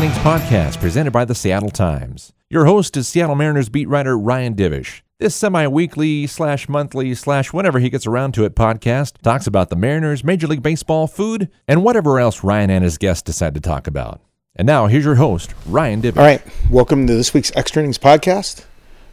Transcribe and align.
Innings 0.00 0.16
podcast 0.20 0.80
presented 0.80 1.10
by 1.10 1.26
the 1.26 1.34
Seattle 1.34 1.68
Times. 1.68 2.32
Your 2.48 2.64
host 2.64 2.96
is 2.96 3.06
Seattle 3.06 3.34
Mariners 3.34 3.68
beat 3.68 3.86
writer 3.86 4.16
Ryan 4.16 4.54
Divish. 4.54 5.02
This 5.18 5.34
semi 5.34 5.66
weekly 5.66 6.26
slash 6.26 6.70
monthly 6.70 7.14
slash 7.14 7.52
whenever 7.52 7.78
he 7.80 7.90
gets 7.90 8.06
around 8.06 8.32
to 8.32 8.46
it 8.46 8.54
podcast 8.54 9.18
talks 9.18 9.46
about 9.46 9.68
the 9.68 9.76
Mariners, 9.76 10.24
Major 10.24 10.46
League 10.46 10.62
Baseball, 10.62 11.06
food, 11.06 11.50
and 11.68 11.84
whatever 11.84 12.18
else 12.18 12.42
Ryan 12.42 12.70
and 12.70 12.82
his 12.82 12.96
guests 12.96 13.20
decide 13.20 13.52
to 13.52 13.60
talk 13.60 13.86
about. 13.86 14.22
And 14.56 14.64
now 14.64 14.86
here's 14.86 15.04
your 15.04 15.16
host, 15.16 15.52
Ryan 15.66 16.00
Divish. 16.00 16.16
All 16.16 16.24
right, 16.24 16.40
welcome 16.70 17.06
to 17.06 17.12
this 17.12 17.34
week's 17.34 17.54
Extra 17.54 17.82
Innings 17.82 17.98
podcast. 17.98 18.64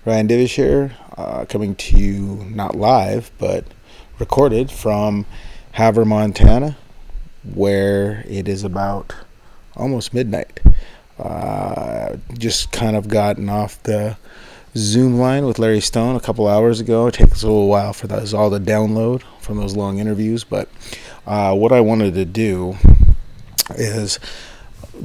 Ryan 0.06 0.30
Divish 0.30 0.56
here, 0.56 0.96
uh, 1.18 1.44
coming 1.50 1.76
to 1.76 1.98
you 1.98 2.46
not 2.50 2.76
live, 2.76 3.30
but 3.40 3.66
recorded 4.20 4.72
from 4.72 5.26
Havre, 5.74 6.06
Montana, 6.06 6.78
where 7.44 8.24
it 8.26 8.48
is 8.48 8.64
about 8.64 9.14
almost 9.78 10.14
midnight. 10.14 10.60
Uh, 11.20 12.18
just 12.38 12.72
kind 12.72 12.96
of 12.96 13.08
gotten 13.08 13.50
off 13.50 13.82
the 13.84 14.18
Zoom 14.76 15.18
line 15.18 15.46
with 15.46 15.58
Larry 15.58 15.80
Stone 15.80 16.16
a 16.16 16.20
couple 16.20 16.48
hours 16.48 16.80
ago. 16.80 17.08
It 17.08 17.16
takes 17.16 17.42
a 17.42 17.48
little 17.48 17.68
while 17.68 17.94
for 17.94 18.08
those 18.08 18.34
all 18.34 18.52
to 18.52 18.60
download 18.60 19.24
from 19.40 19.58
those 19.58 19.76
long 19.76 19.98
interviews, 19.98 20.44
but 20.44 20.70
uh, 21.26 21.56
what 21.56 21.72
I 21.72 21.82
wanted 21.82 22.14
to 22.14 22.26
do 22.26 22.78
is 23.76 24.20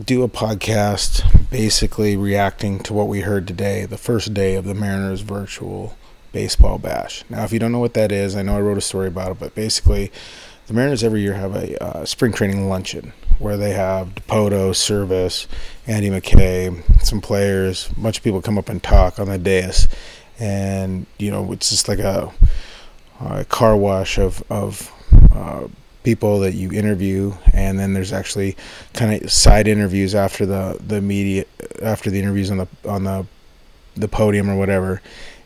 do 0.05 0.23
a 0.23 0.29
podcast 0.29 1.51
basically 1.51 2.17
reacting 2.17 2.79
to 2.81 2.93
what 2.93 3.09
we 3.09 3.21
heard 3.21 3.47
today, 3.47 3.87
the 3.87 3.99
first 3.99 4.35
day 4.35 4.55
of 4.55 4.65
the 4.65 4.75
Mariners 4.75 5.21
virtual 5.21 5.97
baseball 6.33 6.79
bash. 6.79 7.25
Now, 7.29 7.45
if 7.45 7.53
you 7.53 7.59
don't 7.59 7.73
know 7.73 7.79
what 7.79 7.95
that 7.95 8.13
is, 8.13 8.35
I 8.37 8.43
know 8.43 8.57
I 8.57 8.61
wrote 8.61 8.79
a 8.79 8.83
story 8.83 9.09
about 9.09 9.33
it, 9.33 9.41
but 9.41 9.55
basically, 9.55 10.11
the 10.67 10.75
Mariners 10.75 11.03
every 11.03 11.21
year 11.21 11.35
have 11.35 11.57
a 11.57 11.83
uh, 11.83 12.05
spring 12.05 12.33
training 12.33 12.69
luncheon 12.69 13.13
where 13.39 13.57
they 13.57 13.73
have 13.73 14.15
Dipoto, 14.15 14.71
Servais, 14.71 15.47
Andy 15.87 16.11
McKay, 16.11 17.03
some 17.05 17.21
players, 17.21 17.91
a 17.91 18.01
bunch 18.01 18.19
of 18.19 18.25
people 18.25 18.41
come 18.41 18.57
up 18.57 18.69
and 18.69 18.83
talk 18.83 19.19
on 19.19 19.29
the 19.29 19.39
dais, 19.39 19.89
and 20.39 21.07
you 21.19 21.31
know 21.31 21.53
it's 21.53 21.71
just 21.71 21.89
like 21.89 21.99
a, 21.99 22.33
a 23.21 23.45
car 23.47 23.77
wash 23.77 24.19
of 24.19 24.43
of 24.49 24.93
uh, 25.35 25.67
people 26.05 26.41
that 26.41 26.55
you 26.55 26.73
interview, 26.73 27.33
and 27.53 27.79
then 27.79 27.95
there's 27.95 28.13
actually 28.13 28.57
kind 28.93 29.23
of 29.23 29.33
side 29.33 29.67
interviews 29.67 30.15
after 30.15 30.47
the 30.47 30.79
the 30.87 31.01
media 31.01 31.45
after 31.83 32.11
the 32.11 32.21
interviews 32.21 32.51
on 32.51 32.59
the 32.59 32.69
on 32.85 33.05
the 33.05 33.27
the 33.97 34.09
podium 34.09 34.49
or 34.49 34.57
whatever, 34.57 35.03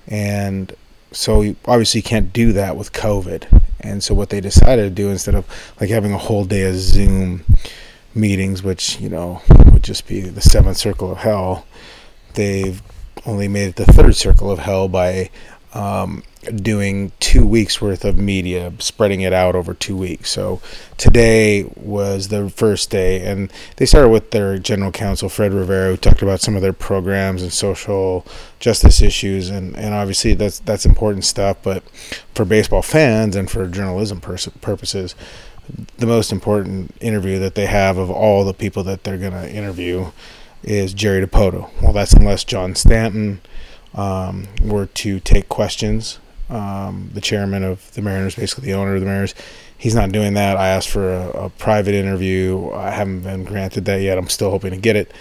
and 0.07 0.75
so 1.13 1.55
obviously 1.65 2.01
you 2.01 2.05
can't 2.05 2.33
do 2.33 2.53
that 2.53 2.77
with 2.77 2.93
COVID. 2.93 3.63
And 3.81 4.03
so 4.03 4.15
what 4.15 4.31
they 4.31 4.41
decided 4.41 4.83
to 4.83 4.91
do 4.91 5.11
instead 5.11 5.35
of 5.35 5.47
like 5.81 5.91
having 5.91 6.13
a 6.13 6.19
whole 6.19 6.45
day 6.45 6.63
of 6.63 6.77
Zoom 6.77 7.45
meetings, 8.15 8.63
which 8.63 9.01
you 9.01 9.09
know 9.09 9.43
would 9.73 9.85
just 9.85 10.07
be 10.07 10.21
the 10.21 10.41
seventh 10.41 10.77
circle 10.77 11.13
of 11.13 11.19
hell, 11.19 11.67
they've 12.35 12.83
only 13.25 13.49
made 13.49 13.69
it 13.69 13.77
the 13.77 13.87
third 13.87 14.15
circle 14.17 14.51
of 14.51 14.59
hell 14.59 14.89
by 14.89 15.31
um, 15.75 16.23
doing 16.55 17.13
two 17.21 17.47
weeks 17.47 17.81
worth 17.81 18.05
of 18.05 18.17
media, 18.17 18.73
spreading 18.79 19.21
it 19.21 19.33
out 19.33 19.55
over 19.55 19.75
two 19.75 19.97
weeks. 19.97 20.31
So 20.31 20.61
today 20.97 21.65
was 21.77 22.29
the 22.29 22.51
first 22.51 22.91
day, 22.91 23.21
and 23.21 23.53
they 23.77 23.87
started 23.87 24.09
with 24.09 24.31
their 24.31 24.59
general 24.59 24.93
counsel, 24.93 25.29
Fred 25.29 25.53
Rivera, 25.53 25.91
who 25.91 25.97
talked 25.97 26.23
about 26.23 26.41
some 26.41 26.57
of 26.57 26.63
their 26.63 26.73
programs 26.73 27.43
and 27.43 27.53
social 27.53 28.27
justice 28.61 29.03
issues, 29.03 29.51
and, 29.51 29.77
and 29.77 29.95
obviously 29.95 30.35
that's 30.35 30.59
that's 30.61 30.87
important 30.87 31.25
stuff. 31.25 31.59
But 31.63 31.83
for 32.35 32.45
baseball 32.45 32.83
fans 32.83 33.37
and 33.37 33.51
for 33.51 33.67
journalism 33.67 34.21
pers- 34.21 34.49
purposes, 34.61 35.15
the 35.99 36.07
most 36.07 36.33
important 36.33 36.95
interview 37.01 37.39
that 37.39 37.55
they 37.55 37.67
have 37.67 37.99
of 37.99 38.11
all 38.11 38.45
the 38.45 38.55
people 38.55 38.83
that 38.85 39.05
they're 39.05 39.19
going 39.19 39.33
to 39.33 39.51
interview 39.51 40.13
is 40.63 40.95
Jerry 40.95 41.25
Dipoto. 41.25 41.71
Well, 41.83 41.93
that's 41.93 42.13
unless 42.13 42.45
John 42.45 42.75
Stanton 42.75 43.41
um, 43.95 44.49
were 44.63 44.87
to 44.87 45.21
take 45.21 45.49
questions. 45.49 46.19
Um, 46.49 47.11
the 47.13 47.21
chairman 47.21 47.65
of 47.65 47.93
the 47.95 48.03
Mariners, 48.03 48.37
basically 48.37 48.67
the 48.67 48.75
owner 48.75 48.95
of 48.95 49.01
the 49.01 49.07
Mariners, 49.07 49.35
he's 49.77 49.95
not 49.95 50.13
doing 50.13 50.35
that. 50.35 50.57
I 50.57 50.69
asked 50.69 50.89
for 50.89 51.13
a, 51.13 51.31
a, 51.31 51.51
private 51.51 51.95
interview. 51.95 52.71
I 52.71 52.91
haven't 52.91 53.23
been 53.23 53.45
granted 53.45 53.85
that 53.87 54.01
yet. 54.01 54.17
I'm 54.17 54.29
still 54.29 54.51
hoping 54.51 54.71
to 54.71 54.77
get 54.77 54.95
it. 54.95 55.13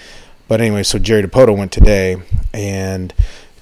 But 0.47 0.61
anyway, 0.61 0.83
so 0.83 0.99
Jerry 0.99 1.23
Dipoto 1.23 1.57
went 1.57 1.71
today 1.71 2.17
and 2.53 3.11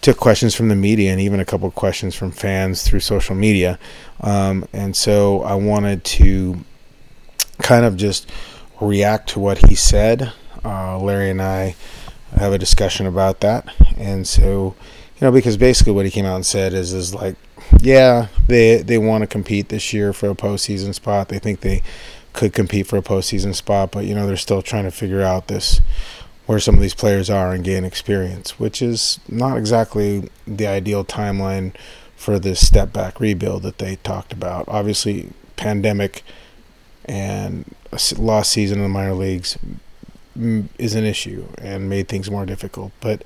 took 0.02 0.18
questions 0.18 0.54
from 0.54 0.68
the 0.68 0.76
media 0.76 1.12
and 1.12 1.22
even 1.22 1.40
a 1.40 1.46
couple 1.46 1.66
of 1.66 1.76
questions 1.76 2.14
from 2.14 2.32
fans 2.32 2.84
through 2.84 3.00
social 3.00 3.36
media. 3.36 3.80
Um, 4.20 4.68
and 4.74 4.94
so 4.96 5.42
I 5.44 5.56
wanted 5.56 6.04
to 6.04 6.66
kind 7.60 7.86
of 7.86 7.96
just 7.96 8.30
react 8.82 9.30
to 9.30 9.40
what 9.40 9.70
he 9.70 9.76
said. 9.76 10.34
Uh, 10.66 11.00
Larry 11.00 11.30
and 11.30 11.42
I 11.42 11.76
have 12.36 12.52
a 12.52 12.58
discussion 12.58 13.06
about 13.06 13.40
that. 13.40 13.74
And 13.96 14.28
so 14.28 14.76
you 15.24 15.28
know, 15.28 15.32
because 15.32 15.56
basically 15.56 15.94
what 15.94 16.04
he 16.04 16.12
came 16.12 16.26
out 16.26 16.36
and 16.36 16.46
said 16.46 16.74
is 16.74 16.92
is 16.92 17.16
like, 17.16 17.36
yeah, 17.82 18.28
they 18.48 18.78
they 18.78 18.98
want 18.98 19.22
to 19.22 19.28
compete 19.28 19.70
this 19.70 19.94
year 19.94 20.14
for 20.14 20.30
a 20.30 20.36
postseason 20.36 20.94
spot. 20.94 21.30
They 21.30 21.40
think 21.40 21.62
they 21.62 21.82
could 22.34 22.54
compete 22.54 22.88
for 22.88 22.98
a 22.98 23.02
postseason 23.02 23.56
spot, 23.56 23.92
but 23.92 24.06
you 24.06 24.16
know 24.16 24.26
they're 24.28 24.38
still 24.38 24.62
trying 24.62 24.86
to 24.86 24.92
figure 24.92 25.22
out 25.22 25.48
this 25.48 25.82
where 26.46 26.60
some 26.60 26.76
of 26.76 26.82
these 26.82 26.94
players 26.94 27.30
are 27.30 27.54
and 27.54 27.64
gain 27.64 27.86
experience, 27.86 28.60
which 28.60 28.82
is 28.82 29.20
not 29.30 29.58
exactly 29.58 30.30
the 30.46 30.68
ideal 30.68 31.06
timeline 31.06 31.74
for 32.16 32.38
this 32.38 32.66
step 32.66 32.92
back 32.92 33.20
rebuild 33.20 33.64
that 33.64 33.78
they 33.78 33.96
talked 33.98 34.34
about. 34.34 34.66
Obviously, 34.68 35.30
pandemic 35.56 36.24
and 37.06 37.74
a 37.92 38.00
lost 38.18 38.52
season 38.52 38.80
in 38.80 38.84
the 38.84 38.90
minor 38.90 39.14
leagues 39.14 39.58
is 40.78 40.96
an 40.96 41.04
issue 41.04 41.48
and 41.60 41.90
made 41.90 42.08
things 42.08 42.30
more 42.30 42.46
difficult, 42.46 42.92
but 43.00 43.24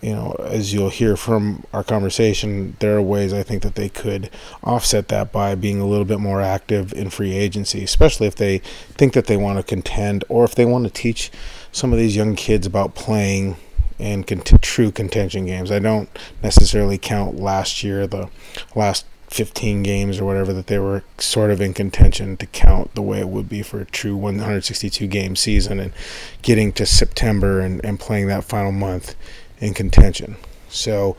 you 0.00 0.12
know, 0.12 0.32
as 0.40 0.72
you'll 0.72 0.90
hear 0.90 1.16
from 1.16 1.64
our 1.72 1.82
conversation, 1.82 2.76
there 2.78 2.96
are 2.96 3.02
ways 3.02 3.32
I 3.32 3.42
think 3.42 3.62
that 3.62 3.74
they 3.74 3.88
could 3.88 4.30
offset 4.62 5.08
that 5.08 5.32
by 5.32 5.54
being 5.54 5.80
a 5.80 5.86
little 5.86 6.04
bit 6.04 6.20
more 6.20 6.40
active 6.40 6.92
in 6.92 7.10
free 7.10 7.34
agency, 7.34 7.82
especially 7.82 8.26
if 8.26 8.36
they 8.36 8.58
think 8.58 9.12
that 9.14 9.26
they 9.26 9.36
want 9.36 9.58
to 9.58 9.64
contend 9.64 10.24
or 10.28 10.44
if 10.44 10.54
they 10.54 10.64
want 10.64 10.84
to 10.84 10.90
teach 10.90 11.32
some 11.72 11.92
of 11.92 11.98
these 11.98 12.14
young 12.14 12.36
kids 12.36 12.66
about 12.66 12.94
playing 12.94 13.56
in 13.98 14.22
cont- 14.22 14.62
true 14.62 14.92
contention 14.92 15.46
games. 15.46 15.72
I 15.72 15.80
don't 15.80 16.08
necessarily 16.42 16.98
count 16.98 17.36
last 17.36 17.82
year, 17.82 18.06
the 18.06 18.28
last 18.76 19.04
15 19.28 19.82
games 19.82 20.20
or 20.20 20.24
whatever 20.24 20.52
that 20.54 20.68
they 20.68 20.78
were 20.78 21.02
sort 21.18 21.50
of 21.50 21.60
in 21.60 21.74
contention 21.74 22.36
to 22.38 22.46
count 22.46 22.94
the 22.94 23.02
way 23.02 23.18
it 23.18 23.28
would 23.28 23.48
be 23.48 23.62
for 23.62 23.80
a 23.80 23.84
true 23.84 24.16
162 24.16 25.06
game 25.06 25.36
season 25.36 25.78
and 25.78 25.92
getting 26.40 26.72
to 26.72 26.86
September 26.86 27.60
and, 27.60 27.84
and 27.84 28.00
playing 28.00 28.26
that 28.28 28.42
final 28.42 28.72
month 28.72 29.14
in 29.60 29.74
contention. 29.74 30.36
So 30.68 31.16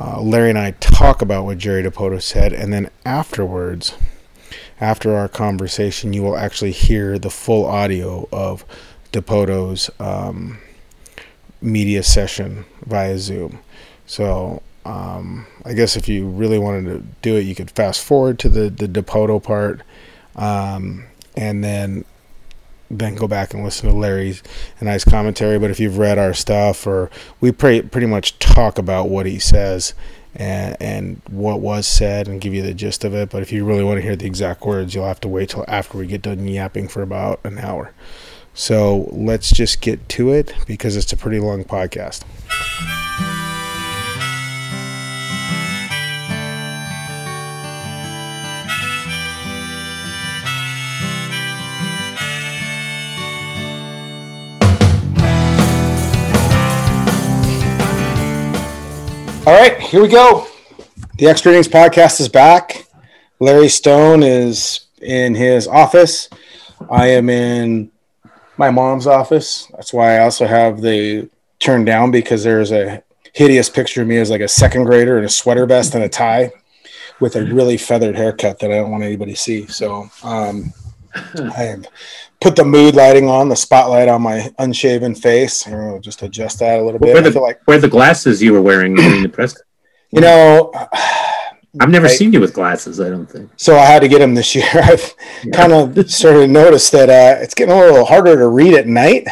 uh, 0.00 0.20
Larry 0.20 0.50
and 0.50 0.58
I 0.58 0.72
talk 0.72 1.22
about 1.22 1.44
what 1.44 1.58
Jerry 1.58 1.82
Dipoto 1.82 2.22
said, 2.22 2.52
and 2.52 2.72
then 2.72 2.90
afterwards, 3.04 3.94
after 4.80 5.14
our 5.14 5.28
conversation, 5.28 6.12
you 6.12 6.22
will 6.22 6.36
actually 6.36 6.72
hear 6.72 7.18
the 7.18 7.30
full 7.30 7.64
audio 7.66 8.28
of 8.32 8.64
Dipoto's 9.12 9.90
um, 9.98 10.58
media 11.60 12.02
session 12.02 12.64
via 12.86 13.18
Zoom. 13.18 13.58
So 14.06 14.62
um, 14.84 15.46
I 15.64 15.74
guess 15.74 15.96
if 15.96 16.08
you 16.08 16.26
really 16.26 16.58
wanted 16.58 16.84
to 16.86 17.04
do 17.22 17.36
it, 17.36 17.42
you 17.42 17.54
could 17.54 17.70
fast 17.70 18.02
forward 18.02 18.38
to 18.40 18.48
the 18.48 18.68
the 18.70 18.88
Dipoto 18.88 19.42
part, 19.42 19.82
um, 20.36 21.04
and 21.36 21.62
then 21.62 22.04
then 22.92 23.14
go 23.14 23.26
back 23.26 23.54
and 23.54 23.64
listen 23.64 23.88
to 23.88 23.96
Larry's 23.96 24.42
I's 24.80 25.04
commentary. 25.04 25.58
But 25.58 25.70
if 25.70 25.80
you've 25.80 25.98
read 25.98 26.18
our 26.18 26.34
stuff, 26.34 26.86
or 26.86 27.10
we 27.40 27.50
pretty 27.50 27.88
pretty 27.88 28.06
much 28.06 28.38
talk 28.38 28.78
about 28.78 29.08
what 29.08 29.26
he 29.26 29.38
says 29.38 29.94
and 30.34 30.76
and 30.80 31.22
what 31.30 31.60
was 31.60 31.86
said, 31.86 32.28
and 32.28 32.40
give 32.40 32.54
you 32.54 32.62
the 32.62 32.74
gist 32.74 33.04
of 33.04 33.14
it. 33.14 33.30
But 33.30 33.42
if 33.42 33.50
you 33.50 33.64
really 33.64 33.84
want 33.84 33.98
to 33.98 34.02
hear 34.02 34.16
the 34.16 34.26
exact 34.26 34.62
words, 34.64 34.94
you'll 34.94 35.06
have 35.06 35.20
to 35.22 35.28
wait 35.28 35.50
till 35.50 35.64
after 35.66 35.98
we 35.98 36.06
get 36.06 36.22
done 36.22 36.46
yapping 36.46 36.88
for 36.88 37.02
about 37.02 37.40
an 37.44 37.58
hour. 37.58 37.92
So 38.54 39.08
let's 39.10 39.50
just 39.50 39.80
get 39.80 40.08
to 40.10 40.30
it 40.30 40.54
because 40.66 40.96
it's 40.96 41.12
a 41.12 41.16
pretty 41.16 41.40
long 41.40 41.64
podcast. 41.64 42.22
All 59.44 59.52
right, 59.52 59.76
here 59.80 60.00
we 60.00 60.06
go. 60.06 60.46
The 61.18 61.26
Extra 61.26 61.50
Innings 61.50 61.66
podcast 61.66 62.20
is 62.20 62.28
back. 62.28 62.86
Larry 63.40 63.68
Stone 63.68 64.22
is 64.22 64.86
in 65.00 65.34
his 65.34 65.66
office. 65.66 66.28
I 66.88 67.08
am 67.08 67.28
in 67.28 67.90
my 68.56 68.70
mom's 68.70 69.08
office. 69.08 69.66
That's 69.72 69.92
why 69.92 70.14
I 70.14 70.20
also 70.20 70.46
have 70.46 70.80
the 70.80 71.28
turned 71.58 71.86
down 71.86 72.12
because 72.12 72.44
there's 72.44 72.70
a 72.70 73.02
hideous 73.32 73.68
picture 73.68 74.02
of 74.02 74.06
me 74.06 74.18
as 74.18 74.30
like 74.30 74.42
a 74.42 74.46
second 74.46 74.84
grader 74.84 75.18
in 75.18 75.24
a 75.24 75.28
sweater 75.28 75.66
vest 75.66 75.96
and 75.96 76.04
a 76.04 76.08
tie 76.08 76.52
with 77.18 77.34
a 77.34 77.44
really 77.44 77.76
feathered 77.76 78.14
haircut 78.14 78.60
that 78.60 78.70
I 78.70 78.76
don't 78.76 78.92
want 78.92 79.02
anybody 79.02 79.32
to 79.32 79.38
see. 79.38 79.66
So 79.66 80.08
um, 80.22 80.72
I 81.56 81.62
have 81.64 81.86
put 82.42 82.56
the 82.56 82.64
mood 82.64 82.94
lighting 82.94 83.28
on, 83.28 83.48
the 83.48 83.56
spotlight 83.56 84.08
on 84.08 84.22
my 84.22 84.52
unshaven 84.58 85.14
face. 85.14 85.66
I'll 85.66 86.00
just 86.00 86.22
adjust 86.22 86.58
that 86.58 86.80
a 86.80 86.82
little 86.82 86.98
bit. 86.98 87.14
Where 87.14 87.22
the, 87.22 87.40
like, 87.40 87.60
where 87.66 87.78
the 87.78 87.88
glasses 87.88 88.42
you 88.42 88.52
were 88.52 88.62
wearing 88.62 88.94
during 88.94 89.22
the 89.22 89.28
press? 89.28 89.60
You 90.14 90.20
know, 90.20 90.70
I've 91.80 91.88
never 91.88 92.04
I, 92.04 92.10
seen 92.10 92.34
you 92.34 92.40
with 92.40 92.52
glasses. 92.52 93.00
I 93.00 93.08
don't 93.08 93.24
think 93.24 93.50
so. 93.56 93.78
I 93.78 93.86
had 93.86 94.00
to 94.00 94.08
get 94.08 94.18
them 94.18 94.34
this 94.34 94.54
year. 94.54 94.68
I've 94.74 95.14
yeah. 95.42 95.52
kind 95.54 95.72
of 95.98 96.10
started 96.10 96.40
to 96.40 96.46
notice 96.48 96.90
that 96.90 97.08
uh, 97.08 97.40
it's 97.40 97.54
getting 97.54 97.74
a 97.74 97.78
little 97.78 98.04
harder 98.04 98.36
to 98.36 98.48
read 98.48 98.74
at 98.74 98.86
night, 98.86 99.26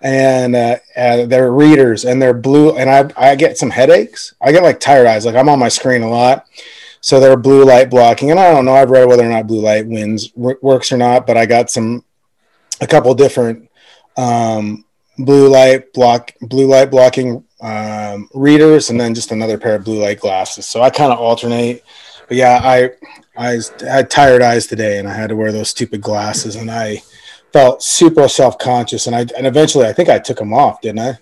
and 0.00 0.56
uh, 0.56 0.76
uh, 0.96 1.26
they're 1.26 1.52
readers 1.52 2.06
and 2.06 2.22
they're 2.22 2.32
blue. 2.32 2.78
And 2.78 2.88
I 2.88 3.10
I 3.14 3.34
get 3.34 3.58
some 3.58 3.68
headaches. 3.68 4.32
I 4.40 4.52
get 4.52 4.62
like 4.62 4.80
tired 4.80 5.06
eyes. 5.06 5.26
Like 5.26 5.36
I'm 5.36 5.50
on 5.50 5.58
my 5.58 5.68
screen 5.68 6.00
a 6.00 6.08
lot, 6.08 6.46
so 7.02 7.20
they're 7.20 7.36
blue 7.36 7.66
light 7.66 7.90
blocking. 7.90 8.30
And 8.30 8.40
I 8.40 8.50
don't 8.52 8.64
know. 8.64 8.74
I've 8.74 8.88
read 8.88 9.06
whether 9.06 9.26
or 9.26 9.28
not 9.28 9.46
blue 9.46 9.60
light 9.60 9.86
wins 9.86 10.32
works 10.34 10.90
or 10.92 10.96
not, 10.96 11.26
but 11.26 11.36
I 11.36 11.44
got 11.44 11.68
some 11.68 12.05
a 12.80 12.86
couple 12.86 13.14
different 13.14 13.68
um, 14.16 14.84
blue 15.18 15.48
light 15.48 15.92
block 15.92 16.32
blue 16.42 16.66
light 16.66 16.90
blocking 16.90 17.44
um, 17.60 18.28
readers 18.34 18.90
and 18.90 19.00
then 19.00 19.14
just 19.14 19.32
another 19.32 19.58
pair 19.58 19.76
of 19.76 19.84
blue 19.84 20.00
light 20.00 20.20
glasses. 20.20 20.66
So 20.66 20.82
I 20.82 20.90
kind 20.90 21.12
of 21.12 21.18
alternate. 21.18 21.84
But 22.28 22.36
yeah, 22.36 22.60
I 22.62 22.90
I 23.36 23.60
had 23.80 24.10
tired 24.10 24.42
eyes 24.42 24.66
today 24.66 24.98
and 24.98 25.08
I 25.08 25.14
had 25.14 25.28
to 25.28 25.36
wear 25.36 25.52
those 25.52 25.70
stupid 25.70 26.00
glasses 26.00 26.56
and 26.56 26.70
I 26.70 27.02
felt 27.52 27.82
super 27.82 28.28
self 28.28 28.58
conscious 28.58 29.06
and 29.06 29.16
I 29.16 29.20
and 29.36 29.46
eventually 29.46 29.86
I 29.86 29.92
think 29.92 30.08
I 30.08 30.18
took 30.18 30.38
them 30.38 30.52
off, 30.52 30.80
didn't 30.80 31.00
I? 31.00 31.18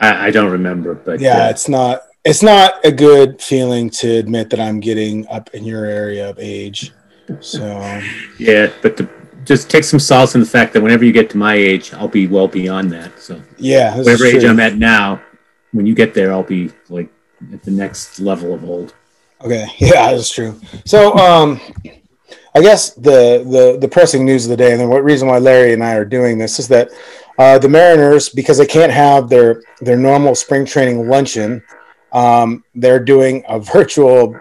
I, 0.00 0.26
I 0.26 0.30
don't 0.30 0.50
remember, 0.50 0.94
but 0.94 1.20
yeah, 1.20 1.50
it's 1.50 1.68
not 1.68 2.02
it's 2.24 2.42
not 2.42 2.84
a 2.84 2.92
good 2.92 3.42
feeling 3.42 3.90
to 3.90 4.08
admit 4.16 4.50
that 4.50 4.60
I'm 4.60 4.80
getting 4.80 5.26
up 5.28 5.50
in 5.54 5.64
your 5.64 5.84
area 5.84 6.30
of 6.30 6.38
age. 6.38 6.92
So 7.40 8.00
yeah, 8.38 8.70
but 8.80 8.96
the 8.96 9.08
just 9.44 9.70
take 9.70 9.84
some 9.84 9.98
solace 9.98 10.34
in 10.34 10.40
the 10.40 10.46
fact 10.46 10.72
that 10.72 10.82
whenever 10.82 11.04
you 11.04 11.12
get 11.12 11.30
to 11.30 11.36
my 11.36 11.54
age, 11.54 11.92
I'll 11.94 12.08
be 12.08 12.26
well 12.26 12.48
beyond 12.48 12.90
that. 12.92 13.18
So 13.18 13.40
yeah, 13.58 13.96
whatever 13.96 14.26
age 14.26 14.44
I'm 14.44 14.60
at 14.60 14.76
now, 14.76 15.20
when 15.72 15.86
you 15.86 15.94
get 15.94 16.14
there, 16.14 16.32
I'll 16.32 16.42
be 16.42 16.70
like 16.88 17.08
at 17.52 17.62
the 17.62 17.70
next 17.70 18.20
level 18.20 18.54
of 18.54 18.64
old. 18.64 18.94
Okay, 19.42 19.66
yeah, 19.78 20.12
that's 20.12 20.30
true. 20.30 20.60
So 20.84 21.14
um, 21.16 21.60
I 22.54 22.60
guess 22.60 22.90
the 22.90 23.44
the 23.48 23.78
the 23.80 23.88
pressing 23.88 24.24
news 24.24 24.44
of 24.44 24.50
the 24.50 24.56
day, 24.56 24.72
and 24.72 24.80
then 24.80 24.88
what 24.88 25.04
reason 25.04 25.28
why 25.28 25.38
Larry 25.38 25.72
and 25.72 25.82
I 25.82 25.94
are 25.94 26.04
doing 26.04 26.38
this 26.38 26.58
is 26.58 26.68
that 26.68 26.90
uh, 27.38 27.58
the 27.58 27.68
Mariners, 27.68 28.28
because 28.28 28.58
they 28.58 28.66
can't 28.66 28.92
have 28.92 29.28
their 29.28 29.62
their 29.80 29.96
normal 29.96 30.34
spring 30.34 30.64
training 30.64 31.08
luncheon, 31.08 31.62
um, 32.12 32.64
they're 32.74 33.02
doing 33.02 33.44
a 33.48 33.58
virtual 33.58 34.38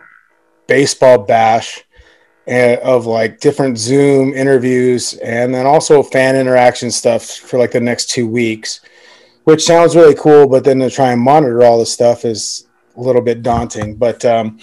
baseball 0.68 1.18
bash 1.20 1.84
of 2.48 3.06
like 3.06 3.40
different 3.40 3.78
Zoom 3.78 4.34
interviews 4.34 5.14
and 5.16 5.54
then 5.54 5.66
also 5.66 6.02
fan 6.04 6.36
interaction 6.36 6.92
stuff 6.92 7.26
for 7.26 7.58
like 7.58 7.72
the 7.72 7.80
next 7.80 8.10
two 8.10 8.28
weeks, 8.28 8.82
which 9.44 9.64
sounds 9.64 9.96
really 9.96 10.16
cool. 10.16 10.48
But 10.48 10.64
then 10.64 10.80
to 10.80 10.90
try 10.90 11.12
and 11.12 11.22
monitor 11.22 11.64
all 11.64 11.80
this 11.80 11.94
stuff 11.94 12.26
is 12.26 12.68
a 12.96 13.02
little 13.02 13.22
bit 13.22 13.44
daunting. 13.44 13.96
But 13.96 14.26
um, 14.26 14.60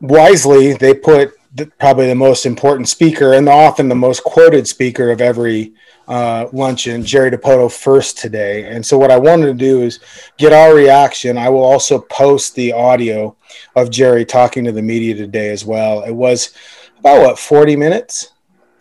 wisely, 0.00 0.74
they 0.74 0.94
put 0.94 1.34
the, 1.54 1.66
probably 1.78 2.06
the 2.06 2.14
most 2.14 2.46
important 2.46 2.88
speaker 2.88 3.34
and 3.34 3.48
often 3.48 3.88
the 3.88 3.94
most 3.94 4.24
quoted 4.24 4.66
speaker 4.66 5.10
of 5.10 5.20
every 5.20 5.74
uh, 6.08 6.48
luncheon, 6.52 7.04
Jerry 7.04 7.30
Dipoto, 7.30 7.70
first 7.70 8.18
today. 8.18 8.64
And 8.64 8.84
so, 8.84 8.98
what 8.98 9.10
I 9.10 9.18
wanted 9.18 9.46
to 9.46 9.54
do 9.54 9.82
is 9.82 10.00
get 10.36 10.52
our 10.52 10.74
reaction. 10.74 11.38
I 11.38 11.48
will 11.48 11.62
also 11.62 12.00
post 12.00 12.54
the 12.54 12.72
audio 12.72 13.36
of 13.76 13.90
Jerry 13.90 14.24
talking 14.24 14.64
to 14.64 14.72
the 14.72 14.82
media 14.82 15.14
today 15.14 15.50
as 15.50 15.64
well. 15.64 16.02
It 16.02 16.12
was 16.12 16.54
about 17.02 17.22
what 17.22 17.38
40 17.38 17.74
minutes 17.74 18.32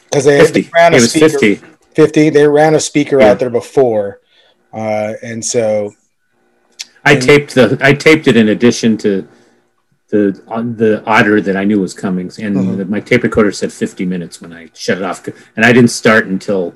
because 0.05 0.25
they, 0.25 0.39
50. 0.39 0.69
ran 0.73 0.93
a 0.93 0.99
speaker 0.99 1.39
50. 1.39 1.55
50 1.95 2.29
they 2.29 2.47
ran 2.47 2.75
a 2.75 2.79
speaker 2.79 3.19
yeah. 3.19 3.31
out 3.31 3.39
there 3.39 3.49
before 3.49 4.21
uh, 4.73 5.13
and 5.23 5.43
so 5.43 5.91
i 7.03 7.13
and, 7.13 7.21
taped 7.21 7.55
the 7.55 7.77
i 7.81 7.93
taped 7.93 8.27
it 8.27 8.37
in 8.37 8.49
addition 8.49 8.95
to 8.97 9.27
the 10.09 10.31
the 10.77 11.03
otter 11.05 11.41
that 11.41 11.57
i 11.57 11.63
knew 11.63 11.79
was 11.79 11.95
coming 11.95 12.31
and 12.39 12.57
uh-huh. 12.57 12.85
my 12.85 12.99
tape 12.99 13.23
recorder 13.23 13.51
said 13.51 13.73
50 13.73 14.05
minutes 14.05 14.39
when 14.39 14.53
i 14.53 14.69
shut 14.75 14.97
it 14.97 15.03
off 15.03 15.27
and 15.55 15.65
i 15.65 15.73
didn't 15.73 15.89
start 15.89 16.27
until 16.27 16.75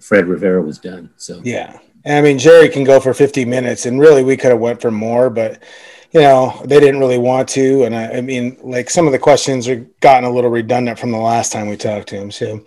fred 0.00 0.26
rivera 0.26 0.60
was 0.60 0.78
done 0.78 1.08
so 1.16 1.40
yeah 1.44 1.78
i 2.04 2.20
mean 2.20 2.36
jerry 2.36 2.68
can 2.68 2.82
go 2.82 2.98
for 2.98 3.14
50 3.14 3.44
minutes 3.44 3.86
and 3.86 4.00
really 4.00 4.24
we 4.24 4.36
could 4.36 4.50
have 4.50 4.60
went 4.60 4.80
for 4.80 4.90
more 4.90 5.30
but 5.30 5.62
you 6.12 6.20
know, 6.20 6.60
they 6.64 6.80
didn't 6.80 7.00
really 7.00 7.18
want 7.18 7.48
to. 7.50 7.84
And 7.84 7.94
I, 7.94 8.18
I, 8.18 8.20
mean, 8.20 8.56
like 8.62 8.90
some 8.90 9.06
of 9.06 9.12
the 9.12 9.18
questions 9.18 9.68
are 9.68 9.76
gotten 10.00 10.24
a 10.24 10.30
little 10.30 10.50
redundant 10.50 10.98
from 10.98 11.12
the 11.12 11.18
last 11.18 11.52
time 11.52 11.68
we 11.68 11.76
talked 11.76 12.08
to 12.08 12.16
him. 12.16 12.30
So, 12.30 12.64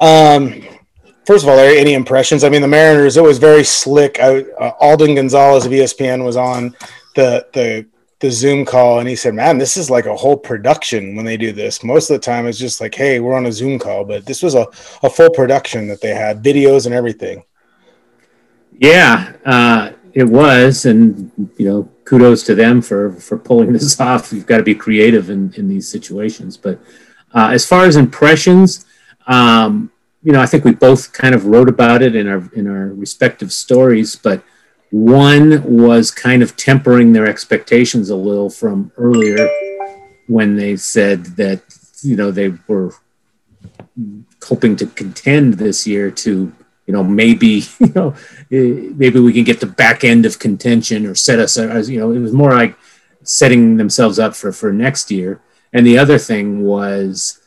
um, 0.00 0.62
first 1.24 1.44
of 1.44 1.50
all, 1.50 1.58
any 1.58 1.94
impressions? 1.94 2.42
I 2.42 2.48
mean, 2.48 2.62
the 2.62 2.68
Mariners, 2.68 3.16
it 3.16 3.22
was 3.22 3.38
very 3.38 3.62
slick. 3.62 4.18
I, 4.18 4.40
uh, 4.58 4.72
Alden 4.80 5.14
Gonzalez 5.14 5.66
of 5.66 5.72
ESPN 5.72 6.24
was 6.24 6.36
on 6.36 6.74
the, 7.14 7.46
the, 7.52 7.86
the 8.18 8.30
Zoom 8.30 8.64
call 8.64 8.98
and 8.98 9.08
he 9.08 9.16
said, 9.16 9.34
Man, 9.34 9.56
this 9.56 9.76
is 9.76 9.88
like 9.88 10.06
a 10.06 10.16
whole 10.16 10.36
production 10.36 11.14
when 11.14 11.24
they 11.24 11.36
do 11.36 11.52
this. 11.52 11.84
Most 11.84 12.10
of 12.10 12.14
the 12.14 12.24
time 12.24 12.46
it's 12.46 12.58
just 12.58 12.80
like, 12.80 12.94
Hey, 12.94 13.20
we're 13.20 13.36
on 13.36 13.46
a 13.46 13.52
Zoom 13.52 13.78
call, 13.78 14.04
but 14.04 14.26
this 14.26 14.42
was 14.42 14.56
a, 14.56 14.66
a 15.02 15.08
full 15.08 15.30
production 15.30 15.86
that 15.88 16.00
they 16.00 16.14
had 16.14 16.42
videos 16.42 16.86
and 16.86 16.94
everything. 16.94 17.44
Yeah. 18.72 19.36
Uh, 19.44 19.92
it 20.12 20.24
was, 20.24 20.86
and 20.86 21.30
you 21.56 21.66
know, 21.66 21.88
kudos 22.10 22.42
to 22.42 22.56
them 22.56 22.82
for 22.82 23.12
for 23.12 23.38
pulling 23.38 23.72
this 23.76 24.00
off. 24.00 24.32
You've 24.32 24.46
got 24.46 24.58
to 24.58 24.64
be 24.64 24.74
creative 24.74 25.30
in 25.30 25.54
in 25.56 25.68
these 25.68 25.88
situations. 25.88 26.56
But 26.56 26.80
uh, 27.32 27.50
as 27.52 27.64
far 27.64 27.84
as 27.84 27.96
impressions, 27.96 28.84
um, 29.28 29.92
you 30.22 30.32
know, 30.32 30.40
I 30.40 30.46
think 30.46 30.64
we 30.64 30.72
both 30.72 31.12
kind 31.12 31.34
of 31.34 31.46
wrote 31.46 31.68
about 31.68 32.02
it 32.02 32.16
in 32.16 32.26
our 32.28 32.42
in 32.52 32.66
our 32.66 32.88
respective 32.88 33.52
stories. 33.52 34.16
But 34.16 34.42
one 34.90 35.62
was 35.62 36.10
kind 36.10 36.42
of 36.42 36.56
tempering 36.56 37.12
their 37.12 37.28
expectations 37.28 38.10
a 38.10 38.16
little 38.16 38.50
from 38.50 38.90
earlier 38.96 39.48
when 40.26 40.56
they 40.56 40.76
said 40.76 41.24
that 41.36 41.62
you 42.02 42.16
know 42.16 42.32
they 42.32 42.52
were 42.66 42.92
hoping 44.42 44.74
to 44.74 44.86
contend 44.86 45.54
this 45.54 45.86
year 45.86 46.10
to 46.10 46.52
you 46.90 46.96
know, 46.96 47.04
maybe, 47.04 47.62
you 47.78 47.92
know, 47.94 48.14
eh, 48.50 48.90
maybe 48.96 49.20
we 49.20 49.32
can 49.32 49.44
get 49.44 49.60
the 49.60 49.66
back 49.66 50.02
end 50.02 50.26
of 50.26 50.40
contention 50.40 51.06
or 51.06 51.14
set 51.14 51.38
us 51.38 51.56
you 51.88 52.00
know, 52.00 52.10
it 52.10 52.18
was 52.18 52.32
more 52.32 52.50
like 52.50 52.76
setting 53.22 53.76
themselves 53.76 54.18
up 54.18 54.34
for, 54.34 54.50
for 54.50 54.72
next 54.72 55.08
year. 55.08 55.40
And 55.72 55.86
the 55.86 55.96
other 55.96 56.18
thing 56.18 56.64
was 56.64 57.40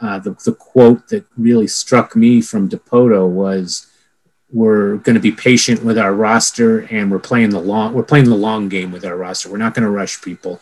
uh, 0.00 0.18
the, 0.18 0.32
the 0.44 0.52
quote 0.52 1.06
that 1.10 1.24
really 1.36 1.68
struck 1.68 2.16
me 2.16 2.40
from 2.40 2.68
Dipoto 2.68 3.28
was, 3.28 3.86
we're 4.50 4.96
going 4.96 5.14
to 5.14 5.20
be 5.20 5.30
patient 5.30 5.84
with 5.84 5.96
our 5.96 6.12
roster 6.12 6.80
and 6.90 7.08
we're 7.08 7.20
playing 7.20 7.50
the 7.50 7.60
long, 7.60 7.92
we're 7.92 8.02
playing 8.02 8.24
the 8.24 8.34
long 8.34 8.68
game 8.68 8.90
with 8.90 9.04
our 9.04 9.16
roster. 9.16 9.48
We're 9.48 9.58
not 9.58 9.74
going 9.74 9.84
to 9.84 9.90
rush 9.90 10.20
people. 10.22 10.60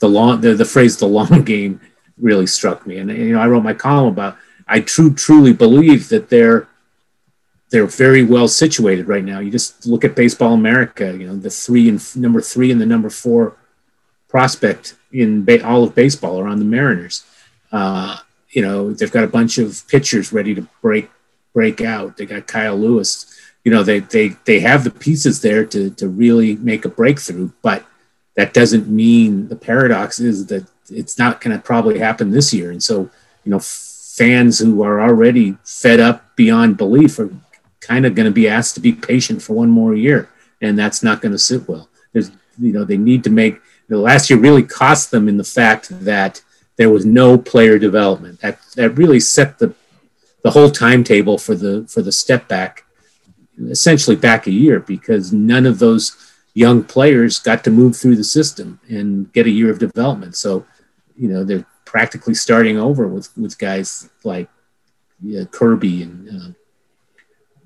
The 0.00 0.08
long, 0.08 0.40
the, 0.40 0.54
the 0.54 0.64
phrase, 0.64 0.96
the 0.96 1.06
long 1.06 1.42
game 1.44 1.80
really 2.18 2.48
struck 2.48 2.88
me. 2.88 2.98
And, 2.98 3.08
you 3.08 3.34
know, 3.34 3.40
I 3.40 3.46
wrote 3.46 3.62
my 3.62 3.74
column 3.74 4.08
about, 4.08 4.36
I 4.66 4.80
true, 4.80 5.14
truly 5.14 5.52
believe 5.52 6.08
that 6.08 6.28
they're, 6.28 6.66
they're 7.72 7.86
very 7.86 8.22
well 8.22 8.48
situated 8.48 9.08
right 9.08 9.24
now. 9.24 9.40
You 9.40 9.50
just 9.50 9.86
look 9.86 10.04
at 10.04 10.14
Baseball 10.14 10.52
America. 10.52 11.16
You 11.16 11.26
know, 11.26 11.36
the 11.36 11.48
three 11.48 11.88
and 11.88 12.16
number 12.16 12.42
three 12.42 12.70
and 12.70 12.78
the 12.78 12.86
number 12.86 13.08
four 13.08 13.56
prospect 14.28 14.94
in 15.10 15.44
ba- 15.44 15.66
all 15.66 15.82
of 15.82 15.94
baseball 15.94 16.38
are 16.38 16.46
on 16.46 16.58
the 16.58 16.66
Mariners. 16.66 17.24
Uh, 17.72 18.18
you 18.50 18.60
know, 18.60 18.92
they've 18.92 19.10
got 19.10 19.24
a 19.24 19.28
bunch 19.28 19.56
of 19.56 19.88
pitchers 19.88 20.34
ready 20.34 20.54
to 20.54 20.68
break 20.82 21.10
break 21.54 21.80
out. 21.80 22.18
They 22.18 22.26
got 22.26 22.46
Kyle 22.46 22.76
Lewis. 22.76 23.26
You 23.64 23.72
know, 23.72 23.82
they 23.82 24.00
they 24.00 24.36
they 24.44 24.60
have 24.60 24.84
the 24.84 24.90
pieces 24.90 25.40
there 25.40 25.64
to 25.64 25.88
to 25.90 26.08
really 26.08 26.56
make 26.56 26.84
a 26.84 26.90
breakthrough. 26.90 27.52
But 27.62 27.86
that 28.36 28.52
doesn't 28.52 28.86
mean 28.86 29.48
the 29.48 29.56
paradox 29.56 30.20
is 30.20 30.46
that 30.46 30.66
it's 30.90 31.18
not 31.18 31.40
going 31.40 31.56
to 31.56 31.62
probably 31.62 31.98
happen 31.98 32.32
this 32.32 32.52
year. 32.52 32.70
And 32.70 32.82
so, 32.82 33.08
you 33.44 33.50
know, 33.50 33.60
fans 33.60 34.58
who 34.58 34.82
are 34.82 35.00
already 35.00 35.56
fed 35.64 36.00
up 36.00 36.36
beyond 36.36 36.76
belief 36.76 37.18
are 37.18 37.30
kind 37.82 38.06
of 38.06 38.14
going 38.14 38.26
to 38.26 38.32
be 38.32 38.48
asked 38.48 38.74
to 38.76 38.80
be 38.80 38.92
patient 38.92 39.42
for 39.42 39.54
one 39.54 39.70
more 39.70 39.94
year, 39.94 40.30
and 40.60 40.78
that's 40.78 41.02
not 41.02 41.20
going 41.20 41.32
to 41.32 41.38
sit 41.38 41.68
well. 41.68 41.88
There's, 42.12 42.30
you 42.58 42.72
know, 42.72 42.84
they 42.84 42.96
need 42.96 43.24
to 43.24 43.30
make 43.30 43.60
the 43.88 43.98
last 43.98 44.30
year 44.30 44.38
really 44.38 44.62
cost 44.62 45.10
them 45.10 45.28
in 45.28 45.36
the 45.36 45.44
fact 45.44 45.88
that 46.04 46.42
there 46.76 46.90
was 46.90 47.04
no 47.04 47.36
player 47.36 47.78
development. 47.78 48.40
That 48.40 48.58
that 48.76 48.90
really 48.90 49.20
set 49.20 49.58
the 49.58 49.74
the 50.42 50.50
whole 50.50 50.70
timetable 50.70 51.38
for 51.38 51.54
the 51.54 51.86
for 51.88 52.02
the 52.02 52.12
step 52.12 52.48
back, 52.48 52.84
essentially 53.68 54.16
back 54.16 54.46
a 54.46 54.52
year 54.52 54.80
because 54.80 55.32
none 55.32 55.66
of 55.66 55.78
those 55.78 56.16
young 56.54 56.84
players 56.84 57.38
got 57.38 57.64
to 57.64 57.70
move 57.70 57.96
through 57.96 58.16
the 58.16 58.24
system 58.24 58.80
and 58.88 59.32
get 59.32 59.46
a 59.46 59.50
year 59.50 59.70
of 59.70 59.78
development. 59.78 60.36
So, 60.36 60.66
you 61.16 61.28
know, 61.28 61.44
they're 61.44 61.66
practically 61.84 62.34
starting 62.34 62.78
over 62.78 63.06
with 63.06 63.36
with 63.36 63.58
guys 63.58 64.08
like 64.24 64.48
Kirby 65.50 66.02
and 66.02 66.28
uh, 66.28 66.48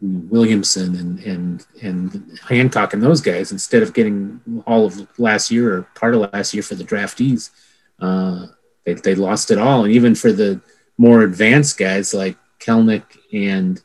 Williamson 0.00 0.94
and 0.96 1.18
and 1.20 1.66
and 1.82 2.38
Hancock 2.48 2.92
and 2.92 3.02
those 3.02 3.20
guys 3.20 3.52
instead 3.52 3.82
of 3.82 3.94
getting 3.94 4.40
all 4.66 4.86
of 4.86 5.18
last 5.18 5.50
year 5.50 5.74
or 5.74 5.82
part 5.94 6.14
of 6.14 6.32
last 6.32 6.54
year 6.54 6.62
for 6.62 6.74
the 6.74 6.84
draftees. 6.84 7.50
Uh, 7.98 8.46
they, 8.84 8.94
they 8.94 9.14
lost 9.14 9.50
it 9.50 9.58
all, 9.58 9.84
and 9.84 9.92
even 9.92 10.14
for 10.14 10.32
the 10.32 10.60
more 10.98 11.22
advanced 11.22 11.78
guys 11.78 12.14
like 12.14 12.36
Kelenic 12.60 13.04
and 13.32 13.82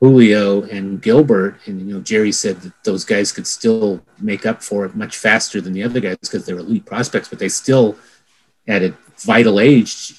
Julio 0.00 0.62
and 0.64 1.00
Gilbert, 1.00 1.56
and 1.66 1.80
you 1.80 1.94
know 1.94 2.00
Jerry 2.00 2.32
said 2.32 2.60
that 2.60 2.72
those 2.84 3.04
guys 3.04 3.32
could 3.32 3.46
still 3.46 4.04
make 4.20 4.44
up 4.44 4.62
for 4.62 4.84
it 4.84 4.94
much 4.94 5.16
faster 5.16 5.60
than 5.60 5.72
the 5.72 5.82
other 5.82 6.00
guys 6.00 6.18
because 6.20 6.44
they're 6.44 6.58
elite 6.58 6.84
prospects, 6.84 7.28
but 7.28 7.38
they 7.38 7.48
still, 7.48 7.96
at 8.68 8.82
a 8.82 8.94
vital 9.20 9.60
age, 9.60 10.14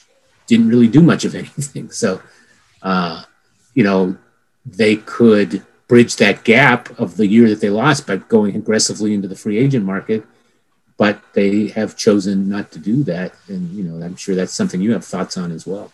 didn't 0.47 0.69
really 0.69 0.87
do 0.87 1.01
much 1.01 1.25
of 1.25 1.35
anything. 1.35 1.89
So, 1.91 2.21
uh, 2.81 3.23
you 3.73 3.83
know, 3.83 4.17
they 4.65 4.98
could 4.98 5.63
bridge 5.88 6.15
that 6.15 6.43
gap 6.43 6.98
of 7.00 7.17
the 7.17 7.27
year 7.27 7.48
that 7.50 7.62
they 7.62 7.69
lost 7.69 8.07
by 8.07 8.17
going 8.17 8.55
aggressively 8.55 9.13
into 9.13 9.27
the 9.27 9.36
free 9.36 9.57
agent 9.57 9.86
market, 9.86 10.25
but 10.98 11.22
they 11.34 11.67
have 11.67 11.95
chosen 11.95 12.50
not 12.50 12.72
to 12.72 12.79
do 12.79 13.03
that, 13.03 13.34
and 13.48 13.69
you 13.72 13.84
know, 13.84 14.03
I'm 14.03 14.15
sure 14.15 14.36
that's 14.36 14.53
something 14.53 14.81
you 14.81 14.93
have 14.93 15.05
thoughts 15.05 15.38
on 15.38 15.51
as 15.51 15.67
well. 15.67 15.91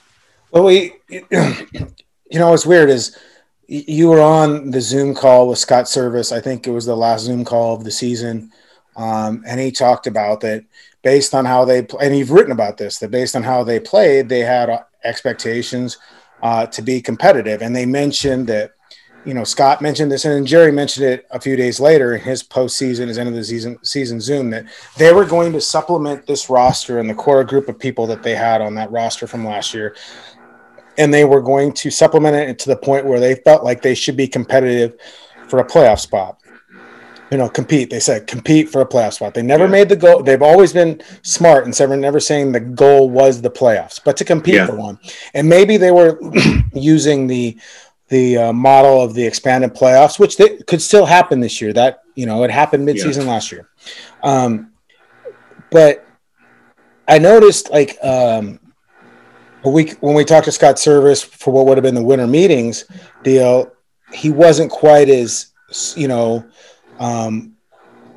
Well, 0.51 0.65
we, 0.65 0.93
you 1.09 1.27
know, 2.39 2.49
what's 2.49 2.65
weird 2.65 2.89
is 2.89 3.17
you 3.67 4.09
were 4.09 4.21
on 4.21 4.71
the 4.71 4.81
Zoom 4.81 5.15
call 5.15 5.47
with 5.47 5.57
Scott 5.57 5.85
Servais 5.85 6.35
I 6.35 6.41
think 6.41 6.67
it 6.67 6.71
was 6.71 6.85
the 6.85 6.95
last 6.95 7.23
Zoom 7.23 7.45
call 7.45 7.75
of 7.75 7.85
the 7.85 7.91
season. 7.91 8.51
Um, 8.97 9.43
and 9.47 9.61
he 9.61 9.71
talked 9.71 10.07
about 10.07 10.41
that 10.41 10.65
based 11.01 11.33
on 11.33 11.45
how 11.45 11.63
they 11.63 11.87
and 12.01 12.17
you've 12.17 12.31
written 12.31 12.51
about 12.51 12.77
this 12.77 12.99
that 12.99 13.11
based 13.11 13.35
on 13.35 13.43
how 13.43 13.63
they 13.63 13.79
played, 13.79 14.27
they 14.27 14.41
had 14.41 14.69
expectations 15.05 15.97
uh, 16.41 16.65
to 16.67 16.81
be 16.81 17.01
competitive. 17.01 17.61
And 17.61 17.75
they 17.75 17.85
mentioned 17.85 18.47
that, 18.47 18.71
you 19.25 19.33
know, 19.33 19.43
Scott 19.43 19.81
mentioned 19.81 20.11
this, 20.11 20.25
and 20.25 20.33
then 20.33 20.45
Jerry 20.45 20.71
mentioned 20.71 21.05
it 21.05 21.27
a 21.29 21.39
few 21.39 21.55
days 21.55 21.79
later 21.79 22.15
in 22.15 22.21
his 22.21 22.41
postseason, 22.41 23.07
his 23.07 23.19
end 23.19 23.29
of 23.29 23.35
the 23.35 23.43
season 23.43 23.77
season 23.83 24.19
Zoom 24.19 24.49
that 24.49 24.65
they 24.97 25.13
were 25.13 25.25
going 25.25 25.53
to 25.53 25.61
supplement 25.61 26.25
this 26.25 26.49
roster 26.49 26.99
and 26.99 27.09
the 27.09 27.13
core 27.13 27.43
group 27.43 27.69
of 27.69 27.77
people 27.77 28.07
that 28.07 28.23
they 28.23 28.35
had 28.35 28.61
on 28.61 28.73
that 28.75 28.91
roster 28.91 29.27
from 29.27 29.45
last 29.45 29.73
year 29.73 29.95
and 30.97 31.13
they 31.13 31.25
were 31.25 31.41
going 31.41 31.71
to 31.73 31.89
supplement 31.89 32.35
it 32.35 32.59
to 32.59 32.69
the 32.69 32.75
point 32.75 33.05
where 33.05 33.19
they 33.19 33.35
felt 33.35 33.63
like 33.63 33.81
they 33.81 33.95
should 33.95 34.17
be 34.17 34.27
competitive 34.27 34.99
for 35.47 35.59
a 35.59 35.65
playoff 35.65 35.99
spot. 35.99 36.40
You 37.31 37.37
know, 37.37 37.47
compete. 37.47 37.89
They 37.89 37.99
said 37.99 38.27
compete 38.27 38.69
for 38.69 38.81
a 38.81 38.85
playoff 38.85 39.13
spot. 39.13 39.33
They 39.33 39.41
never 39.41 39.63
yeah. 39.63 39.71
made 39.71 39.89
the 39.89 39.95
goal. 39.95 40.21
They've 40.21 40.41
always 40.41 40.73
been 40.73 41.01
smart 41.21 41.65
and 41.65 41.79
never, 41.79 41.95
never 41.95 42.19
saying 42.19 42.51
the 42.51 42.59
goal 42.59 43.09
was 43.09 43.41
the 43.41 43.49
playoffs, 43.49 43.99
but 44.03 44.17
to 44.17 44.25
compete 44.25 44.55
yeah. 44.55 44.65
for 44.65 44.75
one. 44.75 44.99
And 45.33 45.47
maybe 45.47 45.77
they 45.77 45.91
were 45.91 46.19
using 46.73 47.27
the 47.27 47.57
the 48.09 48.37
uh, 48.37 48.53
model 48.53 49.01
of 49.01 49.13
the 49.13 49.25
expanded 49.25 49.73
playoffs, 49.73 50.19
which 50.19 50.35
they, 50.35 50.57
could 50.67 50.81
still 50.81 51.05
happen 51.05 51.39
this 51.39 51.61
year. 51.61 51.71
That 51.71 52.01
you 52.15 52.25
know, 52.25 52.43
it 52.43 52.51
happened 52.51 52.85
midseason 52.87 53.23
yeah. 53.23 53.31
last 53.31 53.51
year. 53.51 53.69
Um, 54.21 54.73
but 55.71 56.05
I 57.07 57.17
noticed 57.17 57.71
like 57.71 57.97
um, 58.03 58.59
a 59.63 59.69
week 59.69 59.97
when 60.01 60.15
we 60.15 60.25
talked 60.25 60.45
to 60.45 60.51
Scott 60.51 60.75
Servais 60.75 61.23
for 61.23 61.53
what 61.53 61.65
would 61.65 61.77
have 61.77 61.83
been 61.83 61.95
the 61.95 62.03
winter 62.03 62.27
meetings 62.27 62.85
deal, 63.23 63.71
he 64.13 64.29
wasn't 64.29 64.71
quite 64.71 65.09
as 65.09 65.51
you 65.95 66.07
know, 66.07 66.45
um, 67.01 67.55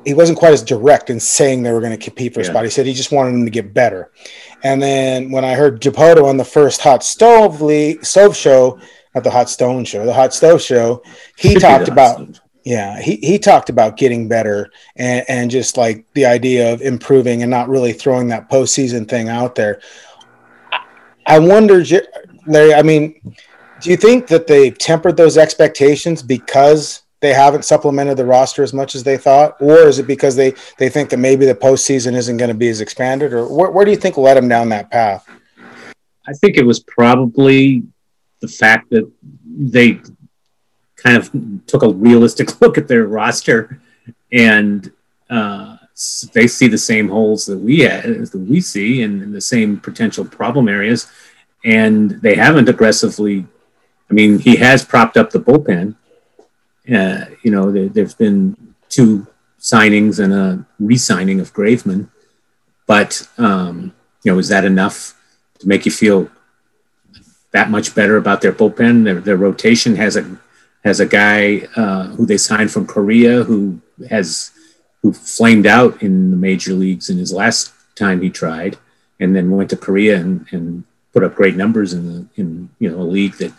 he 0.05 0.13
wasn't 0.13 0.37
quite 0.37 0.53
as 0.53 0.61
direct 0.61 1.09
in 1.09 1.19
saying 1.19 1.63
they 1.63 1.71
were 1.71 1.79
going 1.79 1.97
to 1.97 2.03
compete 2.03 2.33
for 2.33 2.41
a 2.41 2.43
yeah. 2.43 2.51
spot. 2.51 2.63
He 2.63 2.69
said 2.69 2.85
he 2.85 2.93
just 2.93 3.11
wanted 3.11 3.31
them 3.33 3.45
to 3.45 3.51
get 3.51 3.73
better. 3.73 4.11
And 4.63 4.81
then 4.81 5.31
when 5.31 5.43
I 5.43 5.55
heard 5.55 5.81
Dipoto 5.81 6.23
on 6.25 6.37
the 6.37 6.45
first 6.45 6.81
Hot 6.81 7.03
Stove 7.03 7.55
Stove 8.05 8.35
show, 8.35 8.79
not 9.15 9.23
the 9.23 9.31
Hot 9.31 9.49
Stone 9.49 9.85
show, 9.85 10.05
the 10.05 10.13
Hot 10.13 10.33
Stove 10.33 10.61
show, 10.61 11.01
he 11.37 11.55
talked 11.59 11.89
about. 11.89 12.39
Yeah, 12.63 12.99
he, 12.99 13.17
he 13.17 13.37
talked 13.37 13.69
about 13.69 13.95
getting 13.95 14.27
better 14.27 14.71
and, 14.95 15.23
and 15.27 15.51
just 15.51 15.77
like 15.77 16.03
the 16.15 16.25
idea 16.25 16.73
of 16.73 16.81
improving 16.81 17.43
and 17.43 17.51
not 17.51 17.69
really 17.69 17.93
throwing 17.93 18.27
that 18.29 18.49
postseason 18.49 19.07
thing 19.07 19.29
out 19.29 19.53
there. 19.53 19.81
I 21.27 21.37
wonder, 21.37 21.83
Larry. 22.47 22.73
I 22.73 22.81
mean, 22.81 23.35
do 23.81 23.91
you 23.91 23.97
think 23.97 24.25
that 24.27 24.47
they 24.47 24.71
tempered 24.71 25.15
those 25.15 25.37
expectations 25.37 26.23
because 26.23 27.04
they 27.21 27.33
haven't 27.33 27.65
supplemented 27.65 28.17
the 28.17 28.25
roster 28.25 28.61
as 28.61 28.73
much 28.73 28.95
as 28.95 29.03
they 29.03 29.17
thought, 29.17 29.55
or 29.59 29.87
is 29.87 29.99
it 29.99 30.07
because 30.07 30.35
they 30.35 30.53
they 30.77 30.89
think 30.89 31.09
that 31.09 31.17
maybe 31.17 31.45
the 31.45 31.55
postseason 31.55 32.13
isn't 32.13 32.37
going 32.37 32.49
to 32.49 32.55
be 32.55 32.69
as 32.69 32.81
expanded, 32.81 33.33
or 33.33 33.47
where, 33.47 33.71
where 33.71 33.85
do 33.85 33.91
you 33.91 33.97
think 33.97 34.17
led 34.17 34.35
them 34.35 34.47
down 34.47 34.69
that 34.69 34.91
path? 34.91 35.27
I 36.27 36.33
think 36.33 36.57
it 36.57 36.65
was 36.65 36.79
probably 36.79 37.83
the 38.41 38.47
fact 38.47 38.89
that 38.89 39.09
they 39.45 39.99
kind 40.95 41.17
of 41.17 41.31
took 41.67 41.83
a 41.83 41.89
realistic 41.89 42.61
look 42.61 42.77
at 42.77 42.87
their 42.87 43.05
roster 43.05 43.79
and 44.31 44.91
uh, 45.29 45.77
they 46.33 46.47
see 46.47 46.67
the 46.67 46.77
same 46.77 47.07
holes 47.07 47.45
that 47.45 47.57
we 47.57 47.83
that 47.85 48.45
we 48.49 48.59
see 48.59 49.01
and, 49.01 49.21
and, 49.21 49.33
the 49.33 49.41
same 49.41 49.79
potential 49.79 50.25
problem 50.25 50.67
areas, 50.67 51.09
and 51.63 52.11
they 52.21 52.35
haven't 52.35 52.69
aggressively. 52.69 53.45
I 54.09 54.13
mean, 54.13 54.37
he 54.37 54.57
has 54.57 54.83
propped 54.85 55.17
up 55.17 55.31
the 55.31 55.39
bullpen. 55.39 55.95
Uh, 56.93 57.25
you 57.43 57.51
know, 57.51 57.71
there, 57.71 57.89
there's 57.89 58.13
been 58.13 58.75
two 58.89 59.27
signings 59.59 60.23
and 60.23 60.33
a 60.33 60.65
re-signing 60.79 61.39
of 61.39 61.53
Graveman, 61.53 62.09
but 62.85 63.27
um, 63.37 63.93
you 64.23 64.31
know, 64.31 64.39
is 64.39 64.49
that 64.49 64.65
enough 64.65 65.15
to 65.59 65.67
make 65.67 65.85
you 65.85 65.91
feel 65.91 66.29
that 67.51 67.69
much 67.69 67.95
better 67.95 68.17
about 68.17 68.41
their 68.41 68.53
bullpen? 68.53 69.03
Their, 69.03 69.19
their 69.21 69.37
rotation 69.37 69.95
has 69.95 70.15
a 70.15 70.37
has 70.83 70.99
a 70.99 71.05
guy 71.05 71.67
uh, 71.75 72.07
who 72.09 72.25
they 72.25 72.37
signed 72.37 72.71
from 72.71 72.85
Korea 72.85 73.43
who 73.43 73.81
has 74.09 74.51
who 75.01 75.13
flamed 75.13 75.65
out 75.65 76.01
in 76.01 76.31
the 76.31 76.37
major 76.37 76.73
leagues 76.73 77.09
in 77.09 77.17
his 77.17 77.31
last 77.33 77.71
time 77.95 78.21
he 78.21 78.29
tried, 78.29 78.77
and 79.19 79.35
then 79.35 79.51
went 79.51 79.69
to 79.69 79.77
Korea 79.77 80.17
and, 80.17 80.45
and 80.51 80.83
put 81.13 81.23
up 81.23 81.35
great 81.35 81.55
numbers 81.55 81.93
in 81.93 82.05
the 82.07 82.27
in 82.35 82.69
you 82.79 82.91
know 82.91 83.01
a 83.01 83.11
league 83.17 83.35
that 83.37 83.53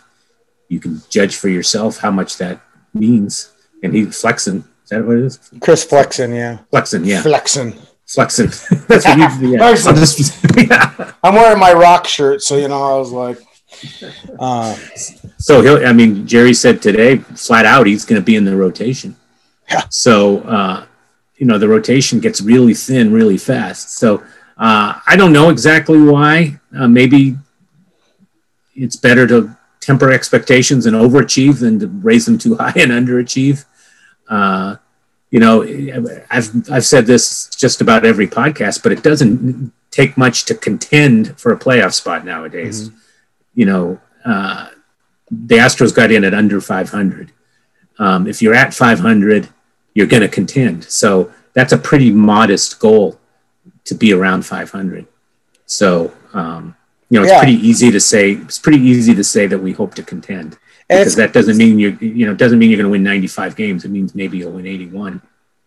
you 0.69 0.79
can 0.79 1.01
judge 1.09 1.35
for 1.35 1.49
yourself 1.49 1.97
how 1.97 2.11
much 2.11 2.37
that 2.37 2.61
means. 2.93 3.53
And 3.83 3.93
he 3.93 4.05
flexing. 4.05 4.63
is 4.83 4.89
that 4.89 5.05
what 5.05 5.17
it 5.17 5.23
is? 5.25 5.51
Chris 5.59 5.83
Flexen, 5.83 6.33
yeah. 6.33 6.59
Flexen, 6.71 7.05
yeah. 7.05 7.21
Flexen. 7.21 7.73
Flexen. 8.07 8.47
That's 8.87 9.05
what 9.05 9.41
you. 9.41 9.57
Yeah. 9.57 9.65
I'm, 9.65 9.95
just, 9.95 10.45
yeah. 10.57 11.11
I'm 11.23 11.35
wearing 11.35 11.59
my 11.59 11.73
rock 11.73 12.07
shirt, 12.07 12.41
so 12.41 12.57
you 12.57 12.67
know 12.67 12.81
I 12.81 12.97
was 12.97 13.11
like. 13.11 13.39
Uh, 14.39 14.75
so 15.37 15.61
he'll. 15.61 15.85
I 15.85 15.93
mean, 15.93 16.25
Jerry 16.25 16.53
said 16.53 16.81
today, 16.81 17.17
flat 17.17 17.65
out, 17.65 17.85
he's 17.85 18.05
going 18.05 18.19
to 18.19 18.25
be 18.25 18.35
in 18.35 18.45
the 18.45 18.55
rotation. 18.55 19.15
Yeah. 19.69 19.83
So 19.89 20.39
uh, 20.41 20.85
you 21.35 21.45
know 21.45 21.57
the 21.57 21.67
rotation 21.67 22.19
gets 22.19 22.41
really 22.41 22.73
thin 22.73 23.11
really 23.11 23.37
fast. 23.37 23.97
So 23.97 24.23
uh, 24.57 24.99
I 25.05 25.15
don't 25.17 25.33
know 25.33 25.49
exactly 25.49 26.01
why. 26.01 26.59
Uh, 26.75 26.87
maybe 26.87 27.35
it's 28.73 28.95
better 28.95 29.27
to 29.27 29.56
temper 29.87 30.11
expectations 30.11 30.85
and 30.85 30.97
overachieve 30.97 31.61
than 31.61 31.79
to 31.79 31.87
raise 31.87 32.25
them 32.25 32.37
too 32.37 32.55
high 32.55 32.73
and 32.75 32.91
underachieve. 32.91 33.63
Uh, 34.27 34.75
you 35.31 35.39
know, 35.39 35.63
I've 36.29 36.69
I've 36.69 36.85
said 36.85 37.05
this 37.05 37.47
just 37.55 37.79
about 37.79 38.05
every 38.05 38.27
podcast, 38.27 38.83
but 38.83 38.91
it 38.91 39.01
doesn't 39.01 39.71
take 39.89 40.17
much 40.17 40.43
to 40.45 40.55
contend 40.55 41.39
for 41.39 41.53
a 41.53 41.59
playoff 41.59 41.93
spot 41.93 42.25
nowadays. 42.25 42.89
Mm-hmm. 42.89 42.97
You 43.55 43.65
know, 43.65 44.01
uh, 44.25 44.67
the 45.31 45.55
Astros 45.55 45.95
got 45.95 46.11
in 46.11 46.25
at 46.25 46.33
under 46.33 46.59
500. 46.59 47.31
Um, 47.99 48.27
if 48.27 48.41
you're 48.41 48.53
at 48.53 48.73
500, 48.73 49.47
you're 49.93 50.07
going 50.07 50.21
to 50.21 50.27
contend. 50.27 50.83
So 50.83 51.31
that's 51.53 51.73
a 51.73 51.77
pretty 51.77 52.11
modest 52.11 52.79
goal 52.79 53.19
to 53.85 53.95
be 53.95 54.13
around 54.13 54.45
500. 54.45 55.07
So, 55.65 56.13
um, 56.33 56.76
you 57.09 57.19
know, 57.19 57.23
it's 57.23 57.31
yeah. 57.31 57.39
pretty 57.39 57.57
easy 57.67 57.91
to 57.91 57.99
say, 57.99 58.31
it's 58.31 58.59
pretty 58.59 58.79
easy 58.79 59.15
to 59.15 59.23
say 59.23 59.47
that 59.47 59.59
we 59.59 59.71
hope 59.71 59.95
to 59.95 60.03
contend 60.03 60.57
because 60.87 61.15
that 61.15 61.33
doesn't 61.33 61.57
mean 61.57 61.79
you 61.79 61.97
you 62.01 62.25
know, 62.25 62.33
doesn't 62.33 62.59
mean 62.59 62.69
you're 62.69 62.77
going 62.77 62.85
to 62.85 62.91
win 62.91 63.03
95 63.03 63.55
games. 63.55 63.85
It 63.85 63.91
means 63.91 64.15
maybe 64.15 64.37
you'll 64.37 64.53
win 64.53 64.67
81. 64.67 65.21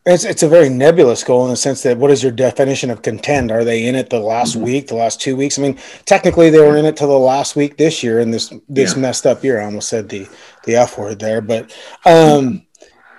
It's, 0.07 0.25
it's 0.25 0.43
a 0.43 0.49
very 0.49 0.71
nebulous 0.71 1.23
goal 1.23 1.45
in 1.45 1.51
the 1.51 1.57
sense 1.57 1.83
that 1.83 1.99
what 1.99 2.11
is 2.11 2.23
your 2.23 2.33
definition 2.33 2.91
of 2.91 3.03
contend? 3.03 3.51
Are 3.51 3.65
they 3.65 3.87
in 3.87 3.95
it 3.95 4.09
the 4.09 4.19
last 4.19 4.55
mm-hmm. 4.55 4.65
week, 4.65 4.87
the 4.89 4.95
last 4.95 5.21
two 5.21 5.37
weeks? 5.37 5.59
I 5.59 5.63
mean, 5.63 5.79
technically 6.07 6.49
they 6.49 6.61
were 6.61 6.79
in 6.79 6.87
it 6.87 6.97
till 6.97 7.09
the 7.09 7.19
last 7.19 7.55
week 7.55 7.77
this 7.77 8.03
year 8.03 8.21
in 8.21 8.31
this 8.31 8.53
this 8.69 8.95
yeah. 8.95 9.01
messed 9.01 9.27
up 9.27 9.45
year. 9.45 9.61
I 9.61 9.67
almost 9.67 9.89
said 9.89 10.09
the 10.09 10.27
the 10.65 10.77
F 10.77 10.97
word 10.99 11.19
there, 11.19 11.43
but 11.43 11.77
um, 12.07 12.67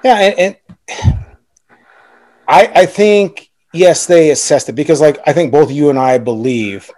yeah, 0.03 0.17
and, 0.17 0.39
and 0.39 1.25
I, 2.47 2.71
I 2.75 2.85
think 2.85 3.51
yes, 3.73 4.05
they 4.05 4.31
assessed 4.31 4.69
it 4.69 4.73
because, 4.73 5.01
like, 5.01 5.19
I 5.25 5.33
think 5.33 5.51
both 5.51 5.71
you 5.71 5.89
and 5.89 5.99
I 5.99 6.17
believe 6.17 6.89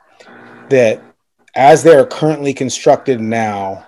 that 0.69 1.01
as 1.55 1.83
they 1.83 1.95
are 1.95 2.05
currently 2.05 2.53
constructed 2.53 3.21
now, 3.21 3.87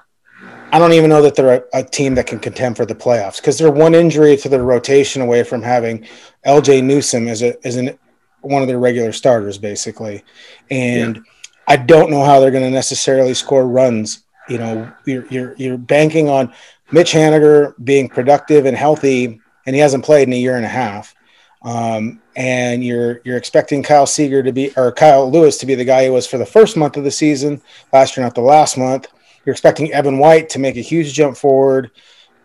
I 0.72 0.80
don't 0.80 0.94
even 0.94 1.10
know 1.10 1.22
that 1.22 1.36
they're 1.36 1.64
a, 1.74 1.80
a 1.80 1.84
team 1.84 2.16
that 2.16 2.28
can 2.28 2.40
contend 2.40 2.78
for 2.78 2.86
the 2.86 2.96
playoffs 2.96 3.38
because 3.38 3.58
they're 3.58 3.72
one 3.72 3.96
injury 3.96 4.36
to 4.38 4.50
their 4.50 4.64
rotation 4.64 5.22
away 5.22 5.44
from 5.44 5.62
having 5.62 6.06
Ljay 6.46 6.84
Newsome 6.84 7.28
as 7.28 7.42
a 7.42 7.56
as 7.66 7.76
an 7.78 7.98
one 8.42 8.62
of 8.62 8.68
their 8.68 8.80
regular 8.80 9.12
starters, 9.12 9.58
basically, 9.58 10.24
and. 10.70 11.18
Yeah. 11.18 11.22
I 11.68 11.78
don't 11.78 12.12
know 12.12 12.24
how 12.24 12.40
they're 12.40 12.52
going 12.52 12.64
to 12.64 12.70
necessarily 12.70 13.34
score 13.34 13.68
runs. 13.68 14.24
You 14.48 14.60
know, 14.60 14.92
you're, 15.06 15.26
you're, 15.28 15.56
you're 15.58 15.78
banking 15.78 16.30
on 16.30 16.54
Mitch 16.92 17.12
Haniger 17.14 17.74
being 17.84 18.08
productive 18.08 18.66
and 18.66 18.78
healthy, 18.78 19.40
and 19.66 19.76
he 19.76 19.82
hasn't 19.82 20.06
played 20.06 20.28
in 20.28 20.34
a 20.34 20.38
year 20.38 20.58
and 20.58 20.66
a 20.66 20.70
half. 20.70 21.16
Um, 21.64 22.22
and 22.36 22.84
you're 22.84 23.22
you're 23.24 23.38
expecting 23.38 23.82
Kyle 23.84 24.06
Seager 24.06 24.44
to 24.44 24.52
be 24.52 24.72
or 24.76 24.92
Kyle 24.92 25.30
Lewis 25.30 25.58
to 25.60 25.66
be 25.66 25.76
the 25.76 25.86
guy 25.86 26.04
he 26.04 26.10
was 26.10 26.28
for 26.28 26.38
the 26.38 26.46
first 26.46 26.76
month 26.78 26.98
of 26.98 27.04
the 27.04 27.12
season 27.12 27.62
last 27.94 28.16
year, 28.16 28.26
not 28.26 28.36
the 28.36 28.42
last 28.42 28.78
month. 28.78 29.08
you're 29.46 29.54
expecting 29.54 29.92
Evan 29.92 30.18
White 30.18 30.50
to 30.50 30.60
make 30.60 30.76
a 30.78 30.82
huge 30.82 31.14
jump 31.14 31.38
forward, 31.38 31.92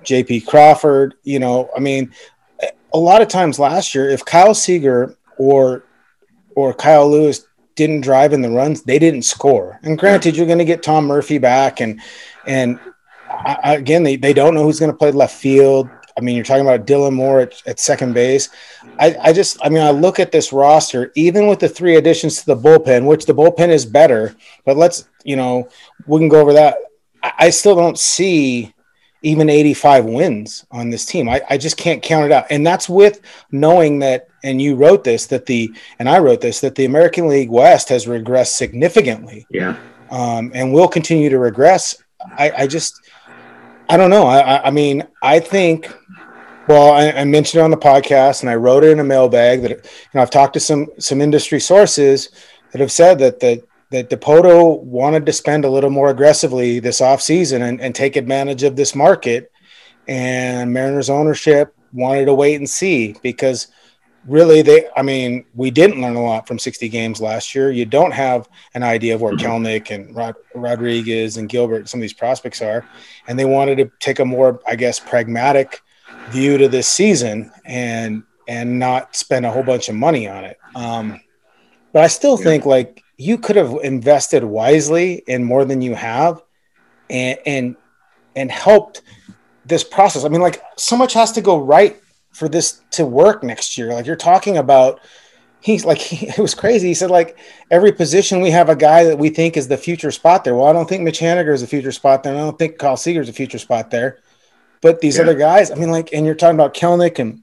JP 0.04 0.46
Crawford. 0.46 1.14
You 1.24 1.38
know, 1.38 1.70
I 1.76 1.80
mean, 1.80 2.12
a 2.92 2.98
lot 2.98 3.22
of 3.22 3.28
times 3.28 3.58
last 3.58 3.94
year, 3.94 4.08
if 4.08 4.24
Kyle 4.24 4.54
Seager 4.54 5.16
or 5.38 5.84
or 6.54 6.74
Kyle 6.74 7.10
Lewis 7.10 7.46
didn't 7.74 8.02
drive 8.02 8.32
in 8.32 8.42
the 8.42 8.50
runs, 8.50 8.82
they 8.82 8.98
didn't 8.98 9.22
score. 9.22 9.78
And 9.82 9.98
granted, 9.98 10.36
you're 10.36 10.46
going 10.46 10.58
to 10.58 10.64
get 10.64 10.82
Tom 10.82 11.06
Murphy 11.06 11.38
back, 11.38 11.80
and 11.80 12.00
and 12.46 12.78
I, 13.30 13.76
again, 13.76 14.02
they, 14.02 14.16
they 14.16 14.32
don't 14.32 14.54
know 14.54 14.64
who's 14.64 14.80
going 14.80 14.92
to 14.92 14.96
play 14.96 15.12
left 15.12 15.36
field. 15.36 15.88
I 16.16 16.20
mean, 16.20 16.36
you're 16.36 16.44
talking 16.44 16.66
about 16.66 16.86
Dylan 16.86 17.14
Moore 17.14 17.40
at, 17.40 17.62
at 17.66 17.78
second 17.78 18.14
base. 18.14 18.48
I, 18.98 19.16
I 19.20 19.32
just, 19.32 19.58
I 19.64 19.68
mean, 19.68 19.82
I 19.82 19.90
look 19.90 20.18
at 20.18 20.32
this 20.32 20.52
roster, 20.52 21.12
even 21.14 21.46
with 21.46 21.60
the 21.60 21.68
three 21.68 21.96
additions 21.96 22.40
to 22.40 22.46
the 22.46 22.56
bullpen, 22.56 23.06
which 23.06 23.26
the 23.26 23.34
bullpen 23.34 23.68
is 23.68 23.86
better, 23.86 24.34
but 24.64 24.76
let's, 24.76 25.08
you 25.24 25.36
know, 25.36 25.68
we 26.06 26.18
can 26.20 26.28
go 26.28 26.40
over 26.40 26.52
that. 26.54 26.76
I, 27.22 27.32
I 27.38 27.50
still 27.50 27.76
don't 27.76 27.98
see 27.98 28.74
even 29.22 29.50
85 29.50 30.06
wins 30.06 30.64
on 30.70 30.90
this 30.90 31.04
team. 31.04 31.28
I, 31.28 31.42
I 31.50 31.58
just 31.58 31.76
can't 31.76 32.02
count 32.02 32.24
it 32.24 32.32
out. 32.32 32.46
And 32.50 32.66
that's 32.66 32.88
with 32.88 33.20
knowing 33.50 33.98
that, 33.98 34.28
and 34.42 34.60
you 34.60 34.74
wrote 34.74 35.04
this, 35.04 35.26
that 35.26 35.46
the, 35.46 35.70
and 35.98 36.08
I 36.08 36.18
wrote 36.18 36.40
this, 36.40 36.60
that 36.60 36.74
the 36.74 36.86
American 36.86 37.28
League 37.28 37.50
West 37.50 37.90
has 37.90 38.06
regressed 38.06 38.54
significantly. 38.54 39.46
Yeah. 39.50 39.76
Um, 40.10 40.50
and 40.54 40.72
will 40.72 40.88
continue 40.88 41.28
to 41.28 41.38
regress. 41.38 42.02
I, 42.36 42.50
I 42.50 42.66
just, 42.66 43.00
I 43.90 43.96
don't 43.96 44.10
know. 44.10 44.26
I, 44.26 44.66
I 44.66 44.70
mean, 44.70 45.06
I 45.20 45.40
think. 45.40 45.92
Well, 46.68 46.92
I, 46.92 47.10
I, 47.10 47.24
mentioned 47.24 47.60
it 47.60 47.64
on 47.64 47.72
the 47.72 47.76
podcast, 47.76 48.42
and 48.42 48.50
I 48.50 48.54
wrote 48.54 48.84
it 48.84 48.90
in 48.90 49.00
a 49.00 49.04
mailbag 49.04 49.62
that 49.62 49.70
you 49.70 49.78
know 50.14 50.22
I've 50.22 50.30
talked 50.30 50.52
to 50.52 50.60
some 50.60 50.86
some 51.00 51.20
industry 51.20 51.58
sources 51.58 52.28
that 52.70 52.80
have 52.80 52.92
said 52.92 53.18
that 53.18 53.40
that 53.40 53.64
that 53.90 54.08
Dipoto 54.08 54.80
wanted 54.80 55.26
to 55.26 55.32
spend 55.32 55.64
a 55.64 55.70
little 55.70 55.90
more 55.90 56.10
aggressively 56.10 56.78
this 56.78 57.00
offseason 57.00 57.62
and, 57.62 57.80
and 57.80 57.92
take 57.92 58.14
advantage 58.14 58.62
of 58.62 58.76
this 58.76 58.94
market, 58.94 59.50
and 60.06 60.72
Mariners 60.72 61.10
ownership 61.10 61.74
wanted 61.92 62.26
to 62.26 62.34
wait 62.34 62.54
and 62.54 62.70
see 62.70 63.16
because 63.22 63.66
really 64.26 64.60
they 64.60 64.86
i 64.96 65.02
mean 65.02 65.44
we 65.54 65.70
didn't 65.70 66.00
learn 66.00 66.16
a 66.16 66.22
lot 66.22 66.46
from 66.46 66.58
60 66.58 66.88
games 66.88 67.20
last 67.20 67.54
year 67.54 67.70
you 67.70 67.86
don't 67.86 68.12
have 68.12 68.48
an 68.74 68.82
idea 68.82 69.14
of 69.14 69.22
where 69.22 69.32
mm-hmm. 69.32 69.94
and 69.94 70.14
Rod, 70.14 70.34
rodriguez 70.54 71.36
and 71.38 71.48
gilbert 71.48 71.88
some 71.88 72.00
of 72.00 72.02
these 72.02 72.12
prospects 72.12 72.60
are 72.60 72.86
and 73.28 73.38
they 73.38 73.46
wanted 73.46 73.76
to 73.78 73.90
take 73.98 74.18
a 74.18 74.24
more 74.24 74.60
i 74.66 74.76
guess 74.76 75.00
pragmatic 75.00 75.80
view 76.28 76.58
to 76.58 76.68
this 76.68 76.86
season 76.86 77.50
and 77.64 78.22
and 78.46 78.78
not 78.78 79.16
spend 79.16 79.46
a 79.46 79.50
whole 79.50 79.62
bunch 79.62 79.88
of 79.88 79.94
money 79.94 80.28
on 80.28 80.44
it 80.44 80.58
um, 80.74 81.18
but 81.92 82.04
i 82.04 82.06
still 82.06 82.36
yeah. 82.38 82.44
think 82.44 82.66
like 82.66 83.02
you 83.16 83.38
could 83.38 83.56
have 83.56 83.74
invested 83.82 84.44
wisely 84.44 85.22
in 85.26 85.42
more 85.42 85.64
than 85.64 85.80
you 85.80 85.94
have 85.94 86.42
and 87.08 87.38
and 87.46 87.76
and 88.36 88.50
helped 88.50 89.00
this 89.64 89.82
process 89.82 90.24
i 90.24 90.28
mean 90.28 90.42
like 90.42 90.62
so 90.76 90.94
much 90.94 91.14
has 91.14 91.32
to 91.32 91.40
go 91.40 91.58
right 91.58 92.00
for 92.32 92.48
this 92.48 92.80
to 92.92 93.04
work 93.04 93.42
next 93.42 93.76
year. 93.76 93.92
Like 93.92 94.06
you're 94.06 94.16
talking 94.16 94.56
about, 94.56 95.00
he's 95.60 95.84
like, 95.84 95.98
he, 95.98 96.28
it 96.28 96.38
was 96.38 96.54
crazy. 96.54 96.88
He 96.88 96.94
said, 96.94 97.10
like, 97.10 97.38
every 97.70 97.92
position 97.92 98.40
we 98.40 98.50
have 98.50 98.68
a 98.68 98.76
guy 98.76 99.04
that 99.04 99.18
we 99.18 99.30
think 99.30 99.56
is 99.56 99.68
the 99.68 99.76
future 99.76 100.10
spot 100.10 100.44
there. 100.44 100.54
Well, 100.54 100.66
I 100.66 100.72
don't 100.72 100.88
think 100.88 101.02
Mitch 101.02 101.20
Haniger 101.20 101.52
is 101.52 101.62
a 101.62 101.66
future 101.66 101.92
spot 101.92 102.22
there. 102.22 102.34
I 102.34 102.38
don't 102.38 102.58
think 102.58 102.78
Kyle 102.78 102.96
Seager 102.96 103.20
is 103.20 103.28
a 103.28 103.32
future 103.32 103.58
spot 103.58 103.90
there. 103.90 104.18
But 104.80 105.00
these 105.00 105.16
yeah. 105.16 105.24
other 105.24 105.34
guys, 105.34 105.70
I 105.70 105.74
mean, 105.74 105.90
like, 105.90 106.12
and 106.12 106.24
you're 106.24 106.34
talking 106.34 106.56
about 106.56 106.74
Kelenic 106.74 107.18
and 107.18 107.42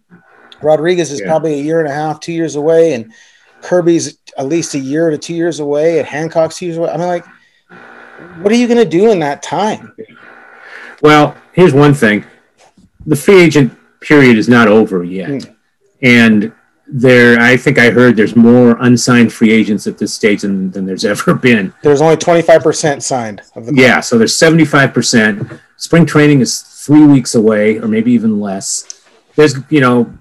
Rodriguez 0.61 1.11
is 1.11 1.21
yeah. 1.21 1.27
probably 1.27 1.53
a 1.53 1.61
year 1.61 1.79
and 1.79 1.87
a 1.87 1.93
half, 1.93 2.19
two 2.19 2.33
years 2.33 2.55
away, 2.55 2.93
and 2.93 3.13
Kirby's 3.61 4.17
at 4.37 4.47
least 4.47 4.73
a 4.73 4.79
year 4.79 5.09
to 5.09 5.17
two 5.17 5.35
years 5.35 5.59
away, 5.59 5.99
and 5.99 6.07
Hancock's 6.07 6.57
two 6.57 6.65
years 6.65 6.77
away. 6.77 6.89
I 6.89 6.97
mean, 6.97 7.07
like, 7.07 7.25
what 8.41 8.51
are 8.51 8.55
you 8.55 8.67
going 8.67 8.79
to 8.79 8.85
do 8.85 9.11
in 9.11 9.19
that 9.19 9.43
time? 9.43 9.95
Well, 11.01 11.35
here's 11.53 11.73
one 11.73 11.93
thing: 11.93 12.25
the 13.05 13.15
free 13.15 13.39
agent 13.39 13.76
period 14.01 14.37
is 14.37 14.49
not 14.49 14.67
over 14.67 15.03
yet. 15.03 15.29
Mm. 15.29 15.55
And 16.01 16.53
there, 16.87 17.39
I 17.39 17.57
think 17.57 17.77
I 17.77 17.89
heard 17.89 18.15
there's 18.15 18.35
more 18.35 18.77
unsigned 18.79 19.33
free 19.33 19.51
agents 19.51 19.87
at 19.87 19.97
this 19.97 20.13
stage 20.13 20.41
than, 20.41 20.71
than 20.71 20.85
there's 20.85 21.05
ever 21.13 21.33
been. 21.33 21.73
There's 21.83 22.01
only 22.01 22.15
25% 22.15 23.01
signed. 23.01 23.41
Of 23.55 23.65
the. 23.65 23.75
Yeah, 23.75 23.99
so 23.99 24.17
there's 24.17 24.37
75%. 24.37 25.59
Spring 25.77 26.05
training 26.05 26.41
is 26.41 26.61
three 26.61 27.05
weeks 27.05 27.35
away, 27.35 27.77
or 27.77 27.87
maybe 27.87 28.11
even 28.11 28.39
less. 28.39 29.01
There's, 29.35 29.55
you 29.69 29.81
know, 29.81 30.11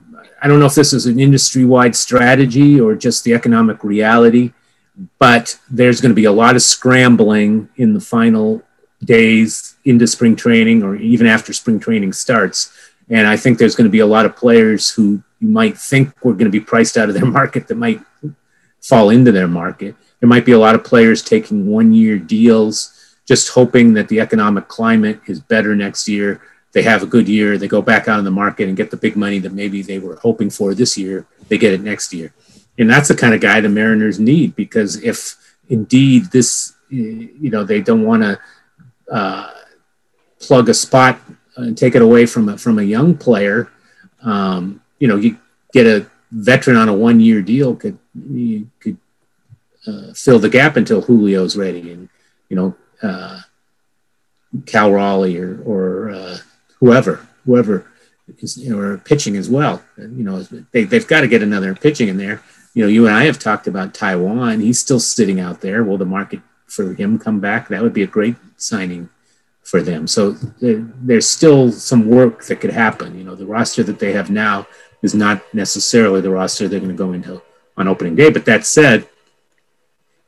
I 0.43 0.49
don't 0.49 0.61
know 0.61 0.67
if 0.67 0.75
this 0.75 0.93
is 0.93 1.07
an 1.07 1.19
industry 1.19 1.65
wide 1.65 1.97
strategy 1.97 2.79
or 2.81 2.95
just 2.95 3.25
the 3.25 3.33
economic 3.33 3.83
reality, 3.83 4.53
but 5.19 5.59
there's 5.71 6.01
going 6.01 6.11
to 6.11 6.17
be 6.17 6.25
a 6.25 6.33
lot 6.33 6.57
of 6.57 6.62
scrambling 6.62 7.69
in 7.77 7.95
the 7.95 8.01
final 8.01 8.62
days 9.03 9.77
into 9.85 10.07
spring 10.07 10.37
training 10.37 10.83
or 10.83 10.97
even 10.97 11.27
after 11.27 11.53
spring 11.53 11.79
training 11.79 12.12
starts 12.12 12.73
and 13.09 13.27
I 13.27 13.37
think 13.37 13.59
there's 13.59 13.77
going 13.77 13.87
to 13.87 13.92
be 13.92 14.01
a 14.01 14.07
lot 14.07 14.27
of 14.27 14.37
players 14.37 14.90
who 14.90 15.23
you 15.40 15.49
might 15.49 15.79
think 15.79 16.12
were 16.25 16.33
going 16.33 16.51
to 16.51 16.59
be 16.59 16.61
priced 16.61 16.97
out 16.97 17.09
of 17.09 17.14
their 17.14 17.27
market 17.40 17.69
that 17.69 17.77
might 17.77 18.01
fall 18.81 19.11
into 19.11 19.33
their 19.33 19.49
market. 19.49 19.95
There 20.21 20.29
might 20.29 20.45
be 20.45 20.53
a 20.53 20.59
lot 20.59 20.75
of 20.75 20.85
players 20.85 21.23
taking 21.23 21.66
one 21.66 21.92
year 21.92 22.19
deals, 22.19 23.16
just 23.27 23.51
hoping 23.51 23.95
that 23.95 24.09
the 24.09 24.21
economic 24.21 24.69
climate 24.69 25.21
is 25.27 25.40
better 25.40 25.77
next 25.77 26.09
year. 26.09 26.40
They 26.73 26.83
have 26.83 27.03
a 27.03 27.07
good 27.07 27.29
year, 27.29 27.57
they 27.59 27.69
go 27.69 27.81
back 27.81 28.07
out 28.09 28.19
in 28.19 28.25
the 28.25 28.31
market 28.31 28.69
and 28.69 28.77
get 28.77 28.90
the 28.90 28.97
big 28.97 29.16
money 29.16 29.38
that 29.38 29.53
maybe 29.53 29.83
they 29.83 29.99
were 29.99 30.16
hoping 30.16 30.51
for 30.51 30.75
this 30.75 30.99
year, 30.99 31.27
they 31.49 31.59
get 31.59 31.73
it 31.73 31.81
next 31.81 32.12
year. 32.12 32.35
And 32.79 32.90
that's 32.90 33.09
the 33.09 33.14
kind 33.14 33.35
of 33.35 33.40
guy 33.40 33.61
the 33.61 33.69
Mariners 33.69 34.21
need 34.21 34.55
because 34.57 35.03
if 35.03 35.37
indeed 35.69 36.27
this, 36.27 36.75
you 36.90 37.51
know, 37.51 37.64
they 37.64 37.81
don't 37.81 38.03
want 38.03 38.23
to 38.23 38.38
uh, 39.11 39.51
plug 40.38 40.69
a 40.69 40.75
spot 40.75 41.19
and 41.57 41.77
take 41.77 41.95
it 41.95 42.03
away 42.03 42.27
from 42.27 42.49
a, 42.49 42.59
from 42.59 42.79
a 42.79 42.83
young 42.83 43.16
player, 43.16 43.71
um, 44.23 44.81
you 44.99 45.09
know, 45.09 45.16
you 45.16 45.38
get 45.73 45.87
a 45.87 46.07
veteran 46.31 46.77
on 46.77 46.88
a 46.88 46.95
one 46.95 47.21
year 47.21 47.40
deal 47.40 47.77
could 47.77 47.99
you 48.29 48.69
could 48.81 48.99
uh, 49.87 50.12
fill 50.14 50.38
the 50.38 50.49
gap 50.49 50.77
until 50.77 51.03
Julio's 51.03 51.57
ready, 51.57 51.92
and 51.92 52.09
you 52.49 52.57
know, 52.57 52.77
uh, 53.03 53.40
Cal 54.66 54.90
Raleigh 54.90 55.38
or 55.38 55.62
or 55.62 56.11
uh, 56.11 56.38
whoever 56.81 57.27
whoever 57.45 57.87
is 58.38 58.57
you 58.57 58.71
know, 58.71 58.79
or 58.79 58.99
pitching 58.99 59.37
as 59.37 59.49
well. 59.49 59.83
You 59.97 60.25
know, 60.25 60.42
they 60.73 60.85
they've 60.85 61.07
got 61.07 61.21
to 61.21 61.29
get 61.29 61.42
another 61.42 61.75
pitching 61.75 62.09
in 62.09 62.16
there. 62.16 62.42
You 62.75 62.83
know, 62.83 62.88
you 62.88 63.07
and 63.07 63.14
I 63.14 63.25
have 63.25 63.38
talked 63.38 63.66
about 63.66 63.95
Taijuan. 63.95 64.61
He's 64.61 64.81
still 64.81 65.01
sitting 65.01 65.40
out 65.40 65.61
there. 65.61 65.85
Will 65.85 65.99
the 65.99 66.05
market 66.05 66.40
for 66.66 66.92
him 66.95 67.19
come 67.19 67.40
back? 67.40 67.69
That 67.69 67.83
would 67.83 67.95
be 67.95 68.03
a 68.03 68.09
great 68.09 68.37
signing 68.57 69.09
for 69.66 69.83
them. 69.83 70.07
So 70.07 70.31
there, 70.31 70.87
there's 71.02 71.26
still 71.26 71.72
some 71.72 72.09
work 72.09 72.44
that 72.44 72.61
could 72.61 72.70
happen. 72.70 73.18
You 73.18 73.24
know, 73.24 73.35
the 73.35 73.46
roster 73.46 73.83
that 73.83 73.98
they 73.98 74.12
have 74.12 74.31
now 74.31 74.66
is 75.02 75.12
not 75.12 75.42
necessarily 75.52 76.20
the 76.20 76.31
roster 76.31 76.68
they're 76.68 76.79
going 76.79 76.92
to 76.92 76.96
go 76.96 77.12
into 77.12 77.42
on 77.76 77.88
opening 77.88 78.14
day. 78.14 78.31
But 78.31 78.44
that 78.44 78.64
said, 78.64 79.09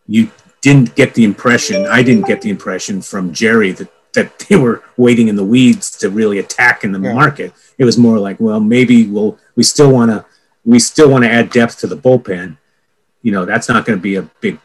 you 0.08 0.32
didn't 0.60 0.96
get 0.96 1.14
the 1.14 1.22
impression, 1.22 1.86
I 1.86 2.02
didn't 2.02 2.26
get 2.26 2.42
the 2.42 2.50
impression 2.50 3.00
from 3.00 3.32
Jerry 3.32 3.70
that, 3.72 3.92
that 4.14 4.38
they 4.40 4.56
were 4.56 4.82
waiting 4.96 5.28
in 5.28 5.36
the 5.36 5.44
weeds 5.44 5.96
to 5.98 6.10
really 6.10 6.40
attack 6.40 6.82
in 6.82 6.90
the 6.90 7.00
yeah. 7.00 7.14
market. 7.14 7.52
It 7.78 7.84
was 7.84 7.96
more 7.96 8.18
like, 8.18 8.40
well, 8.40 8.58
maybe 8.58 9.06
we'll, 9.06 9.38
we 9.54 9.62
still 9.62 9.92
want 9.92 10.10
to, 10.10 10.26
we 10.64 10.80
still 10.80 11.10
want 11.10 11.22
to 11.22 11.30
add 11.30 11.50
depth 11.50 11.78
to 11.80 11.86
the 11.86 11.96
bullpen. 11.96 12.56
You 13.22 13.30
know, 13.30 13.44
that's 13.44 13.68
not 13.68 13.86
going 13.86 13.98
to 13.98 14.02
be 14.02 14.16
a 14.16 14.22
big 14.40 14.58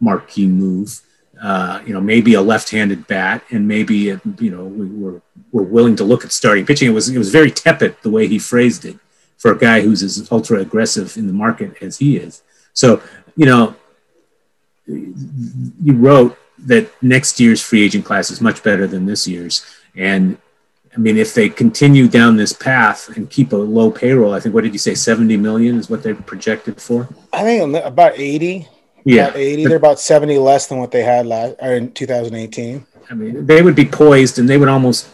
marquee 0.00 0.46
move 0.46 1.02
uh, 1.44 1.82
you 1.84 1.92
know, 1.92 2.00
maybe 2.00 2.32
a 2.32 2.40
left-handed 2.40 3.06
bat, 3.06 3.44
and 3.50 3.68
maybe 3.68 3.96
you 3.96 4.50
know 4.50 4.64
we 4.64 4.86
were 4.86 5.20
we're 5.52 5.62
willing 5.62 5.94
to 5.94 6.02
look 6.02 6.24
at 6.24 6.32
starting 6.32 6.64
pitching. 6.64 6.88
It 6.88 6.94
was 6.94 7.10
it 7.10 7.18
was 7.18 7.30
very 7.30 7.50
tepid 7.50 7.96
the 8.00 8.08
way 8.08 8.26
he 8.26 8.38
phrased 8.38 8.86
it 8.86 8.96
for 9.36 9.52
a 9.52 9.58
guy 9.58 9.82
who's 9.82 10.02
as 10.02 10.32
ultra 10.32 10.60
aggressive 10.60 11.18
in 11.18 11.26
the 11.26 11.34
market 11.34 11.82
as 11.82 11.98
he 11.98 12.16
is. 12.16 12.42
So 12.72 13.02
you 13.36 13.44
know, 13.44 13.76
you 14.86 15.92
wrote 15.92 16.38
that 16.60 16.90
next 17.02 17.38
year's 17.38 17.60
free 17.60 17.84
agent 17.84 18.06
class 18.06 18.30
is 18.30 18.40
much 18.40 18.62
better 18.62 18.86
than 18.86 19.04
this 19.04 19.28
year's, 19.28 19.66
and 19.94 20.38
I 20.96 20.98
mean, 20.98 21.18
if 21.18 21.34
they 21.34 21.50
continue 21.50 22.08
down 22.08 22.38
this 22.38 22.54
path 22.54 23.14
and 23.18 23.28
keep 23.28 23.52
a 23.52 23.56
low 23.56 23.90
payroll, 23.90 24.32
I 24.32 24.40
think 24.40 24.54
what 24.54 24.64
did 24.64 24.72
you 24.72 24.78
say, 24.78 24.94
seventy 24.94 25.36
million 25.36 25.76
is 25.76 25.90
what 25.90 26.02
they're 26.02 26.14
projected 26.14 26.80
for? 26.80 27.06
I 27.34 27.42
think 27.42 27.84
about 27.84 28.18
eighty 28.18 28.66
yeah, 29.04 29.28
about 29.28 29.36
80. 29.36 29.66
They're 29.66 29.76
about 29.76 30.00
70 30.00 30.38
less 30.38 30.66
than 30.66 30.78
what 30.78 30.90
they 30.90 31.02
had 31.02 31.26
last 31.26 31.56
or 31.60 31.70
er, 31.70 31.74
in 31.74 31.92
2018. 31.92 32.86
I 33.10 33.14
mean, 33.14 33.46
they 33.46 33.62
would 33.62 33.76
be 33.76 33.84
poised 33.84 34.38
and 34.38 34.48
they 34.48 34.56
would 34.56 34.68
almost 34.68 35.08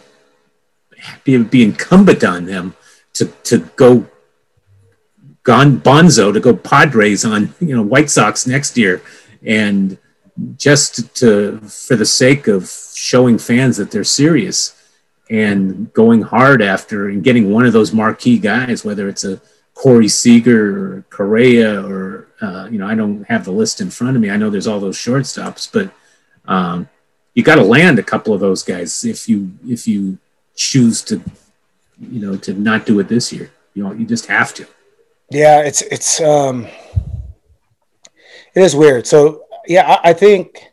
be, 1.23 1.37
be 1.43 1.63
incumbent 1.63 2.23
on 2.23 2.45
them 2.45 2.75
to, 3.13 3.25
to 3.43 3.59
go 3.75 4.07
gone 5.43 5.79
bonzo 5.79 6.31
to 6.31 6.39
go 6.39 6.55
Padres 6.55 7.25
on, 7.25 7.53
you 7.59 7.75
know, 7.75 7.81
White 7.81 8.09
Sox 8.09 8.45
next 8.45 8.77
year. 8.77 9.01
And 9.45 9.97
just 10.55 11.15
to, 11.17 11.59
for 11.61 11.95
the 11.95 12.05
sake 12.05 12.47
of 12.47 12.69
showing 12.93 13.37
fans 13.37 13.77
that 13.77 13.91
they're 13.91 14.03
serious 14.03 14.77
and 15.29 15.91
going 15.93 16.21
hard 16.21 16.61
after 16.61 17.09
and 17.09 17.23
getting 17.23 17.51
one 17.51 17.65
of 17.65 17.73
those 17.73 17.93
marquee 17.93 18.37
guys, 18.37 18.85
whether 18.85 19.09
it's 19.09 19.23
a 19.23 19.41
Corey 19.73 20.07
Seager 20.07 20.97
or 20.97 21.05
Correa 21.09 21.83
or 21.85 22.20
uh, 22.41 22.67
you 22.69 22.79
know 22.79 22.87
I 22.87 22.95
don't 22.95 23.23
have 23.25 23.45
the 23.45 23.51
list 23.51 23.81
in 23.81 23.89
front 23.89 24.15
of 24.15 24.21
me. 24.21 24.29
I 24.29 24.37
know 24.37 24.49
there's 24.49 24.67
all 24.67 24.79
those 24.79 24.97
shortstops, 24.97 25.71
but 25.71 25.91
um, 26.51 26.89
you 27.33 27.43
got 27.43 27.55
to 27.55 27.63
land 27.63 27.99
a 27.99 28.03
couple 28.03 28.33
of 28.33 28.39
those 28.39 28.63
guys 28.63 29.03
if 29.03 29.29
you 29.29 29.51
if 29.67 29.87
you 29.87 30.17
choose 30.55 31.01
to, 31.03 31.21
you 31.99 32.19
know, 32.19 32.35
to 32.37 32.53
not 32.53 32.85
do 32.85 32.99
it 32.99 33.07
this 33.07 33.31
year. 33.31 33.51
You 33.73 33.83
know, 33.83 33.93
you 33.93 34.05
just 34.05 34.25
have 34.25 34.53
to. 34.55 34.67
Yeah, 35.29 35.61
it's 35.61 35.81
it's 35.83 36.19
um, 36.19 36.65
it 38.53 38.61
is 38.61 38.75
weird. 38.75 39.07
So 39.07 39.45
yeah, 39.67 39.99
I, 40.03 40.09
I 40.09 40.13
think. 40.13 40.67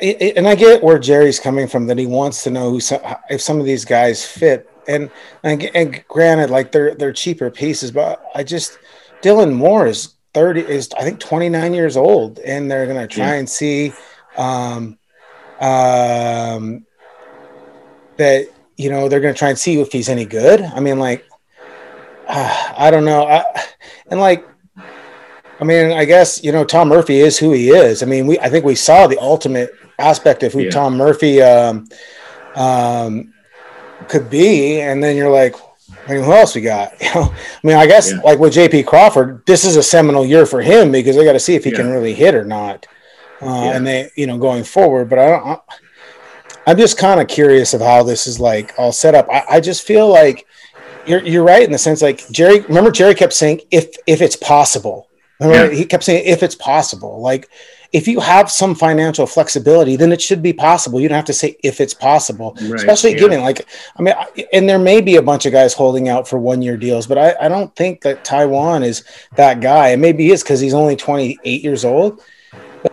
And 0.00 0.46
I 0.48 0.56
get 0.56 0.82
where 0.82 0.98
Jerry's 0.98 1.38
coming 1.38 1.68
from 1.68 1.86
that 1.86 1.96
he 1.96 2.04
wants 2.04 2.42
to 2.42 2.50
know 2.50 2.68
who 2.68 2.80
some, 2.80 3.00
if 3.30 3.40
some 3.40 3.60
of 3.60 3.64
these 3.64 3.84
guys 3.84 4.26
fit, 4.26 4.68
and, 4.88 5.08
and 5.44 5.62
and 5.62 6.04
granted, 6.08 6.50
like 6.50 6.72
they're 6.72 6.94
they're 6.96 7.12
cheaper 7.12 7.48
pieces, 7.48 7.92
but 7.92 8.22
I 8.34 8.42
just 8.42 8.76
Dylan 9.22 9.54
Moore 9.54 9.86
is 9.86 10.13
thirty 10.34 10.60
is 10.60 10.90
I 10.98 11.02
think 11.02 11.20
twenty 11.20 11.48
nine 11.48 11.72
years 11.72 11.96
old, 11.96 12.38
and 12.40 12.70
they're 12.70 12.86
gonna 12.86 13.06
try 13.06 13.32
yeah. 13.32 13.34
and 13.34 13.48
see 13.48 13.92
um, 14.36 14.98
um, 15.60 16.84
that 18.16 18.48
you 18.76 18.90
know 18.90 19.08
they're 19.08 19.20
to 19.20 19.34
try 19.34 19.48
and 19.48 19.58
see 19.58 19.80
if 19.80 19.92
he's 19.92 20.08
any 20.08 20.26
good. 20.26 20.60
I 20.60 20.80
mean, 20.80 20.98
like 20.98 21.24
uh, 22.28 22.72
I 22.76 22.90
don't 22.90 23.04
know, 23.04 23.26
I, 23.26 23.44
and 24.10 24.20
like 24.20 24.46
I 25.60 25.64
mean, 25.64 25.92
I 25.92 26.04
guess 26.04 26.42
you 26.42 26.52
know 26.52 26.64
Tom 26.64 26.88
Murphy 26.88 27.20
is 27.20 27.38
who 27.38 27.52
he 27.52 27.70
is. 27.70 28.02
I 28.02 28.06
mean, 28.06 28.26
we 28.26 28.38
I 28.38 28.48
think 28.48 28.64
we 28.64 28.74
saw 28.74 29.06
the 29.06 29.18
ultimate 29.18 29.70
aspect 29.98 30.42
of 30.42 30.52
who 30.52 30.62
yeah. 30.62 30.70
Tom 30.70 30.96
Murphy 30.96 31.40
um, 31.40 31.88
um, 32.54 33.32
could 34.08 34.28
be, 34.28 34.80
and 34.80 35.02
then 35.02 35.16
you're 35.16 35.30
like, 35.30 35.54
I 36.06 36.14
mean, 36.14 36.24
who 36.24 36.32
else 36.32 36.54
we 36.54 36.60
got? 36.60 36.92
You 37.00 37.14
know, 37.14 37.32
I 37.32 37.66
mean, 37.66 37.76
I 37.76 37.86
guess 37.86 38.12
yeah. 38.12 38.20
like 38.20 38.38
with 38.38 38.54
JP 38.54 38.86
Crawford, 38.86 39.44
this 39.46 39.64
is 39.64 39.76
a 39.76 39.82
seminal 39.82 40.26
year 40.26 40.46
for 40.46 40.60
him 40.60 40.92
because 40.92 41.16
they 41.16 41.24
got 41.24 41.32
to 41.32 41.40
see 41.40 41.54
if 41.54 41.64
he 41.64 41.70
yeah. 41.70 41.76
can 41.76 41.90
really 41.90 42.14
hit 42.14 42.34
or 42.34 42.44
not 42.44 42.86
uh, 43.40 43.46
yeah. 43.46 43.76
and 43.76 43.86
they 43.86 44.10
you 44.16 44.26
know 44.26 44.38
going 44.38 44.64
forward. 44.64 45.08
But 45.08 45.18
I 45.18 45.26
don't. 45.26 45.60
I, 46.66 46.70
am 46.70 46.76
just 46.76 46.98
kind 46.98 47.20
of 47.20 47.28
curious 47.28 47.74
of 47.74 47.80
how 47.80 48.02
this 48.02 48.26
is 48.26 48.40
like 48.40 48.72
all 48.78 48.92
set 48.92 49.14
up. 49.14 49.28
I, 49.30 49.44
I 49.50 49.60
just 49.60 49.86
feel 49.86 50.08
like 50.08 50.46
you're 51.06 51.22
you're 51.22 51.44
right 51.44 51.62
in 51.62 51.72
the 51.72 51.78
sense 51.78 52.02
like 52.02 52.28
Jerry. 52.30 52.60
Remember 52.60 52.90
Jerry 52.90 53.14
kept 53.14 53.32
saying 53.32 53.62
if 53.70 53.94
if 54.06 54.20
it's 54.20 54.36
possible. 54.36 55.08
Remember 55.40 55.74
he 55.74 55.84
kept 55.84 56.04
saying 56.04 56.24
if 56.26 56.42
it's 56.42 56.54
possible. 56.54 57.20
Like 57.20 57.48
if 57.94 58.08
you 58.08 58.18
have 58.18 58.50
some 58.50 58.74
financial 58.74 59.24
flexibility, 59.24 59.94
then 59.94 60.10
it 60.10 60.20
should 60.20 60.42
be 60.42 60.52
possible. 60.52 61.00
You 61.00 61.08
don't 61.08 61.14
have 61.14 61.24
to 61.26 61.32
say 61.32 61.56
if 61.62 61.80
it's 61.80 61.94
possible, 61.94 62.58
right. 62.60 62.74
especially 62.74 63.12
yeah. 63.12 63.18
given 63.18 63.40
like, 63.40 63.68
I 63.96 64.02
mean, 64.02 64.14
and 64.52 64.68
there 64.68 64.80
may 64.80 65.00
be 65.00 65.14
a 65.14 65.22
bunch 65.22 65.46
of 65.46 65.52
guys 65.52 65.74
holding 65.74 66.08
out 66.08 66.26
for 66.26 66.36
one 66.36 66.60
year 66.60 66.76
deals, 66.76 67.06
but 67.06 67.18
I, 67.18 67.36
I 67.40 67.48
don't 67.48 67.74
think 67.76 68.00
that 68.00 68.24
Taijuan 68.24 68.84
is 68.84 69.04
that 69.36 69.60
guy. 69.60 69.90
It 69.90 69.98
maybe 69.98 70.32
is 70.32 70.42
because 70.42 70.58
he's 70.58 70.74
only 70.74 70.96
28 70.96 71.62
years 71.62 71.84
old. 71.84 72.20
But 72.82 72.92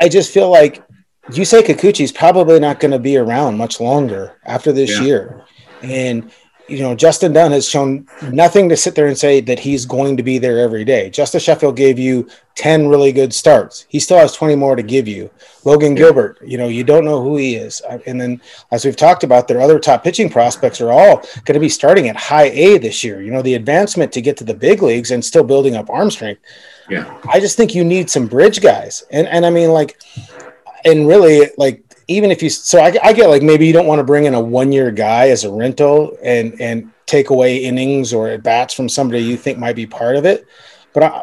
I 0.00 0.08
just 0.08 0.32
feel 0.32 0.50
like 0.50 0.82
Yusei 1.28 1.60
Kikuchi 1.60 2.02
is 2.02 2.12
probably 2.12 2.58
not 2.60 2.80
going 2.80 2.92
to 2.92 2.98
be 2.98 3.18
around 3.18 3.58
much 3.58 3.78
longer 3.78 4.38
after 4.46 4.72
this 4.72 4.90
yeah. 4.90 5.02
year. 5.02 5.44
And, 5.82 6.32
you 6.68 6.80
know, 6.80 6.94
Justin 6.94 7.32
Dunn 7.32 7.52
has 7.52 7.68
shown 7.68 8.06
nothing 8.30 8.68
to 8.68 8.76
sit 8.76 8.94
there 8.94 9.06
and 9.06 9.18
say 9.18 9.40
that 9.40 9.58
he's 9.58 9.84
going 9.84 10.16
to 10.16 10.22
be 10.22 10.38
there 10.38 10.58
every 10.58 10.84
day. 10.84 11.10
Justus 11.10 11.42
Sheffield 11.42 11.76
gave 11.76 11.98
you 11.98 12.28
10 12.54 12.88
really 12.88 13.12
good 13.12 13.34
starts. 13.34 13.86
He 13.88 13.98
still 13.98 14.18
has 14.18 14.34
20 14.34 14.54
more 14.56 14.76
to 14.76 14.82
give 14.82 15.08
you. 15.08 15.30
Logan. 15.64 15.94
Gilbert, 15.94 16.38
you 16.42 16.58
know, 16.58 16.68
you 16.68 16.84
don't 16.84 17.04
know 17.04 17.22
who 17.22 17.36
he 17.36 17.54
is. 17.54 17.82
Uh, 17.88 17.98
and 18.06 18.20
then, 18.20 18.40
as 18.70 18.84
we've 18.84 18.96
talked 18.96 19.24
about, 19.24 19.48
their 19.48 19.60
other 19.60 19.78
top 19.78 20.02
pitching 20.02 20.28
prospects 20.28 20.80
are 20.80 20.90
all 20.90 21.16
going 21.44 21.54
to 21.54 21.60
be 21.60 21.68
starting 21.68 22.08
at 22.08 22.16
high 22.16 22.50
A 22.50 22.78
this 22.78 23.04
year. 23.04 23.22
You 23.22 23.30
know, 23.30 23.42
the 23.42 23.54
advancement 23.54 24.12
to 24.12 24.20
get 24.20 24.36
to 24.38 24.44
the 24.44 24.54
big 24.54 24.82
leagues 24.82 25.10
and 25.10 25.24
still 25.24 25.44
building 25.44 25.76
up 25.76 25.90
arm 25.90 26.10
strength 26.10 26.42
yeah. 26.88 27.20
I 27.28 27.40
just 27.40 27.56
think 27.56 27.74
you 27.74 27.84
need 27.84 28.10
some 28.10 28.26
bridge 28.26 28.60
guys. 28.60 29.04
And 29.10 29.26
and 29.26 29.46
I 29.46 29.50
mean 29.50 29.70
like 29.70 30.00
and 30.84 31.08
really 31.08 31.50
like 31.56 31.82
even 32.12 32.30
if 32.30 32.42
you 32.42 32.50
so 32.50 32.80
I, 32.80 32.94
I 33.02 33.12
get 33.12 33.28
like 33.28 33.42
maybe 33.42 33.66
you 33.66 33.72
don't 33.72 33.86
want 33.86 33.98
to 33.98 34.04
bring 34.04 34.24
in 34.24 34.34
a 34.34 34.40
one 34.40 34.72
year 34.72 34.90
guy 34.90 35.28
as 35.28 35.44
a 35.44 35.52
rental 35.52 36.16
and 36.22 36.60
and 36.60 36.90
take 37.06 37.30
away 37.30 37.58
innings 37.58 38.12
or 38.12 38.28
at 38.28 38.42
bats 38.42 38.74
from 38.74 38.88
somebody 38.88 39.22
you 39.22 39.36
think 39.36 39.58
might 39.58 39.76
be 39.76 39.86
part 39.86 40.16
of 40.16 40.24
it. 40.24 40.46
But 40.92 41.02
I 41.02 41.22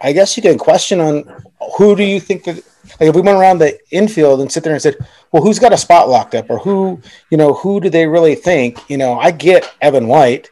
I 0.00 0.12
guess 0.12 0.36
you 0.36 0.42
can 0.42 0.58
question 0.58 1.00
on 1.00 1.42
who 1.78 1.96
do 1.96 2.04
you 2.04 2.20
think 2.20 2.44
that 2.44 2.56
like 3.00 3.08
if 3.08 3.14
we 3.14 3.20
went 3.20 3.38
around 3.38 3.58
the 3.58 3.78
infield 3.90 4.40
and 4.40 4.50
sit 4.50 4.62
there 4.62 4.72
and 4.72 4.82
said, 4.82 4.96
well, 5.32 5.42
who's 5.42 5.58
got 5.58 5.72
a 5.72 5.76
spot 5.76 6.08
locked 6.08 6.34
up 6.34 6.48
or 6.48 6.58
who, 6.58 7.00
you 7.30 7.36
know, 7.36 7.54
who 7.54 7.80
do 7.80 7.90
they 7.90 8.06
really 8.06 8.34
think? 8.34 8.78
You 8.88 8.96
know, 8.96 9.18
I 9.18 9.30
get 9.30 9.74
Evan 9.80 10.06
White 10.06 10.50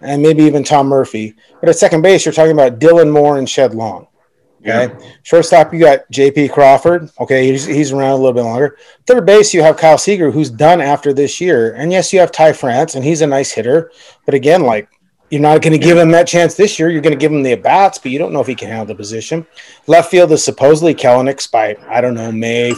and 0.00 0.22
maybe 0.22 0.44
even 0.44 0.64
Tom 0.64 0.86
Murphy. 0.86 1.34
But 1.60 1.68
at 1.68 1.76
second 1.76 2.02
base, 2.02 2.24
you're 2.24 2.32
talking 2.32 2.52
about 2.52 2.78
Dylan 2.78 3.12
Moore 3.12 3.38
and 3.38 3.48
Shed 3.48 3.74
Long. 3.74 4.06
Okay. 4.62 4.94
Yeah. 4.94 5.10
Shortstop, 5.24 5.72
you 5.72 5.80
got 5.80 6.08
J.P. 6.10 6.48
Crawford. 6.48 7.10
Okay, 7.18 7.50
he's, 7.50 7.64
he's 7.64 7.90
around 7.90 8.12
a 8.12 8.16
little 8.16 8.32
bit 8.32 8.42
longer. 8.42 8.78
Third 9.06 9.26
base, 9.26 9.52
you 9.52 9.62
have 9.62 9.76
Kyle 9.76 9.98
Seager, 9.98 10.30
who's 10.30 10.50
done 10.50 10.80
after 10.80 11.12
this 11.12 11.40
year. 11.40 11.74
And 11.74 11.90
yes, 11.90 12.12
you 12.12 12.20
have 12.20 12.30
Ty 12.30 12.52
France, 12.52 12.94
and 12.94 13.04
he's 13.04 13.22
a 13.22 13.26
nice 13.26 13.50
hitter. 13.50 13.90
But 14.24 14.34
again, 14.34 14.62
like 14.62 14.88
you're 15.30 15.40
not 15.40 15.62
going 15.62 15.72
to 15.72 15.78
give 15.78 15.96
him 15.96 16.10
that 16.10 16.28
chance 16.28 16.54
this 16.54 16.78
year. 16.78 16.90
You're 16.90 17.00
going 17.00 17.14
to 17.14 17.18
give 17.18 17.32
him 17.32 17.42
the 17.42 17.52
at 17.52 17.62
bats, 17.62 17.98
but 17.98 18.12
you 18.12 18.18
don't 18.18 18.32
know 18.34 18.40
if 18.40 18.46
he 18.46 18.54
can 18.54 18.68
handle 18.68 18.84
the 18.84 18.94
position. 18.94 19.46
Left 19.86 20.10
field 20.10 20.30
is 20.30 20.44
supposedly 20.44 20.94
Kelenic 20.94 21.50
by 21.50 21.74
I 21.88 22.02
don't 22.02 22.14
know 22.14 22.30
May 22.30 22.74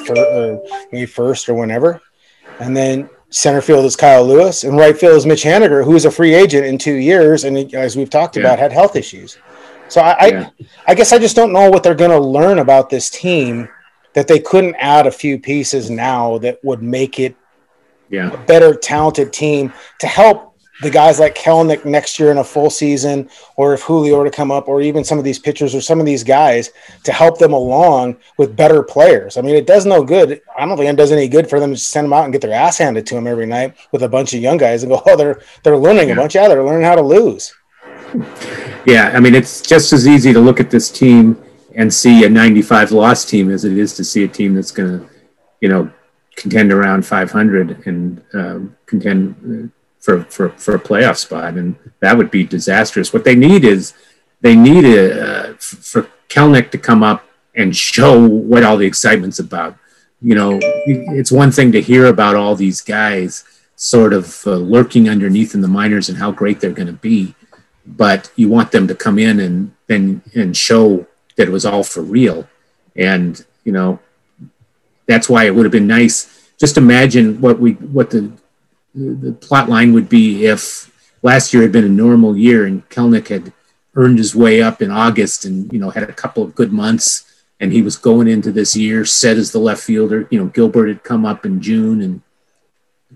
May 0.93 1.05
first 1.05 1.49
or 1.49 1.55
whenever, 1.55 2.01
and 2.61 2.77
then 2.77 3.11
Center 3.31 3.61
field 3.61 3.85
is 3.85 3.97
Kyle 3.97 4.25
Lewis, 4.25 4.63
and 4.63 4.77
right 4.77 4.97
field 4.97 5.17
is 5.17 5.27
Mitch 5.27 5.43
Haniger, 5.43 5.85
who 5.85 5.97
is 5.97 6.05
a 6.05 6.11
free 6.13 6.33
agent 6.33 6.65
in 6.65 6.79
two 6.79 6.95
years, 6.95 7.43
and 7.43 7.75
as 7.75 7.97
we've 7.97 8.09
talked 8.09 8.37
yeah. 8.37 8.43
about, 8.43 8.61
had 8.61 8.71
health 8.71 8.95
issues. 8.95 9.37
So 9.95 10.01
I, 10.01 10.27
yeah. 10.27 10.51
I, 10.61 10.67
I, 10.89 10.95
guess 10.97 11.13
I 11.13 11.21
just 11.21 11.37
don't 11.37 11.53
know 11.53 11.71
what 11.71 11.85
they're 11.85 11.95
going 11.95 12.11
to 12.11 12.19
learn 12.19 12.59
about 12.59 12.91
this 12.91 13.09
team 13.09 13.69
that 14.15 14.27
they 14.27 14.41
couldn't 14.41 14.75
add 14.81 15.07
a 15.07 15.11
few 15.13 15.39
pieces 15.39 15.89
now 15.89 16.37
that 16.39 16.59
would 16.65 16.83
make 16.83 17.21
it 17.21 17.37
yeah. 18.11 18.33
a 18.33 18.37
better, 18.39 18.75
talented 18.75 19.33
team 19.33 19.73
to 20.01 20.09
help 20.09 20.59
the 20.83 20.91
guys 20.91 21.21
like 21.21 21.37
Kelenic 21.37 21.85
next 21.85 22.19
year 22.19 22.33
in 22.33 22.39
a 22.39 22.43
full 22.43 22.71
season, 22.71 23.31
or 23.55 23.73
if 23.73 23.83
Julio 23.83 24.19
were 24.19 24.25
to 24.25 24.33
come 24.33 24.51
up, 24.51 24.67
or 24.67 24.81
even 24.81 25.05
some 25.05 25.19
of 25.19 25.23
these 25.23 25.39
pitchers 25.39 25.77
or 25.77 25.81
some 25.81 26.01
of 26.01 26.07
these 26.07 26.25
guys 26.25 26.71
to 27.05 27.13
help 27.13 27.39
them 27.39 27.53
along 27.53 28.17
with 28.37 28.57
better 28.57 28.83
players. 28.83 29.37
I 29.37 29.43
mean, 29.43 29.55
it 29.55 29.69
does 29.69 29.87
no 29.87 30.03
good. 30.03 30.43
I 30.59 30.67
don't 30.67 30.77
think 30.77 30.91
it 30.91 30.97
does 30.97 31.13
any 31.13 31.29
good 31.29 31.49
for 31.49 31.61
them 31.61 31.71
to 31.71 31.79
send 31.79 32.07
them 32.07 32.15
out 32.15 32.25
and 32.25 32.33
get 32.33 32.43
their 32.43 32.53
ass 32.53 32.79
handed 32.79 33.07
to 33.07 33.15
them 33.15 33.29
every 33.29 33.47
night 33.47 33.77
with 33.93 34.03
a 34.03 34.09
bunch 34.09 34.35
of 34.35 34.41
young 34.41 34.57
guys 34.57 34.83
and 34.83 34.91
go, 34.91 35.01
oh, 35.07 35.17
they're 35.17 35.41
they're 35.63 35.79
learning 35.79 36.09
yeah. 36.09 36.15
a 36.15 36.17
bunch. 36.17 36.35
Yeah, 36.35 36.49
they're 36.49 36.65
learning 36.65 36.83
how 36.83 36.97
to 36.97 37.03
lose. 37.03 37.55
Yeah, 38.87 39.13
I 39.15 39.21
mean, 39.21 39.35
it's 39.35 39.61
just 39.61 39.93
as 39.93 40.07
easy 40.07 40.33
to 40.33 40.41
look 40.41 40.61
at 40.61 40.71
this 40.71 40.91
team 40.91 41.43
and 41.75 41.93
see 41.93 42.25
a 42.25 42.29
95 42.29 42.93
loss 42.93 43.25
team 43.25 43.51
as 43.51 43.65
it 43.65 43.77
is 43.77 43.95
to 43.95 44.05
see 44.05 44.25
a 44.25 44.29
team 44.29 44.55
that's 44.55 44.71
going 44.71 45.01
to, 45.01 45.09
you 45.61 45.69
know, 45.69 45.91
contend 46.37 46.73
around 46.73 47.07
500 47.07 47.87
and 47.87 48.23
uh, 48.35 48.59
contend 48.87 49.73
for, 50.01 50.25
for, 50.25 50.51
for 50.51 50.75
a 50.75 50.79
playoff 50.79 51.17
spot, 51.17 51.55
and 51.55 51.77
that 52.01 52.17
would 52.17 52.31
be 52.31 52.45
disastrous. 52.45 53.13
What 53.13 53.25
they 53.25 53.35
need 53.35 53.65
is 53.65 53.95
they 54.43 54.55
need 54.55 54.85
a, 54.85 55.51
uh, 55.51 55.55
for 55.55 56.11
Kelenic 56.29 56.71
to 56.73 56.79
come 56.79 57.03
up 57.03 57.25
and 57.55 57.75
show 57.75 58.27
what 58.27 58.65
all 58.65 58.77
the 58.77 58.87
excitement's 58.87 59.39
about. 59.39 59.79
You 60.21 60.35
know, 60.35 60.59
it's 60.87 61.33
one 61.33 61.51
thing 61.51 61.73
to 61.73 61.81
hear 61.81 62.07
about 62.07 62.37
all 62.37 62.55
these 62.55 62.81
guys 62.81 63.45
sort 63.77 64.13
of 64.13 64.47
uh, 64.47 64.57
lurking 64.57 65.09
underneath 65.09 65.55
in 65.55 65.61
the 65.61 65.69
minors 65.69 66.09
and 66.09 66.19
how 66.19 66.31
great 66.31 66.61
they're 66.61 66.71
going 66.71 66.87
to 66.87 66.93
be, 66.93 67.35
but 67.87 68.31
you 68.37 68.49
want 68.49 68.73
them 68.73 68.89
to 68.89 68.95
come 68.95 69.19
in 69.19 69.41
and 69.41 69.75
and 69.89 70.23
and 70.35 70.57
show 70.57 71.07
that 71.37 71.49
it 71.49 71.53
was 71.53 71.67
all 71.67 71.85
for 71.85 72.03
real. 72.03 72.49
And 72.97 73.45
you 73.65 73.73
know, 73.73 73.99
that's 75.07 75.29
why 75.29 75.45
it 75.45 75.55
would 75.55 75.65
have 75.65 75.73
been 75.73 75.87
nice. 75.87 76.51
Just 76.59 76.77
imagine 76.77 77.41
what 77.41 77.59
we 77.59 77.73
what 77.73 78.11
the 78.11 78.33
the 78.95 79.33
plot 79.33 79.69
line 79.69 79.93
would 79.93 80.09
be 80.09 80.47
if 80.47 80.91
last 81.23 81.53
year 81.53 81.63
had 81.63 81.73
been 81.73 81.85
a 81.85 81.89
normal 81.89 82.37
year 82.37 82.65
and 82.65 82.89
Kelenic 82.91 83.29
had 83.29 83.53
earned 83.97 84.19
his 84.19 84.35
way 84.35 84.63
up 84.63 84.81
in 84.81 84.91
August 84.91 85.45
and 85.45 85.73
you 85.73 85.79
know 85.79 85.91
had 85.91 86.05
a 86.05 86.13
couple 86.13 86.43
of 86.43 86.55
good 86.55 86.73
months 86.73 87.45
and 87.61 87.73
he 87.73 87.83
was 87.83 87.97
going 87.97 88.29
into 88.29 88.53
this 88.53 88.77
year 88.77 89.05
set 89.05 89.37
as 89.37 89.53
the 89.53 89.59
left 89.59 89.83
fielder. 89.83 90.29
You 90.31 90.39
know 90.39 90.47
Gilbert 90.47 90.89
had 90.89 91.03
come 91.03 91.27
up 91.27 91.45
in 91.45 91.61
June 91.61 92.01
and 92.01 92.23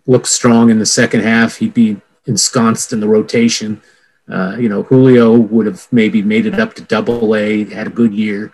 looked 0.06 0.28
strong 0.28 0.70
in 0.70 0.78
the 0.78 0.86
second 0.86 1.20
half. 1.20 1.56
He'd 1.56 1.74
be 1.74 2.00
ensconced 2.26 2.92
in 2.92 3.00
the 3.00 3.08
rotation. 3.08 3.82
Uh, 4.30 4.56
you 4.58 4.68
know 4.68 4.82
Julio 4.82 5.36
would 5.36 5.66
have 5.66 5.86
maybe 5.90 6.22
made 6.22 6.46
it 6.46 6.60
up 6.60 6.74
to 6.74 6.82
Double 6.82 7.34
A, 7.34 7.64
had 7.64 7.86
a 7.86 7.90
good 7.90 8.12
year. 8.12 8.52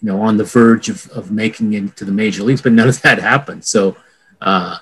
You 0.00 0.08
know 0.08 0.20
on 0.20 0.36
the 0.36 0.44
verge 0.44 0.88
of 0.88 1.08
of 1.10 1.30
making 1.30 1.72
it 1.72 1.96
to 1.96 2.04
the 2.04 2.12
major 2.12 2.42
leagues, 2.42 2.62
but 2.62 2.72
none 2.72 2.88
of 2.88 3.02
that 3.02 3.18
happened. 3.18 3.64
So. 3.64 3.96
Uh, 4.40 4.78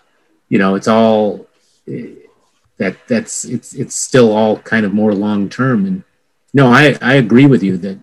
you 0.49 0.59
know, 0.59 0.75
it's 0.75 0.89
all 0.89 1.47
that 1.87 2.97
that's 3.09 3.45
it's 3.45 3.75
it's 3.75 3.95
still 3.95 4.33
all 4.33 4.59
kind 4.59 4.87
of 4.87 4.95
more 4.95 5.15
long 5.15 5.49
term. 5.49 5.87
And 5.87 6.05
no, 6.53 6.69
I 6.69 6.97
I 7.01 7.15
agree 7.15 7.47
with 7.47 7.63
you 7.63 7.77
that 7.79 7.99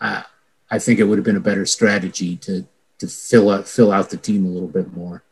I 0.00 0.24
I 0.70 0.78
think 0.78 0.98
it 0.98 1.04
would 1.04 1.18
have 1.18 1.24
been 1.24 1.36
a 1.36 1.40
better 1.40 1.66
strategy 1.66 2.36
to 2.38 2.66
to 2.98 3.06
fill 3.06 3.50
out 3.50 3.68
fill 3.68 3.92
out 3.92 4.10
the 4.10 4.16
team 4.16 4.46
a 4.46 4.48
little 4.48 4.68
bit 4.68 4.94
more. 4.96 5.22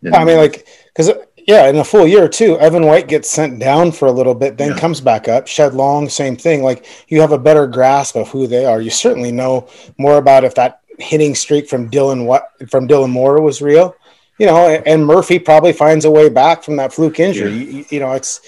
Yeah, 0.00 0.16
I 0.16 0.24
mean, 0.24 0.36
like 0.36 0.66
because 0.94 1.10
yeah, 1.48 1.66
in 1.66 1.76
a 1.76 1.84
full 1.84 2.06
year 2.06 2.28
too, 2.28 2.58
Evan 2.58 2.84
White 2.84 3.08
gets 3.08 3.30
sent 3.30 3.58
down 3.58 3.90
for 3.90 4.06
a 4.06 4.12
little 4.12 4.34
bit, 4.34 4.58
then 4.58 4.72
yeah. 4.72 4.78
comes 4.78 5.00
back 5.00 5.28
up. 5.28 5.46
Shed 5.46 5.72
Long, 5.72 6.10
same 6.10 6.36
thing. 6.36 6.62
Like 6.62 6.84
you 7.08 7.22
have 7.22 7.32
a 7.32 7.38
better 7.38 7.66
grasp 7.66 8.16
of 8.16 8.28
who 8.28 8.46
they 8.46 8.66
are. 8.66 8.82
You 8.82 8.90
certainly 8.90 9.32
know 9.32 9.66
more 9.96 10.18
about 10.18 10.44
if 10.44 10.54
that 10.56 10.82
hitting 10.98 11.34
streak 11.34 11.66
from 11.66 11.90
Dylan 11.90 12.26
what 12.26 12.50
from 12.68 12.86
Dylan 12.86 13.08
Moore 13.08 13.40
was 13.40 13.62
real. 13.62 13.96
You 14.38 14.44
know, 14.44 14.68
and 14.68 15.06
Murphy 15.06 15.38
probably 15.38 15.72
finds 15.72 16.04
a 16.04 16.10
way 16.10 16.28
back 16.28 16.62
from 16.62 16.76
that 16.76 16.92
fluke 16.92 17.18
injury. 17.18 17.50
Yeah. 17.50 17.70
You, 17.70 17.84
you 17.88 18.00
know, 18.00 18.12
it's 18.12 18.42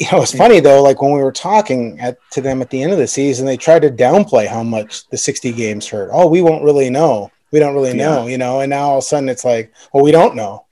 you 0.00 0.08
know, 0.10 0.20
it's 0.20 0.34
funny 0.34 0.58
though, 0.58 0.82
like 0.82 1.00
when 1.00 1.12
we 1.12 1.22
were 1.22 1.30
talking 1.30 2.00
at, 2.00 2.18
to 2.32 2.40
them 2.40 2.60
at 2.60 2.70
the 2.70 2.82
end 2.82 2.90
of 2.90 2.98
the 2.98 3.06
season, 3.06 3.46
they 3.46 3.56
tried 3.56 3.82
to 3.82 3.88
downplay 3.88 4.48
how 4.48 4.64
much 4.64 5.08
the 5.10 5.16
60 5.16 5.52
games 5.52 5.86
hurt. 5.86 6.10
Oh, 6.12 6.26
we 6.26 6.42
won't 6.42 6.64
really 6.64 6.90
know. 6.90 7.30
We 7.52 7.60
don't 7.60 7.74
really 7.74 7.96
yeah. 7.96 8.08
know, 8.08 8.26
you 8.26 8.36
know, 8.36 8.62
and 8.62 8.70
now 8.70 8.88
all 8.88 8.98
of 8.98 9.04
a 9.04 9.06
sudden 9.06 9.28
it's 9.28 9.44
like, 9.44 9.72
well, 9.92 10.02
we 10.02 10.10
don't 10.10 10.34
know. 10.34 10.64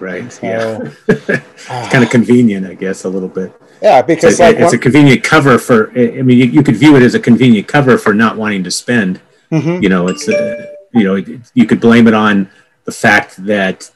Right. 0.00 0.32
So, 0.32 0.46
yeah. 0.46 0.90
it's 1.08 1.92
kind 1.92 2.04
of 2.04 2.10
convenient, 2.10 2.66
I 2.66 2.74
guess, 2.74 3.04
a 3.04 3.08
little 3.08 3.28
bit. 3.28 3.52
Yeah, 3.82 4.02
because 4.02 4.32
it's, 4.32 4.40
a, 4.40 4.52
like, 4.52 4.56
it's 4.58 4.72
a 4.72 4.78
convenient 4.78 5.22
cover 5.22 5.58
for. 5.58 5.90
I 5.92 6.22
mean, 6.22 6.38
you, 6.38 6.46
you, 6.46 6.62
could 6.62 6.76
view 6.76 6.96
it 6.96 7.02
as 7.02 7.14
a 7.14 7.20
convenient 7.20 7.68
cover 7.68 7.96
for 7.98 8.12
not 8.12 8.36
wanting 8.36 8.64
to 8.64 8.70
spend. 8.70 9.20
Mm-hmm. 9.52 9.82
You 9.82 9.88
know, 9.88 10.08
it's 10.08 10.28
a, 10.28 10.74
you 10.92 11.04
know 11.04 11.38
you 11.54 11.66
could 11.66 11.80
blame 11.80 12.06
it 12.06 12.14
on 12.14 12.50
the 12.84 12.92
fact 12.92 13.36
that 13.44 13.90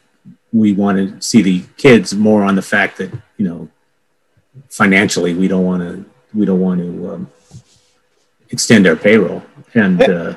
we 0.53 0.73
want 0.73 0.99
to 0.99 1.21
see 1.21 1.43
the 1.43 1.65
kids 1.77 2.15
more 2.15 2.43
on 2.45 2.55
the 2.55 2.63
fact 2.63 2.99
that 2.99 3.11
you 3.39 3.49
know 3.49 3.69
financially 4.69 5.35
we 5.35 5.49
don't 5.49 5.65
want 5.65 5.83
to 5.83 6.05
we 6.35 6.45
don't 6.45 6.61
want 6.61 6.81
to 6.81 7.11
um, 7.13 7.31
extend 8.51 8.87
our 8.87 8.97
payroll 8.97 9.43
and. 9.75 10.03
Uh, 10.03 10.37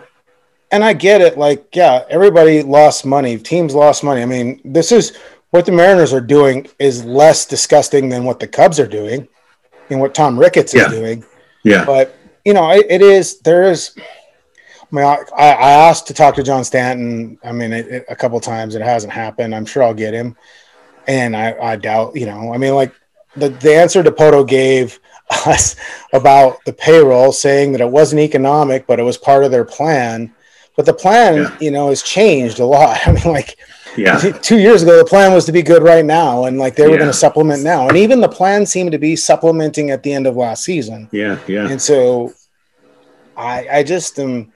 and 0.71 0.83
I 0.83 0.93
get 0.93 1.21
it. 1.21 1.37
Like, 1.37 1.73
yeah, 1.73 2.03
everybody 2.09 2.61
lost 2.61 3.05
money. 3.05 3.37
Teams 3.37 3.73
lost 3.73 4.03
money. 4.03 4.21
I 4.21 4.25
mean, 4.25 4.59
this 4.65 4.91
is 4.91 5.17
what 5.55 5.65
the 5.65 5.71
Mariners 5.71 6.13
are 6.13 6.21
doing 6.21 6.67
is 6.79 7.05
less 7.05 7.45
disgusting 7.45 8.09
than 8.09 8.25
what 8.25 8.39
the 8.39 8.47
Cubs 8.47 8.79
are 8.79 8.87
doing 8.87 9.27
and 9.89 9.99
what 9.99 10.13
Tom 10.13 10.37
Ricketts 10.37 10.73
yeah. 10.73 10.85
is 10.85 10.91
doing. 10.91 11.23
Yeah. 11.63 11.85
But, 11.85 12.15
you 12.43 12.53
know, 12.53 12.69
it, 12.71 12.85
it 12.89 13.01
is, 13.01 13.39
there 13.39 13.63
is, 13.63 13.95
I 13.97 14.85
mean, 14.91 15.05
I, 15.05 15.17
I, 15.37 15.71
asked 15.71 16.07
to 16.07 16.13
talk 16.13 16.35
to 16.35 16.43
John 16.43 16.63
Stanton. 16.63 17.39
I 17.43 17.51
mean, 17.51 17.73
it, 17.73 17.87
it, 17.87 18.05
a 18.09 18.15
couple 18.15 18.39
times. 18.39 18.75
It 18.75 18.81
hasn't 18.81 19.13
happened. 19.13 19.55
I'm 19.55 19.65
sure 19.65 19.81
I'll 19.81 19.93
get 19.93 20.13
him. 20.13 20.35
And 21.07 21.35
I, 21.35 21.53
I 21.53 21.75
doubt, 21.75 22.15
you 22.15 22.25
know, 22.25 22.53
I 22.53 22.57
mean, 22.57 22.75
like 22.75 22.93
the, 23.35 23.49
the 23.49 23.75
answer 23.75 24.03
Dipoto 24.03 24.47
gave 24.47 24.99
us 25.47 25.75
about 26.13 26.63
the 26.65 26.73
payroll, 26.73 27.31
saying 27.31 27.71
that 27.71 27.81
it 27.81 27.89
wasn't 27.89 28.21
economic, 28.21 28.87
but 28.87 28.99
it 28.99 29.03
was 29.03 29.17
part 29.17 29.43
of 29.43 29.51
their 29.51 29.65
plan. 29.65 30.33
But 30.75 30.85
the 30.85 30.93
plan, 30.93 31.35
yeah. 31.35 31.57
you 31.61 31.71
know, 31.71 31.89
has 31.89 32.03
changed 32.03 32.59
a 32.59 32.65
lot. 32.65 32.99
I 33.07 33.11
mean, 33.13 33.23
like, 33.25 33.57
yeah. 33.97 34.17
Two 34.19 34.59
years 34.59 34.83
ago, 34.83 34.97
the 34.97 35.05
plan 35.05 35.33
was 35.33 35.45
to 35.45 35.51
be 35.51 35.61
good 35.61 35.83
right 35.83 36.05
now, 36.05 36.45
and 36.45 36.57
like 36.57 36.75
they 36.75 36.83
were 36.83 36.93
yeah. 36.93 36.97
going 36.97 37.09
to 37.09 37.17
supplement 37.17 37.63
now, 37.63 37.87
and 37.87 37.97
even 37.97 38.21
the 38.21 38.29
plan 38.29 38.65
seemed 38.65 38.91
to 38.91 38.97
be 38.97 39.15
supplementing 39.15 39.91
at 39.91 40.03
the 40.03 40.13
end 40.13 40.27
of 40.27 40.35
last 40.35 40.63
season. 40.63 41.09
Yeah, 41.11 41.39
yeah. 41.47 41.69
And 41.69 41.81
so, 41.81 42.33
I, 43.37 43.67
I 43.71 43.83
just 43.83 44.19
am, 44.19 44.51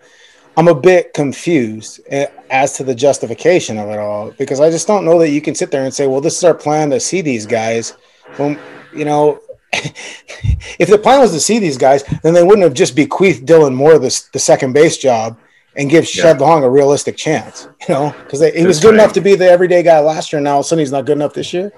I'm 0.57 0.67
a 0.67 0.75
bit 0.75 1.13
confused 1.13 2.01
eh, 2.07 2.27
as 2.49 2.73
to 2.73 2.83
the 2.83 2.95
justification 2.95 3.77
of 3.77 3.89
it 3.89 3.99
all 3.99 4.31
because 4.31 4.59
I 4.59 4.69
just 4.69 4.87
don't 4.87 5.05
know 5.05 5.19
that 5.19 5.29
you 5.29 5.41
can 5.41 5.55
sit 5.55 5.71
there 5.71 5.83
and 5.83 5.93
say, 5.93 6.07
well, 6.07 6.21
this 6.21 6.37
is 6.37 6.43
our 6.43 6.53
plan 6.53 6.89
to 6.91 6.99
see 6.99 7.21
these 7.21 7.45
guys. 7.45 7.95
Well, 8.37 8.57
you 8.93 9.05
know, 9.05 9.39
if 9.73 10.89
the 10.89 10.97
plan 10.97 11.19
was 11.19 11.31
to 11.31 11.39
see 11.39 11.59
these 11.59 11.77
guys, 11.77 12.03
then 12.23 12.33
they 12.33 12.43
wouldn't 12.43 12.63
have 12.63 12.73
just 12.73 12.95
bequeathed 12.95 13.47
Dylan 13.47 13.75
Moore 13.75 13.99
this 13.99 14.23
the 14.29 14.39
second 14.39 14.73
base 14.73 14.97
job 14.97 15.37
and 15.79 15.89
give 15.89 16.03
yeah. 16.03 16.23
Shed 16.23 16.41
Long 16.41 16.63
a 16.63 16.69
realistic 16.69 17.15
chance, 17.15 17.69
you 17.87 17.95
know, 17.95 18.13
because 18.23 18.41
he 18.53 18.67
was 18.67 18.81
good 18.81 18.89
right. 18.89 18.95
enough 18.95 19.13
to 19.13 19.21
be 19.21 19.35
the 19.35 19.49
everyday 19.49 19.81
guy 19.81 19.99
last 19.99 20.31
year. 20.31 20.37
And 20.37 20.43
now 20.43 20.55
all 20.55 20.59
of 20.59 20.65
a 20.65 20.67
sudden 20.67 20.81
he's 20.81 20.91
not 20.91 21.05
good 21.05 21.17
enough 21.17 21.33
this 21.33 21.53
year. 21.53 21.71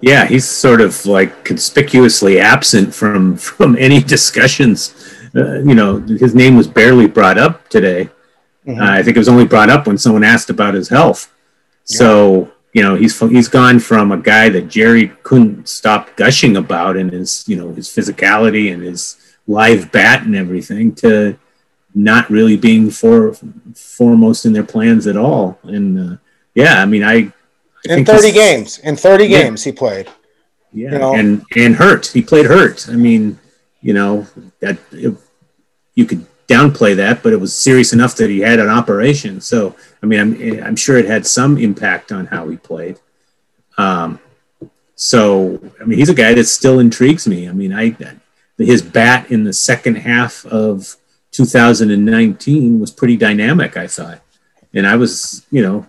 Yeah, 0.00 0.26
he's 0.26 0.46
sort 0.46 0.80
of 0.80 1.06
like 1.06 1.44
conspicuously 1.44 2.40
absent 2.40 2.92
from 2.92 3.36
from 3.58 3.76
any 3.78 4.02
discussions. 4.02 4.94
Uh, 5.34 5.60
you 5.60 5.74
know, 5.74 6.00
his 6.00 6.34
name 6.34 6.56
was 6.56 6.66
barely 6.66 7.06
brought 7.06 7.38
up 7.38 7.68
today. 7.68 8.10
Mm-hmm. 8.66 8.80
Uh, 8.80 8.90
I 8.90 9.02
think 9.02 9.16
it 9.16 9.20
was 9.20 9.28
only 9.28 9.46
brought 9.46 9.70
up 9.70 9.86
when 9.86 9.96
someone 9.96 10.24
asked 10.24 10.50
about 10.50 10.74
his 10.74 10.88
health. 10.88 11.32
Yeah. 11.88 11.98
So 11.98 12.52
you 12.72 12.82
know, 12.82 12.96
he's 12.96 13.18
he's 13.20 13.48
gone 13.48 13.78
from 13.78 14.10
a 14.10 14.16
guy 14.16 14.48
that 14.48 14.68
Jerry 14.68 15.12
couldn't 15.22 15.68
stop 15.68 16.16
gushing 16.16 16.56
about 16.56 16.96
and 16.96 17.12
his 17.12 17.44
you 17.46 17.56
know 17.56 17.72
his 17.72 17.88
physicality 17.88 18.72
and 18.72 18.82
his 18.82 19.16
live 19.46 19.92
bat 19.92 20.24
and 20.24 20.34
everything 20.34 20.94
to 20.96 21.38
not 21.94 22.28
really 22.30 22.56
being 22.56 22.90
for 22.90 23.34
foremost 23.74 24.46
in 24.46 24.52
their 24.52 24.64
plans 24.64 25.06
at 25.06 25.16
all. 25.16 25.58
And 25.62 26.12
uh, 26.12 26.16
yeah, 26.54 26.80
I 26.80 26.86
mean, 26.86 27.02
I, 27.02 27.32
I 27.88 27.94
in 27.94 28.04
thirty 28.04 28.32
games, 28.32 28.78
in 28.78 28.96
thirty 28.96 29.26
yeah. 29.26 29.42
games 29.42 29.64
he 29.64 29.72
played. 29.72 30.08
Yeah, 30.72 30.92
you 30.92 30.98
know? 30.98 31.14
and 31.14 31.44
and 31.56 31.76
hurt. 31.76 32.06
He 32.06 32.22
played 32.22 32.46
hurt. 32.46 32.88
I 32.88 32.96
mean, 32.96 33.38
you 33.80 33.94
know 33.94 34.26
that 34.60 34.78
it, 34.92 35.14
you 35.94 36.06
could 36.06 36.26
downplay 36.48 36.96
that, 36.96 37.22
but 37.22 37.32
it 37.32 37.40
was 37.40 37.54
serious 37.54 37.92
enough 37.92 38.16
that 38.16 38.30
he 38.30 38.40
had 38.40 38.58
an 38.58 38.68
operation. 38.68 39.40
So 39.40 39.76
I 40.02 40.06
mean, 40.06 40.20
I'm 40.20 40.64
I'm 40.64 40.76
sure 40.76 40.96
it 40.96 41.06
had 41.06 41.26
some 41.26 41.58
impact 41.58 42.12
on 42.12 42.26
how 42.26 42.48
he 42.48 42.56
played. 42.56 42.98
Um, 43.78 44.18
so 44.94 45.60
I 45.80 45.84
mean, 45.84 45.98
he's 45.98 46.08
a 46.08 46.14
guy 46.14 46.34
that 46.34 46.44
still 46.44 46.78
intrigues 46.78 47.26
me. 47.26 47.48
I 47.48 47.52
mean, 47.52 47.72
I 47.72 47.96
his 48.58 48.82
bat 48.82 49.30
in 49.30 49.44
the 49.44 49.52
second 49.52 49.96
half 49.96 50.44
of 50.46 50.96
2019 51.32 52.78
was 52.78 52.90
pretty 52.90 53.16
dynamic, 53.16 53.76
I 53.76 53.86
thought. 53.86 54.20
And 54.74 54.86
I 54.86 54.96
was, 54.96 55.46
you 55.50 55.62
know, 55.62 55.86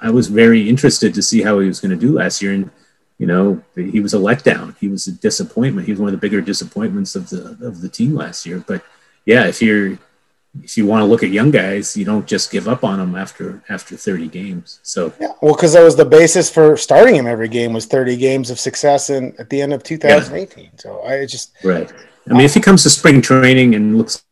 I 0.00 0.10
was 0.10 0.28
very 0.28 0.68
interested 0.68 1.12
to 1.14 1.22
see 1.22 1.42
how 1.42 1.58
he 1.58 1.68
was 1.68 1.80
going 1.80 1.90
to 1.90 1.96
do 1.96 2.12
last 2.12 2.40
year. 2.40 2.52
And, 2.52 2.70
you 3.18 3.26
know, 3.26 3.62
he 3.74 4.00
was 4.00 4.14
a 4.14 4.18
letdown. 4.18 4.76
He 4.78 4.88
was 4.88 5.06
a 5.06 5.12
disappointment. 5.12 5.86
He 5.86 5.92
was 5.92 6.00
one 6.00 6.08
of 6.08 6.18
the 6.18 6.24
bigger 6.24 6.40
disappointments 6.40 7.14
of 7.14 7.28
the 7.30 7.58
of 7.66 7.80
the 7.80 7.88
team 7.88 8.14
last 8.14 8.46
year. 8.46 8.64
But 8.66 8.82
yeah, 9.24 9.46
if 9.46 9.60
you're 9.60 9.98
if 10.62 10.76
you 10.76 10.86
want 10.86 11.02
to 11.02 11.06
look 11.06 11.22
at 11.22 11.30
young 11.30 11.50
guys, 11.50 11.96
you 11.96 12.04
don't 12.04 12.26
just 12.26 12.50
give 12.50 12.68
up 12.68 12.84
on 12.84 12.98
them 12.98 13.14
after 13.14 13.62
after 13.68 13.96
30 13.96 14.28
games. 14.28 14.80
So 14.82 15.12
yeah, 15.20 15.32
well, 15.42 15.54
because 15.54 15.72
that 15.74 15.82
was 15.82 15.96
the 15.96 16.04
basis 16.04 16.50
for 16.50 16.76
starting 16.76 17.16
him 17.16 17.26
every 17.26 17.48
game 17.48 17.72
was 17.72 17.86
30 17.86 18.16
games 18.16 18.50
of 18.50 18.58
success 18.58 19.10
and 19.10 19.38
at 19.38 19.50
the 19.50 19.60
end 19.60 19.72
of 19.72 19.82
2018. 19.82 20.64
Yeah. 20.64 20.70
So 20.76 21.02
I 21.02 21.26
just 21.26 21.52
right. 21.64 21.92
I 22.28 22.32
mean, 22.32 22.44
if 22.44 22.54
he 22.54 22.60
comes 22.60 22.82
to 22.82 22.90
spring 22.90 23.22
training 23.22 23.74
and 23.74 23.96
looks 23.96 24.24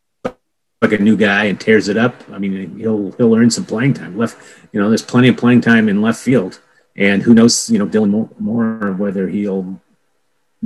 like 0.89 0.99
a 0.99 1.03
new 1.03 1.17
guy 1.17 1.45
and 1.45 1.59
tears 1.59 1.87
it 1.87 1.97
up, 1.97 2.15
I 2.31 2.37
mean, 2.37 2.77
he'll 2.77 3.11
he'll 3.11 3.35
earn 3.35 3.49
some 3.49 3.65
playing 3.65 3.93
time. 3.93 4.17
Left, 4.17 4.37
you 4.71 4.79
know, 4.79 4.89
there's 4.89 5.01
plenty 5.01 5.29
of 5.29 5.37
playing 5.37 5.61
time 5.61 5.89
in 5.89 6.01
left 6.01 6.19
field, 6.19 6.59
and 6.95 7.21
who 7.23 7.33
knows, 7.33 7.69
you 7.69 7.79
know, 7.79 7.87
Dylan 7.87 8.29
Moore 8.39 8.93
whether 8.93 9.27
he'll 9.27 9.79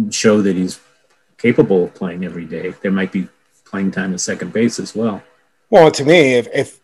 show 0.10 0.41
that 0.41 0.55
he's 0.55 0.79
capable 1.38 1.86
of 1.86 1.93
playing 1.93 2.25
every 2.25 2.45
day. 2.45 2.73
There 2.82 2.91
might 2.91 3.12
be 3.12 3.27
playing 3.65 3.91
time 3.91 4.13
at 4.13 4.19
second 4.19 4.53
base 4.53 4.79
as 4.79 4.95
well. 4.95 5.21
Well, 5.69 5.91
to 5.91 6.03
me, 6.03 6.36
if, 6.36 6.47
if 6.53 6.79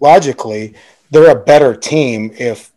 logically 0.00 0.74
they're 1.10 1.30
a 1.30 1.40
better 1.40 1.74
team 1.74 2.32
if 2.38 2.72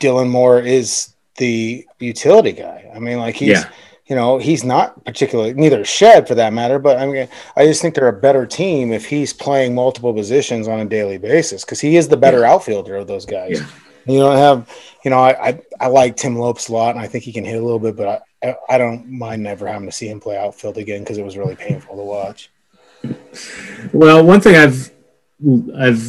Dylan 0.00 0.28
Moore 0.28 0.60
is 0.60 1.14
the 1.36 1.86
utility 1.98 2.52
guy. 2.52 2.90
I 2.94 2.98
mean, 2.98 3.18
like 3.18 3.36
he's. 3.36 3.48
Yeah 3.48 3.70
you 4.08 4.16
know, 4.16 4.38
he's 4.38 4.64
not 4.64 5.04
particularly 5.04 5.54
neither 5.54 5.84
Shed 5.84 6.26
for 6.26 6.34
that 6.34 6.52
matter, 6.52 6.78
but 6.78 6.98
I 6.98 7.06
mean, 7.06 7.28
I 7.56 7.66
just 7.66 7.82
think 7.82 7.94
they're 7.94 8.08
a 8.08 8.12
better 8.12 8.46
team 8.46 8.92
if 8.92 9.06
he's 9.06 9.32
playing 9.32 9.74
multiple 9.74 10.14
positions 10.14 10.66
on 10.66 10.80
a 10.80 10.84
daily 10.86 11.18
basis 11.18 11.64
because 11.64 11.80
he 11.80 11.96
is 11.96 12.08
the 12.08 12.16
better 12.16 12.40
yeah. 12.40 12.52
outfielder 12.52 12.96
of 12.96 13.06
those 13.06 13.26
guys. 13.26 13.60
Yeah. 13.60 13.66
You 14.06 14.20
don't 14.20 14.38
have, 14.38 14.70
you 15.04 15.10
know, 15.10 15.18
I, 15.18 15.48
I, 15.48 15.60
I 15.80 15.86
like 15.88 16.16
Tim 16.16 16.36
Lopes 16.36 16.68
a 16.68 16.72
lot, 16.72 16.94
and 16.94 17.04
I 17.04 17.06
think 17.06 17.24
he 17.24 17.32
can 17.32 17.44
hit 17.44 17.60
a 17.60 17.62
little 17.62 17.78
bit, 17.78 17.94
but 17.94 18.08
I 18.42 18.56
I 18.68 18.78
don't 18.78 19.06
mind 19.06 19.42
never 19.42 19.66
having 19.66 19.88
to 19.88 19.92
see 19.92 20.08
him 20.08 20.20
play 20.20 20.38
outfield 20.38 20.78
again 20.78 21.00
because 21.00 21.18
it 21.18 21.24
was 21.24 21.36
really 21.36 21.56
painful 21.56 21.96
to 21.96 22.02
watch. 22.02 22.50
Well, 23.92 24.24
one 24.24 24.40
thing 24.40 24.56
I've 24.56 24.90
I've 25.76 26.02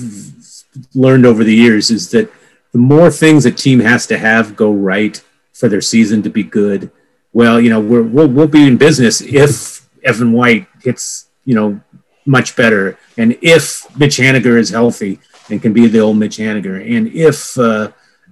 learned 0.94 1.26
over 1.26 1.44
the 1.44 1.54
years 1.54 1.90
is 1.90 2.12
that 2.12 2.32
the 2.72 2.80
more 2.80 3.10
things 3.10 3.46
a 3.46 3.52
team 3.52 3.80
has 3.80 4.06
to 4.08 4.18
have 4.18 4.56
go 4.56 4.72
right 4.72 5.22
for 5.54 5.68
their 5.68 5.82
season 5.82 6.22
to 6.24 6.30
be 6.30 6.44
good, 6.44 6.92
well, 7.34 7.60
you 7.60 7.70
know, 7.70 7.80
we're, 7.80 8.04
we'll, 8.04 8.28
we'll 8.28 8.48
be 8.48 8.68
in 8.68 8.78
business 8.78 9.22
if 9.22 9.88
Evan 10.04 10.32
White 10.32 10.68
hits, 10.82 11.30
you 11.46 11.56
know, 11.56 11.80
much 12.26 12.56
better. 12.56 12.98
And 13.18 13.38
if 13.42 13.86
Mitch 13.98 14.18
Haniger 14.18 14.58
is 14.58 14.70
healthy 14.70 15.20
and 15.50 15.62
can 15.62 15.74
be 15.74 15.88
the 15.88 16.00
old 16.00 16.18
Mitch 16.18 16.38
Haniger. 16.38 16.80
And 16.98 17.08
if, 17.08 17.58
uh, 17.58 17.92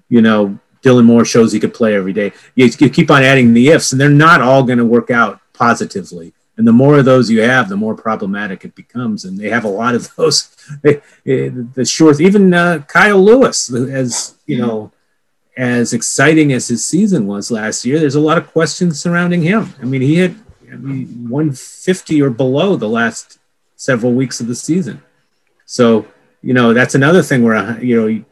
you 0.10 0.22
know, 0.22 0.60
Dylan 0.84 1.06
Moore 1.06 1.26
shows 1.26 1.52
he 1.52 1.60
could 1.60 1.74
play 1.74 1.96
every 1.96 2.14
day. 2.14 2.32
You, 2.56 2.70
you 2.80 2.90
keep 2.90 3.12
on 3.12 3.24
adding 3.24 3.54
the 3.54 3.70
ifs, 3.70 3.92
and 3.92 4.00
they're 4.00 4.10
not 4.10 4.42
all 4.42 4.64
going 4.64 4.78
to 4.78 4.86
work 4.86 5.10
out 5.12 5.42
positively. 5.54 6.34
And 6.56 6.68
the 6.68 6.74
more 6.74 6.98
of 6.98 7.06
those 7.06 7.30
you 7.30 7.42
have, 7.42 7.70
the 7.70 7.78
more 7.78 7.96
problematic 7.96 8.66
it 8.66 8.74
becomes. 8.74 9.26
And 9.26 9.38
they 9.38 9.50
have 9.50 9.64
a 9.64 9.70
lot 9.70 9.96
of 9.96 10.14
those. 10.16 10.56
the 10.84 11.86
short, 11.86 12.20
even 12.22 12.54
uh, 12.54 12.80
Kyle 12.88 13.24
Lewis, 13.24 13.72
as 13.74 14.36
you 14.46 14.60
know, 14.60 14.92
as 15.58 15.92
exciting 15.92 16.54
as 16.54 16.68
his 16.68 16.86
season 16.86 17.26
was 17.26 17.50
last 17.50 17.84
year, 17.84 18.00
there's 18.00 18.16
a 18.16 18.20
lot 18.20 18.38
of 18.38 18.52
questions 18.52 19.02
surrounding 19.02 19.42
him. 19.42 19.74
I 19.82 19.86
mean, 19.86 20.02
he 20.02 20.18
had 20.18 20.36
I 20.72 20.76
mean, 20.76 21.28
150 21.30 22.22
or 22.22 22.30
below 22.30 22.76
the 22.76 22.88
last 22.88 23.40
several 23.76 24.14
weeks 24.14 24.40
of 24.40 24.48
the 24.48 24.56
season. 24.56 25.02
So, 25.66 26.08
you 26.44 26.54
know, 26.54 26.74
that's 26.74 26.94
another 26.94 27.24
thing 27.24 27.44
where, 27.44 27.84
you 27.84 27.96
know, 27.96 28.24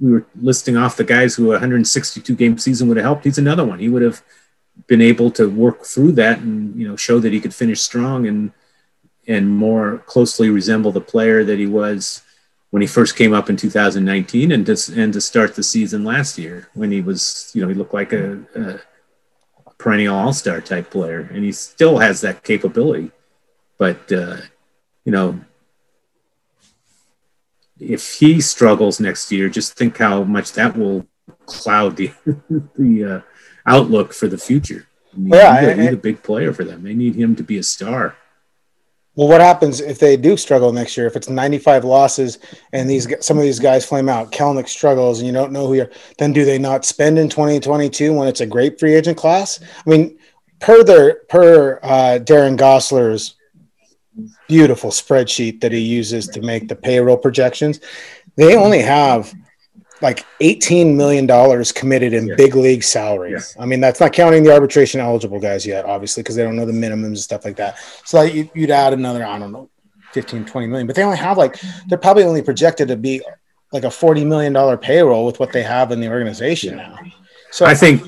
we 0.00 0.12
were 0.12 0.26
listing 0.40 0.76
off 0.76 0.96
the 0.96 1.04
guys 1.04 1.36
who 1.36 1.46
a 1.46 1.52
162 1.52 2.34
game 2.34 2.58
season 2.58 2.88
would 2.88 2.96
have 2.96 3.04
helped. 3.04 3.24
He's 3.24 3.38
another 3.38 3.64
one. 3.64 3.78
He 3.78 3.88
would 3.88 4.02
have 4.02 4.22
been 4.88 5.00
able 5.00 5.30
to 5.32 5.48
work 5.48 5.84
through 5.84 6.12
that 6.12 6.40
and, 6.40 6.74
you 6.74 6.88
know, 6.88 6.96
show 6.96 7.20
that 7.20 7.32
he 7.32 7.40
could 7.40 7.54
finish 7.54 7.80
strong 7.80 8.26
and, 8.26 8.52
and 9.28 9.48
more 9.48 9.98
closely 10.06 10.50
resemble 10.50 10.90
the 10.90 11.00
player 11.00 11.44
that 11.44 11.58
he 11.58 11.66
was 11.66 12.22
when 12.70 12.82
he 12.82 12.86
first 12.86 13.16
came 13.16 13.32
up 13.32 13.48
in 13.48 13.56
2019 13.56 14.52
and 14.52 14.66
to, 14.66 14.76
and 14.94 15.12
to 15.12 15.20
start 15.20 15.54
the 15.54 15.62
season 15.62 16.04
last 16.04 16.38
year 16.38 16.68
when 16.74 16.90
he 16.90 17.00
was, 17.00 17.50
you 17.54 17.62
know, 17.62 17.68
he 17.68 17.74
looked 17.74 17.94
like 17.94 18.12
a, 18.12 18.38
a 18.54 18.80
perennial 19.78 20.14
all-star 20.14 20.60
type 20.60 20.90
player 20.90 21.28
and 21.32 21.44
he 21.44 21.52
still 21.52 21.98
has 21.98 22.20
that 22.20 22.44
capability. 22.44 23.10
But, 23.78 24.12
uh, 24.12 24.38
you 25.04 25.12
know, 25.12 25.40
if 27.80 28.14
he 28.14 28.40
struggles 28.40 29.00
next 29.00 29.30
year, 29.32 29.48
just 29.48 29.74
think 29.74 29.96
how 29.96 30.24
much 30.24 30.52
that 30.52 30.76
will 30.76 31.06
cloud 31.46 31.96
the, 31.96 32.12
the 32.76 33.04
uh, 33.04 33.20
outlook 33.64 34.12
for 34.12 34.26
the 34.26 34.38
future. 34.38 34.86
I 35.14 35.16
mean, 35.16 35.32
yeah, 35.32 35.74
he's 35.74 35.92
a 35.92 35.96
big 35.96 36.22
player 36.22 36.52
for 36.52 36.64
them. 36.64 36.82
They 36.82 36.94
need 36.94 37.14
him 37.14 37.34
to 37.36 37.42
be 37.42 37.56
a 37.56 37.62
star. 37.62 38.16
Well, 39.18 39.26
what 39.26 39.40
happens 39.40 39.80
if 39.80 39.98
they 39.98 40.16
do 40.16 40.36
struggle 40.36 40.72
next 40.72 40.96
year? 40.96 41.08
If 41.08 41.16
it's 41.16 41.28
95 41.28 41.82
losses 41.82 42.38
and 42.72 42.88
these 42.88 43.12
some 43.18 43.36
of 43.36 43.42
these 43.42 43.58
guys 43.58 43.84
flame 43.84 44.08
out, 44.08 44.30
Kelenic 44.30 44.68
struggles, 44.68 45.18
and 45.18 45.26
you 45.26 45.32
don't 45.32 45.50
know 45.50 45.66
who 45.66 45.74
you're, 45.74 45.90
then 46.18 46.32
do 46.32 46.44
they 46.44 46.56
not 46.56 46.84
spend 46.84 47.18
in 47.18 47.28
2022 47.28 48.14
when 48.14 48.28
it's 48.28 48.42
a 48.42 48.46
great 48.46 48.78
free 48.78 48.94
agent 48.94 49.18
class? 49.18 49.58
I 49.60 49.90
mean, 49.90 50.16
per 50.60 50.84
their 50.84 51.16
per 51.28 51.80
uh, 51.82 52.20
Darren 52.22 52.56
Gosler's 52.56 53.34
beautiful 54.46 54.90
spreadsheet 54.90 55.62
that 55.62 55.72
he 55.72 55.80
uses 55.80 56.28
to 56.28 56.40
make 56.40 56.68
the 56.68 56.76
payroll 56.76 57.16
projections, 57.16 57.80
they 58.36 58.54
only 58.54 58.82
have 58.82 59.34
like 60.00 60.24
$18 60.40 60.94
million 60.94 61.26
committed 61.74 62.12
in 62.12 62.34
big 62.36 62.54
league 62.54 62.82
salaries. 62.82 63.56
I 63.58 63.66
mean, 63.66 63.80
that's 63.80 64.00
not 64.00 64.12
counting 64.12 64.42
the 64.42 64.52
arbitration 64.52 65.00
eligible 65.00 65.40
guys 65.40 65.66
yet, 65.66 65.84
obviously, 65.84 66.22
because 66.22 66.36
they 66.36 66.44
don't 66.44 66.56
know 66.56 66.66
the 66.66 66.72
minimums 66.72 67.06
and 67.06 67.18
stuff 67.18 67.44
like 67.44 67.56
that. 67.56 67.78
So 68.04 68.18
like, 68.18 68.54
you'd 68.54 68.70
add 68.70 68.92
another, 68.92 69.24
I 69.24 69.38
don't 69.38 69.52
know, 69.52 69.68
15, 70.12 70.44
20 70.44 70.66
million, 70.66 70.86
but 70.86 70.96
they 70.96 71.02
only 71.02 71.16
have 71.16 71.36
like, 71.36 71.60
they're 71.86 71.98
probably 71.98 72.24
only 72.24 72.42
projected 72.42 72.88
to 72.88 72.96
be 72.96 73.20
like 73.72 73.84
a 73.84 73.88
$40 73.88 74.26
million 74.26 74.78
payroll 74.78 75.26
with 75.26 75.38
what 75.40 75.52
they 75.52 75.62
have 75.62 75.92
in 75.92 76.00
the 76.00 76.08
organization 76.08 76.76
now. 76.76 76.98
So 77.50 77.66
I 77.66 77.74
think, 77.74 78.02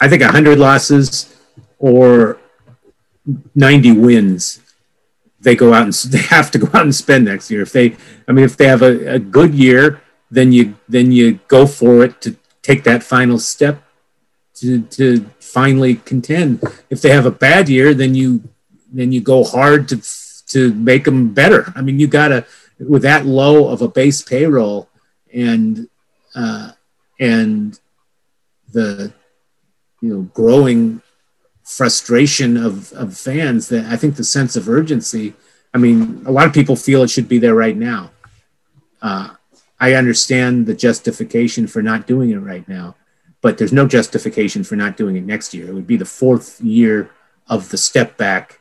I 0.00 0.08
think 0.08 0.22
100 0.22 0.58
losses 0.58 1.36
or 1.78 2.38
90 3.54 3.92
wins 3.92 4.60
they 5.40 5.56
go 5.56 5.72
out 5.72 5.84
and 5.84 5.92
they 6.12 6.18
have 6.18 6.50
to 6.50 6.58
go 6.58 6.66
out 6.68 6.82
and 6.82 6.94
spend 6.94 7.24
next 7.24 7.50
year 7.50 7.62
if 7.62 7.72
they 7.72 7.96
i 8.28 8.32
mean 8.32 8.44
if 8.44 8.56
they 8.56 8.66
have 8.66 8.82
a, 8.82 9.14
a 9.14 9.18
good 9.18 9.54
year 9.54 10.00
then 10.30 10.52
you 10.52 10.76
then 10.88 11.12
you 11.12 11.40
go 11.48 11.66
for 11.66 12.04
it 12.04 12.20
to 12.22 12.36
take 12.62 12.84
that 12.84 13.02
final 13.02 13.38
step 13.38 13.82
to 14.54 14.82
to 14.82 15.26
finally 15.40 15.96
contend. 15.96 16.62
If 16.90 17.02
they 17.02 17.10
have 17.10 17.26
a 17.26 17.30
bad 17.30 17.68
year, 17.68 17.94
then 17.94 18.14
you 18.14 18.42
then 18.92 19.12
you 19.12 19.20
go 19.20 19.44
hard 19.44 19.88
to 19.88 20.00
to 20.48 20.74
make 20.74 21.04
them 21.04 21.32
better. 21.32 21.72
I 21.74 21.82
mean, 21.82 21.98
you 21.98 22.06
gotta 22.06 22.46
with 22.78 23.02
that 23.02 23.26
low 23.26 23.68
of 23.68 23.82
a 23.82 23.88
base 23.88 24.22
payroll 24.22 24.88
and 25.32 25.88
uh, 26.34 26.72
and 27.18 27.78
the 28.72 29.12
you 30.00 30.08
know 30.08 30.22
growing 30.34 31.02
frustration 31.64 32.56
of, 32.56 32.92
of 32.94 33.16
fans 33.16 33.68
that 33.68 33.86
I 33.86 33.96
think 33.96 34.16
the 34.16 34.24
sense 34.24 34.56
of 34.56 34.68
urgency. 34.68 35.34
I 35.72 35.78
mean, 35.78 36.22
a 36.26 36.32
lot 36.32 36.46
of 36.46 36.52
people 36.52 36.74
feel 36.74 37.02
it 37.02 37.10
should 37.10 37.28
be 37.28 37.38
there 37.38 37.54
right 37.54 37.76
now. 37.76 38.10
Uh, 39.00 39.34
I 39.80 39.94
understand 39.94 40.66
the 40.66 40.74
justification 40.74 41.66
for 41.66 41.82
not 41.82 42.06
doing 42.06 42.30
it 42.30 42.36
right 42.36 42.68
now, 42.68 42.96
but 43.40 43.56
there's 43.56 43.72
no 43.72 43.88
justification 43.88 44.62
for 44.62 44.76
not 44.76 44.98
doing 44.98 45.16
it 45.16 45.24
next 45.24 45.54
year. 45.54 45.68
It 45.68 45.74
would 45.74 45.86
be 45.86 45.96
the 45.96 46.04
fourth 46.04 46.60
year 46.60 47.10
of 47.48 47.70
the 47.70 47.78
step 47.78 48.18
back. 48.18 48.60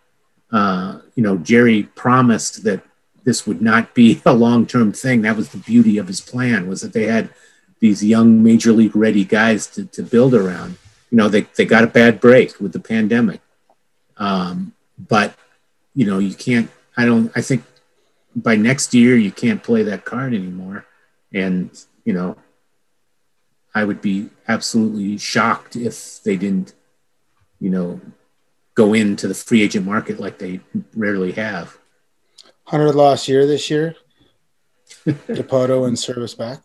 Uh, 0.49 0.99
you 1.15 1.21
know, 1.21 1.37
Jerry 1.37 1.83
promised 1.83 2.63
that 2.63 2.81
this 3.25 3.45
would 3.45 3.61
not 3.61 3.93
be 3.93 4.21
a 4.25 4.33
long-term 4.33 4.93
thing. 4.93 5.21
That 5.21 5.35
was 5.35 5.49
the 5.49 5.57
beauty 5.57 5.97
of 5.97 6.07
his 6.07 6.21
plan 6.21 6.69
was 6.69 6.81
that 6.81 6.93
they 6.93 7.07
had 7.07 7.29
these 7.79 8.03
young 8.03 8.41
major 8.41 8.71
league 8.71 8.95
ready 8.95 9.25
guys 9.25 9.67
to, 9.67 9.85
to 9.87 10.01
build 10.01 10.33
around. 10.33 10.77
You 11.11 11.17
know, 11.17 11.27
they, 11.27 11.41
they 11.41 11.65
got 11.65 11.83
a 11.83 11.87
bad 11.87 12.21
break 12.21 12.59
with 12.59 12.71
the 12.71 12.79
pandemic. 12.79 13.41
Um, 14.17 14.73
but, 14.97 15.33
you 15.93 16.05
know, 16.05 16.19
you 16.19 16.33
can't, 16.33 16.69
I 16.95 17.05
don't, 17.05 17.31
I 17.35 17.41
think 17.41 17.63
by 18.35 18.55
next 18.55 18.93
year, 18.93 19.17
you 19.17 19.31
can't 19.31 19.63
play 19.63 19.83
that 19.83 20.05
card 20.05 20.33
anymore. 20.33 20.85
And, 21.33 21.71
you 22.05 22.13
know, 22.13 22.37
I 23.73 23.83
would 23.83 24.01
be 24.01 24.29
absolutely 24.47 25.17
shocked 25.17 25.75
if 25.75 26.23
they 26.23 26.35
didn't, 26.35 26.73
you 27.59 27.69
know, 27.69 28.01
go 28.73 28.93
into 28.93 29.27
the 29.27 29.33
free 29.33 29.61
agent 29.61 29.85
market 29.85 30.19
like 30.19 30.39
they 30.39 30.61
rarely 30.95 31.33
have. 31.33 31.77
100 32.69 32.93
loss 32.93 33.27
year 33.27 33.45
this 33.45 33.69
year. 33.69 33.95
Dipoto 35.05 35.87
and 35.87 35.97
Servais 35.97 36.37
back. 36.37 36.63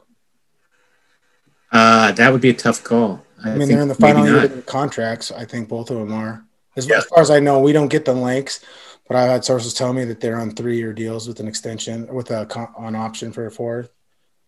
Uh, 1.71 2.13
that 2.13 2.33
would 2.33 2.41
be 2.41 2.51
a 2.51 2.55
tough 2.55 2.85
call. 2.85 3.25
I, 3.45 3.51
I 3.51 3.57
mean, 3.57 3.69
they're 3.69 3.83
in 3.83 3.89
the 3.89 3.95
final 3.95 4.25
year 4.27 4.45
of 4.45 4.67
contracts. 4.67 5.31
I 5.31 5.45
think 5.45 5.69
both 5.69 5.91
of 5.91 5.99
them 5.99 6.13
are. 6.13 6.45
As, 6.77 6.89
yeah. 6.89 6.99
as, 6.99 7.05
far 7.07 7.21
as 7.21 7.31
I 7.31 7.41
know, 7.41 7.61
we 7.61 7.73
don't 7.73 7.89
get 7.89 8.05
the 8.05 8.13
links, 8.13 8.65
but 9.09 9.17
I've 9.17 9.31
had 9.31 9.45
sources 9.45 9.75
tell 9.75 9.93
me 9.93 10.05
that 10.05 10.21
they're 10.21 10.41
on 10.41 10.53
three-year 10.53 10.93
deals 10.93 11.29
with 11.29 11.41
an 11.41 11.49
extension, 11.49 12.13
with 12.13 12.31
a 12.31 12.47
con- 12.47 12.73
on 12.77 12.95
option 12.95 13.33
for 13.33 13.47
a 13.47 13.51
fourth. 13.51 13.91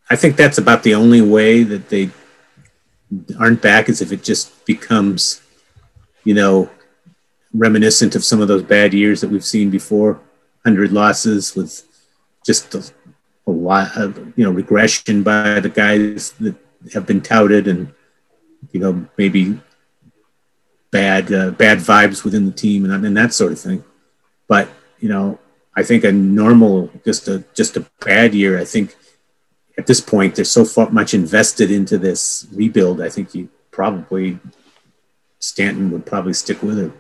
I 0.09 0.17
think 0.17 0.37
that's 0.37 0.59
about 0.59 0.83
the 0.83 0.95
only 0.95 1.21
way 1.21 1.63
that 1.63 1.89
they 1.89 2.11
aren't 3.39 3.63
back 3.63 3.89
is 3.89 4.01
if 4.01 4.13
it 4.13 4.23
just 4.23 4.65
becomes, 4.65 5.41
you 6.25 6.35
know, 6.35 6.71
reminiscent 7.55 8.15
of 8.15 8.25
some 8.25 8.41
of 8.41 8.49
those 8.49 8.63
bad 8.63 8.95
years 8.95 9.21
that 9.21 9.31
we've 9.31 9.45
seen 9.45 9.71
before. 9.71 10.21
Hundred 10.65 10.93
losses 10.93 11.55
with 11.55 11.85
just 12.45 12.75
a, 12.75 12.85
a 13.47 13.51
lot 13.51 13.97
of 13.97 14.17
you 14.37 14.45
know 14.45 14.51
regression 14.51 15.23
by 15.23 15.61
the 15.61 15.69
guys 15.69 16.33
that 16.33 16.57
have 16.93 17.07
been 17.07 17.21
touted, 17.21 17.69
and 17.69 17.93
you 18.73 18.81
know 18.81 19.07
maybe 19.17 19.61
bad 20.91 21.33
uh, 21.33 21.51
bad 21.53 21.79
vibes 21.79 22.25
within 22.25 22.47
the 22.47 22.53
team 22.53 22.85
and, 22.85 23.07
and 23.07 23.17
that 23.17 23.33
sort 23.33 23.53
of 23.53 23.61
thing. 23.61 23.85
But 24.49 24.69
you 24.99 25.09
know, 25.09 25.39
I 25.77 25.83
think 25.83 26.05
a 26.05 26.11
normal, 26.13 26.91
just 27.05 27.29
a 27.29 27.45
just 27.55 27.77
a 27.77 27.87
bad 28.05 28.35
year. 28.35 28.59
I 28.59 28.65
think 28.65 28.97
at 29.79 29.87
this 29.87 30.01
point, 30.01 30.35
there's 30.35 30.51
so 30.51 30.67
much 30.91 31.15
invested 31.15 31.71
into 31.71 31.99
this 31.99 32.47
rebuild. 32.53 33.01
I 33.01 33.09
think 33.09 33.35
you 33.35 33.49
probably 33.71 34.39
Stanton 35.39 35.91
would 35.91 36.07
probably 36.07 36.33
stick 36.33 36.63
with 36.63 36.79
it. 36.79 36.93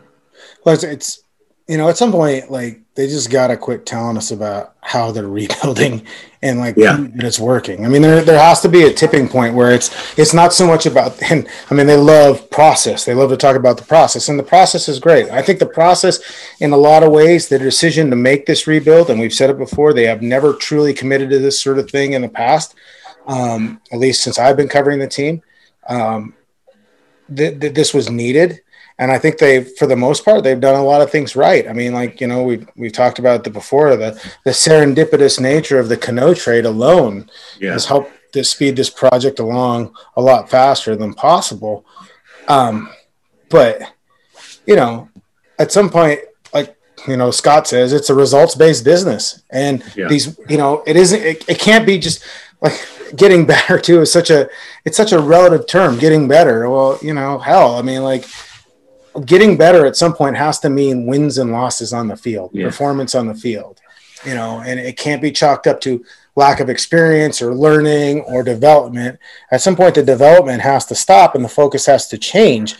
Well, 0.64 0.76
it's 0.82 1.22
you 1.68 1.76
know 1.76 1.88
at 1.88 1.96
some 1.96 2.12
point 2.12 2.50
like 2.50 2.80
they 2.96 3.06
just 3.06 3.30
gotta 3.30 3.56
quit 3.56 3.84
telling 3.84 4.16
us 4.16 4.30
about 4.30 4.74
how 4.80 5.12
they're 5.12 5.28
rebuilding 5.28 6.04
and 6.42 6.58
like 6.58 6.76
yeah. 6.76 6.96
that 6.96 7.24
it's 7.24 7.38
working. 7.38 7.84
I 7.84 7.88
mean, 7.88 8.02
there 8.02 8.22
there 8.22 8.38
has 8.38 8.60
to 8.62 8.68
be 8.68 8.82
a 8.82 8.92
tipping 8.92 9.28
point 9.28 9.54
where 9.54 9.72
it's 9.72 9.90
it's 10.18 10.32
not 10.32 10.52
so 10.52 10.66
much 10.66 10.86
about 10.86 11.20
and 11.30 11.46
I 11.70 11.74
mean 11.74 11.86
they 11.86 11.96
love 11.96 12.50
process. 12.50 13.04
They 13.04 13.14
love 13.14 13.30
to 13.30 13.36
talk 13.36 13.56
about 13.56 13.76
the 13.76 13.84
process, 13.84 14.28
and 14.28 14.38
the 14.38 14.44
process 14.44 14.88
is 14.88 14.98
great. 14.98 15.30
I 15.30 15.42
think 15.42 15.58
the 15.58 15.66
process, 15.66 16.20
in 16.60 16.72
a 16.72 16.76
lot 16.76 17.02
of 17.02 17.12
ways, 17.12 17.48
the 17.48 17.58
decision 17.58 18.10
to 18.10 18.16
make 18.16 18.46
this 18.46 18.66
rebuild, 18.66 19.10
and 19.10 19.20
we've 19.20 19.34
said 19.34 19.50
it 19.50 19.58
before, 19.58 19.92
they 19.92 20.06
have 20.06 20.22
never 20.22 20.54
truly 20.54 20.94
committed 20.94 21.30
to 21.30 21.38
this 21.38 21.60
sort 21.60 21.78
of 21.78 21.90
thing 21.90 22.14
in 22.14 22.22
the 22.22 22.28
past. 22.28 22.74
Um, 23.26 23.80
at 23.90 23.98
least 23.98 24.22
since 24.22 24.38
I've 24.38 24.56
been 24.56 24.68
covering 24.68 25.00
the 25.00 25.08
team, 25.08 25.42
um, 25.88 26.34
th- 27.34 27.58
th- 27.58 27.74
this 27.74 27.92
was 27.92 28.08
needed 28.08 28.60
and 28.98 29.12
I 29.12 29.18
think 29.18 29.38
they, 29.38 29.62
for 29.62 29.86
the 29.86 29.96
most 29.96 30.24
part, 30.24 30.42
they've 30.42 30.60
done 30.60 30.74
a 30.74 30.84
lot 30.84 31.02
of 31.02 31.10
things 31.10 31.36
right. 31.36 31.68
I 31.68 31.72
mean, 31.72 31.92
like 31.92 32.20
you 32.20 32.26
know, 32.26 32.42
we 32.42 32.66
we 32.76 32.90
talked 32.90 33.18
about 33.18 33.44
the 33.44 33.50
before 33.50 33.96
the 33.96 34.12
the 34.44 34.50
serendipitous 34.50 35.38
nature 35.38 35.78
of 35.78 35.88
the 35.88 35.96
Cano 35.96 36.32
trade 36.32 36.64
alone 36.64 37.30
yeah. 37.60 37.72
has 37.72 37.84
helped 37.84 38.10
to 38.32 38.42
speed 38.42 38.76
this 38.76 38.90
project 38.90 39.38
along 39.38 39.94
a 40.16 40.22
lot 40.22 40.48
faster 40.48 40.96
than 40.96 41.12
possible. 41.12 41.84
Um, 42.48 42.90
but 43.50 43.82
you 44.66 44.76
know, 44.76 45.10
at 45.58 45.72
some 45.72 45.90
point, 45.90 46.20
like 46.54 46.74
you 47.06 47.18
know, 47.18 47.30
Scott 47.30 47.68
says, 47.68 47.92
it's 47.92 48.08
a 48.08 48.14
results 48.14 48.54
based 48.54 48.84
business, 48.84 49.42
and 49.50 49.84
yeah. 49.94 50.08
these, 50.08 50.38
you 50.48 50.56
know, 50.56 50.82
it 50.86 50.96
isn't. 50.96 51.22
It, 51.22 51.48
it 51.48 51.58
can't 51.58 51.84
be 51.84 51.98
just 51.98 52.24
like 52.62 52.80
getting 53.14 53.46
better 53.46 53.78
too 53.78 54.00
is 54.00 54.10
such 54.10 54.30
a 54.30 54.48
it's 54.84 54.96
such 54.96 55.12
a 55.12 55.20
relative 55.20 55.66
term 55.66 55.98
getting 55.98 56.26
better 56.26 56.68
well 56.68 56.98
you 57.02 57.14
know 57.14 57.38
hell 57.38 57.76
i 57.76 57.82
mean 57.82 58.02
like 58.02 58.24
getting 59.24 59.56
better 59.56 59.86
at 59.86 59.96
some 59.96 60.14
point 60.14 60.36
has 60.36 60.58
to 60.60 60.70
mean 60.70 61.06
wins 61.06 61.38
and 61.38 61.52
losses 61.52 61.92
on 61.92 62.08
the 62.08 62.16
field, 62.16 62.50
yeah. 62.52 62.66
performance 62.66 63.14
on 63.14 63.26
the 63.26 63.34
field, 63.34 63.80
you 64.24 64.34
know, 64.34 64.60
and 64.60 64.78
it 64.78 64.96
can't 64.96 65.22
be 65.22 65.32
chalked 65.32 65.66
up 65.66 65.80
to 65.82 66.04
lack 66.34 66.60
of 66.60 66.68
experience 66.68 67.40
or 67.40 67.54
learning 67.54 68.20
or 68.22 68.42
development. 68.42 69.18
At 69.50 69.62
some 69.62 69.74
point, 69.74 69.94
the 69.94 70.02
development 70.02 70.60
has 70.62 70.84
to 70.86 70.94
stop 70.94 71.34
and 71.34 71.44
the 71.44 71.48
focus 71.48 71.86
has 71.86 72.08
to 72.08 72.18
change. 72.18 72.76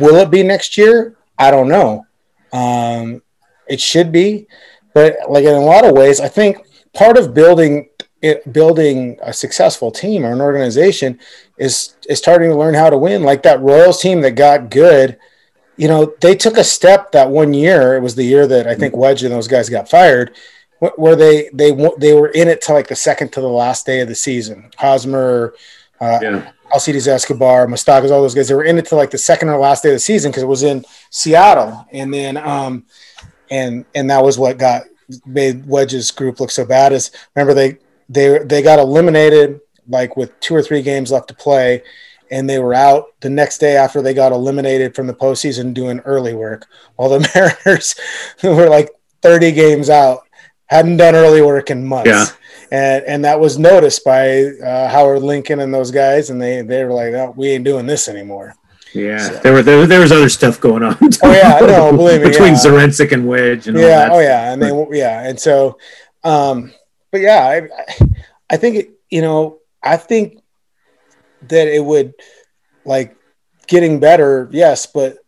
Will 0.00 0.16
it 0.16 0.30
be 0.30 0.42
next 0.42 0.76
year? 0.76 1.16
I 1.38 1.50
don't 1.50 1.68
know. 1.68 2.06
Um, 2.52 3.22
it 3.68 3.80
should 3.80 4.12
be, 4.12 4.46
but 4.94 5.16
like 5.28 5.44
in 5.44 5.54
a 5.54 5.60
lot 5.60 5.84
of 5.84 5.94
ways, 5.94 6.20
I 6.20 6.28
think 6.28 6.58
part 6.92 7.18
of 7.18 7.34
building 7.34 7.88
it, 8.22 8.50
building 8.52 9.18
a 9.22 9.32
successful 9.32 9.90
team 9.90 10.24
or 10.24 10.32
an 10.32 10.40
organization 10.40 11.18
is 11.58 11.96
is 12.08 12.18
starting 12.18 12.48
to 12.50 12.56
learn 12.56 12.74
how 12.74 12.90
to 12.90 12.96
win. 12.96 13.22
Like 13.22 13.42
that 13.42 13.60
Royals 13.60 14.00
team 14.00 14.20
that 14.22 14.32
got 14.32 14.70
good 14.70 15.18
you 15.76 15.88
know, 15.88 16.14
they 16.20 16.34
took 16.34 16.56
a 16.56 16.64
step 16.64 17.12
that 17.12 17.30
one 17.30 17.52
year. 17.54 17.96
It 17.96 18.00
was 18.00 18.14
the 18.14 18.24
year 18.24 18.46
that 18.46 18.66
I 18.66 18.74
think 18.74 18.96
Wedge 18.96 19.22
and 19.22 19.32
those 19.32 19.48
guys 19.48 19.68
got 19.68 19.88
fired. 19.88 20.36
where 20.96 21.16
they 21.16 21.48
they 21.52 21.70
they 21.98 22.14
were 22.14 22.28
in 22.28 22.48
it 22.48 22.60
to 22.62 22.72
like 22.72 22.88
the 22.88 22.96
second 22.96 23.32
to 23.32 23.40
the 23.40 23.48
last 23.48 23.86
day 23.86 24.00
of 24.00 24.08
the 24.08 24.14
season. 24.14 24.70
Hosmer, 24.76 25.54
uh, 26.00 26.18
yeah. 26.22 26.50
Alcides 26.72 27.08
Escobar, 27.08 27.66
Moustakas, 27.66 28.10
all 28.10 28.22
those 28.22 28.34
guys. 28.34 28.48
They 28.48 28.54
were 28.54 28.64
in 28.64 28.78
it 28.78 28.86
to 28.86 28.96
like 28.96 29.10
the 29.10 29.18
second 29.18 29.48
or 29.48 29.58
last 29.58 29.82
day 29.82 29.90
of 29.90 29.94
the 29.94 30.00
season 30.00 30.30
because 30.30 30.42
it 30.42 30.48
was 30.48 30.62
in 30.62 30.84
Seattle, 31.10 31.86
and 31.92 32.12
then 32.12 32.36
um, 32.36 32.84
and 33.50 33.84
and 33.94 34.10
that 34.10 34.22
was 34.22 34.38
what 34.38 34.58
got 34.58 34.82
made 35.24 35.66
Wedge's 35.66 36.10
group 36.10 36.40
look 36.40 36.50
so 36.50 36.64
bad. 36.64 36.92
Is 36.92 37.10
remember 37.34 37.54
they 37.54 37.78
they 38.08 38.38
they 38.38 38.62
got 38.62 38.78
eliminated 38.78 39.60
like 39.88 40.16
with 40.16 40.38
two 40.40 40.54
or 40.54 40.62
three 40.62 40.82
games 40.82 41.12
left 41.12 41.28
to 41.28 41.34
play, 41.34 41.82
and 42.30 42.48
they 42.48 42.58
were 42.58 42.74
out 42.74 43.06
the 43.20 43.30
next 43.30 43.58
day 43.58 43.76
after 43.76 44.02
they 44.02 44.14
got 44.14 44.32
eliminated 44.32 44.94
from 44.94 45.06
the 45.06 45.14
postseason 45.14 45.74
doing 45.74 46.00
early 46.00 46.34
work, 46.34 46.66
while 46.96 47.08
the 47.08 47.28
Mariners 47.64 47.94
were 48.42 48.68
like 48.68 48.90
30 49.22 49.52
games 49.52 49.90
out, 49.90 50.20
hadn't 50.66 50.96
done 50.96 51.14
early 51.14 51.42
work 51.42 51.70
in 51.70 51.84
months. 51.84 52.08
Yeah. 52.08 52.26
And, 52.70 53.04
and 53.04 53.24
that 53.24 53.38
was 53.38 53.58
noticed 53.58 54.04
by 54.04 54.44
uh, 54.44 54.88
Howard 54.88 55.22
Lincoln 55.22 55.60
and 55.60 55.72
those 55.72 55.90
guys, 55.90 56.30
and 56.30 56.42
they, 56.42 56.62
they 56.62 56.84
were 56.84 56.92
like, 56.92 57.14
oh, 57.14 57.32
"We 57.36 57.50
ain't 57.50 57.64
doing 57.64 57.86
this 57.86 58.08
anymore." 58.08 58.56
Yeah, 58.92 59.18
so. 59.18 59.34
there 59.36 59.52
were 59.52 59.62
there, 59.62 59.86
there 59.86 60.00
was 60.00 60.10
other 60.10 60.28
stuff 60.28 60.60
going 60.60 60.82
on. 60.82 60.96
oh 61.22 61.32
yeah, 61.32 61.60
no, 61.60 61.92
believe 61.96 62.22
me, 62.22 62.28
between 62.30 62.54
yeah. 62.54 62.58
Zduriencik 62.58 63.12
and 63.12 63.28
Wedge 63.28 63.68
and 63.68 63.78
yeah, 63.78 64.08
oh 64.10 64.18
yeah, 64.18 64.52
and 64.52 64.60
they 64.60 64.98
yeah, 64.98 65.28
and 65.28 65.38
so, 65.38 65.78
um, 66.24 66.72
but 67.12 67.20
yeah, 67.20 67.44
I 67.46 68.06
I 68.50 68.56
think 68.56 68.76
it, 68.76 68.90
you 69.10 69.20
know 69.20 69.58
I 69.82 69.96
think 69.96 70.42
that 71.48 71.68
it 71.68 71.84
would 71.84 72.14
like 72.84 73.16
getting 73.66 74.00
better, 74.00 74.48
yes, 74.52 74.86
but 74.86 75.18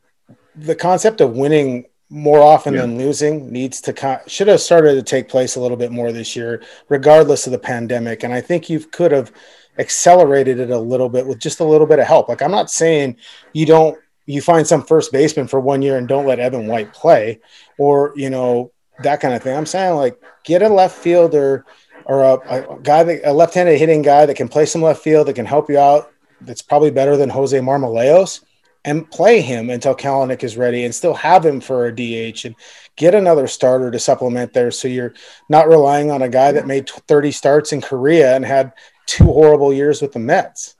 the 0.54 0.74
concept 0.74 1.20
of 1.20 1.36
winning 1.36 1.86
more 2.10 2.40
often 2.40 2.74
yeah. 2.74 2.82
than 2.82 2.96
losing 2.96 3.52
needs 3.52 3.80
to 3.82 3.92
con- 3.92 4.20
should 4.26 4.48
have 4.48 4.60
started 4.60 4.94
to 4.94 5.02
take 5.02 5.28
place 5.28 5.56
a 5.56 5.60
little 5.60 5.76
bit 5.76 5.92
more 5.92 6.10
this 6.10 6.34
year, 6.34 6.62
regardless 6.88 7.46
of 7.46 7.52
the 7.52 7.58
pandemic. 7.58 8.22
And 8.22 8.32
I 8.32 8.40
think 8.40 8.70
you 8.70 8.80
could 8.80 9.12
have 9.12 9.32
accelerated 9.78 10.58
it 10.58 10.70
a 10.70 10.78
little 10.78 11.08
bit 11.08 11.26
with 11.26 11.38
just 11.38 11.60
a 11.60 11.64
little 11.64 11.86
bit 11.86 11.98
of 11.98 12.06
help. 12.06 12.28
Like 12.28 12.42
I'm 12.42 12.50
not 12.50 12.70
saying 12.70 13.16
you 13.52 13.66
don't 13.66 13.98
you 14.26 14.42
find 14.42 14.66
some 14.66 14.82
first 14.82 15.12
baseman 15.12 15.48
for 15.48 15.60
one 15.60 15.80
year 15.80 15.96
and 15.96 16.06
don't 16.06 16.26
let 16.26 16.38
Evan 16.38 16.66
White 16.66 16.92
play, 16.92 17.40
or 17.78 18.12
you 18.16 18.30
know 18.30 18.72
that 19.02 19.20
kind 19.20 19.34
of 19.34 19.42
thing. 19.42 19.56
I'm 19.56 19.66
saying 19.66 19.94
like 19.94 20.20
get 20.44 20.62
a 20.62 20.68
left 20.68 20.96
fielder 20.96 21.64
or 22.08 22.22
a, 22.22 22.32
a 22.34 22.80
guy 22.82 23.04
that 23.04 23.20
a 23.24 23.32
left-handed 23.32 23.78
hitting 23.78 24.02
guy 24.02 24.26
that 24.26 24.36
can 24.36 24.48
play 24.48 24.66
some 24.66 24.82
left 24.82 25.02
field 25.02 25.28
that 25.28 25.34
can 25.34 25.46
help 25.46 25.70
you 25.70 25.78
out. 25.78 26.10
That's 26.40 26.62
probably 26.62 26.90
better 26.90 27.16
than 27.16 27.28
Jose 27.28 27.56
Marmolejos 27.58 28.40
and 28.84 29.10
play 29.10 29.40
him 29.42 29.70
until 29.70 29.94
Kelenic 29.94 30.42
is 30.42 30.56
ready 30.56 30.84
and 30.84 30.94
still 30.94 31.14
have 31.14 31.44
him 31.44 31.60
for 31.60 31.86
a 31.86 31.94
DH 31.94 32.46
and 32.46 32.54
get 32.96 33.14
another 33.14 33.46
starter 33.46 33.90
to 33.90 33.98
supplement 33.98 34.52
there. 34.54 34.70
So 34.70 34.88
you're 34.88 35.14
not 35.50 35.68
relying 35.68 36.10
on 36.10 36.22
a 36.22 36.28
guy 36.28 36.52
that 36.52 36.66
made 36.66 36.88
30 36.88 37.30
starts 37.32 37.72
in 37.72 37.82
Korea 37.82 38.34
and 38.34 38.44
had 38.44 38.72
two 39.06 39.24
horrible 39.24 39.72
years 39.72 40.00
with 40.00 40.12
the 40.12 40.18
Mets. 40.18 40.76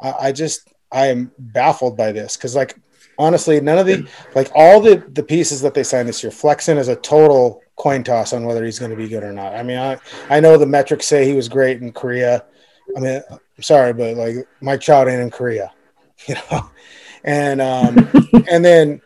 I, 0.00 0.12
I 0.20 0.32
just, 0.32 0.68
I 0.92 1.06
am 1.06 1.32
baffled 1.38 1.96
by 1.96 2.12
this 2.12 2.36
because, 2.36 2.54
like, 2.54 2.76
honestly, 3.20 3.60
none 3.60 3.78
of 3.78 3.86
the, 3.86 4.08
like, 4.34 4.50
all 4.54 4.80
the, 4.80 4.96
the 5.12 5.22
pieces 5.22 5.60
that 5.62 5.74
they 5.74 5.82
signed 5.82 6.08
this 6.08 6.22
year, 6.22 6.32
Flexen 6.32 6.78
is 6.78 6.88
a 6.88 6.96
total 6.96 7.62
coin 7.76 8.02
toss 8.02 8.32
on 8.32 8.44
whether 8.44 8.64
he's 8.64 8.78
going 8.78 8.90
to 8.90 8.96
be 8.96 9.08
good 9.08 9.22
or 9.22 9.32
not. 9.32 9.54
I 9.54 9.62
mean, 9.62 9.78
I, 9.78 9.98
I 10.28 10.40
know 10.40 10.56
the 10.56 10.66
metrics 10.66 11.06
say 11.06 11.24
he 11.24 11.34
was 11.34 11.48
great 11.48 11.80
in 11.80 11.92
Korea. 11.92 12.44
I 12.96 13.00
mean, 13.00 13.22
I'm 13.30 13.62
sorry, 13.62 13.92
but 13.92 14.16
like 14.16 14.36
Mike 14.60 14.80
Trout 14.80 15.08
ain't 15.08 15.22
in 15.22 15.30
Korea, 15.30 15.72
you 16.26 16.34
know? 16.34 16.70
And, 17.24 17.60
um, 17.60 18.08
and 18.50 18.64
then 18.64 19.00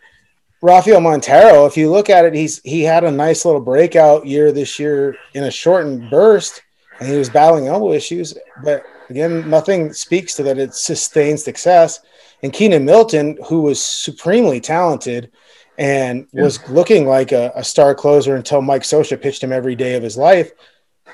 Rafael 0.61 1.01
Montero, 1.01 1.65
if 1.65 1.77
you 1.77 1.91
look 1.91 2.09
at 2.09 2.25
it, 2.25 2.33
he's, 2.33 2.61
he 2.63 2.81
had 2.81 3.03
a 3.03 3.11
nice 3.11 3.45
little 3.45 3.61
breakout 3.61 4.25
year 4.25 4.51
this 4.51 4.79
year 4.79 5.15
in 5.33 5.43
a 5.43 5.51
shortened 5.51 6.09
burst 6.09 6.61
and 6.99 7.09
he 7.09 7.17
was 7.17 7.29
battling 7.29 7.67
elbow 7.67 7.93
issues. 7.93 8.37
But 8.63 8.83
again, 9.09 9.49
nothing 9.49 9.93
speaks 9.93 10.35
to 10.35 10.43
that. 10.43 10.57
It's 10.57 10.81
sustained 10.81 11.39
success. 11.39 12.01
And 12.45 12.53
Keynan 12.53 12.83
Middleton, 12.83 13.39
who 13.47 13.63
was 13.63 13.83
supremely 13.83 14.61
talented 14.61 15.31
and 15.79 16.27
yeah. 16.31 16.43
was 16.43 16.69
looking 16.69 17.07
like 17.07 17.31
a, 17.31 17.51
a, 17.55 17.63
star 17.63 17.95
closer 17.95 18.35
until 18.35 18.61
Mike 18.61 18.83
Scioscia 18.83 19.19
pitched 19.19 19.43
him 19.43 19.51
every 19.51 19.75
day 19.75 19.95
of 19.95 20.03
his 20.03 20.15
life, 20.15 20.51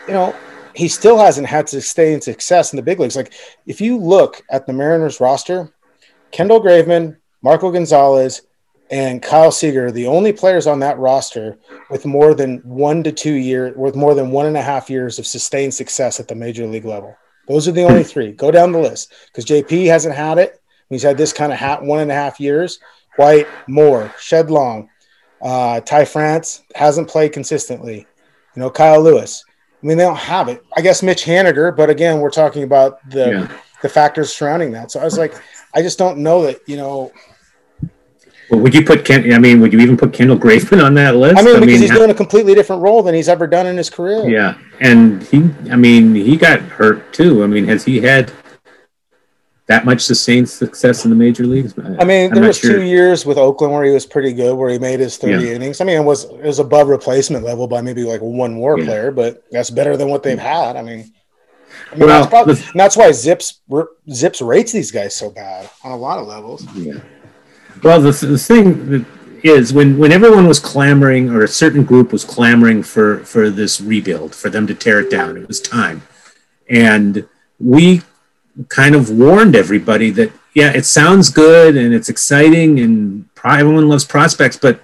you 0.10 0.14
know, 0.14 0.36
he 0.76 0.90
still 0.90 1.18
hasn't 1.18 1.48
had 1.48 1.70
sustained 1.70 2.22
success 2.22 2.74
in 2.74 2.76
the 2.76 2.84
big 2.84 3.00
leagues. 3.00 3.16
Like 3.16 3.32
if 3.66 3.80
you 3.80 3.98
look 3.98 4.44
at 4.50 4.68
the 4.68 4.74
Mariners 4.74 5.22
roster, 5.22 5.74
Kendall 6.32 6.62
Graveman, 6.62 7.16
Marco 7.42 7.72
Gonzalez, 7.72 8.42
and 8.90 9.24
Kyle 9.24 9.54
Seager 9.54 9.86
are 9.86 9.92
the 9.94 10.08
only 10.08 10.34
players 10.34 10.68
on 10.68 10.80
that 10.80 11.00
roster 11.00 11.58
with 11.90 12.06
more 12.06 12.34
than 12.34 12.58
one 12.66 13.04
to 13.04 13.14
two 13.14 13.36
years, 13.36 13.74
with 13.78 13.96
more 13.96 14.16
than 14.16 14.32
one 14.32 14.48
and 14.48 14.58
a 14.58 14.62
half 14.62 14.90
years 14.90 15.18
of 15.18 15.26
sustained 15.26 15.74
success 15.74 16.20
at 16.20 16.28
the 16.28 16.36
major 16.36 16.68
league 16.68 16.84
level. 16.84 17.16
Those 17.48 17.70
are 17.70 17.72
the 17.72 17.86
only 17.86 18.04
hmm. 18.04 18.10
three. 18.10 18.32
Go 18.34 18.52
down 18.52 18.74
the 18.74 18.80
list 18.80 19.14
because 19.28 19.46
JP 19.46 19.88
hasn't 19.88 20.14
had 20.14 20.38
it. 20.38 20.61
He's 20.92 21.04
had 21.04 21.18
this 21.18 21.34
kind 21.34 21.52
of 21.52 21.58
hat 21.58 21.82
one 21.82 22.00
and 22.00 22.12
a 22.12 22.14
half 22.14 22.40
years. 22.40 22.80
White, 23.16 23.48
Moore, 23.68 24.14
Shed 24.20 24.52
Long, 24.52 24.90
uh, 25.42 25.80
Ty 25.82 26.06
France 26.06 26.64
hasn't 26.76 27.08
played 27.08 27.34
consistently. 27.34 28.06
You 28.56 28.60
know, 28.60 28.70
Kyle 28.70 29.02
Lewis. 29.02 29.44
I 29.82 29.88
mean, 29.88 29.98
they 29.98 30.04
don't 30.04 30.16
have 30.18 30.48
it. 30.48 30.64
I 30.78 30.82
guess 30.82 31.02
Mitch 31.02 31.24
Haniger, 31.24 31.76
but 31.76 31.90
again, 31.90 32.20
we're 32.20 32.30
talking 32.30 32.64
about 32.64 33.00
the 33.10 33.30
yeah. 33.30 33.58
the 33.82 33.90
factors 33.90 34.32
surrounding 34.32 34.72
that. 34.74 34.92
So 34.92 35.00
I 35.00 35.04
was 35.04 35.18
like, 35.18 35.34
I 35.74 35.82
just 35.82 35.98
don't 35.98 36.20
know 36.20 36.44
that. 36.44 36.60
You 36.68 36.78
know, 36.78 37.12
well, 38.52 38.60
would 38.60 38.76
you 38.76 38.84
put 38.84 39.06
Ken? 39.06 39.34
I 39.34 39.40
mean, 39.40 39.62
would 39.62 39.72
you 39.72 39.80
even 39.80 39.96
put 39.96 40.14
Kendall 40.14 40.38
Graveman 40.38 40.84
on 40.84 40.94
that 40.96 41.16
list? 41.16 41.40
I 41.40 41.42
mean, 41.42 41.56
I 41.56 41.60
because 41.60 41.68
mean, 41.68 41.82
he's 41.82 41.92
doing 41.92 42.12
a 42.12 42.14
completely 42.14 42.54
different 42.54 42.82
role 42.82 43.02
than 43.02 43.16
he's 43.16 43.30
ever 43.30 43.48
done 43.48 43.66
in 43.66 43.78
his 43.78 43.90
career. 43.90 44.30
Yeah, 44.30 44.58
and 44.82 45.24
he, 45.24 45.50
I 45.72 45.78
mean, 45.78 46.14
he 46.14 46.36
got 46.36 46.60
hurt 46.60 47.14
too. 47.14 47.44
I 47.44 47.48
mean, 47.48 47.66
has 47.66 47.86
he 47.86 48.02
had 48.02 48.32
that 49.72 49.86
much 49.86 50.02
sustained 50.02 50.50
success 50.50 51.06
in 51.06 51.10
the 51.10 51.16
major 51.16 51.46
leagues? 51.48 51.74
I 51.80 52.04
mean, 52.04 52.30
I'm 52.30 52.36
there 52.36 52.48
was 52.48 52.58
sure. 52.58 52.74
two 52.74 52.84
years 52.84 53.26
with 53.26 53.38
Oakland 53.38 53.74
where 53.74 53.86
he 53.86 53.92
was 53.92 54.06
pretty 54.06 54.34
good, 54.34 54.54
where 54.54 54.70
he 54.70 54.78
made 54.78 55.00
his 55.00 55.16
30 55.16 55.46
yeah. 55.46 55.54
innings. 55.54 55.80
I 55.80 55.86
mean, 55.86 55.98
it 55.98 56.04
was 56.04 56.26
it 56.26 56.44
was 56.44 56.60
above 56.60 56.90
replacement 56.90 57.46
level 57.46 57.68
by 57.68 57.82
maybe 57.82 58.04
like 58.04 58.20
one 58.20 58.54
more 58.54 58.78
yeah. 58.78 58.86
player, 58.86 59.12
but 59.12 59.46
that's 59.50 59.70
better 59.70 59.96
than 59.96 60.10
what 60.10 60.24
they've 60.24 60.38
had. 60.38 60.76
I 60.76 60.82
mean. 60.82 61.14
I 61.90 61.96
mean, 61.96 62.08
well, 62.08 62.20
that's, 62.20 62.30
probably, 62.30 62.56
the, 62.56 62.72
that's 62.76 62.98
why 62.98 63.10
ZiPS 63.10 63.60
ZiPS 64.10 64.46
rates 64.46 64.74
these 64.74 64.92
guys 64.92 65.16
so 65.16 65.30
bad 65.30 65.70
on 65.86 65.92
a 65.92 65.98
lot 65.98 66.20
of 66.20 66.28
levels. 66.28 66.66
Yeah. 66.76 67.00
Well, 67.82 68.02
the, 68.02 68.12
the 68.12 68.38
thing 68.38 69.06
is 69.42 69.74
when, 69.74 69.98
when 69.98 70.12
everyone 70.12 70.48
was 70.48 70.60
clamoring 70.60 71.30
or 71.30 71.44
a 71.44 71.48
certain 71.48 71.84
group 71.84 72.12
was 72.12 72.24
clamoring 72.24 72.84
for, 72.84 73.20
for 73.20 73.50
this 73.50 73.82
rebuild, 73.82 74.36
for 74.36 74.50
them 74.50 74.68
to 74.68 74.76
tear 74.76 75.00
it 75.00 75.10
down, 75.10 75.38
it 75.38 75.48
was 75.48 75.60
time. 75.60 76.02
And 76.70 77.28
we 77.60 78.02
kind 78.70 78.96
of 78.96 79.10
warned 79.10 79.56
everybody 79.56 80.10
that, 80.12 80.32
yeah, 80.54 80.72
it 80.72 80.86
sounds 80.86 81.30
good 81.30 81.76
and 81.76 81.94
it's 81.94 82.10
exciting 82.10 82.80
and 82.80 83.30
everyone 83.44 83.88
loves 83.88 84.06
prospects, 84.06 84.58
but 84.58 84.82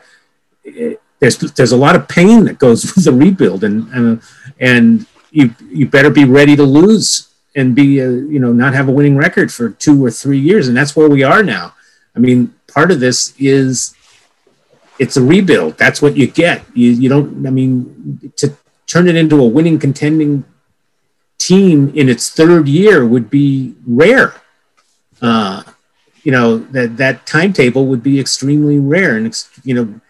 it, 0.64 1.02
there's, 1.20 1.38
there's 1.38 1.72
a 1.72 1.78
lot 1.78 1.96
of 1.96 2.08
pain 2.08 2.46
that 2.46 2.60
goes 2.60 2.84
with 2.96 3.06
the 3.06 3.12
rebuild 3.12 3.64
and, 3.64 3.88
and, 3.94 4.22
and 4.60 5.06
you, 5.32 5.54
you 5.70 5.88
better 5.88 6.10
be 6.10 6.26
ready 6.26 6.56
to 6.56 6.64
lose 6.64 7.34
and 7.56 7.76
be, 7.76 8.00
a, 8.00 8.10
you 8.10 8.40
know, 8.40 8.54
not 8.54 8.74
have 8.74 8.88
a 8.88 8.92
winning 8.92 9.18
record 9.18 9.52
for 9.52 9.70
two 9.70 10.04
or 10.04 10.12
three 10.12 10.40
years. 10.40 10.68
And 10.68 10.78
that's 10.78 10.96
where 10.96 11.10
we 11.10 11.24
are 11.24 11.44
now. 11.44 11.74
I 12.16 12.20
mean, 12.20 12.54
part 12.68 12.92
of 12.92 13.00
this 13.00 13.34
is 13.40 13.96
it's 15.00 15.18
a 15.18 15.22
rebuild. 15.22 15.78
That's 15.78 16.02
what 16.02 16.16
you 16.16 16.28
get. 16.28 16.64
You, 16.74 16.92
you 16.92 17.10
don't, 17.10 17.46
I 17.46 17.50
mean, 17.50 18.32
to 18.38 18.56
turn 18.86 19.08
it 19.08 19.16
into 19.16 19.42
a 19.42 19.48
winning, 19.48 19.80
contending 19.80 20.44
team 21.38 21.92
in 21.96 22.10
its 22.10 22.30
third 22.30 22.68
year 22.68 23.06
would 23.06 23.30
be 23.30 23.76
rare. 23.86 24.34
Uh, 25.22 25.64
you 26.24 26.32
know, 26.32 26.58
that, 26.58 26.98
that 26.98 27.26
timetable 27.26 27.88
would 27.88 28.04
be 28.04 28.20
extremely 28.20 28.80
rare. 28.80 29.18
And, 29.18 29.34
you 29.64 29.74
know, 29.74 30.02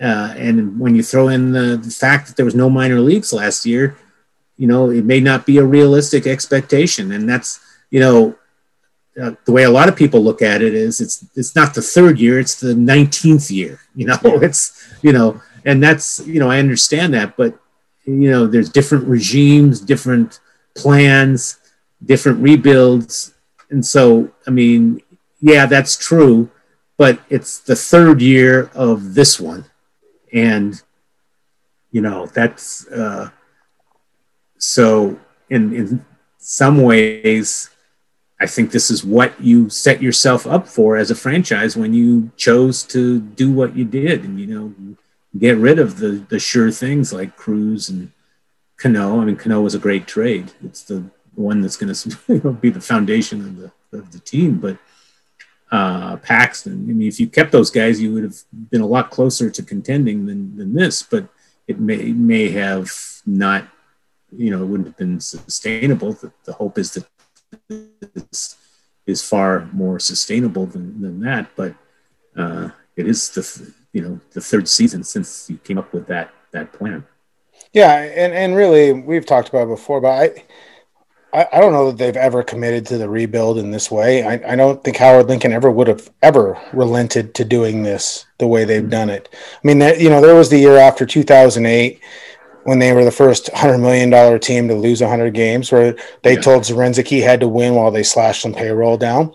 uh, 0.00 0.34
and 0.36 0.78
when 0.78 0.94
you 0.94 1.02
throw 1.02 1.28
in 1.28 1.52
the, 1.52 1.76
the 1.76 1.90
fact 1.90 2.26
that 2.26 2.36
there 2.36 2.44
was 2.44 2.54
no 2.54 2.68
minor 2.68 3.00
leagues 3.00 3.32
last 3.32 3.64
year, 3.64 3.96
you 4.56 4.66
know, 4.66 4.90
it 4.90 5.04
may 5.04 5.20
not 5.20 5.46
be 5.46 5.58
a 5.58 5.64
realistic 5.64 6.26
expectation. 6.26 7.12
And 7.12 7.28
that's, 7.28 7.60
you 7.90 8.00
know, 8.00 8.36
uh, 9.20 9.32
the 9.44 9.52
way 9.52 9.62
a 9.62 9.70
lot 9.70 9.88
of 9.88 9.96
people 9.96 10.20
look 10.20 10.42
at 10.42 10.60
it 10.60 10.74
is 10.74 11.00
it's 11.00 11.24
it's 11.36 11.54
not 11.54 11.72
the 11.72 11.82
third 11.82 12.18
year 12.18 12.40
it's 12.40 12.58
the 12.58 12.74
19th 12.74 13.48
year 13.48 13.78
you 13.94 14.06
know 14.06 14.18
it's 14.24 14.92
you 15.02 15.12
know 15.12 15.40
and 15.64 15.80
that's 15.80 16.26
you 16.26 16.40
know 16.40 16.50
i 16.50 16.58
understand 16.58 17.14
that 17.14 17.36
but 17.36 17.56
you 18.06 18.28
know 18.28 18.46
there's 18.46 18.68
different 18.68 19.04
regimes 19.04 19.80
different 19.80 20.40
plans 20.74 21.58
different 22.04 22.40
rebuilds. 22.40 23.34
And 23.70 23.84
so 23.84 24.30
i 24.46 24.50
mean 24.50 25.00
yeah 25.40 25.66
that's 25.66 25.96
true 25.96 26.50
but 26.96 27.18
it's 27.28 27.58
the 27.58 27.76
third 27.76 28.22
year 28.22 28.70
of 28.74 29.14
this 29.14 29.40
one. 29.40 29.64
And 30.32 30.80
you 31.90 32.00
know 32.00 32.26
that's 32.26 32.86
uh 32.88 33.30
so 34.58 35.18
in 35.50 35.74
in 35.74 36.04
some 36.38 36.82
ways 36.82 37.70
I 38.40 38.46
think 38.46 38.72
this 38.72 38.90
is 38.90 39.04
what 39.04 39.40
you 39.40 39.70
set 39.70 40.02
yourself 40.02 40.46
up 40.46 40.66
for 40.66 40.96
as 40.96 41.10
a 41.10 41.14
franchise 41.14 41.76
when 41.76 41.94
you 41.94 42.30
chose 42.36 42.82
to 42.84 43.20
do 43.20 43.52
what 43.52 43.76
you 43.76 43.84
did 43.84 44.24
and 44.24 44.40
you 44.40 44.46
know 44.46 44.96
get 45.38 45.56
rid 45.56 45.78
of 45.78 45.98
the 45.98 46.24
the 46.28 46.38
sure 46.38 46.70
things 46.70 47.12
like 47.12 47.36
Cruz 47.36 47.88
and 47.88 48.10
Cano. 48.84 49.18
I 49.18 49.24
mean, 49.24 49.36
Cano 49.36 49.62
was 49.62 49.74
a 49.74 49.78
great 49.78 50.06
trade. 50.06 50.52
It's 50.62 50.82
the 50.82 51.02
one 51.34 51.62
that's 51.62 51.78
going 51.78 51.94
to 52.42 52.52
be 52.52 52.68
the 52.68 52.82
foundation 52.82 53.40
of 53.40 53.56
the 53.56 53.98
of 53.98 54.12
the 54.12 54.18
team. 54.18 54.58
But 54.58 54.76
uh, 55.72 56.16
Paxton, 56.16 56.72
I 56.90 56.92
mean, 56.92 57.08
if 57.08 57.18
you 57.18 57.26
kept 57.26 57.50
those 57.50 57.70
guys, 57.70 57.98
you 57.98 58.12
would 58.12 58.24
have 58.24 58.36
been 58.70 58.82
a 58.82 58.86
lot 58.86 59.10
closer 59.10 59.48
to 59.48 59.62
contending 59.62 60.26
than 60.26 60.54
than 60.58 60.74
this. 60.74 61.02
But 61.02 61.28
it 61.66 61.80
may 61.80 62.12
may 62.12 62.50
have 62.50 62.92
not, 63.24 63.66
you 64.36 64.50
know, 64.50 64.62
it 64.62 64.66
wouldn't 64.66 64.88
have 64.88 64.98
been 64.98 65.18
sustainable. 65.18 66.12
The, 66.12 66.30
the 66.44 66.52
hope 66.52 66.76
is 66.76 66.92
that 66.92 67.06
this 67.68 68.56
is 69.06 69.22
far 69.22 69.66
more 69.72 69.98
sustainable 69.98 70.66
than, 70.66 71.00
than 71.00 71.20
that. 71.20 71.48
But 71.56 71.74
uh, 72.36 72.68
it 72.96 73.06
is 73.06 73.30
the 73.30 73.72
you 73.94 74.02
know 74.02 74.20
the 74.32 74.42
third 74.42 74.68
season 74.68 75.04
since 75.04 75.48
you 75.48 75.56
came 75.56 75.78
up 75.78 75.90
with 75.94 76.06
that 76.08 76.34
that 76.52 76.74
plan. 76.74 77.06
Yeah, 77.74 77.92
and 77.96 78.32
and 78.32 78.56
really 78.56 78.92
we've 78.92 79.26
talked 79.26 79.50
about 79.50 79.64
it 79.64 79.68
before, 79.68 80.00
but 80.00 80.08
I. 80.08 80.44
I, 81.36 81.60
don't 81.60 81.72
know 81.72 81.90
that 81.90 81.98
they've 81.98 82.16
ever 82.16 82.44
committed 82.44 82.86
to 82.86 82.96
the 82.96 83.08
rebuild 83.08 83.58
in 83.58 83.72
this 83.72 83.90
way. 83.90 84.22
I, 84.22 84.52
I 84.52 84.54
don't 84.54 84.84
think 84.84 84.98
Howard 84.98 85.26
Lincoln 85.26 85.52
ever 85.52 85.68
would 85.68 85.88
have 85.88 86.08
ever 86.22 86.56
relented 86.72 87.34
to 87.34 87.44
doing 87.44 87.82
this 87.82 88.24
the 88.38 88.46
way 88.46 88.64
they've 88.64 88.88
done 88.88 89.10
it. 89.10 89.28
I 89.32 89.66
mean, 89.66 89.80
you 89.98 90.10
know, 90.10 90.20
there 90.20 90.36
was 90.36 90.48
the 90.48 90.60
year 90.60 90.76
after 90.76 91.04
2008 91.04 92.00
when 92.64 92.78
they 92.78 92.92
were 92.92 93.04
the 93.04 93.10
first 93.10 93.46
$100 93.46 93.80
million 93.80 94.38
team 94.38 94.68
to 94.68 94.76
lose 94.76 95.00
100 95.00 95.34
games 95.34 95.72
where 95.72 95.96
they 96.22 96.34
yeah. 96.34 96.40
told 96.40 96.62
Zduriencik 96.62 97.08
he 97.08 97.20
had 97.20 97.40
to 97.40 97.48
win 97.48 97.74
while 97.74 97.90
they 97.90 98.04
slashed 98.04 98.42
some 98.42 98.54
payroll 98.54 98.96
down. 98.96 99.34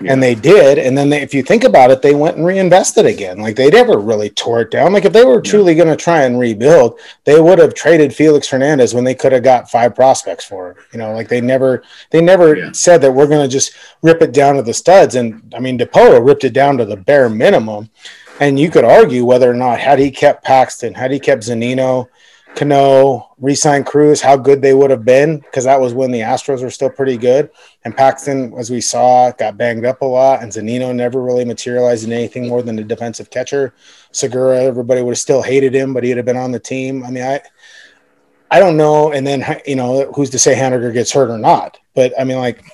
Yeah. 0.00 0.12
And 0.12 0.22
they 0.22 0.34
did. 0.34 0.78
And 0.78 0.96
then 0.96 1.08
they, 1.08 1.22
if 1.22 1.34
you 1.34 1.42
think 1.42 1.64
about 1.64 1.90
it, 1.90 2.02
they 2.02 2.14
went 2.14 2.36
and 2.36 2.46
reinvested 2.46 3.04
again. 3.04 3.38
Like 3.38 3.56
they 3.56 3.68
never 3.68 3.98
really 3.98 4.30
tore 4.30 4.60
it 4.60 4.70
down. 4.70 4.92
Like 4.92 5.04
if 5.04 5.12
they 5.12 5.24
were 5.24 5.40
truly 5.40 5.72
yeah. 5.72 5.84
going 5.84 5.96
to 5.96 6.02
try 6.02 6.22
and 6.22 6.38
rebuild, 6.38 7.00
they 7.24 7.40
would 7.40 7.58
have 7.58 7.74
traded 7.74 8.14
Felix 8.14 8.48
Hernandez 8.48 8.94
when 8.94 9.04
they 9.04 9.14
could 9.14 9.32
have 9.32 9.42
got 9.42 9.70
five 9.70 9.94
prospects 9.94 10.44
for 10.44 10.70
him. 10.70 10.76
You 10.92 10.98
know, 11.00 11.12
like 11.12 11.28
they 11.28 11.40
never, 11.40 11.82
they 12.10 12.20
never 12.20 12.56
yeah. 12.56 12.72
said 12.72 13.00
that 13.02 13.12
we're 13.12 13.26
going 13.26 13.46
to 13.46 13.52
just 13.52 13.72
rip 14.02 14.22
it 14.22 14.32
down 14.32 14.54
to 14.54 14.62
the 14.62 14.74
studs. 14.74 15.16
And 15.16 15.52
I 15.56 15.58
mean, 15.58 15.78
Dipoto 15.78 16.24
ripped 16.24 16.44
it 16.44 16.52
down 16.52 16.76
to 16.78 16.84
the 16.84 16.96
bare 16.96 17.28
minimum. 17.28 17.90
And 18.40 18.58
you 18.58 18.70
could 18.70 18.84
argue 18.84 19.24
whether 19.24 19.50
or 19.50 19.54
not 19.54 19.80
had 19.80 19.98
he 19.98 20.12
kept 20.12 20.44
Paxton, 20.44 20.94
had 20.94 21.10
he 21.10 21.18
kept 21.18 21.42
Zunino, 21.42 22.08
Cano, 22.54 23.34
resign 23.38 23.84
Cruz, 23.84 24.20
how 24.20 24.36
good 24.36 24.60
they 24.60 24.74
would 24.74 24.90
have 24.90 25.04
been 25.04 25.38
because 25.38 25.64
that 25.64 25.80
was 25.80 25.94
when 25.94 26.10
the 26.10 26.20
Astros 26.20 26.62
were 26.62 26.70
still 26.70 26.90
pretty 26.90 27.16
good. 27.16 27.50
And 27.84 27.96
Paxton, 27.96 28.52
as 28.58 28.70
we 28.70 28.80
saw, 28.80 29.30
got 29.30 29.56
banged 29.56 29.84
up 29.84 30.02
a 30.02 30.04
lot, 30.04 30.42
and 30.42 30.50
Zunino 30.50 30.94
never 30.94 31.22
really 31.22 31.44
materialized 31.44 32.04
in 32.04 32.12
anything 32.12 32.48
more 32.48 32.62
than 32.62 32.78
a 32.78 32.84
defensive 32.84 33.30
catcher. 33.30 33.74
Segura, 34.10 34.62
everybody 34.62 35.02
would 35.02 35.12
have 35.12 35.18
still 35.18 35.42
hated 35.42 35.74
him, 35.74 35.94
but 35.94 36.02
he'd 36.02 36.16
have 36.16 36.26
been 36.26 36.36
on 36.36 36.50
the 36.50 36.58
team. 36.58 37.04
I 37.04 37.10
mean, 37.10 37.22
I, 37.22 37.40
I 38.50 38.58
don't 38.58 38.76
know. 38.76 39.12
And 39.12 39.26
then 39.26 39.44
you 39.66 39.76
know, 39.76 40.10
who's 40.12 40.30
to 40.30 40.38
say 40.38 40.54
Haniger 40.54 40.92
gets 40.92 41.12
hurt 41.12 41.30
or 41.30 41.38
not? 41.38 41.78
But 41.94 42.12
I 42.18 42.24
mean, 42.24 42.38
like, 42.38 42.64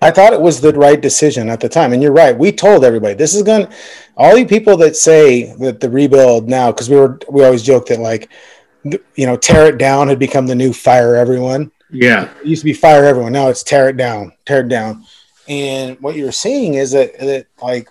I 0.00 0.12
thought 0.12 0.32
it 0.32 0.40
was 0.40 0.60
the 0.60 0.72
right 0.74 1.00
decision 1.00 1.48
at 1.48 1.60
the 1.60 1.68
time. 1.68 1.92
And 1.92 2.02
you're 2.02 2.12
right. 2.12 2.36
We 2.36 2.52
told 2.52 2.84
everybody 2.84 3.14
this 3.14 3.34
is 3.34 3.42
going. 3.42 3.66
to 3.66 3.72
All 4.16 4.36
you 4.36 4.46
people 4.46 4.76
that 4.76 4.94
say 4.94 5.54
that 5.56 5.80
the 5.80 5.90
rebuild 5.90 6.48
now, 6.48 6.70
because 6.70 6.88
we 6.88 6.96
were 6.96 7.18
we 7.28 7.44
always 7.44 7.62
joke 7.62 7.86
that 7.86 7.98
like 7.98 8.30
you 9.14 9.26
know, 9.26 9.36
tear 9.36 9.66
it 9.66 9.78
down 9.78 10.08
had 10.08 10.18
become 10.18 10.46
the 10.46 10.54
new 10.54 10.72
fire 10.72 11.16
everyone. 11.16 11.70
Yeah. 11.90 12.28
It 12.40 12.46
used 12.46 12.62
to 12.62 12.66
be 12.66 12.72
fire 12.72 13.04
everyone. 13.04 13.32
Now 13.32 13.48
it's 13.48 13.62
tear 13.62 13.88
it 13.88 13.96
down, 13.96 14.32
tear 14.46 14.60
it 14.60 14.68
down. 14.68 15.04
And 15.48 15.98
what 16.00 16.16
you're 16.16 16.32
seeing 16.32 16.74
is 16.74 16.92
that, 16.92 17.18
that 17.18 17.46
like 17.62 17.88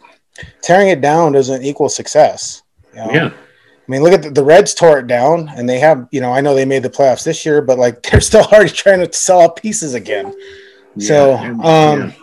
tearing 0.62 0.89
it 0.89 1.02
down 1.02 1.32
doesn't 1.32 1.64
equal 1.64 1.89
success. 1.89 2.62
You 2.93 3.00
know? 3.00 3.12
Yeah. 3.12 3.28
I 3.28 3.91
mean, 3.91 4.04
look 4.04 4.14
at 4.14 4.22
the, 4.22 4.30
the, 4.30 4.43
Reds 4.43 4.74
tore 4.74 5.00
it 5.00 5.08
down 5.08 5.50
and 5.50 5.68
they 5.68 5.80
have, 5.80 6.08
you 6.12 6.20
know, 6.20 6.34
I 6.34 6.41
know 6.41 6.54
they 6.54 6.66
made 6.66 6.84
the 6.84 6.89
playoffs 6.89 7.24
this 7.24 7.45
year, 7.45 7.62
but 7.62 7.80
like 7.80 8.04
they're 8.12 8.22
still 8.22 8.43
already 8.43 8.70
trying 8.70 9.00
to 9.06 9.12
sell 9.12 9.41
out 9.41 9.56
pieces 9.56 9.93
again. 9.93 10.34
Yeah. 10.95 11.08
So, 11.08 11.36
um, 11.64 12.14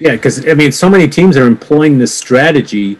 yeah, 0.00 0.12
because 0.12 0.46
I 0.46 0.54
mean, 0.54 0.72
so 0.72 0.90
many 0.90 1.08
teams 1.08 1.36
are 1.36 1.46
employing 1.46 1.98
this 1.98 2.14
strategy 2.14 2.98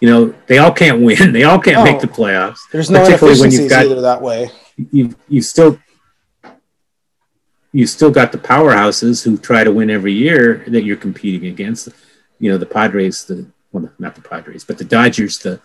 you 0.00 0.08
know, 0.08 0.34
they 0.46 0.58
all 0.58 0.72
can't 0.72 1.02
win. 1.02 1.32
They 1.32 1.44
all 1.44 1.58
can't 1.58 1.84
make 1.84 2.00
the 2.00 2.06
playoffs. 2.06 2.58
There's 2.72 2.90
no 2.90 3.04
particularly 3.04 3.40
when 3.40 3.50
you've 3.50 3.70
got, 3.70 3.86
either 3.86 4.00
that 4.00 4.22
way. 4.22 4.50
You 4.92 5.14
you 5.28 5.42
still 5.42 5.78
you 7.72 7.86
still 7.86 8.10
got 8.10 8.32
the 8.32 8.38
powerhouses 8.38 9.24
who 9.24 9.36
try 9.36 9.64
to 9.64 9.72
win 9.72 9.90
every 9.90 10.12
year 10.12 10.64
that 10.68 10.84
you're 10.84 10.96
competing 10.96 11.48
against. 11.48 11.88
You 12.38 12.50
know, 12.50 12.58
the 12.58 12.66
Padres, 12.66 13.24
the 13.24 13.46
well, 13.72 13.90
not 13.98 14.14
the 14.14 14.22
Padres, 14.22 14.64
but 14.64 14.78
the 14.78 14.84
Dodgers, 14.84 15.38
the 15.38 15.60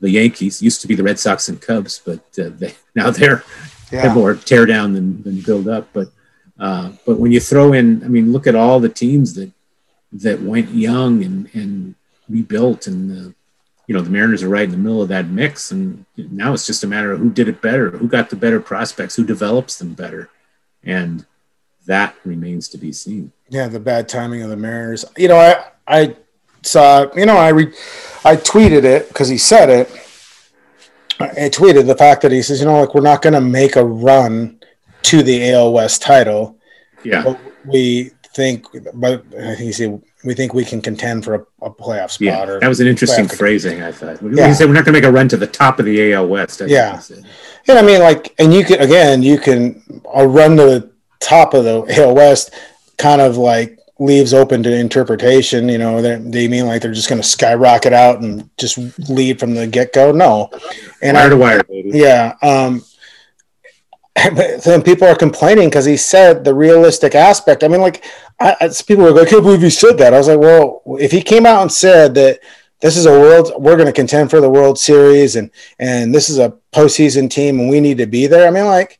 the 0.00 0.10
Yankees 0.10 0.62
used 0.62 0.80
to 0.82 0.88
be 0.88 0.94
the 0.94 1.02
Red 1.02 1.18
Sox 1.18 1.48
and 1.48 1.60
Cubs, 1.60 2.00
but 2.04 2.20
uh, 2.38 2.50
they, 2.50 2.74
now 2.94 3.10
they're, 3.10 3.42
yeah. 3.90 4.02
they're 4.02 4.14
more 4.14 4.34
tear 4.34 4.66
down 4.66 4.92
than, 4.92 5.22
than 5.22 5.40
build 5.40 5.68
up. 5.68 5.88
But 5.92 6.08
uh, 6.58 6.92
but 7.06 7.18
when 7.18 7.32
you 7.32 7.40
throw 7.40 7.72
in, 7.72 8.04
I 8.04 8.08
mean, 8.08 8.32
look 8.32 8.46
at 8.46 8.54
all 8.54 8.80
the 8.80 8.88
teams 8.88 9.34
that 9.34 9.52
that 10.12 10.42
went 10.42 10.70
young 10.70 11.24
and 11.24 11.48
and 11.54 11.94
rebuilt 12.28 12.86
and 12.86 13.28
uh, 13.28 13.30
you 13.86 13.94
know 13.94 14.00
the 14.00 14.10
Mariners 14.10 14.42
are 14.42 14.48
right 14.48 14.64
in 14.64 14.70
the 14.70 14.76
middle 14.76 15.02
of 15.02 15.08
that 15.08 15.28
mix, 15.28 15.70
and 15.70 16.04
now 16.16 16.52
it's 16.52 16.66
just 16.66 16.84
a 16.84 16.86
matter 16.86 17.12
of 17.12 17.20
who 17.20 17.30
did 17.30 17.48
it 17.48 17.60
better, 17.62 17.90
who 17.90 18.08
got 18.08 18.30
the 18.30 18.36
better 18.36 18.60
prospects, 18.60 19.14
who 19.16 19.24
develops 19.24 19.78
them 19.78 19.94
better, 19.94 20.28
and 20.82 21.24
that 21.86 22.16
remains 22.24 22.68
to 22.68 22.78
be 22.78 22.92
seen. 22.92 23.32
Yeah, 23.48 23.68
the 23.68 23.80
bad 23.80 24.08
timing 24.08 24.42
of 24.42 24.50
the 24.50 24.56
Mariners. 24.56 25.04
You 25.16 25.28
know, 25.28 25.36
I 25.36 25.64
I 25.86 26.16
saw 26.62 27.06
you 27.14 27.26
know 27.26 27.36
I 27.36 27.50
re, 27.50 27.72
I 28.24 28.36
tweeted 28.36 28.84
it 28.84 29.08
because 29.08 29.28
he 29.28 29.38
said 29.38 29.70
it. 29.70 29.88
I 31.18 31.48
tweeted 31.48 31.86
the 31.86 31.96
fact 31.96 32.20
that 32.22 32.32
he 32.32 32.42
says, 32.42 32.60
you 32.60 32.66
know, 32.66 32.80
like 32.80 32.94
we're 32.94 33.00
not 33.00 33.22
going 33.22 33.32
to 33.32 33.40
make 33.40 33.76
a 33.76 33.84
run 33.84 34.60
to 35.02 35.22
the 35.22 35.50
AL 35.50 35.72
West 35.72 36.02
title. 36.02 36.58
Yeah, 37.04 37.22
But 37.24 37.40
we 37.64 38.10
think, 38.36 38.66
but 38.92 39.24
he 39.56 39.72
said 39.72 40.00
we 40.22 40.34
think 40.34 40.52
we 40.52 40.64
can 40.64 40.82
contend 40.82 41.24
for 41.24 41.34
a, 41.34 41.66
a 41.66 41.70
playoff 41.70 42.10
spot. 42.10 42.20
Yeah, 42.20 42.46
or 42.46 42.60
that 42.60 42.68
was 42.68 42.80
an 42.80 42.86
interesting 42.86 43.26
phrasing. 43.26 43.82
I 43.82 43.90
thought. 43.90 44.22
Yeah. 44.22 44.48
He 44.48 44.54
said 44.54 44.68
we're 44.68 44.74
not 44.74 44.84
going 44.84 44.94
to 44.94 45.00
make 45.00 45.08
a 45.08 45.10
run 45.10 45.28
to 45.28 45.38
the 45.38 45.46
top 45.46 45.78
of 45.78 45.86
the 45.86 46.12
AL 46.12 46.28
West. 46.28 46.60
I 46.60 46.66
yeah, 46.66 47.00
and 47.66 47.78
I 47.78 47.82
mean, 47.82 48.00
like, 48.00 48.34
and 48.38 48.52
you 48.52 48.64
can 48.64 48.80
again, 48.80 49.22
you 49.22 49.38
can 49.38 50.02
a 50.14 50.28
run 50.28 50.56
to 50.58 50.64
the 50.64 50.90
top 51.20 51.54
of 51.54 51.64
the 51.64 51.84
AL 51.98 52.14
West, 52.14 52.54
kind 52.98 53.22
of 53.22 53.38
like 53.38 53.78
leaves 53.98 54.34
open 54.34 54.62
to 54.64 54.74
interpretation. 54.74 55.70
You 55.70 55.78
know, 55.78 56.02
they 56.02 56.46
mean 56.46 56.66
like 56.66 56.82
they're 56.82 56.92
just 56.92 57.08
going 57.08 57.22
to 57.22 57.26
skyrocket 57.26 57.94
out 57.94 58.20
and 58.20 58.50
just 58.58 58.76
lead 59.08 59.40
from 59.40 59.54
the 59.54 59.66
get 59.66 59.94
go. 59.94 60.12
No, 60.12 60.50
and 61.00 61.16
wire 61.16 61.26
I, 61.26 61.28
to 61.30 61.36
wire, 61.36 61.64
baby. 61.64 61.90
Yeah. 61.94 62.34
Um, 62.42 62.84
then 64.16 64.82
people 64.82 65.06
are 65.06 65.16
complaining 65.16 65.68
because 65.68 65.84
he 65.84 65.96
said 65.96 66.44
the 66.44 66.54
realistic 66.54 67.14
aspect. 67.14 67.62
I 67.62 67.68
mean, 67.68 67.80
like, 67.80 68.04
I, 68.40 68.56
I, 68.60 68.70
people 68.86 69.04
were 69.04 69.10
like, 69.10 69.26
I 69.26 69.30
can't 69.30 69.42
believe 69.42 69.60
he 69.60 69.70
said 69.70 69.98
that. 69.98 70.14
I 70.14 70.18
was 70.18 70.28
like, 70.28 70.38
well, 70.38 70.82
if 70.98 71.12
he 71.12 71.20
came 71.20 71.44
out 71.44 71.62
and 71.62 71.70
said 71.70 72.14
that 72.14 72.40
this 72.80 72.96
is 72.96 73.06
a 73.06 73.10
world, 73.10 73.52
we're 73.58 73.76
going 73.76 73.86
to 73.86 73.92
contend 73.92 74.30
for 74.30 74.40
the 74.40 74.48
World 74.48 74.78
Series 74.78 75.36
and 75.36 75.50
and 75.78 76.14
this 76.14 76.28
is 76.28 76.38
a 76.38 76.54
postseason 76.72 77.28
team 77.28 77.60
and 77.60 77.68
we 77.68 77.80
need 77.80 77.98
to 77.98 78.06
be 78.06 78.26
there. 78.26 78.48
I 78.48 78.50
mean, 78.50 78.64
like, 78.66 78.98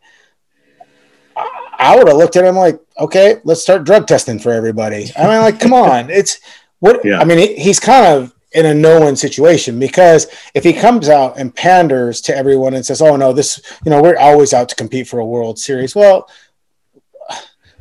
I 1.79 1.97
would 1.97 2.09
have 2.09 2.17
looked 2.17 2.37
at 2.37 2.45
him 2.45 2.57
like, 2.57 2.79
okay, 2.99 3.41
let's 3.45 3.63
start 3.63 3.85
drug 3.85 4.07
testing 4.07 4.39
for 4.39 4.53
everybody. 4.53 5.11
I 5.17 5.23
mean, 5.23 5.41
like, 5.41 5.61
come 5.61 5.73
on, 5.73 6.11
it's 6.11 6.41
what 6.79 7.05
yeah. 7.05 7.21
I 7.21 7.25
mean. 7.25 7.57
He's 7.57 7.81
kind 7.81 8.07
of 8.07 8.35
in 8.53 8.67
a 8.67 8.75
no-win 8.75 9.17
situation 9.17 9.79
because 9.79 10.27
if 10.55 10.65
he 10.65 10.73
comes 10.73 11.09
out 11.09 11.39
and 11.39 11.55
panders 11.55 12.21
to 12.23 12.37
everyone 12.37 12.75
and 12.75 12.87
says, 12.87 13.03
"Oh 13.03 13.17
no, 13.17 13.33
this, 13.33 13.61
you 13.85 13.91
know, 13.91 14.03
we're 14.03 14.17
always 14.17 14.55
out 14.55 14.69
to 14.69 14.77
compete 14.77 15.09
for 15.09 15.19
a 15.19 15.27
World 15.27 15.59
Series," 15.59 15.95
well, 15.95 16.29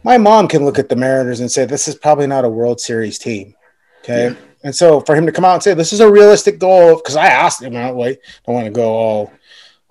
my 0.04 0.18
mom 0.18 0.48
can 0.48 0.66
look 0.66 0.80
at 0.80 0.90
the 0.90 0.96
Mariners 0.96 1.40
and 1.40 1.52
say, 1.52 1.66
"This 1.66 1.88
is 1.88 1.96
probably 1.96 2.28
not 2.28 2.46
a 2.46 2.50
World 2.50 2.82
Series 2.82 3.18
team." 3.18 3.56
Okay. 4.04 4.30
Yeah. 4.30 4.36
And 4.64 4.76
so 4.76 5.00
for 5.02 5.16
him 5.16 5.28
to 5.28 5.32
come 5.32 5.46
out 5.46 5.54
and 5.54 5.64
say 5.64 5.76
this 5.76 5.94
is 5.94 6.00
a 6.00 6.12
realistic 6.12 6.60
goal, 6.60 6.96
because 6.96 7.16
I 7.16 7.28
asked 7.28 7.62
him, 7.62 7.76
I 7.76 7.90
don't 7.90 8.56
want 8.56 8.66
to 8.66 8.72
go 8.72 8.90
all 8.90 9.34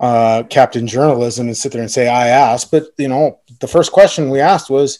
uh, 0.01 0.43
captain 0.49 0.85
journalism 0.85 1.47
and 1.47 1.55
sit 1.55 1.71
there 1.71 1.81
and 1.81 1.89
say 1.89 2.09
I 2.09 2.27
asked, 2.27 2.71
but 2.71 2.87
you 2.97 3.07
know, 3.07 3.39
the 3.61 3.67
first 3.67 3.93
question 3.93 4.29
we 4.29 4.41
asked 4.41 4.69
was, 4.69 4.99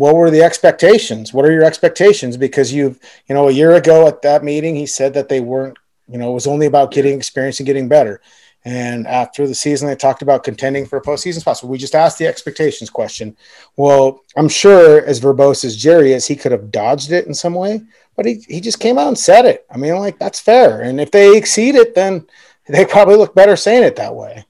what 0.00 0.16
were 0.16 0.30
the 0.30 0.42
expectations? 0.42 1.34
What 1.34 1.44
are 1.44 1.52
your 1.52 1.64
expectations? 1.64 2.38
Because 2.38 2.72
you've, 2.72 2.98
you 3.28 3.34
know, 3.34 3.48
a 3.48 3.52
year 3.52 3.72
ago 3.72 4.06
at 4.08 4.22
that 4.22 4.42
meeting, 4.42 4.74
he 4.74 4.86
said 4.86 5.12
that 5.12 5.28
they 5.28 5.40
weren't, 5.40 5.76
you 6.08 6.16
know, 6.16 6.30
it 6.30 6.34
was 6.34 6.46
only 6.46 6.64
about 6.64 6.90
getting 6.90 7.18
experience 7.18 7.60
and 7.60 7.66
getting 7.66 7.86
better. 7.86 8.22
And 8.64 9.06
after 9.06 9.46
the 9.46 9.54
season, 9.54 9.88
they 9.88 9.96
talked 9.96 10.22
about 10.22 10.42
contending 10.42 10.86
for 10.86 10.96
a 10.96 11.02
postseason 11.02 11.40
spot. 11.40 11.58
So 11.58 11.66
we 11.66 11.76
just 11.76 11.94
asked 11.94 12.16
the 12.16 12.26
expectations 12.26 12.88
question. 12.88 13.36
Well, 13.76 14.24
I'm 14.36 14.48
sure 14.48 15.04
as 15.04 15.20
verbose 15.20 15.66
as 15.66 15.76
Jerry 15.76 16.12
is, 16.12 16.26
he 16.26 16.36
could 16.36 16.52
have 16.52 16.70
dodged 16.70 17.12
it 17.12 17.26
in 17.26 17.34
some 17.34 17.54
way, 17.54 17.82
but 18.16 18.24
he, 18.24 18.42
he 18.48 18.62
just 18.62 18.80
came 18.80 18.96
out 18.96 19.08
and 19.08 19.18
said 19.18 19.44
it. 19.44 19.66
I 19.70 19.76
mean, 19.76 19.94
like, 19.96 20.18
that's 20.18 20.40
fair. 20.40 20.80
And 20.80 20.98
if 20.98 21.10
they 21.10 21.36
exceed 21.36 21.74
it, 21.74 21.94
then 21.94 22.26
they 22.66 22.86
probably 22.86 23.16
look 23.16 23.34
better 23.34 23.54
saying 23.54 23.84
it 23.84 23.96
that 23.96 24.14
way. 24.14 24.46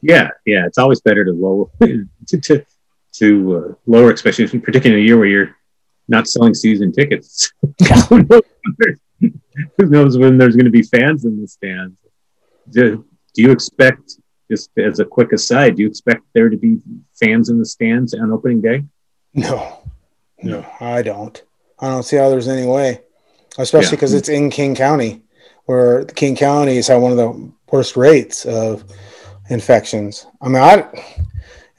Yeah. 0.00 0.30
Yeah. 0.46 0.64
It's 0.64 0.78
always 0.78 1.02
better 1.02 1.26
to 1.26 1.32
lower, 1.32 1.66
to, 1.82 2.40
to, 2.40 2.64
to 3.14 3.56
uh, 3.56 3.74
lower 3.86 4.10
expectations, 4.10 4.62
particularly 4.62 5.00
in 5.00 5.04
a 5.04 5.08
year 5.08 5.18
where 5.18 5.26
you're 5.26 5.56
not 6.08 6.28
selling 6.28 6.54
season 6.54 6.92
tickets. 6.92 7.52
who, 8.08 8.26
knows 9.78 10.18
when 10.18 10.36
there's 10.36 10.56
going 10.56 10.64
to 10.64 10.70
be 10.70 10.82
fans 10.82 11.24
in 11.24 11.40
the 11.40 11.48
stands? 11.48 11.96
Do, 12.70 13.06
do 13.34 13.42
you 13.42 13.50
expect 13.50 14.18
just 14.50 14.70
as 14.78 15.00
a 15.00 15.04
quick 15.04 15.32
aside, 15.32 15.76
do 15.76 15.82
you 15.82 15.88
expect 15.88 16.22
there 16.34 16.48
to 16.48 16.56
be 16.56 16.78
fans 17.14 17.48
in 17.48 17.58
the 17.58 17.66
stands 17.66 18.14
on 18.14 18.30
opening 18.30 18.60
day? 18.60 18.84
No, 19.32 19.80
no, 20.42 20.64
I 20.80 21.02
don't. 21.02 21.42
I 21.78 21.88
don't 21.88 22.02
see 22.02 22.16
how 22.16 22.30
there's 22.30 22.48
any 22.48 22.66
way, 22.66 23.00
especially 23.58 23.96
because 23.96 24.12
yeah. 24.12 24.18
it's 24.18 24.28
in 24.28 24.50
King 24.50 24.74
County, 24.74 25.22
where 25.64 26.04
King 26.04 26.36
County 26.36 26.76
has 26.76 26.88
had 26.88 26.96
one 26.96 27.10
of 27.10 27.16
the 27.16 27.52
worst 27.70 27.96
rates 27.96 28.44
of 28.44 28.84
infections. 29.50 30.26
I 30.40 30.48
mean, 30.48 30.62
I, 30.62 30.88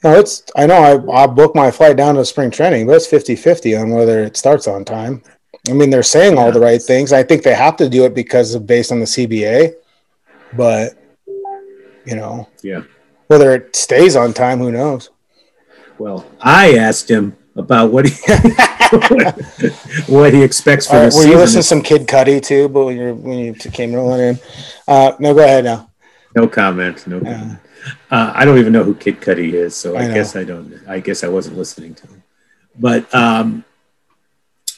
know, 0.06 0.18
it's, 0.18 0.42
I 0.56 0.66
know 0.66 1.10
I, 1.10 1.22
I 1.22 1.26
booked 1.26 1.56
my 1.56 1.70
flight 1.70 1.96
down 1.96 2.14
to 2.16 2.24
spring 2.24 2.50
training, 2.50 2.86
but 2.86 2.96
it's 2.96 3.06
50 3.06 3.36
50 3.36 3.76
on 3.76 3.90
whether 3.90 4.22
it 4.22 4.36
starts 4.36 4.66
on 4.66 4.84
time. 4.84 5.22
I 5.68 5.72
mean, 5.72 5.90
they're 5.90 6.02
saying 6.02 6.38
all 6.38 6.52
the 6.52 6.60
right 6.60 6.80
things. 6.80 7.12
I 7.12 7.22
think 7.22 7.42
they 7.42 7.54
have 7.54 7.76
to 7.76 7.88
do 7.88 8.04
it 8.04 8.14
because 8.14 8.54
of 8.54 8.66
based 8.66 8.92
on 8.92 9.00
the 9.00 9.06
CBA, 9.06 9.74
but 10.52 10.94
you 12.04 12.14
know, 12.14 12.48
yeah, 12.62 12.82
whether 13.26 13.52
it 13.52 13.74
stays 13.74 14.14
on 14.16 14.32
time, 14.32 14.58
who 14.58 14.70
knows? 14.70 15.10
Well, 15.98 16.24
I 16.40 16.76
asked 16.76 17.10
him 17.10 17.36
about 17.56 17.90
what 17.90 18.06
he 18.06 18.14
what 20.12 20.32
he 20.32 20.42
expects 20.42 20.86
for 20.86 20.96
uh, 20.96 21.04
the 21.06 21.10
season. 21.10 21.28
Were 21.28 21.34
you 21.34 21.40
listening 21.40 21.62
to 21.62 21.68
some 21.68 21.82
Kid 21.82 22.06
Cudi 22.06 22.40
too? 22.40 22.68
But 22.68 22.84
when 22.84 22.96
you 22.96 23.14
when 23.14 23.38
you 23.38 23.54
came 23.54 23.92
rolling 23.92 24.20
in, 24.20 24.38
uh, 24.86 25.12
no, 25.18 25.34
go 25.34 25.42
ahead 25.42 25.64
now. 25.64 25.90
No 26.36 26.46
comment. 26.46 27.04
No 27.06 27.20
comment. 27.20 27.52
Uh, 27.52 27.65
I 28.10 28.44
don't 28.44 28.58
even 28.58 28.72
know 28.72 28.84
who 28.84 28.94
Kid 28.94 29.20
Cudi 29.20 29.52
is, 29.52 29.74
so 29.74 29.96
I, 29.96 30.04
I 30.04 30.14
guess 30.14 30.36
I 30.36 30.44
don't. 30.44 30.80
I 30.88 31.00
guess 31.00 31.24
I 31.24 31.28
wasn't 31.28 31.56
listening 31.56 31.94
to 31.94 32.06
him. 32.06 32.22
But 32.78 33.12
um, 33.14 33.64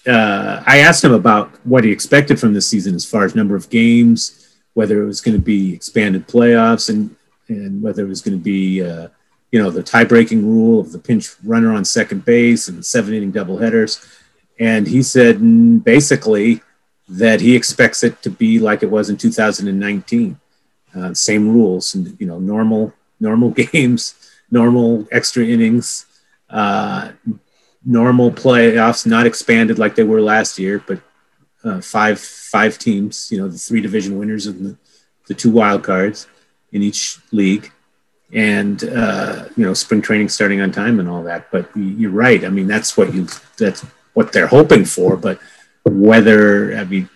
uh, 0.07 0.63
I 0.67 0.79
asked 0.79 1.05
him 1.05 1.13
about 1.13 1.51
what 1.65 1.85
he 1.85 1.91
expected 1.91 2.39
from 2.39 2.55
this 2.55 2.69
season 2.69 2.95
as 2.95 3.05
far 3.05 3.25
as 3.25 3.35
number 3.35 3.57
of 3.57 3.71
games, 3.71 4.57
whether 4.75 5.03
it 5.03 5.07
was 5.07 5.21
going 5.21 5.37
to 5.37 5.43
be 5.43 5.75
expanded 5.75 6.29
playoffs, 6.29 6.89
and 6.89 7.15
and 7.49 7.83
whether 7.83 8.05
it 8.05 8.09
was 8.09 8.21
going 8.21 8.37
to 8.37 8.43
be 8.43 8.83
uh, 8.83 9.09
you 9.53 9.63
know 9.63 9.71
the 9.71 9.83
tie-breaking 9.83 10.47
rule 10.47 10.81
of 10.81 10.93
the 10.93 10.99
pinch 10.99 11.35
runner 11.45 11.73
on 11.73 11.85
second 11.85 12.25
base 12.25 12.69
and 12.69 12.85
seven 12.85 13.15
inning 13.15 13.33
doubleheaders. 13.33 14.05
And 14.61 14.87
he 14.87 15.03
said 15.03 15.85
basically 15.85 16.63
that 17.09 17.41
he 17.41 17.55
expects 17.55 18.03
it 18.03 18.21
to 18.23 18.31
be 18.31 18.59
like 18.59 18.83
it 18.83 18.91
was 18.91 19.09
in 19.09 19.17
2019 19.17 20.39
uh, 20.95 21.15
same 21.15 21.49
rules, 21.49 21.95
and 21.95 22.17
you 22.19 22.27
know, 22.27 22.39
normal 22.39 22.93
normal 23.21 23.51
games, 23.73 24.15
normal 24.51 25.07
extra 25.11 25.45
innings, 25.45 26.07
uh, 26.51 27.11
normal 27.85 28.31
playoffs, 28.31 29.07
not 29.07 29.27
expanded 29.27 29.79
like 29.79 29.95
they 29.95 30.05
were 30.05 30.21
last 30.21 30.59
year, 30.59 30.83
but 30.87 31.01
uh, 31.65 31.81
five 31.81 32.21
five 32.21 32.79
teams. 32.79 33.31
You 33.31 33.39
know, 33.39 33.49
the 33.49 33.59
three 33.59 33.81
division 33.81 34.19
winners 34.19 34.47
and 34.47 34.65
the, 34.65 34.77
the 35.27 35.35
two 35.35 35.51
wild 35.51 35.83
cards 35.83 36.27
in 36.73 36.83
each 36.83 37.19
league, 37.33 37.73
and 38.33 38.83
uh, 38.85 39.47
you 39.57 39.65
know, 39.65 39.75
spring 39.75 40.03
training 40.03 40.29
starting 40.29 40.61
on 40.61 40.73
time 40.73 41.01
and 41.01 41.09
all 41.09 41.23
that. 41.25 41.51
But 41.51 41.71
you're 41.77 42.11
right. 42.11 42.45
I 42.45 42.49
mean, 42.49 42.67
that's 42.67 42.97
what 42.97 43.13
you 43.15 43.27
that's 43.57 43.85
what 44.15 44.33
they're 44.33 44.47
hoping 44.47 44.85
for. 44.85 45.17
But 45.17 45.41
whether 45.85 46.77
I 46.77 46.85
mean, 46.85 47.09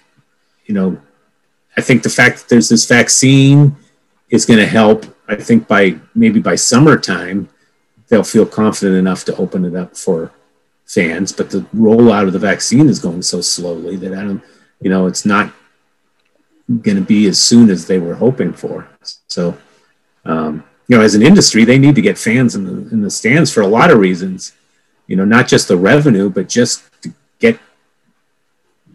you 0.66 0.74
know, 0.74 1.00
I 1.76 1.80
think 1.80 2.02
the 2.02 2.10
fact 2.10 2.38
that 2.38 2.48
there's 2.48 2.68
this 2.68 2.86
vaccine 2.86 3.76
is 4.30 4.46
going 4.46 4.60
to 4.60 4.66
help. 4.66 5.06
I 5.32 5.36
think 5.36 5.66
by 5.66 5.98
maybe 6.14 6.40
by 6.40 6.54
summertime, 6.54 7.48
they'll 8.08 8.24
feel 8.24 8.46
confident 8.46 8.96
enough 8.96 9.24
to 9.24 9.36
open 9.36 9.64
it 9.64 9.74
up 9.74 9.96
for 9.96 10.32
fans. 10.86 11.32
But 11.32 11.50
the 11.50 11.60
rollout 11.74 12.26
of 12.26 12.32
the 12.32 12.38
vaccine 12.38 12.88
is 12.88 12.98
going 12.98 13.22
so 13.22 13.40
slowly 13.40 13.96
that 13.96 14.12
I 14.12 14.22
don't, 14.22 14.42
you 14.80 14.90
know, 14.90 15.06
it's 15.06 15.24
not 15.24 15.52
going 16.68 16.96
to 16.96 17.02
be 17.02 17.26
as 17.28 17.38
soon 17.38 17.70
as 17.70 17.86
they 17.86 17.98
were 17.98 18.14
hoping 18.14 18.52
for. 18.52 18.88
So, 19.28 19.56
um, 20.24 20.64
you 20.88 20.96
know, 20.96 21.02
as 21.02 21.14
an 21.14 21.22
industry, 21.22 21.64
they 21.64 21.78
need 21.78 21.94
to 21.94 22.02
get 22.02 22.18
fans 22.18 22.54
in 22.54 22.64
the 22.64 22.90
in 22.92 23.00
the 23.00 23.10
stands 23.10 23.52
for 23.52 23.62
a 23.62 23.66
lot 23.66 23.90
of 23.90 23.98
reasons. 23.98 24.52
You 25.06 25.16
know, 25.16 25.24
not 25.24 25.48
just 25.48 25.68
the 25.68 25.76
revenue, 25.76 26.28
but 26.30 26.48
just 26.48 26.84
to 27.02 27.12
get 27.38 27.58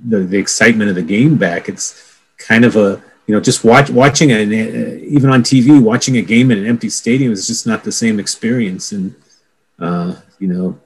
the, 0.05 0.19
the 0.19 0.37
excitement 0.37 0.89
of 0.89 0.95
the 0.95 1.01
game 1.01 1.37
back. 1.37 1.69
It's 1.69 2.19
kind 2.37 2.65
of 2.65 2.75
a 2.75 3.01
you 3.27 3.35
know 3.35 3.41
just 3.41 3.63
watch 3.63 3.89
watching 3.89 4.29
it 4.31 4.47
uh, 4.47 4.95
even 5.03 5.29
on 5.29 5.43
TV 5.43 5.81
watching 5.81 6.17
a 6.17 6.21
game 6.21 6.49
in 6.49 6.57
an 6.57 6.65
empty 6.65 6.89
stadium 6.89 7.31
is 7.31 7.45
just 7.45 7.67
not 7.67 7.83
the 7.83 7.91
same 7.91 8.19
experience. 8.19 8.93
And 8.93 9.13
uh, 9.79 10.15
you 10.39 10.47
know 10.47 10.79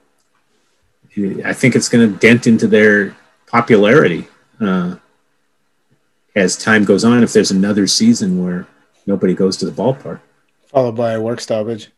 I 1.45 1.53
think 1.53 1.75
it's 1.75 1.87
going 1.87 2.11
to 2.11 2.19
dent 2.19 2.47
into 2.47 2.67
their 2.67 3.15
popularity 3.45 4.27
uh, 4.59 4.95
as 6.35 6.57
time 6.57 6.83
goes 6.83 7.03
on 7.03 7.23
if 7.23 7.31
there's 7.31 7.51
another 7.51 7.85
season 7.85 8.43
where 8.43 8.67
nobody 9.05 9.33
goes 9.33 9.57
to 9.57 9.65
the 9.65 9.71
ballpark. 9.71 10.19
Followed 10.67 10.95
by 10.95 11.11
a 11.11 11.21
work 11.21 11.41
stoppage. 11.41 11.91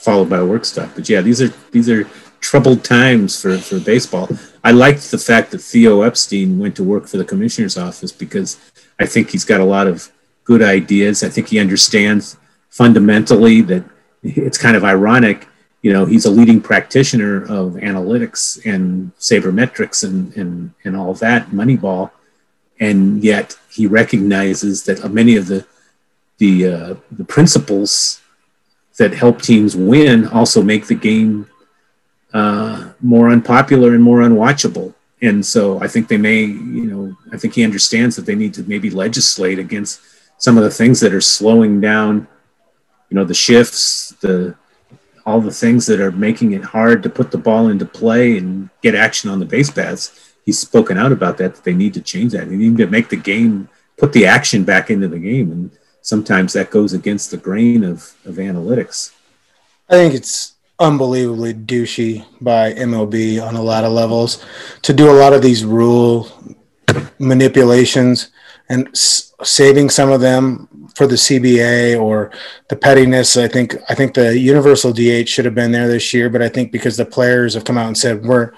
Followed 0.00 0.28
by 0.28 0.38
a 0.38 0.44
work 0.46 0.64
stoppage. 0.64 1.08
Yeah 1.08 1.20
these 1.20 1.40
are 1.40 1.52
these 1.70 1.88
are 1.88 2.08
troubled 2.40 2.84
times 2.84 3.40
for, 3.40 3.56
for 3.56 3.80
baseball. 3.80 4.28
I 4.62 4.72
liked 4.72 5.10
the 5.10 5.18
fact 5.18 5.50
that 5.52 5.60
Theo 5.60 6.02
Epstein 6.02 6.58
went 6.58 6.76
to 6.76 6.84
work 6.84 7.06
for 7.06 7.16
the 7.16 7.24
commissioner's 7.24 7.78
office 7.78 8.12
because 8.12 8.56
I 8.98 9.06
think 9.06 9.30
he's 9.30 9.44
got 9.44 9.60
a 9.60 9.64
lot 9.64 9.86
of 9.86 10.10
good 10.44 10.62
ideas. 10.62 11.22
I 11.22 11.28
think 11.28 11.48
he 11.48 11.58
understands 11.58 12.36
fundamentally 12.70 13.60
that 13.62 13.84
it's 14.22 14.58
kind 14.58 14.76
of 14.76 14.84
ironic. 14.84 15.48
You 15.82 15.92
know, 15.92 16.04
he's 16.04 16.24
a 16.24 16.30
leading 16.30 16.60
practitioner 16.60 17.42
of 17.42 17.74
analytics 17.74 18.64
and 18.64 19.12
sabermetrics 19.18 20.04
and, 20.04 20.34
and, 20.36 20.72
and 20.84 20.96
all 20.96 21.14
that, 21.14 21.50
Moneyball. 21.50 22.10
And 22.80 23.22
yet 23.22 23.58
he 23.70 23.86
recognizes 23.86 24.84
that 24.84 25.12
many 25.12 25.36
of 25.36 25.46
the, 25.46 25.66
the, 26.38 26.66
uh, 26.66 26.94
the 27.10 27.24
principles 27.24 28.20
that 28.98 29.14
help 29.14 29.42
teams 29.42 29.76
win 29.76 30.26
also 30.26 30.62
make 30.62 30.86
the 30.86 30.94
game 30.94 31.48
uh, 32.32 32.90
more 33.00 33.28
unpopular 33.28 33.94
and 33.94 34.02
more 34.02 34.20
unwatchable 34.20 34.94
and 35.24 35.44
so 35.44 35.80
I 35.80 35.88
think 35.88 36.08
they 36.08 36.18
may, 36.18 36.40
you 36.42 36.84
know, 36.84 37.16
I 37.32 37.38
think 37.38 37.54
he 37.54 37.64
understands 37.64 38.14
that 38.16 38.26
they 38.26 38.34
need 38.34 38.54
to 38.54 38.62
maybe 38.64 38.90
legislate 38.90 39.58
against 39.58 40.00
some 40.38 40.58
of 40.58 40.64
the 40.64 40.70
things 40.70 41.00
that 41.00 41.14
are 41.14 41.20
slowing 41.20 41.80
down, 41.80 42.28
you 43.08 43.16
know, 43.16 43.24
the 43.24 43.34
shifts, 43.34 44.14
the 44.20 44.54
all 45.26 45.40
the 45.40 45.50
things 45.50 45.86
that 45.86 46.00
are 46.00 46.12
making 46.12 46.52
it 46.52 46.62
hard 46.62 47.02
to 47.02 47.08
put 47.08 47.30
the 47.30 47.38
ball 47.38 47.68
into 47.68 47.86
play 47.86 48.36
and 48.36 48.68
get 48.82 48.94
action 48.94 49.30
on 49.30 49.38
the 49.38 49.46
base 49.46 49.70
paths. 49.70 50.34
He's 50.44 50.58
spoken 50.58 50.98
out 50.98 51.12
about 51.12 51.38
that. 51.38 51.54
That 51.54 51.64
they 51.64 51.72
need 51.72 51.94
to 51.94 52.02
change 52.02 52.32
that. 52.32 52.48
They 52.50 52.56
need 52.56 52.76
to 52.76 52.86
make 52.86 53.08
the 53.08 53.16
game 53.16 53.68
put 53.96 54.12
the 54.12 54.26
action 54.26 54.64
back 54.64 54.90
into 54.90 55.08
the 55.08 55.18
game, 55.18 55.50
and 55.50 55.70
sometimes 56.02 56.52
that 56.52 56.70
goes 56.70 56.92
against 56.92 57.30
the 57.30 57.38
grain 57.38 57.82
of 57.82 58.12
of 58.26 58.34
analytics. 58.34 59.12
I 59.88 59.94
think 59.94 60.14
it's 60.14 60.53
unbelievably 60.80 61.54
douchey 61.54 62.24
by 62.40 62.72
MLB 62.72 63.44
on 63.44 63.54
a 63.54 63.62
lot 63.62 63.84
of 63.84 63.92
levels 63.92 64.44
to 64.82 64.92
do 64.92 65.10
a 65.10 65.12
lot 65.12 65.32
of 65.32 65.42
these 65.42 65.64
rule 65.64 66.28
manipulations 67.18 68.30
and 68.68 68.88
s- 68.88 69.32
saving 69.42 69.90
some 69.90 70.10
of 70.10 70.20
them 70.20 70.68
for 70.96 71.06
the 71.06 71.16
CBA 71.16 72.00
or 72.00 72.30
the 72.68 72.76
pettiness. 72.76 73.36
I 73.36 73.48
think 73.48 73.76
I 73.88 73.94
think 73.94 74.14
the 74.14 74.38
universal 74.38 74.92
DH 74.92 75.28
should 75.28 75.44
have 75.44 75.54
been 75.54 75.72
there 75.72 75.88
this 75.88 76.12
year, 76.12 76.28
but 76.28 76.42
I 76.42 76.48
think 76.48 76.72
because 76.72 76.96
the 76.96 77.04
players 77.04 77.54
have 77.54 77.64
come 77.64 77.78
out 77.78 77.88
and 77.88 77.98
said 77.98 78.24
we're 78.24 78.52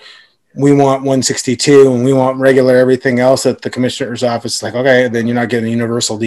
we 0.59 0.73
want 0.73 1.03
162 1.03 1.93
and 1.93 2.03
we 2.03 2.15
want 2.15 2.39
regular 2.39 2.77
everything 2.77 3.21
else 3.21 3.45
at 3.45 3.61
the 3.61 3.69
commissioner's 3.69 4.23
office 4.23 4.63
like 4.63 4.75
okay 4.75 5.07
then 5.07 5.27
you're 5.27 5.35
not 5.35 5.51
getting 5.51 5.69
a 5.69 5.71
universal 5.71 6.17
DH 6.17 6.23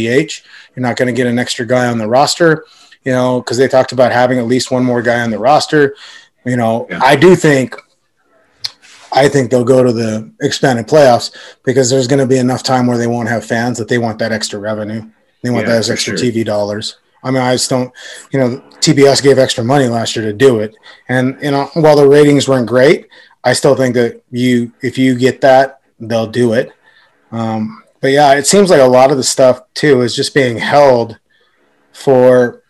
you're 0.75 0.83
not 0.83 0.97
going 0.97 1.07
to 1.07 1.17
get 1.17 1.25
an 1.25 1.39
extra 1.39 1.65
guy 1.65 1.87
on 1.87 1.97
the 1.97 2.07
roster 2.07 2.63
you 3.03 3.11
know, 3.11 3.41
because 3.41 3.57
they 3.57 3.67
talked 3.67 3.91
about 3.91 4.11
having 4.11 4.39
at 4.39 4.45
least 4.45 4.71
one 4.71 4.83
more 4.83 5.01
guy 5.01 5.21
on 5.21 5.31
the 5.31 5.39
roster. 5.39 5.95
You 6.45 6.57
know, 6.57 6.87
yeah. 6.89 6.99
I 7.03 7.15
do 7.15 7.35
think 7.35 7.75
I 9.11 9.27
think 9.27 9.49
they'll 9.49 9.63
go 9.63 9.83
to 9.83 9.91
the 9.91 10.31
expanded 10.41 10.87
playoffs 10.87 11.35
because 11.63 11.89
there's 11.89 12.07
going 12.07 12.19
to 12.19 12.27
be 12.27 12.37
enough 12.37 12.63
time 12.63 12.87
where 12.87 12.97
they 12.97 13.07
won't 13.07 13.29
have 13.29 13.45
fans 13.45 13.77
that 13.77 13.87
they 13.87 13.97
want 13.97 14.19
that 14.19 14.31
extra 14.31 14.59
revenue. 14.59 15.09
They 15.41 15.49
want 15.49 15.67
yeah, 15.67 15.75
those 15.75 15.89
extra 15.89 16.17
sure. 16.17 16.27
TV 16.27 16.45
dollars. 16.45 16.97
I 17.23 17.31
mean, 17.31 17.41
I 17.41 17.53
just 17.53 17.69
don't, 17.69 17.91
you 18.31 18.39
know, 18.39 18.59
TBS 18.79 19.21
gave 19.21 19.37
extra 19.37 19.63
money 19.63 19.87
last 19.87 20.15
year 20.15 20.25
to 20.25 20.33
do 20.33 20.59
it. 20.59 20.75
And, 21.09 21.37
you 21.41 21.51
know, 21.51 21.69
while 21.73 21.95
the 21.95 22.07
ratings 22.07 22.47
weren't 22.47 22.67
great, 22.67 23.07
I 23.43 23.53
still 23.53 23.75
think 23.75 23.95
that 23.95 24.23
you, 24.31 24.71
if 24.81 24.97
you 24.97 25.17
get 25.17 25.41
that, 25.41 25.81
they'll 25.99 26.27
do 26.27 26.53
it. 26.53 26.71
Um, 27.31 27.83
but 27.99 28.11
yeah, 28.11 28.33
it 28.35 28.47
seems 28.47 28.69
like 28.69 28.79
a 28.79 28.85
lot 28.85 29.11
of 29.11 29.17
the 29.17 29.23
stuff 29.23 29.61
too 29.73 30.01
is 30.01 30.15
just 30.15 30.33
being 30.33 30.57
held 30.57 31.19
for 31.91 32.63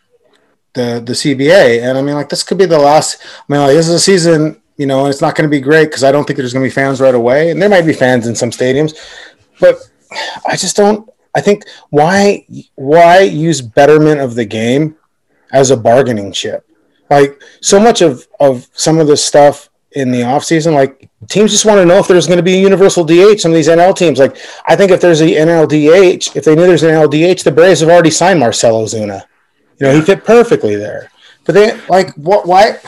the 0.73 1.01
the 1.05 1.13
CBA. 1.13 1.81
And 1.81 1.97
I 1.97 2.01
mean, 2.01 2.15
like 2.15 2.29
this 2.29 2.43
could 2.43 2.57
be 2.57 2.65
the 2.65 2.79
last. 2.79 3.21
I 3.21 3.51
mean, 3.51 3.61
like 3.61 3.73
this 3.73 3.87
is 3.87 3.95
a 3.95 3.99
season, 3.99 4.61
you 4.77 4.85
know, 4.85 5.01
and 5.01 5.09
it's 5.09 5.21
not 5.21 5.35
going 5.35 5.49
to 5.49 5.55
be 5.55 5.61
great 5.61 5.85
because 5.85 6.03
I 6.03 6.11
don't 6.11 6.25
think 6.25 6.37
there's 6.37 6.53
going 6.53 6.63
to 6.63 6.69
be 6.69 6.73
fans 6.73 7.01
right 7.01 7.15
away, 7.15 7.51
and 7.51 7.61
there 7.61 7.69
might 7.69 7.85
be 7.85 7.93
fans 7.93 8.27
in 8.27 8.35
some 8.35 8.51
stadiums, 8.51 8.95
but 9.59 9.77
I 10.45 10.55
just 10.55 10.75
don't. 10.75 11.09
I 11.35 11.41
think 11.41 11.63
why 11.89 12.45
why 12.75 13.19
use 13.21 13.61
betterment 13.61 14.19
of 14.19 14.35
the 14.35 14.45
game 14.45 14.97
as 15.51 15.71
a 15.71 15.77
bargaining 15.77 16.31
chip? 16.31 16.65
Like 17.09 17.41
so 17.61 17.79
much 17.79 18.01
of 18.01 18.27
of 18.39 18.67
some 18.73 18.99
of 18.99 19.07
this 19.07 19.23
stuff 19.23 19.69
in 19.93 20.11
the 20.11 20.21
offseason, 20.21 20.73
like 20.73 21.09
teams 21.27 21.51
just 21.51 21.65
want 21.65 21.79
to 21.79 21.85
know 21.85 21.97
if 21.97 22.07
there's 22.07 22.27
going 22.27 22.37
to 22.37 22.43
be 22.43 22.55
a 22.55 22.61
universal 22.61 23.03
DH. 23.03 23.39
Some 23.39 23.51
of 23.51 23.55
these 23.55 23.67
NL 23.67 23.95
teams, 23.95 24.19
like 24.19 24.37
I 24.65 24.75
think 24.75 24.91
if 24.91 25.01
there's 25.01 25.21
a 25.21 25.25
NLDH, 25.25 26.35
if 26.35 26.45
they 26.45 26.55
knew 26.55 26.67
there's 26.67 26.83
an 26.83 26.91
NLDH, 26.91 27.43
the 27.43 27.51
Braves 27.51 27.79
have 27.79 27.89
already 27.89 28.11
signed 28.11 28.39
Marcell 28.39 28.83
Ozuna 28.83 29.23
You 29.79 29.87
know, 29.87 29.95
he 29.95 30.01
fit 30.01 30.23
perfectly 30.25 30.75
there. 30.75 31.11
But 31.45 31.53
they 31.55 31.79
like 31.87 32.13
what? 32.15 32.45
Why? 32.47 32.79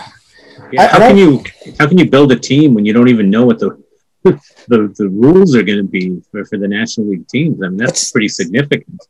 Yeah, 0.72 0.84
I- 0.84 0.86
I 0.86 0.88
how 0.88 1.00
don't- 1.00 1.10
can 1.10 1.18
you 1.18 1.44
how 1.80 1.88
can 1.88 1.98
you 1.98 2.10
build 2.10 2.32
a 2.32 2.40
team 2.40 2.74
when 2.74 2.86
you 2.86 2.94
don't 2.94 3.08
even 3.10 3.30
know 3.30 3.46
what 3.46 3.60
the 3.60 3.82
the, 4.24 4.94
the 4.98 5.10
rules 5.10 5.56
are 5.56 5.64
going 5.64 5.80
to 5.80 5.84
be 5.84 6.22
for, 6.32 6.46
for 6.46 6.58
the 6.58 6.68
National 6.68 7.08
League 7.08 7.28
teams? 7.28 7.62
I 7.64 7.68
mean, 7.70 7.78
that's 7.78 7.92
It's- 7.92 8.12
pretty 8.12 8.28
significant. 8.30 9.02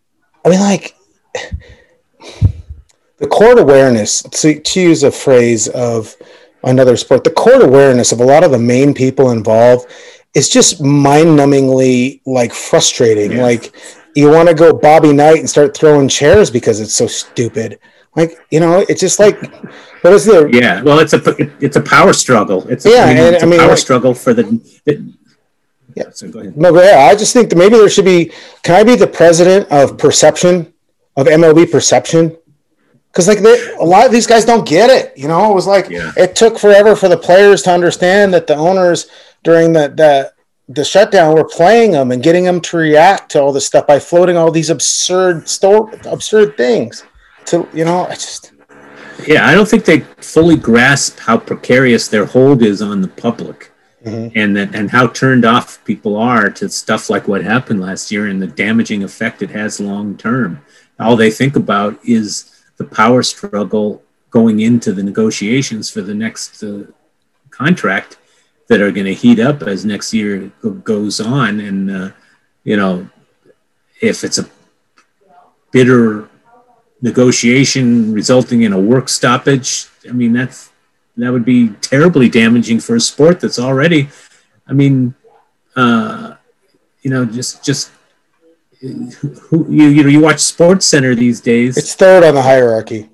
I 0.46 0.50
mean, 0.50 0.60
like 0.60 0.96
the 3.18 3.28
court 3.28 3.60
awareness. 3.60 4.24
To, 4.24 4.60
to 4.60 4.82
use 4.82 5.04
a 5.04 5.12
phrase 5.12 5.68
of 5.70 6.16
another 6.64 6.96
sport, 6.98 7.24
the 7.24 7.32
court 7.32 7.62
awareness 7.62 8.12
of 8.12 8.20
a 8.20 8.24
lot 8.26 8.44
of 8.44 8.52
the 8.52 8.60
main 8.60 8.94
people 8.94 9.32
involved 9.32 9.90
is 10.34 10.48
just 10.50 10.82
mind-numbingly 10.82 12.22
like 12.26 12.54
frustrating. 12.54 13.34
Yeah. 13.34 13.44
Like 13.44 13.76
you 14.16 14.30
want 14.30 14.50
to 14.50 14.56
go 14.56 14.74
Bobby 14.74 15.14
Knight 15.14 15.40
and 15.40 15.50
start 15.50 15.76
throwing 15.76 16.08
chairs 16.08 16.50
because 16.52 16.80
it's 16.80 16.94
so 16.94 17.08
stupid. 17.08 17.80
Like 18.16 18.38
you 18.50 18.60
know, 18.60 18.86
it's 18.90 19.00
just 19.00 19.20
like 19.20 19.40
what 20.02 20.14
is 20.14 20.26
the 20.26 20.50
Yeah, 20.52 20.82
well, 20.82 21.00
it's 21.00 21.14
a 21.14 21.22
it's 21.64 21.78
a 21.78 21.82
power 21.82 22.14
struggle. 22.14 22.68
It's 22.68 22.86
a, 22.86 22.90
Yeah, 22.90 23.04
I 23.06 23.14
mean, 23.14 23.18
and- 23.24 23.36
it's 23.36 23.44
I 23.44 23.48
mean, 23.48 23.60
power 23.60 23.70
like- 23.70 23.78
struggle 23.78 24.14
for 24.14 24.34
the. 24.34 24.44
the 24.86 25.14
Yeah. 25.96 26.10
So 26.14 26.30
go 26.30 26.40
ahead. 26.40 26.56
No, 26.58 26.72
but 26.74 26.86
yeah, 26.86 27.08
I 27.12 27.16
just 27.16 27.34
think 27.34 27.50
that 27.50 27.58
maybe 27.58 27.76
there 27.78 27.90
should 27.90 28.06
be. 28.06 28.32
Can 28.64 28.76
I 28.76 28.84
be 28.84 28.96
the 28.96 29.08
president 29.08 29.70
of 29.72 29.98
perception 29.98 30.74
of 31.18 31.28
MLB 31.28 31.70
perception? 31.72 32.36
Because 33.12 33.28
like 33.28 33.40
they, 33.40 33.74
a 33.76 33.84
lot 33.84 34.06
of 34.06 34.12
these 34.14 34.26
guys 34.28 34.46
don't 34.46 34.66
get 34.66 34.90
it. 34.90 35.18
You 35.18 35.28
know, 35.28 35.52
it 35.52 35.54
was 35.56 35.68
like 35.68 35.90
Yeah. 35.90 36.12
it 36.16 36.34
took 36.36 36.58
forever 36.58 36.96
for 36.96 37.10
the 37.10 37.18
players 37.18 37.62
to 37.64 37.72
understand 37.72 38.34
that 38.34 38.48
the 38.48 38.56
owners 38.56 39.08
during 39.44 39.74
the 39.74 39.90
the 39.90 40.32
the 40.74 40.86
shutdown 40.86 41.34
we're 41.36 41.44
playing 41.44 41.92
them 41.92 42.12
and 42.12 42.24
getting 42.24 42.44
them 42.44 42.62
to 42.62 42.78
react 42.78 43.32
to 43.32 43.42
all 43.42 43.52
this 43.52 43.66
stuff 43.66 43.88
by 43.88 44.00
floating 44.00 44.38
all 44.38 44.52
these 44.52 44.70
absurd 44.70 45.48
store 45.48 45.92
absurd 46.06 46.56
things. 46.58 47.04
To 47.46 47.68
you 47.74 47.86
know, 47.86 48.06
I 48.06 48.14
just 48.14 48.52
Yeah, 49.28 49.48
I 49.48 49.54
don't 49.54 49.68
think 49.68 49.86
they 49.86 50.00
fully 50.22 50.56
grasp 50.56 51.20
how 51.20 51.38
precarious 51.38 52.08
their 52.08 52.26
hold 52.26 52.64
is 52.64 52.82
on 52.82 53.02
the 53.02 53.08
public, 53.08 53.72
Mhm. 54.06 54.32
and 54.36 54.56
that 54.58 54.74
and 54.74 54.90
how 54.92 55.08
turned 55.08 55.46
off 55.46 55.84
people 55.86 56.16
are 56.16 56.50
to 56.50 56.70
stuff 56.70 57.10
like 57.10 57.28
what 57.28 57.44
happened 57.44 57.82
last 57.82 58.12
year 58.12 58.26
and 58.28 58.42
the 58.42 58.48
damaging 58.48 59.04
effect 59.04 59.42
it 59.42 59.52
has 59.52 59.80
long 59.80 60.16
term. 60.18 60.60
All 61.00 61.16
they 61.16 61.32
think 61.32 61.56
about 61.56 62.00
is 62.04 62.46
the 62.78 62.84
power 62.84 63.22
struggle 63.24 64.02
going 64.30 64.60
into 64.60 64.94
the 64.94 65.04
negotiations 65.04 65.90
for 65.90 66.02
the 66.02 66.14
next 66.16 66.64
uh, 66.64 66.84
contract 67.50 68.18
that 68.72 68.80
are 68.80 68.90
going 68.90 69.06
to 69.06 69.14
heat 69.14 69.38
up 69.38 69.64
as 69.64 69.84
next 69.84 70.14
year 70.14 70.50
goes 70.86 71.20
on, 71.20 71.60
and 71.60 71.92
uh, 71.92 72.12
you 72.64 72.78
know 72.78 73.10
if 74.00 74.24
it's 74.24 74.38
a 74.38 74.50
bitter 75.72 76.30
negotiation 77.02 78.14
resulting 78.14 78.62
in 78.62 78.72
a 78.72 78.80
work 78.80 79.10
stoppage. 79.10 79.88
I 80.08 80.14
mean, 80.14 80.32
that's 80.32 80.72
that 81.18 81.34
would 81.34 81.44
be 81.44 81.68
terribly 81.82 82.30
damaging 82.30 82.80
for 82.80 82.96
a 82.96 83.02
sport 83.02 83.42
that's 83.42 83.60
already. 83.60 84.08
I 84.66 84.72
mean, 84.72 85.16
uh, 85.76 86.36
you 87.02 87.12
know, 87.12 87.26
just 87.26 87.66
just 87.66 87.92
who 88.80 89.68
you 89.70 89.88
you 89.88 90.04
know 90.04 90.10
you 90.10 90.22
watch 90.22 90.40
Sports 90.40 90.86
Center 90.86 91.14
these 91.14 91.42
days. 91.42 91.76
it's 91.76 91.94
third 91.94 92.24
on 92.24 92.36
the 92.36 92.42
hierarchy. 92.42 93.10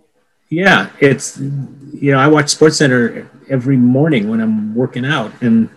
yeah, 0.50 0.92
it's 1.00 1.40
you 1.40 2.12
know 2.12 2.20
I 2.20 2.28
watch 2.28 2.50
Sports 2.52 2.78
Center 2.78 3.28
every 3.50 3.78
morning 3.78 4.30
when 4.30 4.42
I'm 4.42 4.76
working 4.76 5.06
out, 5.06 5.32
and 5.42 5.70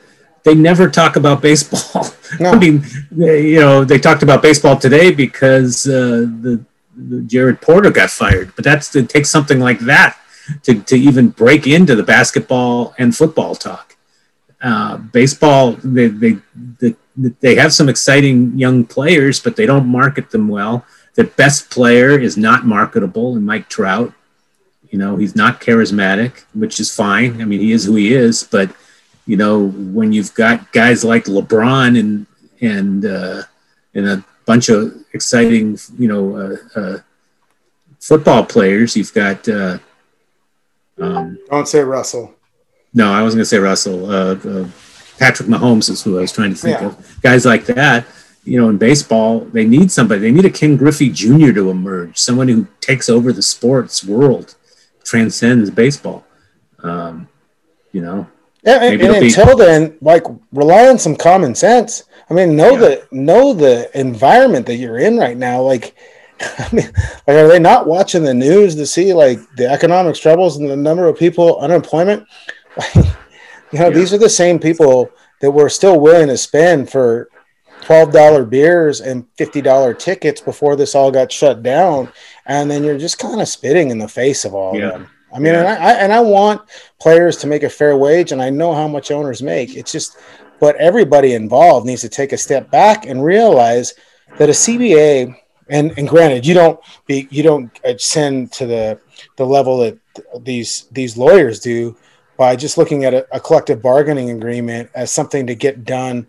they 0.44 0.54
never 0.54 0.88
talk 0.88 1.16
about 1.16 1.42
baseball. 1.42 2.06
No. 2.38 2.52
I 2.52 2.58
mean, 2.58 2.84
they, 3.10 3.48
you 3.48 3.58
know, 3.58 3.84
they 3.84 3.98
talked 3.98 4.22
about 4.22 4.40
baseball 4.40 4.76
today 4.76 5.10
because 5.10 5.84
uh, 5.84 6.28
the, 6.40 6.64
the 6.96 7.22
Jared 7.22 7.60
Porter 7.60 7.90
got 7.90 8.08
fired, 8.08 8.52
but 8.54 8.64
that's 8.64 8.94
it 8.94 9.08
takes 9.08 9.28
something 9.28 9.58
like 9.58 9.80
that 9.80 10.16
to, 10.62 10.80
to 10.80 10.96
even 10.96 11.30
break 11.30 11.66
into 11.66 11.96
the 11.96 12.04
basketball 12.04 12.94
and 12.98 13.16
football 13.16 13.56
talk. 13.56 13.96
Uh, 14.62 14.98
baseball, 14.98 15.72
they, 15.82 16.06
they 16.06 16.36
they 16.78 16.94
they 17.16 17.54
have 17.56 17.72
some 17.72 17.88
exciting 17.88 18.58
young 18.58 18.84
players, 18.84 19.40
but 19.40 19.56
they 19.56 19.66
don't 19.66 19.86
market 19.86 20.30
them 20.30 20.48
well. 20.48 20.84
The 21.14 21.24
best 21.24 21.70
player 21.70 22.18
is 22.18 22.36
not 22.36 22.64
marketable, 22.64 23.36
and 23.36 23.44
Mike 23.44 23.68
Trout. 23.68 24.12
You 24.90 24.98
know, 24.98 25.16
he's 25.16 25.36
not 25.36 25.60
charismatic, 25.60 26.44
which 26.54 26.80
is 26.80 26.94
fine. 26.94 27.40
I 27.40 27.44
mean, 27.44 27.60
he 27.60 27.72
is 27.72 27.84
who 27.84 27.94
he 27.94 28.12
is, 28.14 28.42
but 28.42 28.70
you 29.26 29.36
know, 29.36 29.68
when 29.68 30.12
you've 30.12 30.34
got 30.34 30.72
guys 30.72 31.04
like 31.04 31.24
LeBron 31.26 31.98
and 31.98 32.26
and 32.60 33.04
uh, 33.04 33.42
and 33.94 34.06
a 34.08 34.24
bunch 34.46 34.68
of 34.68 34.92
exciting, 35.12 35.78
you 35.98 36.08
know, 36.08 36.36
uh, 36.36 36.78
uh, 36.80 36.98
football 38.00 38.44
players, 38.44 38.96
you've 38.96 39.14
got. 39.14 39.48
Uh, 39.48 39.78
um, 40.98 41.38
Don't 41.50 41.68
say 41.68 41.80
Russell. 41.80 42.34
no, 42.92 43.12
I 43.12 43.22
wasn't 43.22 43.38
going 43.38 43.42
to 43.44 43.48
say 43.48 43.58
Russell. 43.58 44.10
Uh, 44.10 44.34
uh, 44.34 44.68
Patrick 45.18 45.48
Mahomes 45.48 45.88
is 45.90 46.02
who 46.02 46.18
I 46.18 46.22
was 46.22 46.32
trying 46.32 46.50
to 46.50 46.56
think 46.56 46.80
Yeah. 46.80 46.86
of. 46.88 47.18
Guys 47.22 47.44
like 47.46 47.66
that, 47.66 48.06
you 48.44 48.58
know, 48.60 48.68
in 48.70 48.78
baseball, 48.78 49.40
they 49.40 49.64
need 49.66 49.90
somebody. 49.92 50.20
They 50.22 50.30
need 50.32 50.44
a 50.46 50.50
Ken 50.50 50.76
Griffey 50.76 51.10
Jr. 51.10 51.52
to 51.52 51.70
emerge, 51.70 52.18
someone 52.18 52.48
who 52.48 52.66
takes 52.80 53.08
over 53.08 53.32
the 53.32 53.42
sports 53.42 54.02
world, 54.04 54.54
transcends 55.04 55.70
baseball. 55.70 56.24
Um, 56.82 57.28
you 57.92 58.00
know, 58.00 58.26
Yeah, 58.64 58.82
and, 58.82 59.00
and 59.00 59.20
be- 59.20 59.26
until 59.26 59.56
then, 59.56 59.96
like 60.00 60.24
rely 60.52 60.88
on 60.88 60.98
some 60.98 61.16
common 61.16 61.54
sense. 61.54 62.04
I 62.30 62.34
mean, 62.34 62.56
know 62.56 62.72
Yeah. 62.72 62.78
the 62.78 63.08
know 63.10 63.52
the 63.52 63.90
environment 63.98 64.66
that 64.66 64.76
you're 64.76 64.98
in 64.98 65.16
right 65.18 65.36
now. 65.36 65.60
Like, 65.62 65.94
I 66.40 66.68
mean, 66.72 66.86
like, 67.26 67.36
are 67.36 67.48
they 67.48 67.58
not 67.58 67.86
watching 67.86 68.22
the 68.22 68.32
news 68.34 68.74
to 68.76 68.86
see 68.86 69.12
like 69.12 69.38
the 69.56 69.68
economic 69.68 70.16
struggles 70.16 70.56
and 70.56 70.70
the 70.70 70.76
number 70.76 71.06
of 71.06 71.18
people 71.18 71.58
unemployment? 71.58 72.26
you 72.94 73.02
know, 73.02 73.10
Yeah. 73.72 73.90
these 73.90 74.12
are 74.14 74.18
the 74.18 74.28
same 74.28 74.58
people 74.58 75.10
that 75.40 75.50
were 75.50 75.68
still 75.68 75.98
willing 76.00 76.28
to 76.28 76.36
spend 76.36 76.90
for 76.90 77.28
twelve 77.82 78.12
dollar 78.12 78.44
beers 78.44 79.00
and 79.00 79.26
fifty 79.36 79.60
dollar 79.60 79.92
tickets 79.94 80.40
before 80.40 80.76
this 80.76 80.94
all 80.94 81.10
got 81.10 81.32
shut 81.32 81.62
down, 81.62 82.10
and 82.50 82.68
then 82.70 82.82
you're 82.82 82.98
just 82.98 83.18
kind 83.18 83.40
of 83.40 83.46
spitting 83.48 83.90
in 83.90 83.98
the 83.98 84.08
face 84.08 84.44
of 84.44 84.54
all 84.54 84.76
Yeah. 84.76 84.86
of 84.88 84.92
them. 84.94 85.08
I 85.32 85.38
mean, 85.38 85.54
Yeah. 85.54 85.60
and 85.60 85.68
I, 85.68 85.74
I 85.74 85.92
and 86.04 86.12
I 86.12 86.20
want 86.20 86.60
players 86.98 87.36
to 87.38 87.46
make 87.46 87.62
a 87.62 87.70
fair 87.70 87.96
wage, 87.96 88.32
and 88.32 88.42
I 88.42 88.50
know 88.50 88.74
how 88.74 88.88
much 88.88 89.10
owners 89.12 89.40
make. 89.42 89.76
It's 89.76 89.92
just, 89.92 90.16
but 90.58 90.74
everybody 90.76 91.34
involved 91.34 91.86
needs 91.86 92.00
to 92.02 92.08
take 92.08 92.32
a 92.32 92.36
step 92.36 92.70
back 92.70 93.06
and 93.06 93.24
realize 93.24 93.94
that 94.38 94.48
a 94.48 94.52
CBA, 94.52 95.32
and 95.68 95.96
and 95.96 96.08
granted, 96.08 96.44
you 96.44 96.54
don't 96.54 96.80
be 97.06 97.28
you 97.30 97.44
don't 97.44 97.70
ascend 97.84 98.50
to 98.58 98.66
the 98.66 98.98
the 99.36 99.46
level 99.46 99.78
that 99.78 99.96
these 100.44 100.86
these 100.90 101.16
lawyers 101.16 101.60
do 101.60 101.96
by 102.36 102.56
just 102.56 102.76
looking 102.78 103.04
at 103.04 103.14
a, 103.14 103.24
a 103.30 103.38
collective 103.38 103.80
bargaining 103.80 104.30
agreement 104.30 104.90
as 104.96 105.12
something 105.12 105.46
to 105.46 105.54
get 105.54 105.84
done 105.84 106.26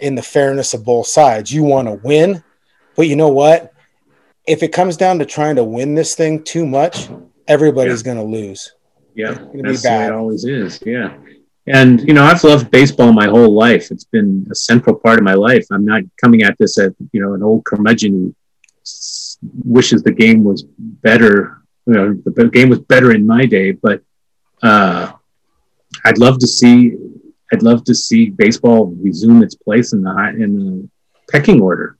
in 0.00 0.16
the 0.16 0.22
fairness 0.22 0.74
of 0.74 0.84
both 0.84 1.06
sides. 1.06 1.52
You 1.52 1.62
want 1.62 1.86
to 1.86 1.94
win, 2.02 2.42
but 2.96 3.06
you 3.06 3.14
know 3.14 3.28
what? 3.28 3.73
If 4.46 4.62
it 4.62 4.72
comes 4.72 4.96
down 4.96 5.18
to 5.20 5.26
trying 5.26 5.56
to 5.56 5.64
win 5.64 5.94
this 5.94 6.14
thing 6.14 6.42
too 6.42 6.66
much, 6.66 7.08
everybody's 7.48 8.02
going 8.02 8.18
to 8.18 8.22
lose. 8.22 8.72
Yeah, 9.14 9.32
that's 9.54 9.82
the 9.82 9.88
way 9.88 10.06
it 10.06 10.12
always 10.12 10.44
is. 10.44 10.80
Yeah, 10.84 11.16
and 11.66 12.00
you 12.06 12.12
know, 12.12 12.24
I've 12.24 12.44
loved 12.44 12.70
baseball 12.70 13.12
my 13.12 13.26
whole 13.26 13.54
life. 13.54 13.90
It's 13.90 14.04
been 14.04 14.46
a 14.50 14.54
central 14.54 14.96
part 14.96 15.18
of 15.18 15.24
my 15.24 15.34
life. 15.34 15.66
I'm 15.70 15.84
not 15.84 16.02
coming 16.20 16.42
at 16.42 16.58
this 16.58 16.78
at 16.78 16.92
you 17.12 17.22
know 17.22 17.34
an 17.34 17.42
old 17.42 17.64
curmudgeon 17.64 18.12
who 18.12 18.34
wishes 19.64 20.02
the 20.02 20.12
game 20.12 20.44
was 20.44 20.62
better. 20.62 21.62
You 21.86 21.92
know, 21.94 22.14
the 22.24 22.48
game 22.48 22.68
was 22.68 22.80
better 22.80 23.12
in 23.12 23.26
my 23.26 23.46
day, 23.46 23.72
but 23.72 24.02
uh, 24.62 25.12
I'd 26.04 26.18
love 26.18 26.38
to 26.40 26.46
see. 26.46 26.96
I'd 27.52 27.62
love 27.62 27.84
to 27.84 27.94
see 27.94 28.30
baseball 28.30 28.86
resume 29.00 29.42
its 29.42 29.54
place 29.54 29.92
in 29.92 30.02
the 30.02 30.12
high, 30.12 30.30
in 30.30 30.56
the 30.56 30.88
pecking 31.30 31.62
order. 31.62 31.96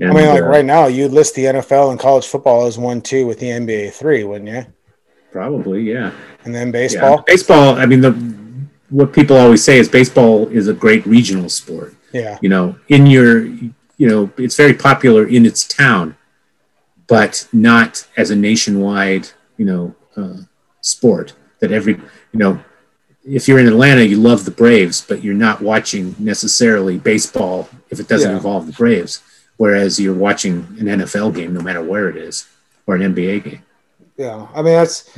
I 0.00 0.06
mean, 0.06 0.26
like 0.26 0.42
uh, 0.42 0.46
right 0.46 0.64
now, 0.64 0.86
you'd 0.86 1.12
list 1.12 1.34
the 1.36 1.44
NFL 1.44 1.90
and 1.90 2.00
college 2.00 2.26
football 2.26 2.66
as 2.66 2.76
one, 2.78 3.00
two 3.00 3.26
with 3.26 3.38
the 3.38 3.46
NBA 3.46 3.92
three, 3.92 4.24
wouldn't 4.24 4.50
you? 4.50 4.66
probably, 5.32 5.82
yeah. 5.82 6.12
And 6.44 6.54
then 6.54 6.68
Yeah. 6.68 6.72
baseball. 6.72 7.24
Baseball. 7.26 7.74
I 7.74 7.86
mean, 7.86 8.00
the 8.00 8.12
what 8.90 9.12
people 9.12 9.36
always 9.36 9.64
say 9.64 9.78
is 9.78 9.88
baseball 9.88 10.46
is 10.48 10.68
a 10.68 10.72
great 10.72 11.04
regional 11.06 11.48
sport. 11.48 11.94
Yeah. 12.12 12.38
You 12.40 12.48
know, 12.48 12.76
in 12.88 13.06
your, 13.06 13.44
you 13.44 13.72
know, 13.98 14.30
it's 14.36 14.54
very 14.54 14.74
popular 14.74 15.26
in 15.26 15.44
its 15.44 15.66
town, 15.66 16.14
but 17.08 17.48
not 17.52 18.06
as 18.16 18.30
a 18.30 18.36
nationwide, 18.36 19.28
you 19.56 19.64
know, 19.64 19.94
uh, 20.16 20.36
sport. 20.80 21.32
That 21.58 21.72
every, 21.72 21.94
you 21.94 22.38
know, 22.38 22.60
if 23.24 23.48
you're 23.48 23.58
in 23.58 23.66
Atlanta, 23.66 24.02
you 24.04 24.18
love 24.18 24.44
the 24.44 24.50
Braves, 24.52 25.04
but 25.08 25.24
you're 25.24 25.34
not 25.34 25.60
watching 25.62 26.14
necessarily 26.20 26.98
baseball 26.98 27.68
if 27.90 27.98
it 27.98 28.06
doesn't 28.06 28.30
Yeah. 28.30 28.36
involve 28.36 28.66
the 28.66 28.72
Braves. 28.72 29.20
Whereas 29.56 30.00
you're 30.00 30.14
watching 30.14 30.66
an 30.78 30.86
NFL 30.86 31.34
game, 31.34 31.54
no 31.54 31.60
matter 31.60 31.82
where 31.82 32.08
it 32.08 32.16
is, 32.16 32.48
or 32.86 32.96
an 32.96 33.14
NBA 33.14 33.44
game. 33.44 33.62
Yeah. 34.16 34.46
I 34.54 34.62
mean, 34.62 34.74
that's 34.74 35.10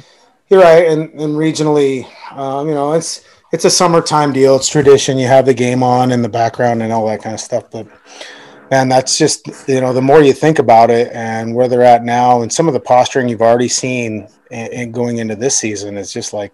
you're 0.48 0.60
right. 0.60 0.86
And, 0.86 1.10
and 1.20 1.36
regionally, 1.36 2.06
um, 2.32 2.68
you 2.68 2.74
know, 2.74 2.92
it's 2.92 3.24
it's 3.52 3.64
a 3.64 3.70
summertime 3.70 4.32
deal. 4.32 4.56
It's 4.56 4.68
tradition. 4.68 5.18
You 5.18 5.26
have 5.26 5.46
the 5.46 5.54
game 5.54 5.82
on 5.82 6.12
in 6.12 6.22
the 6.22 6.28
background 6.28 6.82
and 6.82 6.92
all 6.92 7.06
that 7.06 7.22
kind 7.22 7.34
of 7.34 7.40
stuff. 7.40 7.70
But 7.70 7.86
And 8.70 8.90
that's 8.90 9.16
just 9.16 9.46
you 9.68 9.80
know 9.80 9.92
the 9.92 10.02
more 10.02 10.22
you 10.22 10.32
think 10.32 10.58
about 10.58 10.90
it 10.90 11.10
and 11.12 11.54
where 11.54 11.68
they're 11.68 11.82
at 11.82 12.04
now 12.04 12.42
and 12.42 12.52
some 12.52 12.68
of 12.68 12.74
the 12.74 12.80
posturing 12.80 13.28
you've 13.28 13.42
already 13.42 13.68
seen 13.68 14.28
and, 14.50 14.72
and 14.72 14.94
going 14.94 15.18
into 15.18 15.36
this 15.36 15.56
season 15.58 15.96
is 15.96 16.12
just 16.12 16.32
like 16.32 16.52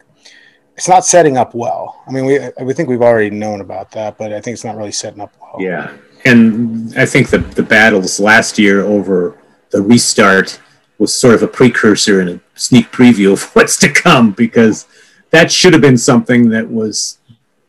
it's 0.76 0.88
not 0.88 1.04
setting 1.04 1.36
up 1.36 1.54
well. 1.54 2.02
I 2.06 2.12
mean, 2.12 2.24
we 2.24 2.38
we 2.62 2.72
think 2.72 2.88
we've 2.88 3.02
already 3.02 3.30
known 3.30 3.60
about 3.60 3.90
that, 3.92 4.16
but 4.16 4.32
I 4.32 4.40
think 4.40 4.54
it's 4.54 4.64
not 4.64 4.76
really 4.76 4.92
setting 4.92 5.20
up 5.20 5.34
well. 5.40 5.56
Yeah, 5.58 5.92
and 6.24 6.96
I 6.96 7.06
think 7.06 7.30
the 7.30 7.38
the 7.38 7.62
battles 7.62 8.20
last 8.20 8.58
year 8.58 8.82
over 8.82 9.38
the 9.70 9.82
restart 9.82 10.60
was 10.98 11.14
sort 11.14 11.34
of 11.34 11.42
a 11.42 11.48
precursor 11.48 12.20
and 12.20 12.30
a 12.30 12.40
sneak 12.54 12.92
preview 12.92 13.32
of 13.32 13.42
what's 13.54 13.76
to 13.78 13.88
come 13.88 14.32
because 14.32 14.86
that 15.30 15.50
should 15.50 15.72
have 15.72 15.82
been 15.82 15.98
something 15.98 16.48
that 16.50 16.68
was 16.68 17.18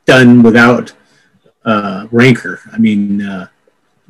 done 0.05 0.43
without 0.43 0.93
uh, 1.65 2.07
rancor. 2.11 2.59
I 2.71 2.77
mean, 2.77 3.21
uh, 3.21 3.47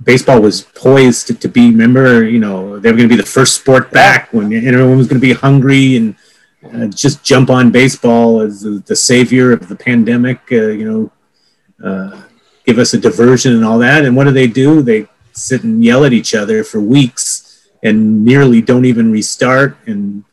baseball 0.03 0.41
was 0.41 0.61
poised 0.61 1.39
to, 1.39 1.47
be. 1.47 1.69
Remember, 1.69 2.23
you 2.23 2.39
know, 2.39 2.79
they 2.79 2.91
were 2.91 2.97
going 2.97 3.09
to 3.09 3.15
be 3.15 3.21
the 3.21 3.27
first 3.27 3.55
sport 3.55 3.91
back 3.91 4.33
when 4.33 4.51
everyone 4.53 4.97
was 4.97 5.07
going 5.07 5.21
to 5.21 5.27
be 5.27 5.33
hungry 5.33 5.97
and 5.97 6.15
uh, 6.73 6.87
just 6.87 7.23
jump 7.23 7.49
on 7.49 7.71
baseball 7.71 8.41
as 8.41 8.61
the, 8.61 8.83
the 8.87 8.95
savior 8.95 9.51
of 9.51 9.67
the 9.67 9.75
pandemic. 9.75 10.39
Uh, 10.51 10.67
you 10.67 11.11
know, 11.81 11.87
uh, 11.87 12.21
give 12.66 12.80
us 12.80 12.93
a 12.93 12.97
diversion 12.97 13.53
and 13.53 13.66
all 13.66 13.80
that. 13.80 14.05
And 14.05 14.16
what 14.16 14.26
do 14.26 14.32
they 14.32 14.47
do? 14.47 14.82
They 14.82 15.07
sit 15.34 15.64
and 15.64 15.84
yell 15.84 16.05
at 16.05 16.14
each 16.14 16.34
other 16.34 16.64
for 16.64 16.80
weeks 16.80 17.68
and 17.82 18.24
nearly 18.24 18.61
don't 18.61 18.86
even 18.86 19.11
restart 19.11 19.78
and 19.86 20.24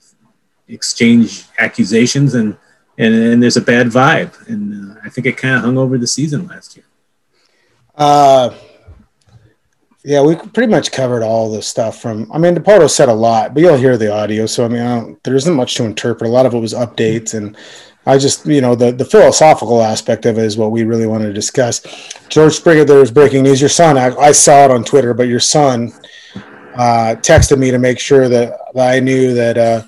exchange 0.68 1.45
accusations 1.59 2.35
and 2.35 2.57
and, 2.99 3.14
and 3.14 3.43
there's 3.43 3.57
a 3.57 3.62
bad 3.62 3.87
vibe 3.87 4.47
and 4.47 4.93
uh, 4.93 5.01
I 5.03 5.09
think 5.09 5.26
it 5.26 5.37
kind 5.37 5.57
of 5.57 5.62
hung 5.62 5.78
over 5.78 5.97
the 5.97 6.07
season 6.07 6.47
last 6.47 6.76
year. 6.76 6.85
Uh, 7.95 8.55
yeah, 10.05 10.22
we 10.22 10.35
pretty 10.35 10.70
much 10.70 10.93
covered 10.93 11.22
all 11.22 11.51
the 11.51 11.61
stuff 11.61 12.01
from. 12.01 12.31
I 12.33 12.39
mean, 12.39 12.55
Dipoto 12.55 12.89
said 12.89 13.11
a 13.11 13.14
lot, 13.14 13.53
but 13.53 13.62
you'll 13.62 13.76
hear 13.76 13.99
the 13.99 14.11
audio. 14.12 14.47
So 14.47 14.64
I 14.64 14.68
mean, 14.68 15.18
there 15.24 15.35
isn't 15.35 15.55
much 15.55 15.74
to 15.74 15.85
interpret. 15.85 16.28
A 16.28 16.33
lot 16.33 16.47
of 16.47 16.55
it 16.55 16.59
was 16.59 16.72
updates, 16.72 17.35
and 17.35 17.55
I 18.07 18.16
just, 18.18 18.46
you 18.46 18.61
know, 18.61 18.74
the 18.74 18.92
the 18.92 19.05
philosophical 19.05 19.82
aspect 19.82 20.26
of 20.26 20.38
it 20.38 20.44
is 20.44 20.57
what 20.57 20.70
we 20.70 20.84
really 20.84 21.07
wanted 21.07 21.26
to 21.26 21.32
discuss. 21.32 21.82
George 22.28 22.55
Springer, 22.55 22.84
there 22.84 22.98
was 22.98 23.11
breaking 23.11 23.42
news. 23.42 23.61
Your 23.61 23.68
son, 23.68 23.98
I, 23.98 24.14
I 24.16 24.32
saw 24.32 24.64
it 24.64 24.70
on 24.70 24.84
Twitter, 24.84 25.12
but 25.12 25.28
your 25.28 25.40
son 25.40 25.92
uh, 26.74 27.16
texted 27.20 27.59
me 27.59 27.70
to 27.70 27.78
make 27.78 27.98
sure 27.98 28.28
that, 28.28 28.59
that 28.74 28.90
I 28.90 29.01
knew 29.01 29.34
that 29.34 29.59
uh, 29.59 29.82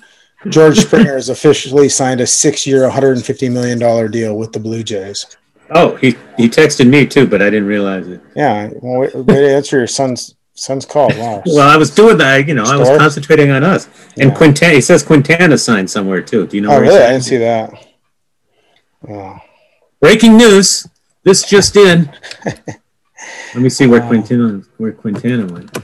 George 0.49 0.79
Springer 0.79 1.13
has 1.13 1.29
officially 1.29 1.89
signed 1.89 2.21
a 2.21 2.27
six-year, 2.27 2.83
150 2.83 3.49
million 3.49 3.79
dollar 3.79 4.07
deal 4.07 4.37
with 4.37 4.51
the 4.51 4.59
Blue 4.59 4.83
Jays. 4.83 5.37
Oh, 5.71 5.95
he, 5.95 6.15
he 6.37 6.49
texted 6.49 6.87
me 6.87 7.07
too, 7.07 7.25
but 7.25 7.41
I 7.41 7.45
didn't 7.45 7.67
realize 7.67 8.07
it. 8.07 8.21
Yeah, 8.35 8.69
well, 8.81 8.99
wait, 8.99 9.15
wait 9.15 9.25
to 9.25 9.55
answer 9.55 9.77
your 9.77 9.87
son's 9.87 10.35
son's 10.55 10.85
call. 10.85 11.09
Wow. 11.09 11.41
well, 11.45 11.67
I 11.67 11.77
was 11.77 11.89
doing 11.89 12.17
that. 12.19 12.47
You 12.47 12.53
know, 12.53 12.65
Store? 12.65 12.75
I 12.75 12.79
was 12.79 12.89
concentrating 12.89 13.49
on 13.49 13.63
us. 13.63 13.87
And 14.19 14.29
yeah. 14.29 14.35
Quintana, 14.35 14.73
he 14.75 14.81
says 14.81 15.01
Quintana 15.01 15.57
signed 15.57 15.89
somewhere 15.89 16.21
too. 16.21 16.45
Do 16.45 16.57
you 16.57 16.61
know? 16.61 16.71
Oh, 16.71 16.79
really? 16.79 17.01
I 17.01 17.11
didn't 17.11 17.23
see 17.23 17.37
that. 17.37 17.73
Breaking 19.99 20.37
news! 20.37 20.87
This 21.23 21.43
just 21.43 21.75
in. 21.75 22.11
Let 22.45 23.55
me 23.55 23.69
see 23.69 23.87
where 23.87 24.01
wow. 24.01 24.07
Quintana 24.07 24.61
where 24.77 24.91
Quintana 24.91 25.45
went. 25.45 25.77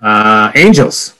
Uh, 0.00 0.50
Angels. 0.56 1.14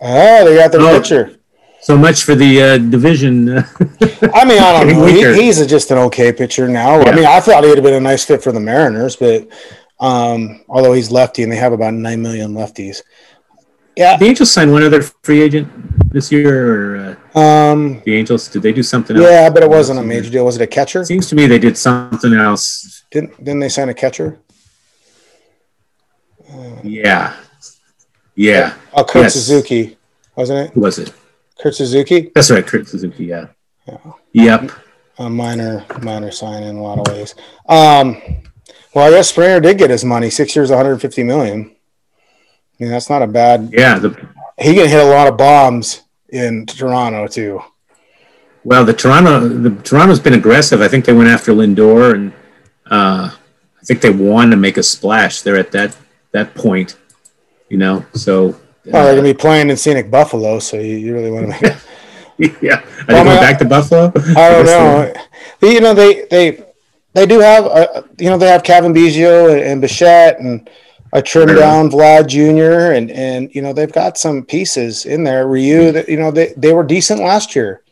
Oh, 0.00 0.44
they 0.44 0.56
got 0.56 0.72
the 0.72 0.78
oh, 0.78 1.00
pitcher. 1.00 1.36
So 1.80 1.96
much 1.96 2.24
for 2.24 2.34
the 2.34 2.62
uh, 2.62 2.78
division. 2.78 3.48
I 3.58 4.44
mean, 4.44 4.58
I 4.58 4.84
don't 4.84 4.88
know. 4.88 5.06
He, 5.06 5.42
he's 5.42 5.60
a, 5.60 5.66
just 5.66 5.90
an 5.90 5.98
okay 5.98 6.32
pitcher 6.32 6.66
now. 6.66 7.00
Yeah. 7.00 7.10
I 7.10 7.14
mean, 7.14 7.26
I 7.26 7.40
thought 7.40 7.62
he'd 7.62 7.74
have 7.74 7.84
been 7.84 7.94
a 7.94 8.00
nice 8.00 8.24
fit 8.24 8.42
for 8.42 8.52
the 8.52 8.60
Mariners, 8.60 9.16
but 9.16 9.46
um, 10.00 10.64
although 10.68 10.92
he's 10.92 11.10
lefty 11.10 11.42
and 11.42 11.52
they 11.52 11.56
have 11.56 11.72
about 11.72 11.94
nine 11.94 12.22
million 12.22 12.54
lefties. 12.54 13.02
Yeah, 13.96 14.16
the 14.16 14.24
Angels 14.24 14.50
signed 14.50 14.72
one 14.72 14.82
other 14.82 15.02
free 15.02 15.42
agent 15.42 15.93
this 16.14 16.30
year, 16.30 16.94
or 16.94 17.16
uh, 17.34 17.38
um, 17.38 18.00
the 18.04 18.14
Angels 18.14 18.48
did 18.48 18.62
they 18.62 18.72
do 18.72 18.82
something? 18.82 19.16
else? 19.16 19.26
Yeah, 19.26 19.50
but 19.50 19.64
it 19.64 19.68
wasn't 19.68 19.98
a 19.98 20.02
major 20.02 20.30
deal. 20.30 20.44
Was 20.44 20.56
it 20.56 20.62
a 20.62 20.66
catcher? 20.66 21.04
Seems 21.04 21.28
to 21.28 21.34
me 21.34 21.46
they 21.46 21.58
did 21.58 21.76
something 21.76 22.32
else. 22.32 23.02
Didn't 23.10 23.36
didn't 23.38 23.60
they 23.60 23.68
sign 23.68 23.90
a 23.90 23.94
catcher? 23.94 24.38
yeah, 26.84 27.36
yeah. 28.36 28.74
Oh, 28.94 29.04
Kurt 29.04 29.24
yes. 29.24 29.34
Suzuki, 29.34 29.98
wasn't 30.36 30.68
it? 30.68 30.74
Who 30.74 30.80
was 30.80 30.98
it? 30.98 31.12
Kurt 31.60 31.74
Suzuki. 31.74 32.30
That's 32.34 32.50
right, 32.50 32.66
Kurt 32.66 32.86
Suzuki. 32.86 33.24
Yeah. 33.24 33.48
yeah. 33.86 33.98
Yep. 34.32 34.70
A 35.18 35.30
minor, 35.30 35.84
minor 36.02 36.30
sign 36.30 36.62
in 36.62 36.76
a 36.76 36.82
lot 36.82 36.98
of 36.98 37.12
ways. 37.12 37.34
Um, 37.68 38.20
well, 38.94 39.06
I 39.06 39.10
guess 39.10 39.30
Springer 39.30 39.60
did 39.60 39.78
get 39.78 39.90
his 39.90 40.04
money. 40.04 40.30
Six 40.30 40.54
years, 40.54 40.70
150 40.70 41.22
million. 41.22 41.74
I 42.80 42.82
mean, 42.82 42.90
that's 42.90 43.08
not 43.08 43.22
a 43.22 43.26
bad. 43.26 43.70
Yeah. 43.72 43.98
The, 43.98 44.10
he 44.58 44.74
can 44.74 44.88
hit 44.88 45.00
a 45.00 45.08
lot 45.08 45.28
of 45.28 45.36
bombs 45.36 46.03
in 46.34 46.66
Toronto 46.66 47.26
too. 47.26 47.62
Well, 48.64 48.84
the 48.84 48.92
Toronto, 48.92 49.46
the 49.46 49.70
Toronto's 49.82 50.20
been 50.20 50.34
aggressive. 50.34 50.80
I 50.80 50.88
think 50.88 51.04
they 51.04 51.12
went 51.12 51.28
after 51.28 51.52
Lindor, 51.52 52.14
and 52.14 52.32
uh, 52.90 53.30
I 53.30 53.84
think 53.84 54.00
they 54.00 54.10
want 54.10 54.50
to 54.50 54.56
make 54.56 54.76
a 54.76 54.82
splash. 54.82 55.42
They're 55.42 55.56
at 55.56 55.70
that 55.72 55.96
that 56.32 56.54
point, 56.54 56.96
you 57.68 57.76
know. 57.76 58.04
So 58.14 58.58
well, 58.86 59.04
they're 59.04 59.14
gonna 59.14 59.22
be 59.22 59.34
playing 59.34 59.70
in 59.70 59.76
scenic 59.76 60.10
Buffalo, 60.10 60.58
so 60.58 60.78
you, 60.78 60.96
you 60.96 61.14
really 61.14 61.30
want 61.30 61.52
to 61.52 61.62
make. 62.38 62.62
yeah, 62.62 62.80
are 62.80 62.84
well, 63.08 63.24
they 63.24 63.30
going 63.30 63.40
back 63.40 63.58
to 63.58 63.64
Buffalo? 63.64 64.12
I 64.36 64.50
don't 64.50 64.66
know. 64.66 65.14
you 65.62 65.80
know, 65.80 65.94
they 65.94 66.24
they 66.30 66.64
they 67.12 67.26
do 67.26 67.38
have 67.40 67.66
uh, 67.66 68.02
you 68.18 68.30
know 68.30 68.38
they 68.38 68.48
have 68.48 68.62
Cavan 68.64 68.92
Biggio 68.92 69.52
and, 69.52 69.60
and 69.60 69.80
Bichette 69.80 70.40
and 70.40 70.68
a 71.14 71.22
trimmed 71.22 71.56
down 71.56 71.90
Vlad 71.90 72.26
Jr. 72.26 72.92
and 72.92 73.10
and 73.10 73.54
you 73.54 73.62
know 73.62 73.72
they've 73.72 73.90
got 73.90 74.18
some 74.18 74.44
pieces 74.44 75.06
in 75.06 75.24
there. 75.24 75.46
Ryu 75.46 75.92
that 75.92 76.08
you 76.08 76.18
know 76.18 76.30
they 76.30 76.52
they 76.56 76.72
were 76.72 76.82
decent 76.84 77.20
last 77.20 77.56
year. 77.56 77.82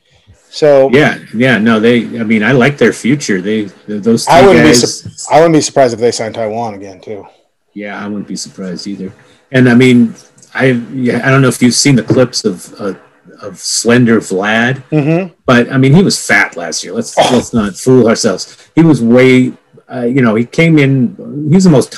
So 0.51 0.91
yeah, 0.91 1.18
yeah, 1.33 1.57
no, 1.57 1.81
they. 1.81 2.03
I 2.20 2.25
mean, 2.25 2.43
I 2.43 2.53
like 2.53 2.77
their 2.77 2.93
future. 2.93 3.41
They 3.41 3.64
those. 3.87 4.29
I 4.29 4.45
wouldn't 4.45 4.66
guys, 4.66 4.83
be. 4.83 4.87
Su- 4.87 5.27
I 5.33 5.37
wouldn't 5.37 5.55
be 5.55 5.62
surprised 5.62 5.95
if 5.95 6.01
they 6.01 6.11
signed 6.11 6.35
Taijuan 6.35 6.75
again 6.75 7.01
too. 7.01 7.27
Yeah, 7.73 8.05
I 8.05 8.07
wouldn't 8.07 8.29
be 8.29 8.37
surprised 8.37 8.87
either. 8.87 9.12
And 9.51 9.68
I 9.68 9.75
mean, 9.75 10.14
I 10.53 10.73
yeah, 10.93 11.27
I 11.27 11.31
don't 11.31 11.41
know 11.41 11.49
if 11.49 11.62
you've 11.62 11.75
seen 11.75 11.97
the 11.97 12.03
clips 12.03 12.45
of 12.45 12.75
uh, 12.79 12.95
of 13.41 13.59
Slender 13.59 14.18
Vlad, 14.18 14.83
mm-hmm. 14.91 15.33
but 15.47 15.73
I 15.73 15.79
mean 15.79 15.95
he 15.95 16.03
was 16.03 16.18
fat 16.27 16.57
last 16.57 16.85
year. 16.85 16.93
Let's 16.93 17.16
oh. 17.16 17.31
let's 17.33 17.55
not 17.55 17.77
fool 17.77 18.09
ourselves. 18.09 18.68
He 18.75 18.83
was 18.83 19.01
way, 19.01 19.53
uh, 19.91 20.03
you 20.03 20.20
know, 20.20 20.35
he 20.35 20.45
came 20.45 20.79
in. 20.79 21.49
He's 21.51 21.64
the 21.64 21.70
most 21.70 21.95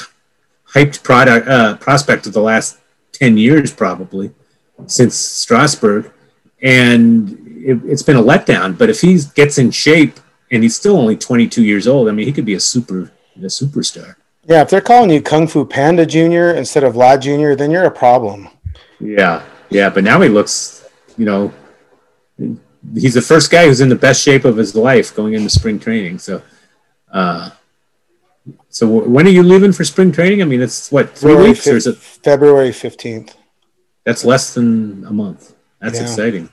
hyped 0.74 1.02
product 1.02 1.48
uh, 1.48 1.76
prospect 1.76 2.26
of 2.26 2.32
the 2.32 2.40
last 2.40 2.78
ten 3.12 3.36
years 3.36 3.72
probably 3.72 4.32
since 4.86 5.14
Strasburg, 5.14 6.12
and 6.62 7.30
it, 7.64 7.80
it's 7.84 8.02
been 8.02 8.16
a 8.16 8.22
letdown. 8.22 8.76
But 8.76 8.90
if 8.90 9.00
he 9.00 9.18
gets 9.34 9.58
in 9.58 9.70
shape 9.70 10.18
and 10.50 10.62
he's 10.62 10.76
still 10.76 10.96
only 10.96 11.16
22 11.16 11.62
years 11.62 11.86
old, 11.86 12.08
I 12.08 12.12
mean 12.12 12.26
he 12.26 12.32
could 12.32 12.44
be 12.44 12.54
a 12.54 12.60
super 12.60 13.12
a 13.36 13.46
superstar. 13.46 14.16
Yeah, 14.46 14.60
if 14.60 14.68
they're 14.68 14.80
calling 14.80 15.10
you 15.10 15.22
Kung 15.22 15.46
Fu 15.46 15.64
Panda 15.64 16.04
Junior 16.04 16.54
instead 16.54 16.84
of 16.84 16.94
Vlad 16.94 17.22
Junior, 17.22 17.56
then 17.56 17.70
you're 17.70 17.84
a 17.84 17.90
problem. 17.90 18.48
Yeah, 19.00 19.42
yeah, 19.70 19.88
but 19.88 20.04
now 20.04 20.20
he 20.20 20.28
looks, 20.28 20.86
you 21.16 21.24
know, 21.24 21.52
he's 22.94 23.14
the 23.14 23.22
first 23.22 23.50
guy 23.50 23.66
who's 23.66 23.80
in 23.80 23.88
the 23.88 23.94
best 23.94 24.22
shape 24.22 24.44
of 24.44 24.56
his 24.56 24.74
life 24.74 25.14
going 25.14 25.32
into 25.32 25.48
spring 25.48 25.78
training. 25.78 26.18
So, 26.18 26.42
uh, 27.10 27.50
so 28.68 28.86
when 28.86 29.26
are 29.26 29.30
you 29.30 29.42
leaving 29.42 29.72
for 29.72 29.84
spring 29.84 30.12
training? 30.12 30.42
I 30.42 30.44
mean, 30.44 30.60
it's 30.60 30.92
what 30.92 31.16
three 31.16 31.32
February 31.32 31.48
weeks, 31.50 31.66
5th, 31.66 31.72
or 31.72 31.76
is 31.76 31.86
it 31.86 31.96
February 31.96 32.72
fifteenth? 32.72 33.36
That's 34.04 34.24
less 34.24 34.54
than 34.54 35.04
a 35.06 35.12
month. 35.12 35.54
That's 35.80 35.98
yeah. 35.98 36.02
exciting. 36.02 36.50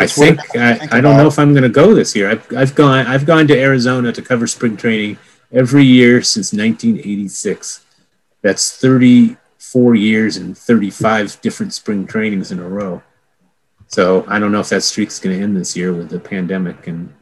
I 0.00 0.08
think 0.08 0.40
I, 0.56 0.74
think 0.74 0.92
I, 0.92 1.00
don't 1.00 1.16
know 1.16 1.28
if 1.28 1.38
I'm 1.38 1.52
going 1.52 1.62
to 1.62 1.68
go 1.68 1.94
this 1.94 2.16
year. 2.16 2.30
I've, 2.30 2.56
I've 2.56 2.74
gone 2.74 3.06
I've 3.06 3.24
gone 3.26 3.46
to 3.46 3.56
Arizona 3.56 4.12
to 4.12 4.22
cover 4.22 4.48
spring 4.48 4.76
training 4.76 5.18
every 5.52 5.84
year 5.84 6.20
since 6.22 6.52
1986. 6.52 7.84
That's 8.42 8.76
34 8.80 9.94
years 9.94 10.36
and 10.36 10.58
35 10.58 11.40
different 11.40 11.74
spring 11.74 12.06
trainings 12.08 12.50
in 12.50 12.58
a 12.58 12.68
row. 12.68 13.02
So 13.86 14.24
I 14.26 14.40
don't 14.40 14.50
know 14.50 14.60
if 14.60 14.68
that 14.70 14.82
streak's 14.82 15.20
going 15.20 15.36
to 15.36 15.42
end 15.42 15.56
this 15.56 15.76
year 15.76 15.92
with 15.92 16.10
the 16.10 16.18
pandemic 16.20 16.88
and 16.88 17.14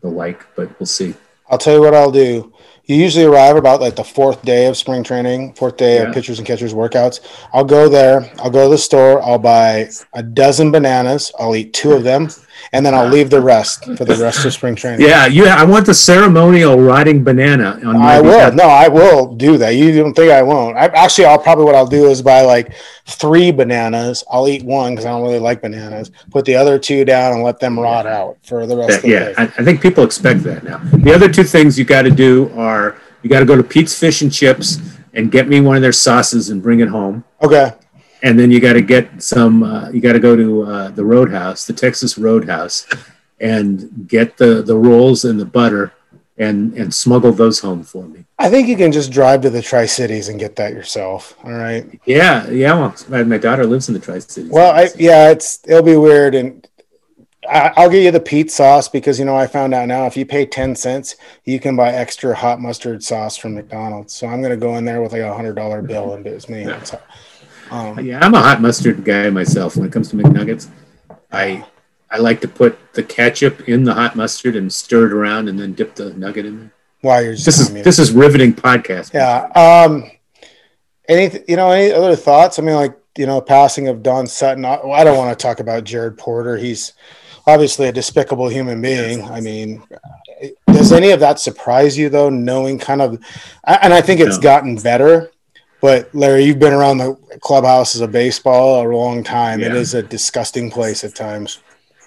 the 0.00 0.08
like, 0.08 0.44
but 0.56 0.78
we'll 0.80 0.86
see. 0.86 1.14
I'll 1.48 1.58
tell 1.58 1.74
you 1.74 1.80
what 1.80 1.94
I'll 1.94 2.10
do 2.10 2.52
you 2.84 2.96
usually 2.96 3.24
arrive 3.24 3.56
about 3.56 3.80
like 3.80 3.96
the 3.96 4.04
fourth 4.04 4.42
day 4.42 4.66
of 4.66 4.76
spring 4.76 5.04
training, 5.04 5.54
fourth 5.54 5.76
day 5.76 5.96
yeah. 5.96 6.02
of 6.02 6.14
pitchers 6.14 6.38
and 6.38 6.46
catchers 6.46 6.74
workouts. 6.74 7.20
I'll 7.52 7.64
go 7.64 7.88
there. 7.88 8.30
I'll 8.38 8.50
go 8.50 8.64
to 8.64 8.70
the 8.70 8.78
store. 8.78 9.22
I'll 9.22 9.38
buy 9.38 9.88
a 10.14 10.22
dozen 10.22 10.72
bananas. 10.72 11.30
I'll 11.38 11.54
eat 11.54 11.72
two 11.72 11.92
of 11.92 12.02
them, 12.02 12.28
and 12.72 12.84
then 12.84 12.94
I'll 12.94 13.08
leave 13.08 13.30
the 13.30 13.40
rest 13.40 13.84
for 13.96 14.04
the 14.04 14.16
rest 14.16 14.44
of 14.44 14.52
spring 14.52 14.74
training. 14.74 15.06
Yeah, 15.06 15.26
you. 15.26 15.46
I 15.46 15.64
want 15.64 15.86
the 15.86 15.94
ceremonial 15.94 16.80
riding 16.80 17.24
banana. 17.24 17.80
On 17.84 17.96
I 17.96 18.20
will. 18.20 18.52
No, 18.52 18.64
I 18.64 18.88
will 18.88 19.34
do 19.34 19.58
that. 19.58 19.70
You 19.70 19.92
don't 19.96 20.14
think 20.14 20.30
I 20.30 20.42
won't? 20.42 20.76
I, 20.76 20.86
actually, 20.86 21.26
I'll 21.26 21.38
probably 21.38 21.64
what 21.64 21.74
I'll 21.74 21.86
do 21.86 22.06
is 22.06 22.22
buy 22.22 22.42
like 22.42 22.74
three 23.06 23.50
bananas. 23.50 24.24
I'll 24.30 24.48
eat 24.48 24.64
one 24.64 24.92
because 24.92 25.04
I 25.04 25.10
don't 25.10 25.22
really 25.22 25.38
like 25.38 25.62
bananas. 25.62 26.10
Put 26.30 26.44
the 26.44 26.54
other 26.54 26.78
two 26.78 27.04
down 27.04 27.32
and 27.32 27.42
let 27.42 27.60
them 27.60 27.78
rot 27.78 28.06
out 28.06 28.38
for 28.42 28.66
the 28.66 28.76
rest. 28.76 29.04
Yeah, 29.04 29.28
of 29.30 29.36
the 29.36 29.42
yeah. 29.42 29.48
I, 29.58 29.60
I 29.60 29.64
think 29.64 29.80
people 29.80 30.04
expect 30.04 30.42
that 30.44 30.64
now. 30.64 30.78
The 30.78 31.12
other 31.12 31.28
two 31.28 31.44
things 31.44 31.78
you 31.78 31.84
got 31.84 32.02
to 32.02 32.10
do 32.10 32.50
are 32.56 32.96
You 33.22 33.30
got 33.30 33.40
to 33.40 33.46
go 33.46 33.56
to 33.56 33.62
Pete's 33.62 33.98
Fish 33.98 34.22
and 34.22 34.32
Chips 34.32 34.78
and 35.14 35.30
get 35.30 35.48
me 35.48 35.60
one 35.60 35.76
of 35.76 35.82
their 35.82 35.92
sauces 35.92 36.50
and 36.50 36.62
bring 36.62 36.80
it 36.80 36.88
home. 36.88 37.24
Okay. 37.42 37.72
And 38.22 38.38
then 38.38 38.50
you 38.50 38.60
got 38.60 38.74
to 38.74 38.82
get 38.82 39.22
some. 39.22 39.62
Uh, 39.62 39.90
you 39.90 40.00
got 40.00 40.12
to 40.12 40.20
go 40.20 40.36
to 40.36 40.62
uh, 40.62 40.88
the 40.90 41.04
Roadhouse, 41.04 41.66
the 41.66 41.72
Texas 41.72 42.16
Roadhouse, 42.16 42.86
and 43.40 44.06
get 44.08 44.36
the 44.36 44.62
the 44.62 44.76
rolls 44.76 45.24
and 45.24 45.40
the 45.40 45.44
butter, 45.44 45.92
and 46.38 46.72
and 46.74 46.94
smuggle 46.94 47.32
those 47.32 47.58
home 47.58 47.82
for 47.82 48.04
me. 48.04 48.24
I 48.38 48.48
think 48.48 48.68
you 48.68 48.76
can 48.76 48.92
just 48.92 49.10
drive 49.12 49.42
to 49.42 49.50
the 49.50 49.62
Tri 49.62 49.86
Cities 49.86 50.28
and 50.28 50.38
get 50.38 50.56
that 50.56 50.72
yourself. 50.72 51.36
All 51.44 51.52
right. 51.52 52.00
Yeah, 52.06 52.48
yeah. 52.48 52.74
Well, 52.74 52.94
my, 53.08 53.22
my 53.24 53.38
daughter 53.38 53.64
lives 53.66 53.88
in 53.88 53.94
the 53.94 54.00
Tri 54.00 54.20
Cities. 54.20 54.50
Well, 54.50 54.72
I, 54.72 54.88
yeah, 54.96 55.30
it's 55.30 55.60
it'll 55.66 55.82
be 55.82 55.96
weird, 55.96 56.34
and 56.34 56.66
I, 57.48 57.72
I'll 57.76 57.90
get 57.90 58.02
you 58.02 58.10
the 58.10 58.20
Pete 58.20 58.50
sauce 58.50 58.88
because 58.88 59.18
you 59.18 59.24
know 59.24 59.36
I 59.36 59.46
found 59.46 59.74
out 59.74 59.88
now 59.88 60.06
if 60.06 60.16
you 60.16 60.24
pay 60.24 60.46
ten 60.46 60.76
cents, 60.76 61.16
you 61.44 61.58
can 61.58 61.76
buy 61.76 61.90
extra 61.90 62.34
hot 62.34 62.60
mustard 62.60 63.02
sauce 63.02 63.36
from 63.36 63.54
McDonald's. 63.54 64.14
So 64.14 64.28
I'm 64.28 64.42
gonna 64.42 64.56
go 64.56 64.76
in 64.76 64.84
there 64.84 65.02
with 65.02 65.12
like 65.12 65.22
a 65.22 65.34
hundred 65.34 65.54
dollar 65.54 65.82
bill, 65.82 66.14
and 66.14 66.24
do 66.24 66.30
it's 66.30 66.48
me. 66.48 66.64
So, 66.84 67.00
um, 67.72 67.98
yeah, 68.00 68.20
I'm 68.22 68.34
a 68.34 68.40
hot 68.40 68.60
mustard 68.60 69.02
guy 69.02 69.30
myself. 69.30 69.76
When 69.76 69.86
it 69.86 69.92
comes 69.92 70.10
to 70.10 70.16
McNuggets, 70.16 70.68
I 71.32 71.64
I 72.10 72.18
like 72.18 72.42
to 72.42 72.48
put 72.48 72.78
the 72.92 73.02
ketchup 73.02 73.68
in 73.68 73.84
the 73.84 73.94
hot 73.94 74.14
mustard 74.14 74.56
and 74.56 74.70
stir 74.70 75.06
it 75.06 75.12
around, 75.12 75.48
and 75.48 75.58
then 75.58 75.72
dip 75.72 75.94
the 75.94 76.12
nugget 76.12 76.44
in 76.44 76.58
there. 76.58 76.72
Why 77.00 77.20
you're 77.20 77.32
this 77.32 77.58
is 77.58 77.72
this 77.72 77.98
is 77.98 78.12
riveting 78.12 78.52
podcast. 78.52 79.14
Yeah. 79.14 79.46
Um. 79.54 80.10
Any 81.08 81.40
you 81.48 81.56
know 81.56 81.70
any 81.70 81.92
other 81.92 82.14
thoughts? 82.14 82.58
I 82.58 82.62
mean, 82.62 82.74
like 82.76 82.96
you 83.16 83.26
know, 83.26 83.40
passing 83.40 83.88
of 83.88 84.02
Don 84.02 84.26
Sutton. 84.26 84.64
I, 84.64 84.76
I 84.76 85.04
don't 85.04 85.16
want 85.16 85.36
to 85.36 85.42
talk 85.42 85.60
about 85.60 85.84
Jared 85.84 86.18
Porter. 86.18 86.58
He's 86.58 86.92
obviously 87.46 87.88
a 87.88 87.92
despicable 87.92 88.48
human 88.48 88.80
being. 88.80 89.24
I 89.24 89.40
mean, 89.40 89.82
does 90.66 90.92
any 90.92 91.10
of 91.10 91.20
that 91.20 91.40
surprise 91.40 91.96
you 91.96 92.08
though? 92.08 92.28
Knowing 92.28 92.78
kind 92.78 93.02
of, 93.02 93.12
and 93.64 93.92
I 93.94 94.00
think 94.00 94.20
it's 94.20 94.36
no. 94.36 94.42
gotten 94.42 94.76
better. 94.76 95.30
But 95.82 96.14
Larry, 96.14 96.44
you've 96.44 96.60
been 96.60 96.72
around 96.72 96.98
the 96.98 97.16
clubhouses 97.40 98.00
of 98.00 98.12
baseball 98.12 98.86
a 98.86 98.88
long 98.88 99.24
time. 99.24 99.58
Yeah. 99.58 99.66
It 99.66 99.74
is 99.74 99.94
a 99.94 100.02
disgusting 100.02 100.70
place 100.70 101.02
at 101.02 101.16
times. 101.16 101.58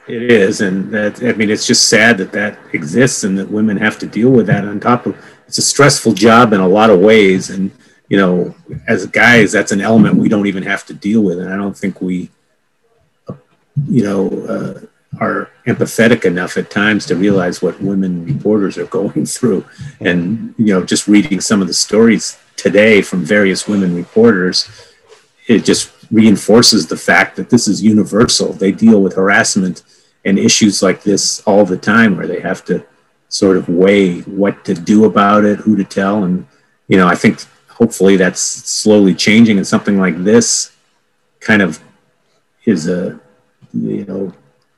It 0.07 0.31
is, 0.31 0.61
and 0.61 0.89
that 0.93 1.21
I 1.21 1.33
mean, 1.33 1.49
it's 1.49 1.67
just 1.67 1.89
sad 1.89 2.17
that 2.19 2.31
that 2.31 2.57
exists 2.73 3.25
and 3.25 3.37
that 3.37 3.51
women 3.51 3.75
have 3.77 3.99
to 3.99 4.07
deal 4.07 4.29
with 4.29 4.47
that. 4.47 4.63
On 4.63 4.79
top 4.79 5.05
of, 5.07 5.17
it's 5.45 5.57
a 5.57 5.63
stressful 5.63 6.13
job 6.13 6.53
in 6.53 6.61
a 6.61 6.67
lot 6.67 6.89
of 6.89 6.99
ways, 6.99 7.49
and 7.49 7.69
you 8.07 8.15
know, 8.15 8.55
as 8.87 9.05
guys, 9.07 9.51
that's 9.51 9.73
an 9.73 9.81
element 9.81 10.15
we 10.15 10.29
don't 10.29 10.47
even 10.47 10.63
have 10.63 10.85
to 10.85 10.93
deal 10.93 11.21
with, 11.21 11.39
and 11.39 11.51
I 11.51 11.57
don't 11.57 11.77
think 11.77 12.01
we, 12.01 12.29
you 13.87 14.03
know, 14.03 14.29
uh, 14.45 14.79
are 15.19 15.49
empathetic 15.67 16.23
enough 16.23 16.55
at 16.55 16.69
times 16.69 17.05
to 17.07 17.15
realize 17.15 17.61
what 17.61 17.81
women 17.81 18.25
reporters 18.25 18.77
are 18.77 18.85
going 18.99 19.25
through, 19.25 19.65
and 19.99 20.53
you 20.57 20.67
know, 20.67 20.85
just 20.85 21.09
reading 21.09 21.41
some 21.41 21.61
of 21.61 21.67
the 21.67 21.73
stories 21.73 22.37
today 22.55 23.01
from 23.01 23.23
various 23.23 23.67
women 23.67 23.95
reporters, 23.95 24.69
it 25.47 25.63
just 25.63 25.91
reinforces 26.11 26.87
the 26.87 26.97
fact 26.97 27.35
that 27.35 27.49
this 27.49 27.67
is 27.67 27.83
universal. 27.83 28.53
They 28.53 28.71
deal 28.71 29.01
with 29.01 29.15
harassment 29.15 29.83
and 30.23 30.39
issues 30.39 30.81
like 30.81 31.03
this 31.03 31.41
all 31.41 31.65
the 31.65 31.77
time 31.77 32.17
where 32.17 32.27
they 32.27 32.39
have 32.39 32.65
to 32.65 32.85
sort 33.29 33.57
of 33.57 33.69
weigh 33.69 34.21
what 34.21 34.65
to 34.65 34.73
do 34.73 35.05
about 35.05 35.45
it, 35.45 35.59
who 35.59 35.75
to 35.75 35.83
tell. 35.83 36.23
And, 36.23 36.47
you 36.87 36.97
know, 36.97 37.07
I 37.07 37.15
think 37.15 37.43
hopefully 37.67 38.15
that's 38.15 38.39
slowly 38.39 39.13
changing 39.13 39.57
and 39.57 39.67
something 39.67 39.99
like 39.99 40.23
this 40.23 40.71
kind 41.39 41.61
of 41.61 41.79
is 42.65 42.87
a, 42.87 43.19
you 43.73 44.05
know, 44.05 44.33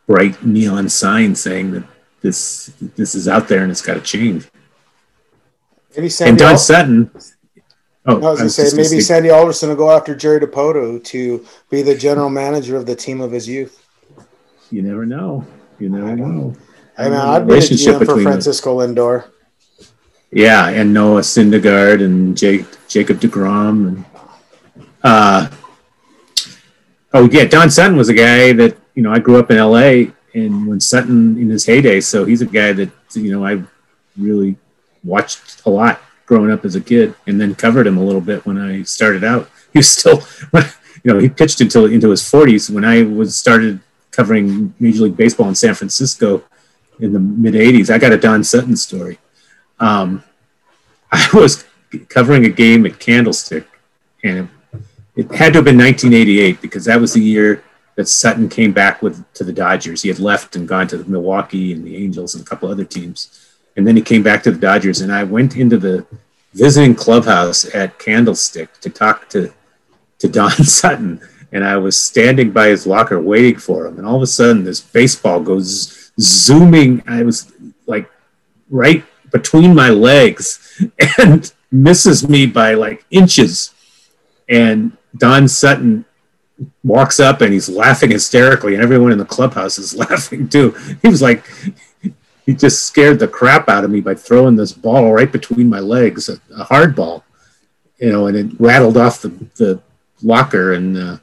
bright 0.07 0.43
neon 0.43 0.89
sign 0.89 1.35
saying 1.35 1.71
that 1.71 1.83
this 2.21 2.71
this 2.95 3.13
is 3.13 3.27
out 3.27 3.47
there 3.47 3.61
and 3.61 3.71
it's 3.71 3.81
got 3.81 3.93
to 3.93 4.01
change. 4.01 4.49
Maybe 5.95 6.09
Sandy 6.09 6.29
and 6.31 6.39
Don 6.39 6.57
Sutton. 6.57 7.11
Oh, 8.09 8.15
I 8.15 8.31
was 8.31 8.39
going 8.39 8.49
to 8.49 8.49
say 8.49 8.75
maybe 8.75 9.01
Sandy 9.01 9.29
Alderson 9.29 9.69
will 9.69 9.75
go 9.75 9.91
after 9.91 10.15
Jerry 10.15 10.39
Dipoto 10.39 11.03
to 11.03 11.45
be 11.69 11.81
the 11.81 11.95
general 11.95 12.29
manager 12.29 12.77
of 12.77 12.85
the 12.85 12.95
team 12.95 13.19
of 13.19 13.31
his 13.31 13.47
youth 13.47 13.87
you 14.71 14.81
never 14.81 15.05
know. 15.05 15.45
You 15.79 15.89
never 15.89 16.15
know. 16.15 16.53
I 16.97 17.05
mean, 17.05 17.13
I'd 17.13 17.47
be 17.47 17.53
a 17.53 17.57
GM 17.57 18.05
for 18.05 18.21
Francisco 18.21 18.79
Lindor. 18.79 19.29
Yeah, 20.31 20.69
and 20.69 20.93
Noah 20.93 21.21
Syndergaard 21.21 22.03
and 22.03 22.35
Jake, 22.35 22.65
Jacob 22.87 23.19
DeGrom 23.19 23.87
and 23.87 24.05
uh, 25.03 25.49
oh 27.13 27.29
yeah, 27.31 27.45
Don 27.45 27.69
Sutton 27.69 27.95
was 27.95 28.09
a 28.09 28.13
guy 28.13 28.51
that 28.53 28.77
you 28.95 29.03
know 29.03 29.11
I 29.11 29.19
grew 29.19 29.37
up 29.37 29.51
in 29.51 29.57
L.A. 29.57 30.11
and 30.33 30.67
when 30.67 30.79
Sutton 30.79 31.37
in 31.37 31.49
his 31.49 31.65
heyday, 31.65 32.01
so 32.01 32.25
he's 32.25 32.41
a 32.41 32.45
guy 32.45 32.73
that 32.73 32.89
you 33.13 33.31
know 33.31 33.45
I 33.45 33.61
really 34.17 34.57
watched 35.03 35.65
a 35.65 35.69
lot 35.69 36.01
growing 36.27 36.51
up 36.51 36.63
as 36.63 36.75
a 36.75 36.81
kid, 36.81 37.15
and 37.25 37.41
then 37.41 37.55
covered 37.55 37.87
him 37.87 37.97
a 37.97 38.03
little 38.03 38.21
bit 38.21 38.45
when 38.45 38.57
I 38.57 38.83
started 38.83 39.23
out. 39.23 39.49
He 39.73 39.79
was 39.79 39.91
still, 39.91 40.23
you 41.03 41.13
know, 41.13 41.19
he 41.19 41.27
pitched 41.27 41.59
until 41.59 41.85
into 41.85 42.09
his 42.09 42.21
40s. 42.23 42.69
When 42.69 42.85
I 42.85 43.03
was 43.03 43.37
started 43.37 43.81
covering 44.17 44.73
Major 44.79 45.03
League 45.03 45.15
Baseball 45.15 45.47
in 45.47 45.55
San 45.55 45.75
Francisco 45.75 46.43
in 46.99 47.13
the 47.13 47.19
mid 47.19 47.53
80s. 47.53 47.93
I 47.93 47.99
got 47.99 48.11
a 48.11 48.17
Don 48.17 48.43
Sutton 48.43 48.75
story. 48.75 49.19
Um, 49.79 50.23
I 51.11 51.29
was 51.33 51.65
covering 52.09 52.45
a 52.45 52.49
game 52.49 52.85
at 52.85 52.99
Candlestick, 52.99 53.67
and 54.23 54.49
it, 55.15 55.25
it, 55.29 55.31
had 55.35 55.53
to 55.53 55.59
have 55.59 55.65
been 55.65 55.77
1988 55.77 56.61
because 56.61 56.85
that 56.85 56.99
was 56.99 57.13
the 57.13 57.21
year 57.21 57.63
that 57.95 58.07
Sutton 58.07 58.49
came 58.49 58.73
back 58.73 59.01
with 59.03 59.23
to 59.35 59.43
the 59.43 59.53
Dodgers. 59.53 60.01
He 60.01 60.09
had 60.09 60.19
left 60.19 60.55
and 60.55 60.67
gone 60.67 60.87
to 60.87 60.97
the 60.97 61.09
Milwaukee 61.09 61.71
and 61.71 61.85
the 61.85 61.95
Angels 61.95 62.33
and 62.33 62.43
a 62.43 62.47
couple 62.47 62.69
other 62.69 62.85
teams, 62.85 63.46
and 63.77 63.87
then 63.87 63.95
he 63.95 64.01
came 64.01 64.23
back 64.23 64.43
to 64.43 64.51
the 64.51 64.59
Dodgers. 64.59 65.01
And 65.01 65.11
I 65.11 65.23
went 65.23 65.55
into 65.55 65.77
the 65.77 66.05
visiting 66.53 66.95
clubhouse 66.95 67.73
at 67.73 67.97
Candlestick 67.99 68.79
to 68.81 68.89
talk 68.89 69.29
to 69.29 69.53
to 70.19 70.27
Don 70.27 70.51
Sutton 70.63 71.21
and 71.51 71.63
I 71.63 71.77
was 71.77 71.99
standing 71.99 72.51
by 72.51 72.67
his 72.67 72.85
locker 72.85 73.21
waiting 73.21 73.57
for 73.57 73.87
him, 73.87 73.97
and 73.97 74.05
all 74.05 74.17
of 74.17 74.21
a 74.21 74.27
sudden 74.27 74.63
this 74.63 74.81
baseball 74.81 75.39
goes 75.39 76.11
zooming. 76.19 77.03
I 77.07 77.23
was 77.23 77.51
like 77.85 78.09
right 78.69 79.03
between 79.31 79.73
my 79.73 79.89
legs 79.89 80.83
and 81.17 81.51
misses 81.71 82.27
me 82.27 82.45
by 82.45 82.73
like 82.73 83.05
inches. 83.11 83.73
And 84.49 84.95
Don 85.17 85.47
Sutton 85.47 86.05
walks 86.83 87.19
up 87.19 87.41
and 87.41 87.53
he's 87.53 87.69
laughing 87.69 88.11
hysterically, 88.11 88.73
and 88.73 88.83
everyone 88.83 89.11
in 89.11 89.17
the 89.17 89.25
clubhouse 89.25 89.77
is 89.77 89.95
laughing 90.09 90.49
too. 90.49 90.71
He 91.01 91.07
was 91.07 91.21
like, 91.21 91.45
he 92.47 92.53
just 92.53 92.85
scared 92.85 93.19
the 93.19 93.27
crap 93.27 93.67
out 93.67 93.83
of 93.83 93.91
me 93.91 93.99
by 93.99 94.15
throwing 94.15 94.55
this 94.55 94.71
ball 94.71 95.11
right 95.11 95.31
between 95.31 95.69
my 95.69 95.81
legs, 95.81 96.29
a, 96.29 96.39
a 96.55 96.63
hard 96.63 96.95
ball, 96.95 97.25
you 97.99 98.09
know, 98.09 98.27
and 98.27 98.37
it 98.37 98.59
rattled 98.59 98.95
off 98.95 99.21
the, 99.21 99.27
the 99.57 99.81
locker. 100.23 100.73
And 100.73 100.97
uh, 100.97 101.17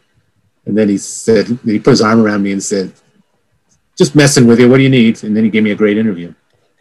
and 0.67 0.77
then 0.77 0.91
he 0.91 0.99
said, 0.99 1.59
he 1.65 1.79
put 1.79 1.91
his 1.93 2.03
arm 2.03 2.21
around 2.21 2.43
me 2.43 2.53
and 2.53 2.63
said, 2.63 2.93
just 3.97 4.15
messing 4.15 4.47
with 4.47 4.61
you. 4.61 4.69
What 4.69 4.77
do 4.77 4.83
you 4.83 4.91
need? 4.91 5.25
And 5.25 5.35
then 5.35 5.45
he 5.45 5.51
gave 5.51 5.63
me 5.63 5.71
a 5.71 5.75
great 5.75 5.97
interview. 5.97 6.35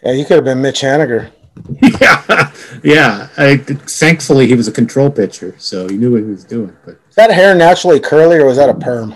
Yeah, 0.03 0.11
you 0.11 0.25
could 0.25 0.35
have 0.35 0.45
been 0.45 0.61
Mitch 0.61 0.81
Haniger. 0.81 1.31
yeah, 2.01 2.51
yeah. 2.83 3.29
I, 3.37 3.57
thankfully, 3.57 4.47
he 4.47 4.55
was 4.55 4.67
a 4.67 4.71
control 4.71 5.09
pitcher, 5.09 5.55
so 5.57 5.87
he 5.87 5.95
knew 5.95 6.11
what 6.11 6.21
he 6.21 6.29
was 6.29 6.43
doing. 6.43 6.75
But 6.83 6.99
is 7.09 7.15
that 7.15 7.31
hair 7.31 7.55
naturally 7.55 7.99
curly, 7.99 8.37
or 8.37 8.45
was 8.45 8.57
that 8.57 8.69
a 8.69 8.73
perm? 8.73 9.15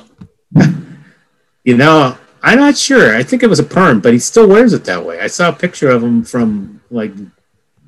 you 1.66 1.76
know, 1.76 2.18
I'm 2.48 2.60
not 2.60 2.78
sure. 2.78 3.16
I 3.16 3.24
think 3.24 3.44
it 3.44 3.50
was 3.50 3.60
a 3.60 3.64
perm, 3.64 4.00
but 4.00 4.14
he 4.14 4.20
still 4.20 4.48
wears 4.48 4.74
it 4.74 4.86
that 4.86 5.06
way. 5.06 5.20
I 5.20 5.28
saw 5.28 5.50
a 5.50 5.54
picture 5.54 5.90
of 5.90 6.04
him 6.04 6.24
from 6.24 6.82
like 6.90 7.12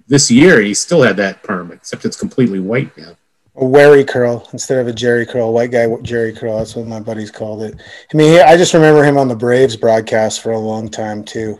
this 0.07 0.29
year. 0.29 0.61
He 0.61 0.73
still 0.73 1.01
had 1.01 1.17
that 1.17 1.43
perm, 1.43 1.71
except 1.71 2.05
it's 2.05 2.19
completely 2.19 2.59
white 2.59 2.95
now 2.97 3.15
a 3.59 3.65
wary 3.65 4.05
curl 4.05 4.47
instead 4.53 4.79
of 4.79 4.87
a 4.87 4.91
Jheri 4.91 5.27
curl, 5.27 5.53
white 5.53 5.71
guy 5.71 5.85
Jheri 5.85 6.35
curl. 6.35 6.57
That's 6.57 6.75
what 6.75 6.87
my 6.87 6.99
buddies 6.99 7.29
called 7.29 7.61
it. 7.61 7.79
I 8.13 8.17
mean, 8.17 8.41
I 8.41 8.55
just 8.55 8.73
remember 8.73 9.03
him 9.03 9.17
on 9.17 9.27
the 9.27 9.35
Braves 9.35 9.75
broadcast 9.75 10.41
for 10.41 10.51
a 10.51 10.57
long 10.57 10.89
time 10.89 11.23
too. 11.23 11.59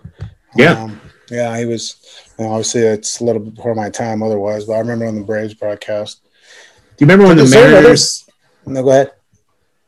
Yeah, 0.56 0.84
um, 0.84 1.00
yeah, 1.30 1.58
he 1.58 1.66
was. 1.66 1.97
You 2.38 2.45
know, 2.45 2.52
obviously, 2.52 2.82
it's 2.82 3.20
a 3.20 3.26
little 3.26 3.41
before 3.41 3.76
my 3.76 3.89
time 3.89 4.24
otherwise, 4.24 4.66
but 4.66 4.74
I 4.74 4.80
remember 4.80 5.06
on 5.06 5.16
the 5.16 5.24
Braves 5.24 5.54
broadcast. 5.54 6.22
Do 6.24 7.06
you 7.06 7.08
remember 7.08 7.28
when 7.28 7.38
the 7.38 7.50
Mariners? 7.50 8.30
No, 8.66 8.82
go 8.82 8.89
ahead. 8.89 9.12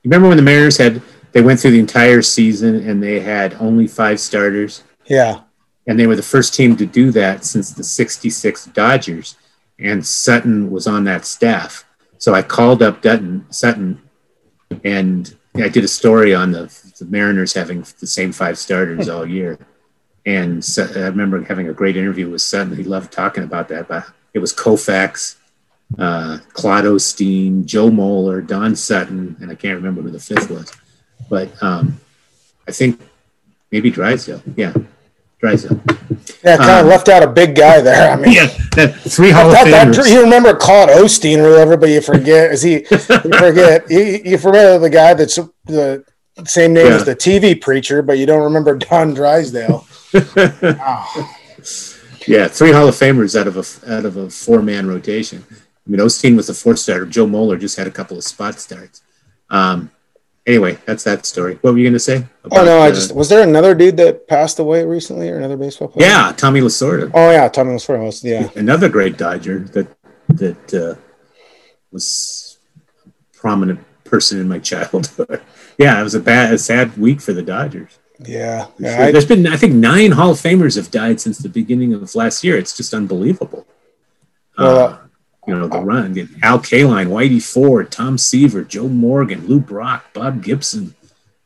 You 0.03 0.09
remember 0.09 0.28
when 0.28 0.38
the 0.38 0.43
Mariners 0.43 0.78
had 0.78 1.01
they 1.32 1.41
went 1.41 1.59
through 1.59 1.71
the 1.71 1.79
entire 1.79 2.21
season 2.21 2.88
and 2.88 3.01
they 3.01 3.19
had 3.19 3.55
only 3.59 3.88
five 3.88 4.19
starters. 4.19 4.84
Yeah, 5.05 5.41
and 5.88 5.99
they 5.99 6.07
were 6.07 6.15
the 6.15 6.23
first 6.23 6.53
team 6.53 6.75
to 6.77 6.86
do 6.86 7.11
that 7.11 7.45
since 7.45 7.71
the 7.71 7.84
'66 7.84 8.65
Dodgers, 8.67 9.36
and 9.79 10.05
Sutton 10.05 10.71
was 10.71 10.88
on 10.88 11.03
that 11.05 11.25
staff 11.25 11.86
so 12.21 12.36
I 12.36 12.43
called 12.43 12.84
up 12.84 13.01
Dutton, 13.01 13.47
Sutton, 13.49 13.99
and 14.84 15.36
I 15.55 15.69
did 15.69 15.84
a 15.84 15.88
story 15.88 16.36
on 16.36 16.51
the, 16.51 16.71
the 16.99 17.05
Mariners 17.05 17.51
having 17.51 17.84
the 17.99 18.05
same 18.05 18.32
five 18.32 18.59
starters 18.59 19.09
all 19.09 19.25
year. 19.38 19.57
And 20.23 20.63
so 20.63 20.84
I 20.84 21.07
remember 21.07 21.41
having 21.43 21.69
a 21.69 21.73
great 21.73 21.97
interview 21.97 22.29
with 22.29 22.43
Sutton. 22.43 22.75
He 22.75 22.84
loved 22.84 23.11
talking 23.11 23.43
about 23.43 23.69
that. 23.69 23.88
But 23.88 24.05
it 24.36 24.39
was 24.39 24.53
Koufax, 24.53 25.38
uh, 25.97 26.38
Claude 26.53 26.84
Osteen, 26.84 27.65
Joe 27.65 27.89
Moeller, 27.89 28.39
Don 28.39 28.75
Sutton, 28.75 29.36
and 29.41 29.49
I 29.49 29.55
can't 29.55 29.77
remember 29.77 30.03
who 30.03 30.11
the 30.11 30.19
fifth 30.19 30.51
was. 30.51 30.71
But 31.32 31.47
um, 31.63 31.97
I 32.67 32.71
think 32.73 32.99
maybe 33.71 33.89
Drysdale. 33.89 34.43
Yeah. 34.57 34.73
Drysdale. 35.39 35.79
Yeah, 36.43 36.57
kind 36.57 36.69
of 36.71 36.77
Um, 36.84 36.88
left 36.88 37.07
out 37.09 37.23
a 37.23 37.27
big 37.27 37.55
guy 37.55 37.79
there. 37.82 38.11
I 38.11 38.15
mean, 38.17 38.32
Yeah, 38.39 38.47
that 38.75 38.95
three 38.99 39.32
Hall 39.32 39.47
of 39.47 39.53
that, 39.53 39.65
that, 39.71 39.88
Famers. 39.88 40.11
you 40.11 40.21
remember 40.21 40.53
Claude 40.55 40.89
Osteen 40.89 41.38
or 41.39 41.49
whatever, 41.51 41.77
but 41.77 41.89
you 41.89 42.01
forget. 42.01 42.51
Is 42.51 42.61
he? 42.61 42.82
You 42.82 42.97
forget. 42.99 43.86
You, 43.89 43.99
you 44.25 44.38
forget 44.38 44.79
the 44.82 44.89
guy 44.89 45.13
that's 45.15 45.39
the 45.65 46.03
same 46.45 46.73
name 46.73 46.88
Yeah. 46.88 46.95
as 46.95 47.05
the 47.05 47.15
TV 47.15 47.59
preacher, 47.59 48.01
but 48.01 48.17
you 48.19 48.25
don't 48.25 48.43
remember 48.43 48.75
Don 48.75 49.13
Drysdale. 49.13 49.88
Oh, 50.13 51.27
Yeah, 52.27 52.47
three 52.47 52.71
Hall 52.71 52.88
of 52.88 52.95
Famers 52.95 53.39
out 53.39 53.47
of 53.47 53.57
a 53.57 53.95
out 53.95 54.05
of 54.05 54.15
a 54.17 54.29
four 54.29 54.61
man 54.61 54.88
rotation. 54.88 55.43
I 55.49 55.89
mean, 55.89 55.99
Osteen 56.01 56.36
was 56.36 56.47
the 56.47 56.53
fourth 56.53 56.77
starter. 56.77 57.05
Joe 57.07 57.25
Moeller 57.25 57.57
just 57.57 57.77
had 57.77 57.88
a 57.88 57.91
couple 57.91 58.15
of 58.17 58.23
spot 58.23 58.59
starts. 58.59 59.01
Um, 59.49 59.89
anyway, 60.46 60.78
that's 60.86 61.04
that 61.04 61.26
story. 61.26 61.58
What 61.62 61.74
were 61.74 61.78
you 61.78 61.86
going 61.86 61.94
to 61.94 62.00
say? 62.00 62.26
oh 62.52 62.66
no! 62.66 62.80
I 62.80 62.89
uh, 62.89 62.92
just 62.92 63.16
was 63.16 63.30
there 63.30 63.44
another 63.44 63.76
dude 63.76 63.98
that 63.98 64.28
passed 64.28 64.60
away 64.60 64.86
recently, 64.86 65.30
or 65.30 65.38
another 65.38 65.58
baseball 65.58 65.88
player? 65.88 66.08
yeah, 66.08 66.32
Tommy 66.36 66.62
Lasorda, 66.62 67.12
Oh 67.14 67.32
yeah, 67.32 67.48
Tommy 67.48 67.74
Lasorda 67.74 68.06
was. 68.06 68.24
Yeah. 68.24 68.50
another 68.56 68.89
great 68.89 69.18
Dodger 69.18 69.60
that 69.60 69.88
that 70.30 70.74
uh, 70.74 70.96
was 71.92 72.58
a 73.06 73.38
prominent 73.38 73.80
person 74.04 74.39
in 74.39 74.48
my 74.48 74.60
childhood. 74.60 75.42
yeah, 75.78 76.00
it 76.00 76.04
was 76.04 76.16
a 76.16 76.20
bad, 76.20 76.54
a 76.54 76.58
sad 76.58 76.98
week 76.98 77.22
for 77.22 77.34
the 77.34 77.42
Dodgers. 77.44 77.98
Yeah. 78.20 78.68
Sure. 78.80 79.02
I, 79.02 79.12
There's 79.12 79.26
been, 79.26 79.48
I 79.48 79.58
think, 79.58 79.74
nine 79.74 80.12
Hall 80.12 80.32
of 80.32 80.38
Famers 80.38 80.76
have 80.76 80.92
died 80.92 81.20
since 81.20 81.39
the 81.39 81.50
beginning 81.50 81.94
of 81.94 82.14
last 82.14 82.44
year. 82.44 82.58
It's 82.58 82.76
just 82.76 82.94
unbelievable. 82.94 83.66
Well, 84.58 84.78
uh, 84.78 84.98
you 85.48 85.56
know, 85.56 85.68
the 85.68 85.80
run. 85.80 86.12
Al 86.44 86.60
Kaline, 86.60 87.08
Whitey 87.08 87.42
Ford, 87.42 87.92
Tom 87.92 88.18
Seaver, 88.18 88.64
Joe 88.64 88.88
Morgan, 88.88 89.48
Lou 89.48 89.60
Brock, 89.60 90.14
Bob 90.14 90.44
Gibson. 90.44 90.94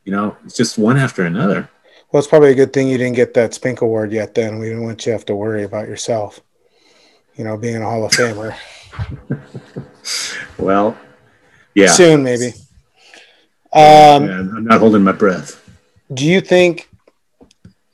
You 0.04 0.12
know, 0.12 0.36
it's 0.44 0.56
just 0.56 0.78
one 0.78 0.96
after 0.98 1.24
another. 1.24 1.68
well, 2.12 2.18
it's 2.20 2.28
probably 2.28 2.50
a 2.52 2.54
good 2.54 2.72
thing 2.72 2.88
you 2.88 2.98
didn't 2.98 3.16
get 3.16 3.34
that 3.34 3.54
Spink 3.54 3.80
Award 3.80 4.12
yet. 4.12 4.34
Then 4.34 4.58
we 4.58 4.68
didn't 4.68 4.84
want 4.84 5.00
you 5.04 5.10
to 5.10 5.16
have 5.16 5.26
to 5.26 5.34
worry 5.34 5.64
about 5.64 5.88
yourself. 5.88 6.40
You 7.36 7.44
know, 7.44 7.56
being 7.56 7.76
a 7.82 7.84
Hall 7.84 8.04
of 8.04 8.12
Famer 8.12 8.54
Well, 10.58 10.96
yeah. 11.74 11.88
soon, 11.88 12.22
maybe. 12.22 12.52
Yeah, 13.74 14.14
Um, 14.16 14.24
I'm 14.56 14.64
not 14.64 14.80
holding 14.80 15.02
my 15.02 15.12
breath. 15.12 15.62
do 16.14 16.24
you 16.24 16.40
think 16.40 16.88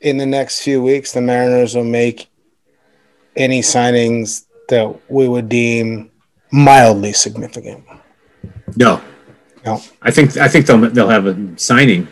in 0.01 0.17
the 0.19 0.27
next 0.27 0.61
few 0.63 0.83
weeks 0.83 1.13
the 1.13 1.21
Mariners 1.21 1.75
will 1.75 1.83
make 1.85 2.29
any 3.37 3.63
signings 3.63 4.45
that 4.73 4.89
we 5.11 5.29
would 5.29 5.49
deem 5.49 6.11
mildly 6.51 7.13
significant? 7.13 7.85
No, 8.77 9.01
No. 9.67 9.81
I 10.01 10.11
think 10.11 10.37
I 10.39 10.49
think 10.49 10.65
they'll 10.67 10.81
they'll 10.91 11.09
have 11.09 11.27
a 11.27 11.37
signing 11.59 12.09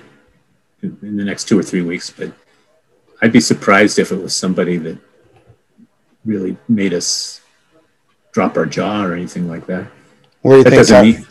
in, 0.82 0.96
in 1.02 1.16
the 1.16 1.24
next 1.24 1.48
two 1.48 1.58
or 1.58 1.62
three 1.62 1.80
weeks, 1.82 2.10
but 2.10 2.30
I'd 3.22 3.32
be 3.32 3.40
surprised 3.40 3.98
if 3.98 4.12
it 4.12 4.20
was 4.20 4.36
somebody 4.36 4.76
that 4.78 4.98
really 6.24 6.56
made 6.68 6.92
us 6.94 7.40
drop 8.32 8.56
our 8.56 8.66
jaw 8.66 9.02
or 9.04 9.14
anything 9.14 9.48
like 9.48 9.66
that. 9.66 9.86
Where 10.42 10.54
do 10.54 10.58
you 10.58 10.64
That 10.64 10.70
think 10.70 10.80
doesn't 10.80 10.96
that? 10.96 11.04
mean 11.20 11.26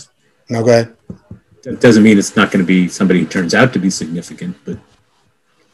no, 0.50 0.64
go 0.64 0.72
ahead. 0.72 0.96
that 1.64 1.80
doesn't 1.80 2.02
mean 2.04 2.18
it's 2.18 2.36
not 2.36 2.52
going 2.52 2.64
to 2.66 2.68
be 2.68 2.88
somebody 2.88 3.20
who 3.22 3.28
turns 3.28 3.54
out 3.54 3.72
to 3.74 3.80
be 3.80 3.90
significant, 3.92 4.58
but 4.66 4.78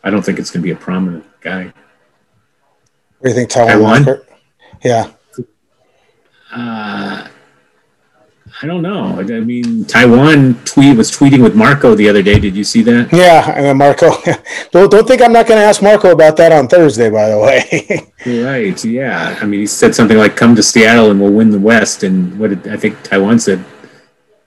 I 0.03 0.09
don't 0.11 0.23
think 0.23 0.37
it's 0.37 0.51
going 0.51 0.61
to 0.61 0.67
be 0.67 0.71
a 0.71 0.75
prominent 0.75 1.23
guy. 1.39 1.71
What 3.19 3.23
do 3.23 3.29
you 3.29 3.35
think 3.35 3.49
Taijuan? 3.49 4.03
Taijuan? 4.03 4.25
Yeah, 4.83 5.11
Uh, 6.53 7.27
I 8.61 8.67
don't 8.67 8.81
know. 8.81 9.17
I 9.17 9.21
I 9.21 9.39
mean, 9.41 9.83
Taijuan 9.85 10.63
tweet 10.65 10.95
was 10.95 11.11
tweeting 11.11 11.43
with 11.43 11.55
Marco 11.55 11.93
the 11.93 12.07
other 12.07 12.21
day. 12.21 12.39
Did 12.39 12.55
you 12.55 12.63
see 12.63 12.81
that? 12.83 13.11
yeah. 13.11 13.53
I 13.55 13.61
mean, 13.61 13.77
Marco. 13.77 14.11
don't, 14.71 14.89
don't 14.89 15.07
think 15.07 15.21
I'm 15.21 15.33
not 15.33 15.45
going 15.47 15.59
to 15.59 15.65
ask 15.65 15.81
Marco 15.81 16.11
about 16.11 16.37
that 16.37 16.51
on 16.53 16.67
Thursday. 16.67 17.09
By 17.09 17.29
the 17.29 17.39
way. 17.39 18.01
Right. 18.25 18.83
Yeah. 18.83 19.37
I 19.39 19.45
mean, 19.45 19.59
he 19.59 19.67
said 19.67 19.93
something 19.93 20.17
like, 20.17 20.35
"Come 20.35 20.55
to 20.55 20.63
Seattle 20.63 21.11
and 21.11 21.21
we'll 21.21 21.31
win 21.31 21.51
the 21.51 21.59
West." 21.59 22.01
And 22.01 22.39
what 22.39 22.49
did 22.49 22.67
I 22.67 22.75
think 22.75 22.95
Taijuan 23.03 23.39
said? 23.39 23.63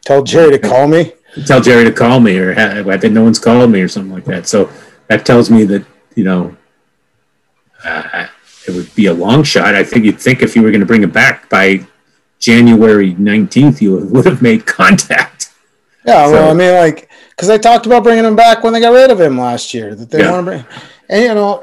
Tell 0.05 0.25
Jerry 0.25 0.51
to 0.51 0.59
call 0.59 0.89
me. 0.89 1.13
Tell 1.47 1.61
Jerry 1.61 1.85
to 1.85 1.93
call 1.93 2.19
me, 2.19 2.39
or 2.39 2.55
"Ha- 2.55 2.83
I 2.91 2.99
think 2.99 3.15
no 3.15 3.23
one's 3.23 3.39
called 3.39 3.71
me, 3.71 3.81
or 3.81 3.87
something 3.87 4.13
like 4.13 4.25
that. 4.25 4.49
So 4.49 4.69
that 5.07 5.25
tells 5.25 5.49
me 5.49 5.63
that 5.65 5.85
you 6.17 6.25
know 6.25 6.57
uh, 7.85 8.27
it 8.67 8.75
would 8.75 8.93
be 8.97 9.07
a 9.07 9.15
long 9.15 9.45
shot. 9.45 9.77
I 9.77 9.85
think 9.85 10.05
you'd 10.05 10.19
think 10.21 10.43
if 10.43 10.57
you 10.57 10.63
were 10.63 10.71
going 10.71 10.81
to 10.81 10.87
bring 10.87 11.03
him 11.05 11.11
back 11.11 11.49
by 11.49 11.87
January 12.39 13.15
nineteenth, 13.15 13.83
you 13.83 13.97
would 13.97 14.27
have 14.27 14.43
made 14.43 14.67
contact. 14.67 15.51
Yeah, 16.05 16.27
well, 16.29 16.47
So- 16.47 16.51
I 16.51 16.55
mean, 16.55 16.75
like, 16.75 17.11
because 17.31 17.49
they 17.49 17.59
talked 17.59 17.87
about 17.87 18.03
bringing 18.03 18.25
him 18.25 18.37
back 18.37 18.63
when 18.65 18.73
they 18.73 18.81
got 18.81 18.93
rid 18.93 19.11
of 19.11 19.21
him 19.21 19.39
last 19.39 19.75
year. 19.75 19.95
That 19.95 20.11
they 20.11 20.21
Yeah. 20.21 20.31
want 20.33 20.47
to 20.47 20.51
bring, 20.51 20.65
and 21.11 21.23
you 21.23 21.35
know, 21.35 21.63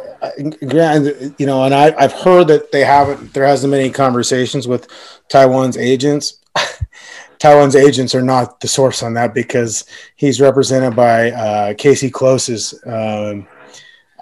granted, 0.68 1.36
you 1.38 1.46
know, 1.46 1.64
and 1.66 1.74
I, 1.74 1.94
I've 1.98 2.14
heard 2.14 2.48
that 2.48 2.72
they 2.72 2.84
haven't. 2.84 3.34
There 3.34 3.46
hasn't 3.46 3.72
been 3.72 3.80
any 3.82 3.90
conversations 3.92 4.68
with 4.68 4.88
Taijuan's 5.30 5.78
agents. 5.78 6.38
Taijuan's 7.40 7.76
agents 7.76 8.16
are 8.16 8.22
not 8.22 8.60
the 8.60 8.68
source 8.68 9.04
on 9.04 9.14
that 9.16 9.34
because 9.34 9.86
he's 10.16 10.40
represented 10.40 10.96
by 10.96 11.32
uh, 11.32 11.74
Casey 11.74 12.10
Close's 12.10 12.74
um, 12.86 13.48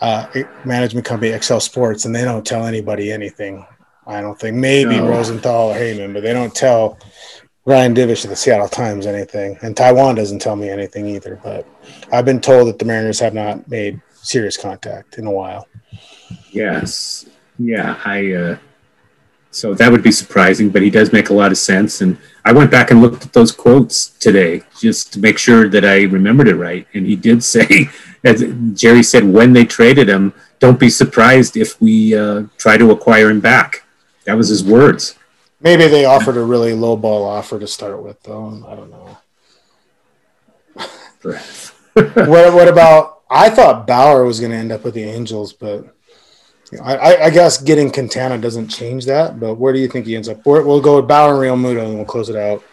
uh, 0.02 0.26
management 0.66 1.06
company, 1.06 1.32
Excel 1.32 1.60
Sports, 1.60 2.06
and 2.06 2.16
they 2.16 2.24
don't 2.24 2.46
tell 2.46 2.66
anybody 2.66 3.12
anything. 3.12 3.66
I 4.06 4.22
don't 4.22 4.40
think 4.40 4.58
maybe 4.58 4.98
No. 4.98 5.08
Rosenthal 5.08 5.72
or 5.72 5.76
Heyman, 5.76 6.14
but 6.14 6.24
they 6.24 6.34
don't 6.34 6.54
tell 6.54 6.98
Ryan 7.66 7.96
Divish 7.96 8.24
of 8.24 8.30
the 8.30 8.36
Seattle 8.36 8.68
Times 8.68 9.06
anything, 9.06 9.58
and 9.62 9.76
Taijuan 9.76 10.16
doesn't 10.16 10.40
tell 10.40 10.56
me 10.56 10.70
anything 10.70 11.08
either. 11.08 11.40
But 11.44 11.66
I've 12.12 12.26
been 12.26 12.42
told 12.42 12.68
that 12.68 12.80
the 12.80 12.86
Mariners 12.86 13.20
have 13.20 13.34
not 13.34 13.68
made 13.70 14.02
serious 14.14 14.58
contact 14.58 15.18
in 15.18 15.26
a 15.26 15.32
while. 15.32 15.68
Yes. 16.52 17.26
Yeah. 17.58 18.00
I. 18.04 18.34
Uh, 18.34 18.58
so 19.52 19.76
that 19.76 19.92
would 19.92 20.02
be 20.02 20.12
surprising, 20.12 20.70
but 20.70 20.82
he 20.82 20.90
does 20.90 21.14
make 21.14 21.30
a 21.30 21.34
lot 21.34 21.52
of 21.52 21.60
sense. 21.60 22.02
And 22.02 22.18
I 22.44 22.52
went 22.52 22.72
back 22.72 22.90
and 22.90 23.04
looked 23.04 23.24
at 23.24 23.34
those 23.34 23.52
quotes 23.52 24.10
today 24.10 24.64
just 24.80 25.14
to 25.14 25.20
make 25.20 25.38
sure 25.38 25.70
that 25.70 25.86
I 25.86 26.04
remembered 26.06 26.48
it 26.48 26.56
right. 26.56 26.88
And 26.96 27.06
he 27.06 27.16
did 27.16 27.44
say, 27.56 27.88
as 28.24 28.44
Jerry 28.74 29.04
said, 29.04 29.24
when 29.24 29.54
they 29.54 29.64
traded 29.64 30.10
him, 30.10 30.34
don't 30.60 30.80
be 30.80 30.90
surprised 30.90 31.56
if 31.56 31.80
we 31.80 32.18
uh, 32.18 32.44
try 32.58 32.78
to 32.78 32.90
acquire 32.92 33.30
him 33.30 33.42
back. 33.42 33.83
That 34.26 34.38
was 34.38 34.50
his 34.50 34.64
words. 34.64 35.16
Maybe 35.62 35.88
they 35.88 36.06
offered 36.06 36.38
a 36.38 36.44
really 36.44 36.74
low 36.74 36.96
ball 36.96 37.26
offer 37.26 37.60
to 37.60 37.68
start 37.68 38.04
with, 38.04 38.22
though. 38.24 38.64
I 38.68 38.76
don't 38.76 38.92
know. 38.92 39.18
what, 42.26 42.54
what 42.54 42.68
about? 42.68 43.22
I 43.30 43.50
thought 43.50 43.88
Bauer 43.88 44.26
was 44.26 44.40
going 44.40 44.52
to 44.52 44.58
end 44.58 44.72
up 44.72 44.84
with 44.84 44.94
the 44.94 45.04
Angels, 45.04 45.54
but 45.54 45.86
you 46.72 46.78
know, 46.78 46.84
I, 46.84 47.26
I, 47.26 47.30
guess 47.30 47.62
getting 47.62 47.92
Quintana 47.92 48.38
doesn't 48.38 48.68
change 48.68 49.06
that. 49.06 49.40
But 49.40 49.56
where 49.56 49.72
do 49.72 49.80
you 49.80 49.88
think 49.88 50.06
he 50.06 50.16
ends 50.16 50.28
up? 50.28 50.46
We're, 50.46 50.64
we'll 50.64 50.82
go 50.82 50.98
with 50.98 51.08
Bauer 51.08 51.34
and 51.34 51.62
Realmuto, 51.62 51.86
and 51.86 51.96
we'll 51.96 52.06
close 52.06 52.30
it 52.30 52.36
out. 52.36 52.64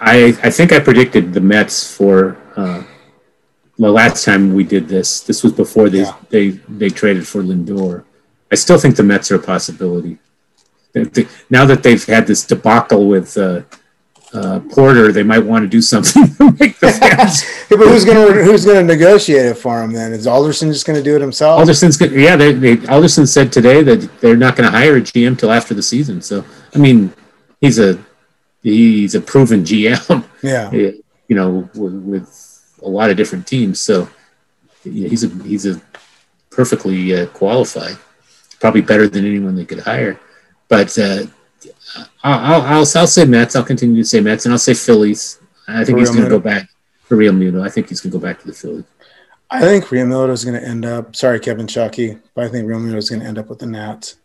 I, 0.00 0.36
I 0.42 0.50
think 0.50 0.72
I 0.72 0.78
predicted 0.78 1.32
the 1.32 1.40
Mets 1.40 1.96
for 1.96 2.36
uh, 2.54 2.84
the 3.78 3.90
last 3.90 4.24
time 4.24 4.54
we 4.54 4.62
did 4.62 4.88
this. 4.88 5.20
This 5.20 5.42
was 5.42 5.52
before 5.52 5.88
they, 5.88 6.00
Yeah. 6.00 6.16
they, 6.28 6.50
they 6.68 6.90
traded 6.90 7.26
for 7.26 7.42
Lindor. 7.42 8.04
I 8.50 8.54
still 8.54 8.78
think 8.78 8.96
the 8.96 9.02
Mets 9.02 9.30
are 9.30 9.36
a 9.36 9.42
possibility. 9.42 10.18
Now 11.50 11.66
that 11.66 11.82
they've 11.82 12.04
had 12.04 12.26
this 12.26 12.44
debacle 12.44 13.06
with 13.06 13.36
uh, 13.36 13.62
uh, 14.32 14.60
Porter, 14.70 15.12
they 15.12 15.22
might 15.22 15.44
want 15.44 15.62
to 15.62 15.68
do 15.68 15.82
something 15.82 16.26
to 16.36 16.52
make 16.52 16.78
the 16.80 16.90
fans. 17.00 17.44
But 17.68 17.78
who's 17.78 18.04
going 18.04 18.32
to 18.32 18.44
who's 18.44 18.64
going 18.64 18.86
to 18.86 18.94
negotiate 18.94 19.46
it 19.46 19.54
for 19.58 19.82
him? 19.82 19.92
Then 19.92 20.12
is 20.12 20.26
Alderson 20.26 20.72
just 20.72 20.86
going 20.86 20.98
to 20.98 21.02
do 21.02 21.14
it 21.16 21.20
himself? 21.20 21.58
Alderson's 21.58 21.96
good. 21.96 22.12
Yeah, 22.12 22.36
they, 22.36 22.52
they, 22.52 22.86
Alderson 22.86 23.26
said 23.26 23.52
today 23.52 23.82
that 23.82 24.20
they're 24.20 24.36
not 24.36 24.56
going 24.56 24.70
to 24.70 24.76
hire 24.76 24.96
a 24.96 25.00
GM 25.00 25.38
till 25.38 25.52
after 25.52 25.74
the 25.74 25.82
season. 25.82 26.22
So, 26.22 26.44
I 26.74 26.78
mean, 26.78 27.12
he's 27.60 27.78
a 27.78 27.98
he's 28.62 29.14
a 29.14 29.20
proven 29.20 29.64
GM. 29.64 30.24
yeah. 30.42 30.70
you 30.70 31.02
know, 31.30 31.68
with, 31.74 31.94
with 31.94 32.78
a 32.82 32.88
lot 32.88 33.10
of 33.10 33.16
different 33.16 33.46
teams. 33.46 33.80
So 33.80 34.08
yeah, 34.84 35.08
he's 35.08 35.24
a 35.24 35.28
he's 35.42 35.66
a 35.66 35.80
perfectly 36.50 37.14
uh, 37.14 37.26
qualified, 37.26 37.98
probably 38.60 38.82
better 38.82 39.08
than 39.08 39.24
anyone 39.26 39.54
they 39.54 39.64
could 39.64 39.80
hire. 39.80 40.18
But 40.68 40.96
uh, 40.98 41.26
I'll, 42.22 42.62
I'll 42.62 42.86
I'll 42.94 43.06
say 43.06 43.24
Mets. 43.24 43.56
I'll 43.56 43.64
continue 43.64 44.02
to 44.02 44.08
say 44.08 44.20
Mets, 44.20 44.44
and 44.44 44.52
I'll 44.52 44.58
say 44.58 44.74
Phillies. 44.74 45.38
I 45.68 45.84
think 45.84 45.96
For 45.96 46.00
he's 46.00 46.10
going 46.10 46.24
to 46.24 46.30
go 46.30 46.38
back 46.38 46.68
for 47.04 47.16
Realmuto. 47.16 47.64
I 47.64 47.68
think 47.68 47.88
he's 47.88 48.00
going 48.00 48.12
to 48.12 48.18
go 48.18 48.22
back 48.22 48.40
to 48.40 48.46
the 48.46 48.52
Phillies. 48.52 48.84
I 49.48 49.60
think 49.60 49.84
Realmuto 49.86 50.30
is 50.30 50.44
going 50.44 50.60
to 50.60 50.66
end 50.66 50.84
up. 50.84 51.14
Sorry, 51.14 51.38
Kevin 51.38 51.66
Chucky, 51.68 52.18
but 52.34 52.44
I 52.44 52.48
think 52.48 52.66
Realmuto 52.66 52.96
is 52.96 53.08
going 53.08 53.20
to 53.20 53.26
end 53.26 53.38
up 53.38 53.48
with 53.48 53.60
the 53.60 53.66
Nats. 53.66 54.16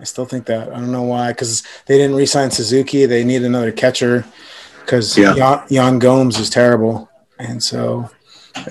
I 0.00 0.04
still 0.04 0.24
think 0.24 0.46
that. 0.46 0.68
I 0.68 0.78
don't 0.78 0.92
know 0.92 1.02
why, 1.02 1.32
because 1.32 1.64
they 1.86 1.98
didn't 1.98 2.16
re-sign 2.16 2.50
Suzuki. 2.52 3.06
They 3.06 3.24
need 3.24 3.42
another 3.42 3.72
catcher 3.72 4.24
because 4.80 5.18
Yeah. 5.18 5.34
Yan, 5.34 5.64
Yan 5.68 5.98
Gomes 5.98 6.38
is 6.38 6.48
terrible, 6.48 7.10
and 7.38 7.60
so, 7.62 8.08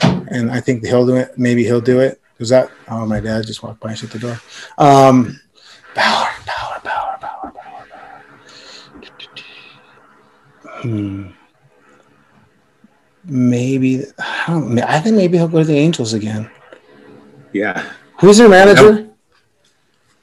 and 0.01 0.49
I 0.49 0.61
think 0.61 0.85
he'll 0.85 1.05
do 1.05 1.15
it. 1.17 1.37
Maybe 1.37 1.63
he'll 1.65 1.81
do 1.81 1.99
it. 1.99 2.21
Was 2.39 2.49
that? 2.49 2.71
Oh, 2.87 3.05
my 3.05 3.19
dad 3.19 3.47
just 3.47 3.63
walked 3.63 3.79
by 3.79 3.89
and 3.89 3.97
shut 3.97 4.11
the 4.11 4.19
door. 4.19 4.39
Um, 4.77 5.39
power, 5.95 6.29
power, 6.45 6.79
power, 6.83 7.17
power, 7.19 7.51
power, 7.51 7.87
power. 7.89 8.23
Hmm. 10.81 11.29
Maybe 13.25 14.05
I 14.19 14.43
don't. 14.47 14.79
I 14.79 14.99
think 14.99 15.15
maybe 15.15 15.37
he'll 15.37 15.47
go 15.47 15.59
to 15.59 15.65
the 15.65 15.77
Angels 15.77 16.13
again. 16.13 16.49
Yeah, 17.53 17.91
Who's 18.19 18.37
their 18.37 18.49
manager? 18.49 19.09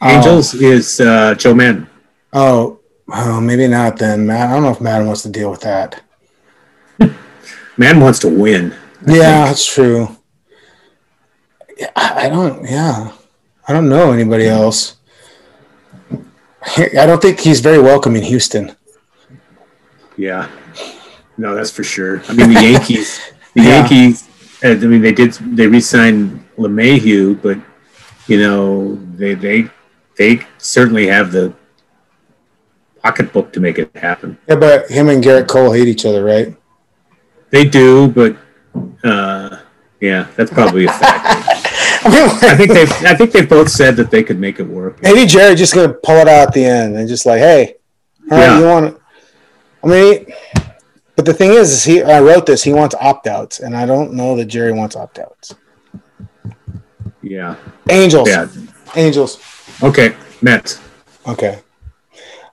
Angels 0.02 0.54
is 0.54 1.00
uh, 1.00 1.34
Joe 1.34 1.54
Maddon. 1.54 1.88
Oh, 2.32 2.80
oh, 3.12 3.40
maybe 3.40 3.68
not 3.68 3.96
then, 3.96 4.26
Matt. 4.26 4.50
I 4.50 4.54
don't 4.54 4.64
know 4.64 4.70
if 4.70 4.80
Maddon 4.80 5.06
wants 5.06 5.22
to 5.22 5.30
deal 5.30 5.50
with 5.50 5.60
that. 5.60 6.02
Man 7.76 8.00
wants 8.00 8.18
to 8.20 8.28
win. 8.28 8.72
I 8.72 9.14
yeah, 9.14 9.44
think. 9.44 9.46
that's 9.46 9.72
true. 9.72 10.08
I 11.96 12.28
don't. 12.28 12.64
Yeah, 12.64 13.12
I 13.66 13.72
don't 13.72 13.88
know 13.88 14.12
anybody 14.12 14.46
else. 14.46 14.96
I 16.76 17.06
don't 17.06 17.20
think 17.20 17.40
he's 17.40 17.60
very 17.60 17.80
welcome 17.80 18.16
in 18.16 18.22
Houston. 18.22 18.76
Yeah, 20.16 20.48
no, 21.36 21.54
that's 21.54 21.70
for 21.70 21.84
sure. 21.84 22.22
I 22.28 22.32
mean, 22.34 22.54
the 22.54 22.62
Yankees. 22.72 23.20
The 23.54 23.62
yeah. 23.62 23.68
Yankees. 23.80 24.28
I 24.62 24.74
mean, 24.74 25.02
they 25.02 25.12
did. 25.12 25.32
They 25.32 25.66
re-signed 25.66 26.44
LeMahieu, 26.56 27.40
but 27.42 27.58
you 28.26 28.38
know, 28.38 28.94
they 29.16 29.34
they 29.34 29.68
they 30.16 30.46
certainly 30.58 31.06
have 31.08 31.32
the 31.32 31.54
pocketbook 33.02 33.52
to 33.52 33.60
make 33.60 33.78
it 33.78 33.94
happen. 33.96 34.38
Yeah, 34.48 34.56
but 34.56 34.90
him 34.90 35.08
and 35.08 35.22
Gerrit 35.22 35.48
Cole 35.48 35.72
hate 35.72 35.88
each 35.88 36.06
other, 36.06 36.24
right? 36.24 36.56
They 37.50 37.68
do, 37.68 38.08
but 38.08 38.36
uh, 39.04 39.58
yeah, 40.00 40.28
that's 40.36 40.50
probably 40.50 40.86
a 40.86 40.92
fact. 40.92 41.50
I 42.06 42.54
think 42.56 42.72
they've 42.72 42.92
I 43.04 43.14
think 43.14 43.32
they've 43.32 43.48
both 43.48 43.70
said 43.70 43.96
that 43.96 44.10
they 44.10 44.22
could 44.22 44.38
make 44.38 44.60
it 44.60 44.64
work. 44.64 45.02
Maybe 45.02 45.24
Jerry 45.26 45.54
just 45.54 45.74
gonna 45.74 45.92
pull 45.92 46.16
it 46.16 46.28
out 46.28 46.48
at 46.48 46.52
the 46.54 46.64
end 46.64 46.96
and 46.96 47.08
just 47.08 47.24
like, 47.24 47.38
hey, 47.38 47.76
all 48.30 48.38
right, 48.38 48.44
yeah. 48.44 48.58
you 48.58 48.64
want? 48.66 49.00
I 49.82 49.86
mean, 49.86 50.26
but 51.16 51.24
the 51.24 51.32
thing 51.32 51.52
is, 51.52 51.72
is 51.72 51.84
he 51.84 52.02
I 52.02 52.20
wrote 52.20 52.46
this. 52.46 52.62
He 52.62 52.72
wants 52.72 52.94
opt 53.00 53.26
outs, 53.26 53.60
and 53.60 53.76
I 53.76 53.86
don't 53.86 54.12
know 54.12 54.36
that 54.36 54.46
Jerry 54.46 54.72
wants 54.72 54.96
opt 54.96 55.18
outs. 55.18 55.54
Yeah. 57.22 57.56
Angels. 57.88 58.28
Yeah. 58.28 58.48
Angels. 58.96 59.40
Okay. 59.82 60.14
Mets. 60.42 60.80
Okay. 61.26 61.58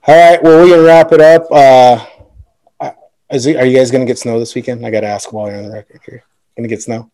All 0.06 0.30
right. 0.30 0.42
Well, 0.42 0.64
we're 0.64 0.70
gonna 0.70 0.82
wrap 0.82 1.12
it 1.12 1.20
up. 1.20 1.46
Uh, 1.50 2.92
is 3.30 3.46
it, 3.46 3.56
are 3.56 3.64
you 3.64 3.76
guys 3.76 3.90
gonna 3.90 4.06
get 4.06 4.18
snow 4.18 4.38
this 4.38 4.54
weekend? 4.54 4.84
I 4.84 4.90
got 4.90 5.00
to 5.00 5.06
ask 5.06 5.32
while 5.32 5.48
you're 5.48 5.56
on 5.56 5.64
the 5.64 5.72
record 5.72 6.00
here. 6.04 6.24
Gonna 6.56 6.68
get 6.68 6.82
snow? 6.82 7.10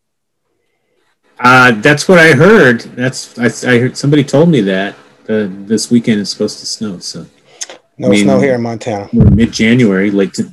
Uh, 1.41 1.73
that's 1.81 2.09
what 2.09 2.19
I 2.19 2.33
heard. 2.33 2.81
That's 2.81 3.39
I, 3.39 3.47
I 3.71 3.79
heard 3.79 3.97
somebody 3.97 4.25
told 4.25 4.49
me 4.49 4.61
that 4.63 4.95
uh, 5.29 5.47
this 5.49 5.91
weekend 5.91 6.21
is 6.21 6.31
supposed 6.31 6.59
to 6.61 6.67
snow. 6.67 6.99
So 6.99 7.27
no 7.97 8.09
I 8.09 8.11
mean, 8.11 8.25
snow 8.25 8.41
here 8.41 8.55
in 8.55 8.63
Montana. 8.63 9.09
We're 9.13 9.31
mid 9.31 9.53
January. 9.53 10.11
Like 10.11 10.33
to, 10.35 10.53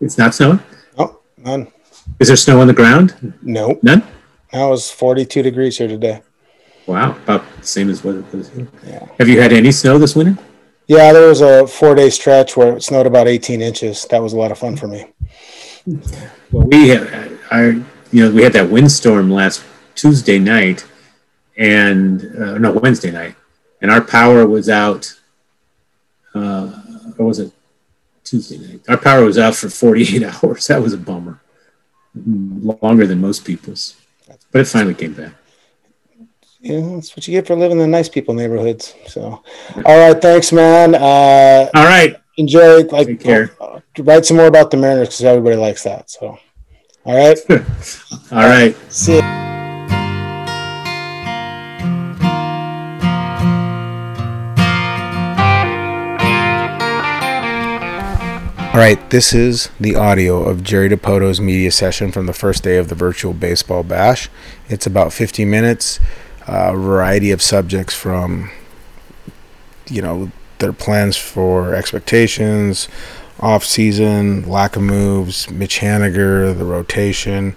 it's 0.00 0.18
not 0.18 0.34
snowing. 0.34 0.60
Oh, 0.96 1.20
none. 1.36 1.72
Is 2.20 2.28
there 2.28 2.36
snow 2.36 2.60
on 2.60 2.66
the 2.66 2.72
ground? 2.72 3.36
No, 3.42 3.78
none. 3.82 4.02
Now 4.52 4.68
it 4.68 4.70
was 4.70 4.90
42 4.90 5.42
degrees 5.42 5.78
here 5.78 5.88
today. 5.88 6.22
Wow, 6.86 7.12
about 7.12 7.44
the 7.58 7.66
same 7.66 7.88
as 7.90 8.04
what 8.04 8.16
it 8.16 8.32
was 8.32 8.48
here. 8.50 8.68
Yeah. 8.86 9.08
Have 9.18 9.28
you 9.28 9.40
had 9.40 9.52
any 9.52 9.72
snow 9.72 9.98
this 9.98 10.14
winter? 10.14 10.40
Yeah, 10.88 11.12
there 11.12 11.28
was 11.28 11.40
a 11.40 11.66
four 11.66 11.94
day 11.94 12.10
stretch 12.10 12.56
where 12.56 12.76
it 12.76 12.82
snowed 12.82 13.06
about 13.06 13.28
18 13.28 13.62
inches. 13.62 14.04
That 14.06 14.22
was 14.22 14.32
a 14.32 14.36
lot 14.36 14.50
of 14.50 14.58
fun 14.58 14.76
for 14.76 14.88
me. 14.88 15.06
Well, 16.50 16.66
we 16.66 16.88
had, 16.88 17.38
I, 17.50 17.82
you 18.12 18.24
know, 18.24 18.30
we 18.34 18.42
had 18.42 18.52
that 18.52 18.70
windstorm 18.70 19.30
last 19.30 19.64
Tuesday 19.94 20.38
night, 20.38 20.84
and 21.56 22.22
uh, 22.36 22.58
no 22.58 22.72
Wednesday 22.72 23.10
night, 23.10 23.34
and 23.80 23.90
our 23.90 24.00
power 24.02 24.46
was 24.46 24.68
out. 24.68 25.12
Uh, 26.34 26.80
or 27.18 27.26
was 27.26 27.38
it 27.38 27.52
Tuesday 28.24 28.58
night? 28.58 28.80
Our 28.88 28.96
power 28.96 29.24
was 29.24 29.38
out 29.38 29.54
for 29.54 29.68
48 29.68 30.22
hours. 30.44 30.66
That 30.68 30.80
was 30.82 30.92
a 30.92 30.98
bummer, 30.98 31.40
longer 32.14 33.06
than 33.06 33.20
most 33.20 33.44
people's, 33.44 33.96
but 34.50 34.60
it 34.60 34.66
finally 34.68 34.94
came 34.94 35.12
back 35.14 35.32
Yeah, 36.60 36.80
that's 36.94 37.16
what 37.16 37.26
you 37.26 37.32
get 37.32 37.46
for 37.46 37.56
living 37.56 37.80
in 37.80 37.90
nice 37.90 38.08
people 38.08 38.34
neighborhoods. 38.34 38.94
So, 39.08 39.42
all 39.84 40.12
right, 40.12 40.20
thanks, 40.20 40.52
man. 40.52 40.94
Uh, 40.94 41.70
all 41.74 41.84
right, 41.84 42.16
enjoy. 42.36 42.84
Like, 42.84 43.06
Take 43.06 43.20
care. 43.20 43.56
Uh, 43.60 43.80
write 43.98 44.26
some 44.26 44.36
more 44.36 44.46
about 44.46 44.70
the 44.70 44.76
Mariners 44.76 45.08
because 45.08 45.24
everybody 45.24 45.56
likes 45.56 45.82
that. 45.84 46.10
So, 46.10 46.38
all 47.04 47.16
right, 47.16 47.38
all 47.50 48.38
right. 48.38 48.76
See. 48.92 49.16
You. 49.16 49.22
All 58.72 58.78
right, 58.78 59.10
this 59.10 59.34
is 59.34 59.68
the 59.78 59.96
audio 59.96 60.42
of 60.42 60.62
Jerry 60.62 60.88
Dipoto's 60.88 61.40
media 61.42 61.70
session 61.70 62.10
from 62.10 62.24
the 62.24 62.32
first 62.32 62.62
day 62.62 62.78
of 62.78 62.88
the 62.88 62.94
virtual 62.94 63.34
baseball 63.34 63.82
bash. 63.82 64.30
It's 64.70 64.86
about 64.86 65.12
50 65.12 65.44
minutes 65.44 66.00
a 66.46 66.72
variety 66.72 67.30
of 67.30 67.42
subjects 67.42 67.94
from 67.94 68.50
you 69.88 70.02
know 70.02 70.30
their 70.58 70.72
plans 70.72 71.16
for 71.16 71.74
expectations 71.74 72.88
off 73.42 73.64
season 73.64 74.48
lack 74.48 74.76
of 74.76 74.82
moves 74.82 75.50
mitch 75.50 75.80
haniger 75.80 76.56
the 76.56 76.64
rotation 76.64 77.56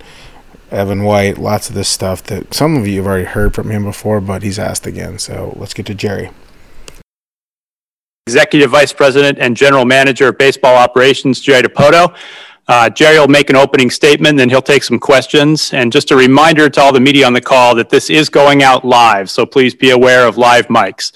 evan 0.71 1.03
white 1.03 1.37
lots 1.37 1.69
of 1.69 1.75
this 1.75 1.87
stuff 1.87 2.23
that 2.23 2.51
some 2.53 2.75
of 2.75 2.87
you 2.87 2.97
have 2.97 3.05
already 3.05 3.23
heard 3.23 3.53
from 3.53 3.69
him 3.69 3.83
before 3.83 4.19
but 4.19 4.41
he's 4.41 4.57
asked 4.57 4.87
again 4.87 5.19
so 5.19 5.55
let's 5.57 5.75
get 5.75 5.85
to 5.85 5.93
jerry 5.93 6.31
executive 8.25 8.71
vice 8.71 8.91
president 8.91 9.37
and 9.37 9.55
general 9.55 9.85
manager 9.85 10.29
of 10.29 10.37
baseball 10.39 10.75
operations 10.75 11.39
jerry 11.39 11.61
Dipoto. 11.61 12.15
uh, 12.67 12.89
Jerry 12.89 13.19
will 13.19 13.27
make 13.27 13.51
an 13.51 13.55
opening 13.55 13.91
statement, 13.91 14.39
then 14.39 14.49
he'll 14.49 14.59
take 14.59 14.81
some 14.81 14.97
questions. 14.97 15.71
And 15.71 15.91
just 15.91 16.09
a 16.09 16.15
reminder 16.15 16.67
to 16.67 16.81
all 16.81 16.91
the 16.91 16.99
media 16.99 17.27
on 17.27 17.33
the 17.33 17.41
call 17.41 17.75
that 17.75 17.91
this 17.91 18.09
is 18.09 18.27
going 18.27 18.63
out 18.63 18.83
live, 18.83 19.29
so 19.29 19.45
please 19.45 19.75
be 19.75 19.91
aware 19.91 20.25
of 20.27 20.39
live 20.39 20.65
mics. 20.67 21.11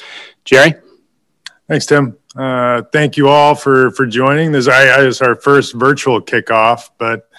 Jerry? 0.45 0.75
Thanks, 1.67 1.87
Tim. 1.87 2.18
Uh, 2.35 2.83
thank 2.91 3.17
you 3.17 3.27
all 3.27 3.55
for 3.55 3.91
for 3.91 4.05
joining. 4.05 4.51
This 4.51 4.67
is 4.67 5.21
our 5.21 5.35
first 5.35 5.73
virtual 5.73 6.21
kickoff, 6.21 6.89
but 6.97 7.29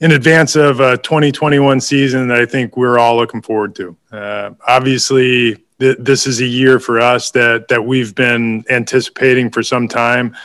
in 0.00 0.12
advance 0.12 0.56
of 0.56 0.80
a 0.80 0.96
2021 0.98 1.80
season 1.80 2.28
that 2.28 2.38
I 2.38 2.46
think 2.46 2.76
we're 2.76 2.98
all 2.98 3.16
looking 3.16 3.42
forward 3.42 3.74
to. 3.76 3.96
Uh, 4.12 4.50
obviously, 4.66 5.56
th- 5.80 5.96
this 5.98 6.26
is 6.26 6.40
a 6.40 6.46
year 6.46 6.78
for 6.78 7.00
us 7.00 7.30
that 7.32 7.68
that 7.68 7.84
we've 7.84 8.14
been 8.14 8.64
anticipating 8.70 9.50
for 9.50 9.62
some 9.62 9.88
time 9.88 10.36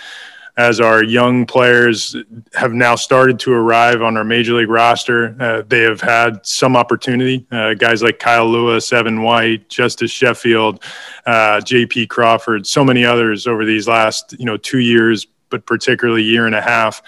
as 0.58 0.80
our 0.80 1.04
young 1.04 1.46
players 1.46 2.16
have 2.54 2.74
now 2.74 2.96
started 2.96 3.40
to 3.40 3.54
arrive 3.54 4.02
on 4.02 4.18
our 4.18 4.24
major 4.24 4.54
league 4.54 4.70
roster. 4.70 5.36
Uh, 5.40 5.64
they 5.68 5.82
have 5.82 6.02
had 6.02 6.46
some 6.46 6.76
opportunity. 6.76 7.46
Uh, 7.52 7.74
guys 7.74 8.04
like 8.04 8.20
Kyle 8.20 8.48
Lewis, 8.48 8.92
Evan 8.92 9.22
White, 9.22 9.70
Justus 9.70 10.12
Sheffield, 10.12 10.84
uh, 11.26 11.62
J.P. 11.62 12.08
Crawford, 12.08 12.68
so 12.68 12.84
many 12.84 13.06
others 13.06 13.48
over 13.48 13.66
these 13.66 13.88
last 13.88 14.36
you 14.38 14.46
know 14.46 14.58
two 14.58 14.80
years, 14.80 15.26
but 15.50 15.66
particularly 15.66 16.24
year 16.24 16.46
and 16.46 16.56
a 16.56 16.62
half, 16.62 17.02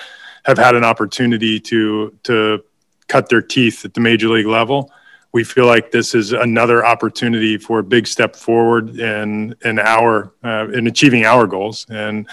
have 0.46 0.58
had 0.58 0.76
an 0.76 0.84
opportunity 0.84 1.60
to 1.60 2.18
to 2.24 2.64
cut 3.08 3.30
their 3.30 3.42
teeth 3.42 3.84
at 3.84 3.94
the 3.94 4.00
major 4.00 4.30
league 4.30 4.48
level 4.48 4.92
we 5.34 5.44
feel 5.44 5.66
like 5.66 5.92
this 5.92 6.14
is 6.14 6.32
another 6.32 6.86
opportunity 6.86 7.58
for 7.58 7.80
a 7.80 7.84
big 7.84 8.08
step 8.08 8.36
forward 8.36 9.00
in 9.00 9.56
in 9.66 9.80
our 9.80 10.32
uh, 10.44 10.68
in 10.70 10.88
achieving 10.88 11.26
our 11.26 11.48
goals 11.48 11.86
and 11.90 12.28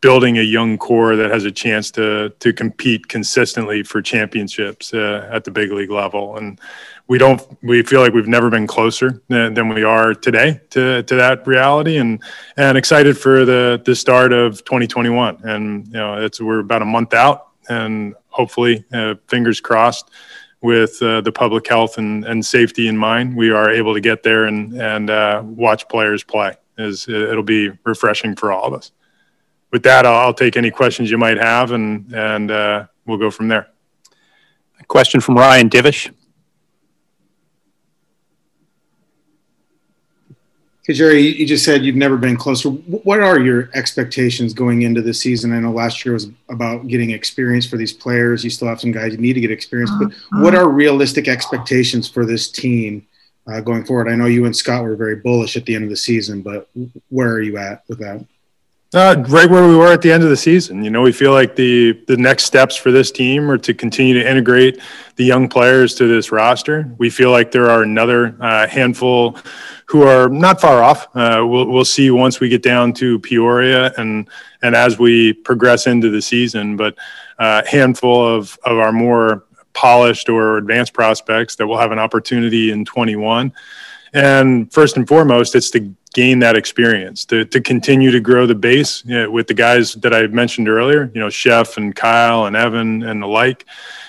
building 0.00 0.38
a 0.38 0.42
young 0.42 0.78
core 0.78 1.14
that 1.16 1.30
has 1.30 1.44
a 1.44 1.50
chance 1.50 1.90
to 1.90 2.30
to 2.40 2.52
compete 2.52 3.08
consistently 3.08 3.82
for 3.82 4.00
championships 4.00 4.94
uh, 4.94 5.28
at 5.30 5.44
the 5.44 5.50
big 5.50 5.70
league 5.72 5.90
level. 5.90 6.36
And 6.36 6.58
we 7.08 7.18
don't 7.18 7.42
we 7.62 7.82
feel 7.82 8.00
like 8.00 8.12
we've 8.12 8.28
never 8.28 8.50
been 8.50 8.66
closer 8.66 9.20
than, 9.28 9.54
than, 9.54 9.68
we 9.68 9.82
are 9.82 10.14
today 10.14 10.60
to, 10.70 11.02
to 11.02 11.14
that 11.16 11.46
reality. 11.46 11.96
And 11.98 12.22
and 12.56 12.78
excited 12.78 13.18
for 13.18 13.44
the 13.44 13.82
the 13.84 13.94
start 13.94 14.32
of 14.32 14.64
2021 14.64 15.40
and 15.44 15.86
you 15.86 15.92
know 15.92 16.24
it's 16.24 16.40
we're 16.40 16.60
about 16.60 16.82
a 16.82 16.86
month 16.86 17.12
out 17.12 17.48
and 17.68 18.14
hopefully 18.28 18.84
uh, 18.92 19.16
fingers 19.28 19.60
crossed 19.60 20.10
with 20.62 21.02
uh, 21.02 21.20
the 21.22 21.32
public 21.32 21.66
health 21.66 21.98
and, 21.98 22.24
and 22.24 22.44
safety 22.44 22.86
in 22.86 22.96
mind 22.96 23.34
we 23.36 23.50
are 23.50 23.70
able 23.70 23.92
to 23.94 24.00
get 24.00 24.22
there 24.22 24.44
and 24.46 24.80
and 24.80 25.10
uh, 25.10 25.42
watch 25.44 25.88
players 25.88 26.24
play. 26.24 26.54
Is 26.78 27.06
it'll 27.08 27.42
be 27.42 27.70
refreshing 27.84 28.34
for 28.34 28.52
all 28.52 28.64
of 28.64 28.72
us 28.72 28.92
with 29.70 29.82
that, 29.84 30.06
I'll, 30.06 30.26
I'll 30.26 30.34
take 30.34 30.56
any 30.56 30.70
questions 30.70 31.10
you 31.10 31.18
might 31.18 31.38
have, 31.38 31.72
and 31.72 32.12
and 32.12 32.50
uh, 32.50 32.86
we'll 33.06 33.18
go 33.18 33.30
from 33.30 33.48
there. 33.48 33.68
A 34.80 34.84
question 34.84 35.20
from 35.20 35.36
Ryan 35.36 35.68
Divish. 35.68 36.12
Because 40.80 40.98
Jerry, 40.98 41.20
you 41.20 41.46
just 41.46 41.64
said 41.64 41.84
you've 41.84 41.94
never 41.94 42.16
been 42.16 42.36
closer. 42.36 42.68
What 42.68 43.20
are 43.20 43.38
your 43.38 43.70
expectations 43.74 44.52
going 44.52 44.82
into 44.82 45.02
the 45.02 45.14
season? 45.14 45.52
I 45.52 45.60
know 45.60 45.70
last 45.70 46.04
year 46.04 46.14
was 46.14 46.30
about 46.48 46.88
getting 46.88 47.10
experience 47.10 47.64
for 47.64 47.76
these 47.76 47.92
players. 47.92 48.42
You 48.42 48.50
still 48.50 48.66
have 48.66 48.80
some 48.80 48.90
guys 48.90 49.12
you 49.12 49.18
need 49.18 49.34
to 49.34 49.40
get 49.40 49.52
experience, 49.52 49.92
but 50.00 50.12
what 50.40 50.54
are 50.54 50.68
realistic 50.68 51.28
expectations 51.28 52.08
for 52.08 52.26
this 52.26 52.50
team 52.50 53.06
uh, 53.46 53.60
going 53.60 53.84
forward? 53.84 54.08
I 54.08 54.16
know 54.16 54.26
you 54.26 54.46
and 54.46 54.56
Scott 54.56 54.82
were 54.82 54.96
very 54.96 55.16
bullish 55.16 55.56
at 55.56 55.64
the 55.64 55.76
end 55.76 55.84
of 55.84 55.90
the 55.90 55.96
season, 55.96 56.42
but 56.42 56.68
where 57.08 57.28
are 57.28 57.42
you 57.42 57.56
at 57.56 57.84
with 57.86 58.00
that? 58.00 58.26
Uh, 58.92 59.22
right 59.28 59.48
where 59.48 59.68
we 59.68 59.76
were 59.76 59.92
at 59.92 60.02
the 60.02 60.10
end 60.10 60.24
of 60.24 60.30
the 60.30 60.36
season. 60.36 60.82
You 60.82 60.90
know, 60.90 61.00
we 61.00 61.12
feel 61.12 61.32
like 61.32 61.54
the 61.54 61.92
the 62.08 62.16
next 62.16 62.44
steps 62.44 62.74
for 62.74 62.90
this 62.90 63.12
team 63.12 63.48
are 63.48 63.58
to 63.58 63.72
continue 63.72 64.14
to 64.14 64.28
integrate 64.28 64.80
the 65.14 65.24
young 65.24 65.48
players 65.48 65.94
to 65.94 66.08
this 66.08 66.32
roster. 66.32 66.92
We 66.98 67.08
feel 67.08 67.30
like 67.30 67.52
there 67.52 67.70
are 67.70 67.84
another 67.84 68.34
uh, 68.40 68.66
handful 68.66 69.38
who 69.86 70.02
are 70.02 70.28
not 70.28 70.60
far 70.60 70.82
off. 70.82 71.06
Uh, 71.14 71.44
we'll 71.46 71.68
we'll 71.68 71.84
see 71.84 72.10
once 72.10 72.40
we 72.40 72.48
get 72.48 72.64
down 72.64 72.92
to 72.94 73.20
Peoria 73.20 73.92
and 73.96 74.28
and 74.62 74.74
as 74.74 74.98
we 74.98 75.34
progress 75.34 75.86
into 75.86 76.10
the 76.10 76.20
season. 76.20 76.76
But 76.76 76.96
a 77.38 77.44
uh, 77.44 77.62
handful 77.66 78.26
of 78.26 78.58
of 78.64 78.78
our 78.78 78.90
more 78.90 79.44
polished 79.72 80.28
or 80.28 80.56
advanced 80.56 80.94
prospects 80.94 81.54
that 81.54 81.66
will 81.68 81.78
have 81.78 81.92
an 81.92 82.00
opportunity 82.00 82.72
in 82.72 82.84
21. 82.84 83.52
And 84.12 84.72
first 84.72 84.96
and 84.96 85.06
foremost, 85.06 85.54
it's 85.54 85.70
to 85.70 85.94
gain 86.12 86.40
that 86.40 86.56
experience, 86.56 87.24
to, 87.24 87.44
to 87.44 87.60
continue 87.60 88.10
to 88.10 88.20
grow 88.20 88.46
the 88.46 88.54
base 88.54 89.04
you 89.04 89.14
know, 89.14 89.30
with 89.30 89.46
the 89.46 89.54
guys 89.54 89.94
that 89.94 90.12
I 90.12 90.26
mentioned 90.26 90.68
earlier, 90.68 91.10
you 91.14 91.20
know, 91.20 91.30
Chef 91.30 91.76
and 91.76 91.94
Kyle 91.94 92.46
and 92.46 92.56
Evan 92.56 93.02
and 93.02 93.22
the 93.22 93.26
like, 93.26 93.64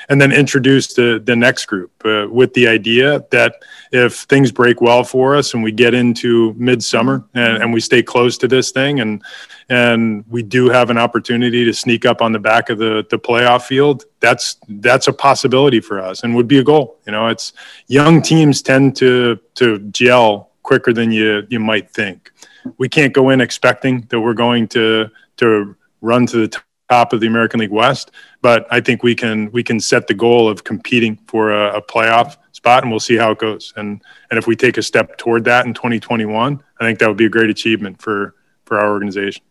and 0.09 0.19
then 0.19 0.31
introduce 0.31 0.93
the, 0.93 1.21
the 1.23 1.35
next 1.35 1.65
group 1.65 1.91
uh, 2.03 2.27
with 2.29 2.53
the 2.53 2.67
idea 2.67 3.23
that 3.31 3.63
if 3.91 4.21
things 4.21 4.51
break 4.51 4.81
well 4.81 5.03
for 5.03 5.35
us 5.35 5.53
and 5.53 5.63
we 5.63 5.71
get 5.71 5.93
into 5.93 6.53
midsummer 6.57 7.23
and, 7.33 7.63
and 7.63 7.73
we 7.73 7.79
stay 7.79 8.01
close 8.01 8.37
to 8.39 8.47
this 8.47 8.71
thing 8.71 8.99
and 8.99 9.23
and 9.69 10.25
we 10.27 10.43
do 10.43 10.67
have 10.67 10.89
an 10.89 10.97
opportunity 10.97 11.63
to 11.63 11.73
sneak 11.73 12.05
up 12.05 12.21
on 12.21 12.33
the 12.33 12.39
back 12.39 12.69
of 12.69 12.77
the, 12.77 13.05
the 13.09 13.17
playoff 13.17 13.63
field, 13.63 14.03
that's 14.19 14.57
that's 14.67 15.07
a 15.07 15.13
possibility 15.13 15.79
for 15.79 16.01
us 16.01 16.23
and 16.23 16.35
would 16.35 16.47
be 16.47 16.59
a 16.59 16.63
goal. 16.63 16.97
You 17.05 17.13
know, 17.13 17.27
it's 17.27 17.53
young 17.87 18.21
teams 18.21 18.61
tend 18.61 18.97
to 18.97 19.39
to 19.55 19.79
gel 19.91 20.50
quicker 20.71 20.93
than 20.93 21.11
you 21.11 21.45
you 21.49 21.59
might 21.59 21.91
think. 21.91 22.31
We 22.77 22.87
can't 22.87 23.13
go 23.13 23.29
in 23.29 23.41
expecting 23.41 24.01
that 24.09 24.21
we're 24.21 24.33
going 24.33 24.69
to 24.69 25.09
to 25.37 25.75
run 25.99 26.25
to 26.27 26.47
the 26.47 26.61
top 26.89 27.11
of 27.11 27.19
the 27.19 27.27
American 27.27 27.59
League 27.59 27.71
West, 27.71 28.11
but 28.41 28.67
I 28.71 28.79
think 28.79 29.03
we 29.03 29.13
can 29.13 29.51
we 29.51 29.63
can 29.63 29.81
set 29.81 30.07
the 30.07 30.13
goal 30.13 30.47
of 30.47 30.63
competing 30.63 31.17
for 31.27 31.51
a, 31.51 31.79
a 31.79 31.81
playoff 31.81 32.37
spot, 32.53 32.83
and 32.83 32.91
we'll 32.91 33.01
see 33.01 33.17
how 33.17 33.31
it 33.31 33.39
goes. 33.39 33.73
And 33.75 34.01
and 34.29 34.37
if 34.37 34.47
we 34.47 34.55
take 34.55 34.77
a 34.77 34.81
step 34.81 35.17
toward 35.17 35.43
that 35.43 35.65
in 35.65 35.73
2021, 35.73 36.63
I 36.79 36.83
think 36.85 36.99
that 36.99 37.07
would 37.09 37.17
be 37.17 37.25
a 37.25 37.35
great 37.37 37.49
achievement 37.49 38.01
for 38.01 38.35
for 38.63 38.79
our 38.79 38.91
organization. 38.91 39.43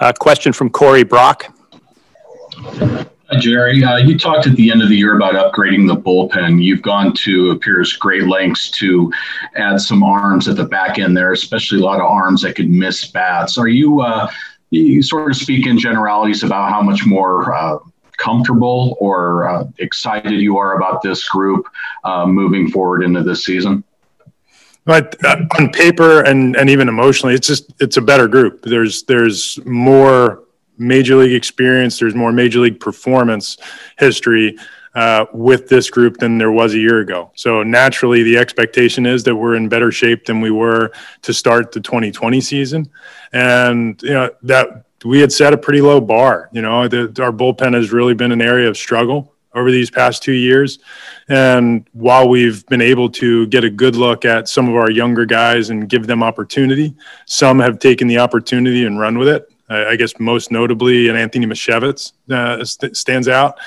A 0.00 0.12
question 0.12 0.52
from 0.52 0.70
Corey 0.70 1.04
Brock. 1.04 1.54
Hi, 3.32 3.38
Jerry. 3.38 3.84
Uh, 3.84 3.98
you 3.98 4.18
talked 4.18 4.48
at 4.48 4.56
the 4.56 4.72
end 4.72 4.82
of 4.82 4.88
the 4.88 4.96
year 4.96 5.14
about 5.14 5.34
upgrading 5.34 5.86
the 5.86 5.94
bullpen. 5.94 6.60
You've 6.60 6.82
gone 6.82 7.14
to 7.14 7.52
appears 7.52 7.92
great 7.92 8.24
lengths 8.24 8.70
to 8.72 9.12
add 9.54 9.80
some 9.80 10.02
arms 10.02 10.48
at 10.48 10.56
the 10.56 10.64
back 10.64 10.98
end 10.98 11.16
there, 11.16 11.30
especially 11.30 11.80
a 11.80 11.84
lot 11.84 12.00
of 12.00 12.06
arms 12.06 12.42
that 12.42 12.56
could 12.56 12.68
miss 12.68 13.06
bats. 13.06 13.56
Are 13.56 13.68
you, 13.68 14.00
uh, 14.00 14.28
you 14.70 15.00
sort 15.00 15.30
of 15.30 15.36
speak 15.36 15.68
in 15.68 15.78
generalities 15.78 16.42
about 16.42 16.70
how 16.70 16.82
much 16.82 17.06
more 17.06 17.54
uh, 17.54 17.78
comfortable 18.16 18.96
or 18.98 19.48
uh, 19.48 19.64
excited 19.78 20.32
you 20.40 20.58
are 20.58 20.76
about 20.76 21.00
this 21.00 21.28
group 21.28 21.66
uh, 22.02 22.26
moving 22.26 22.68
forward 22.68 23.04
into 23.04 23.22
this 23.22 23.44
season? 23.44 23.84
But 24.86 25.24
uh, 25.24 25.46
on 25.56 25.70
paper 25.70 26.20
and, 26.22 26.56
and 26.56 26.68
even 26.68 26.88
emotionally, 26.88 27.34
it's 27.34 27.46
just 27.46 27.72
it's 27.78 27.96
a 27.96 28.02
better 28.02 28.26
group. 28.26 28.62
There's 28.62 29.04
there's 29.04 29.64
more 29.64 30.42
major 30.80 31.16
league 31.16 31.34
experience. 31.34 31.98
There's 31.98 32.14
more 32.14 32.32
major 32.32 32.60
league 32.60 32.80
performance 32.80 33.58
history 33.98 34.56
uh, 34.94 35.26
with 35.32 35.68
this 35.68 35.88
group 35.88 36.16
than 36.16 36.38
there 36.38 36.50
was 36.50 36.74
a 36.74 36.78
year 36.78 37.00
ago. 37.00 37.30
So 37.36 37.62
naturally, 37.62 38.22
the 38.22 38.38
expectation 38.38 39.06
is 39.06 39.22
that 39.24 39.36
we're 39.36 39.54
in 39.54 39.68
better 39.68 39.92
shape 39.92 40.24
than 40.24 40.40
we 40.40 40.50
were 40.50 40.90
to 41.22 41.32
start 41.32 41.70
the 41.70 41.80
2020 41.80 42.40
season, 42.40 42.90
and 43.32 44.02
you 44.02 44.10
know 44.10 44.30
that 44.42 44.86
we 45.04 45.20
had 45.20 45.32
set 45.32 45.52
a 45.52 45.58
pretty 45.58 45.80
low 45.80 46.00
bar. 46.00 46.48
You 46.52 46.62
know, 46.62 46.88
the, 46.88 47.02
our 47.22 47.32
bullpen 47.32 47.74
has 47.74 47.92
really 47.92 48.14
been 48.14 48.32
an 48.32 48.42
area 48.42 48.68
of 48.68 48.76
struggle 48.76 49.34
over 49.54 49.70
these 49.70 49.90
past 49.90 50.22
two 50.22 50.32
years. 50.32 50.78
And 51.28 51.86
while 51.92 52.28
we've 52.28 52.64
been 52.66 52.80
able 52.80 53.08
to 53.10 53.46
get 53.48 53.64
a 53.64 53.70
good 53.70 53.96
look 53.96 54.24
at 54.24 54.48
some 54.48 54.68
of 54.68 54.76
our 54.76 54.90
younger 54.90 55.24
guys 55.24 55.70
and 55.70 55.88
give 55.88 56.06
them 56.06 56.22
opportunity, 56.22 56.94
some 57.26 57.58
have 57.58 57.78
taken 57.78 58.06
the 58.06 58.18
opportunity 58.18 58.84
and 58.84 59.00
run 59.00 59.18
with 59.18 59.28
it. 59.28 59.50
I, 59.70 59.96
guess 59.96 60.18
most 60.18 60.50
notably, 60.50 61.08
an 61.08 61.16
Anthony 61.16 61.46
Misiewicz 61.46 62.12
uh, 62.30 62.64
st- 62.64 62.96
stands 62.96 63.28
out. 63.28 63.58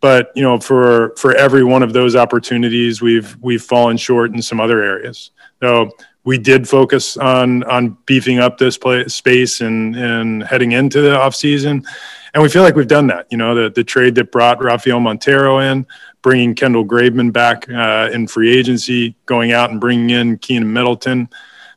But 0.00 0.32
you 0.34 0.42
know, 0.42 0.58
for 0.58 1.14
for 1.16 1.34
every 1.34 1.64
one 1.64 1.82
of 1.82 1.92
those 1.92 2.16
opportunities, 2.16 3.02
we've 3.02 3.36
we've 3.40 3.62
fallen 3.62 3.96
short 3.96 4.32
in 4.32 4.40
some 4.40 4.60
other 4.60 4.82
areas. 4.82 5.30
So 5.62 5.90
we 6.24 6.38
did 6.38 6.68
focus 6.68 7.16
on 7.16 7.64
on 7.64 7.98
beefing 8.06 8.38
up 8.38 8.56
this 8.56 8.78
play, 8.78 9.06
space 9.08 9.60
and 9.60 9.94
and 9.96 10.42
heading 10.42 10.72
into 10.72 11.02
the 11.02 11.18
off 11.18 11.34
season, 11.34 11.84
and 12.32 12.42
we 12.42 12.48
feel 12.48 12.62
like 12.62 12.76
we've 12.76 12.88
done 12.88 13.08
that. 13.08 13.26
You 13.30 13.36
know, 13.36 13.54
the 13.54 13.70
the 13.70 13.84
trade 13.84 14.14
that 14.14 14.32
brought 14.32 14.62
Rafael 14.62 15.00
Montero 15.00 15.58
in, 15.58 15.86
bringing 16.22 16.54
Kendall 16.54 16.86
Graveman 16.86 17.32
back 17.32 17.68
uh, 17.68 18.08
in 18.12 18.26
free 18.26 18.56
agency, 18.56 19.16
going 19.26 19.52
out 19.52 19.70
and 19.70 19.80
bringing 19.80 20.10
in 20.10 20.38
Keynan 20.38 20.72
Middleton 20.72 21.28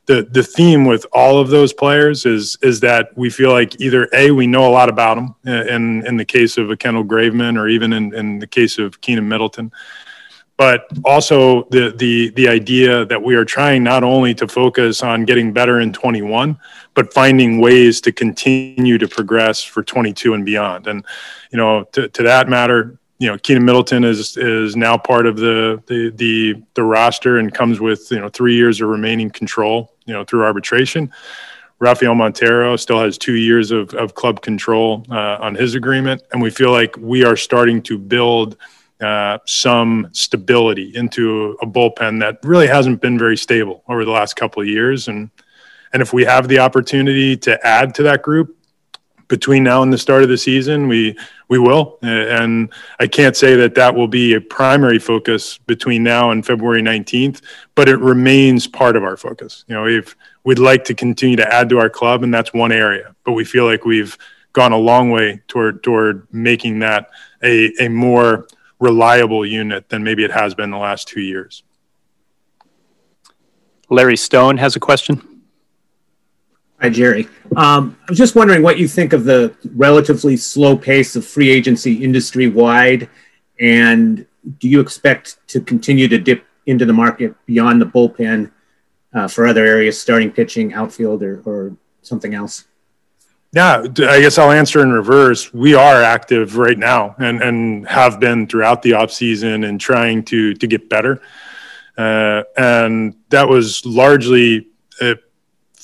the 0.06 0.28
the 0.30 0.42
theme 0.42 0.84
with 0.84 1.06
all 1.12 1.38
of 1.38 1.48
those 1.48 1.72
players 1.72 2.26
is 2.26 2.58
is 2.62 2.80
that 2.80 3.16
we 3.16 3.30
feel 3.30 3.50
like 3.50 3.80
either 3.80 4.08
a 4.12 4.30
we 4.30 4.46
know 4.46 4.66
a 4.68 4.72
lot 4.72 4.88
about 4.88 5.14
them 5.14 5.34
uh, 5.46 5.64
in 5.72 6.06
in 6.06 6.16
the 6.16 6.24
case 6.24 6.58
of 6.58 6.70
a 6.70 6.76
Kendall 6.76 7.04
Graveman 7.04 7.58
or 7.58 7.68
even 7.68 7.92
in, 7.92 8.14
in 8.14 8.38
the 8.38 8.46
case 8.46 8.78
of 8.78 9.00
Keynan 9.00 9.24
Middleton, 9.24 9.72
but 10.56 10.86
also 11.04 11.64
the 11.70 11.94
the 11.96 12.30
the 12.30 12.48
idea 12.48 13.04
that 13.06 13.22
we 13.22 13.34
are 13.34 13.44
trying 13.44 13.82
not 13.82 14.04
only 14.04 14.34
to 14.34 14.46
focus 14.46 15.02
on 15.02 15.24
getting 15.24 15.52
better 15.52 15.80
in 15.80 15.92
21, 15.92 16.58
but 16.92 17.12
finding 17.12 17.60
ways 17.60 18.00
to 18.02 18.12
continue 18.12 18.98
to 18.98 19.08
progress 19.08 19.62
for 19.62 19.82
22 19.82 20.34
and 20.34 20.44
beyond. 20.44 20.86
And 20.86 21.04
you 21.50 21.56
know, 21.56 21.84
to, 21.92 22.08
to 22.08 22.22
that 22.24 22.48
matter, 22.48 22.98
you 23.24 23.30
know, 23.30 23.38
Keynan 23.38 23.64
Middleton 23.64 24.04
is 24.04 24.36
is 24.36 24.76
now 24.76 24.98
part 24.98 25.26
of 25.26 25.38
the, 25.38 25.82
the 25.86 26.10
the 26.10 26.62
the 26.74 26.82
roster 26.82 27.38
and 27.38 27.52
comes 27.54 27.80
with 27.80 28.10
you 28.10 28.20
know 28.20 28.28
three 28.28 28.54
years 28.54 28.82
of 28.82 28.90
remaining 28.90 29.30
control 29.30 29.94
you 30.04 30.12
know 30.12 30.24
through 30.24 30.44
arbitration. 30.44 31.10
Rafael 31.78 32.14
Montero 32.14 32.76
still 32.76 33.00
has 33.00 33.16
two 33.16 33.36
years 33.36 33.70
of, 33.70 33.94
of 33.94 34.14
club 34.14 34.42
control 34.42 35.06
uh, 35.10 35.38
on 35.40 35.54
his 35.54 35.74
agreement, 35.74 36.20
and 36.32 36.42
we 36.42 36.50
feel 36.50 36.70
like 36.70 36.94
we 36.98 37.24
are 37.24 37.34
starting 37.34 37.80
to 37.84 37.96
build 37.96 38.58
uh, 39.00 39.38
some 39.46 40.06
stability 40.12 40.92
into 40.94 41.56
a 41.62 41.66
bullpen 41.66 42.20
that 42.20 42.38
really 42.42 42.66
hasn't 42.66 43.00
been 43.00 43.18
very 43.18 43.38
stable 43.38 43.82
over 43.88 44.04
the 44.04 44.10
last 44.10 44.34
couple 44.34 44.60
of 44.60 44.68
years. 44.68 45.08
And 45.08 45.30
and 45.94 46.02
if 46.02 46.12
we 46.12 46.26
have 46.26 46.46
the 46.46 46.58
opportunity 46.58 47.38
to 47.38 47.66
add 47.66 47.94
to 47.94 48.02
that 48.02 48.22
group 48.22 48.54
between 49.28 49.64
now 49.64 49.82
and 49.82 49.92
the 49.92 49.98
start 49.98 50.22
of 50.22 50.28
the 50.28 50.38
season, 50.38 50.88
we 50.88 51.16
we 51.48 51.58
will. 51.58 51.98
Uh, 52.02 52.06
and 52.06 52.72
I 52.98 53.06
can't 53.06 53.36
say 53.36 53.54
that 53.56 53.74
that 53.74 53.94
will 53.94 54.08
be 54.08 54.34
a 54.34 54.40
primary 54.40 54.98
focus 54.98 55.58
between 55.58 56.02
now 56.02 56.30
and 56.30 56.44
February 56.44 56.82
19th, 56.82 57.42
but 57.74 57.88
it 57.88 57.98
remains 57.98 58.66
part 58.66 58.96
of 58.96 59.04
our 59.04 59.16
focus. 59.16 59.64
You 59.68 59.74
know, 59.74 59.82
we've, 59.84 60.16
we'd 60.44 60.58
like 60.58 60.84
to 60.84 60.94
continue 60.94 61.36
to 61.36 61.54
add 61.54 61.68
to 61.68 61.78
our 61.78 61.90
club, 61.90 62.22
and 62.22 62.32
that's 62.32 62.52
one 62.52 62.72
area, 62.72 63.14
but 63.24 63.32
we 63.32 63.44
feel 63.44 63.66
like 63.66 63.84
we've 63.84 64.16
gone 64.52 64.72
a 64.72 64.78
long 64.78 65.10
way 65.10 65.42
toward, 65.48 65.82
toward 65.82 66.26
making 66.32 66.78
that 66.78 67.10
a, 67.42 67.72
a 67.78 67.88
more 67.88 68.46
reliable 68.80 69.44
unit 69.44 69.88
than 69.88 70.02
maybe 70.02 70.24
it 70.24 70.30
has 70.30 70.54
been 70.54 70.70
the 70.70 70.78
last 70.78 71.08
two 71.08 71.20
years. 71.20 71.62
Larry 73.90 74.16
Stone 74.16 74.56
has 74.56 74.76
a 74.76 74.80
question. 74.80 75.33
Hi, 76.84 76.90
Jerry. 76.90 77.26
Um, 77.56 77.96
I 78.06 78.10
was 78.10 78.18
just 78.18 78.34
wondering 78.34 78.62
what 78.62 78.76
you 78.76 78.86
think 78.86 79.14
of 79.14 79.24
the 79.24 79.54
relatively 79.74 80.36
slow 80.36 80.76
pace 80.76 81.16
of 81.16 81.24
free 81.24 81.48
agency 81.48 82.04
industry 82.04 82.46
wide, 82.46 83.08
and 83.58 84.26
do 84.58 84.68
you 84.68 84.80
expect 84.80 85.38
to 85.48 85.62
continue 85.62 86.08
to 86.08 86.18
dip 86.18 86.44
into 86.66 86.84
the 86.84 86.92
market 86.92 87.34
beyond 87.46 87.80
the 87.80 87.86
bullpen 87.86 88.50
uh, 89.14 89.26
for 89.28 89.46
other 89.46 89.64
areas, 89.64 89.98
starting 89.98 90.30
pitching, 90.30 90.74
outfield, 90.74 91.22
or, 91.22 91.40
or 91.46 91.74
something 92.02 92.34
else? 92.34 92.66
Yeah, 93.52 93.78
I 93.80 94.20
guess 94.20 94.36
I'll 94.36 94.52
answer 94.52 94.82
in 94.82 94.92
reverse. 94.92 95.54
We 95.54 95.72
are 95.72 96.02
active 96.02 96.58
right 96.58 96.76
now 96.76 97.14
and, 97.18 97.40
and 97.40 97.88
have 97.88 98.20
been 98.20 98.46
throughout 98.46 98.82
the 98.82 98.92
off 98.92 99.10
season 99.10 99.64
and 99.64 99.80
trying 99.80 100.22
to 100.24 100.52
to 100.52 100.66
get 100.66 100.90
better. 100.90 101.22
Uh, 101.96 102.42
and 102.58 103.14
that 103.30 103.48
was 103.48 103.86
largely 103.86 104.66
uh, 105.00 105.14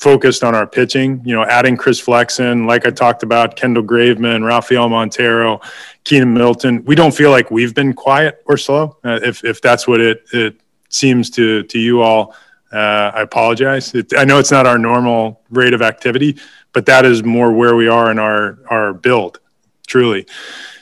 focused 0.00 0.42
on 0.42 0.54
our 0.54 0.66
pitching, 0.66 1.20
you 1.26 1.34
know, 1.34 1.44
adding 1.44 1.76
Chris 1.76 2.00
Flexen, 2.00 2.66
like 2.66 2.86
I 2.86 2.90
talked 2.90 3.22
about, 3.22 3.54
Kendall 3.54 3.82
Graveman, 3.82 4.42
Rafael 4.42 4.88
Montero, 4.88 5.60
Keynan 6.04 6.32
Middleton. 6.32 6.82
We 6.86 6.94
don't 6.94 7.14
feel 7.14 7.30
like 7.30 7.50
we've 7.50 7.74
been 7.74 7.92
quiet 7.92 8.42
or 8.46 8.56
slow. 8.56 8.96
Uh, 9.04 9.20
if, 9.22 9.44
if 9.44 9.60
that's 9.60 9.86
what 9.86 10.00
it, 10.00 10.24
it 10.32 10.58
seems 10.88 11.28
to, 11.30 11.64
to 11.64 11.78
you 11.78 12.00
all, 12.00 12.34
uh, 12.72 13.12
I 13.14 13.20
apologize. 13.20 13.94
It, 13.94 14.16
I 14.16 14.24
know 14.24 14.38
it's 14.38 14.50
not 14.50 14.66
our 14.66 14.78
normal 14.78 15.42
rate 15.50 15.74
of 15.74 15.82
activity, 15.82 16.38
but 16.72 16.86
that 16.86 17.04
is 17.04 17.22
more 17.22 17.52
where 17.52 17.76
we 17.76 17.86
are 17.86 18.10
in 18.10 18.18
our, 18.18 18.58
our 18.70 18.94
build, 18.94 19.38
truly. 19.86 20.26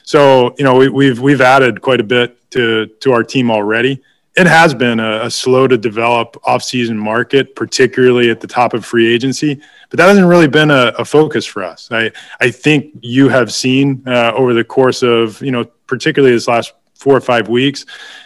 So, 0.04 0.54
you 0.58 0.64
know, 0.64 0.76
we, 0.76 0.88
we've, 0.90 1.18
we've 1.18 1.40
added 1.40 1.82
quite 1.82 2.00
a 2.00 2.04
bit 2.04 2.48
to, 2.52 2.86
to 3.00 3.12
our 3.12 3.24
team 3.24 3.50
already 3.50 4.00
it 4.38 4.46
has 4.46 4.72
been 4.72 5.00
a, 5.00 5.24
a 5.24 5.30
slow 5.30 5.66
to 5.66 5.76
develop 5.76 6.34
offseason 6.46 6.94
market, 6.94 7.56
particularly 7.56 8.30
at 8.30 8.40
the 8.40 8.46
top 8.46 8.72
of 8.72 8.86
free 8.86 9.12
agency. 9.12 9.60
but 9.90 9.96
that 9.96 10.06
hasn't 10.06 10.28
really 10.28 10.46
been 10.46 10.70
a, 10.70 10.92
a 10.96 11.04
focus 11.04 11.44
for 11.44 11.64
us. 11.64 11.88
I 11.90 12.12
I 12.40 12.50
think 12.52 12.94
you 13.00 13.28
have 13.28 13.52
seen 13.52 14.02
uh, 14.06 14.32
over 14.34 14.54
the 14.54 14.64
course 14.64 15.02
of 15.02 15.42
you 15.42 15.50
know 15.50 15.64
particularly 15.86 16.34
this 16.34 16.46
last 16.46 16.72
four 16.94 17.16
or 17.16 17.20
five 17.20 17.48
weeks 17.48 17.84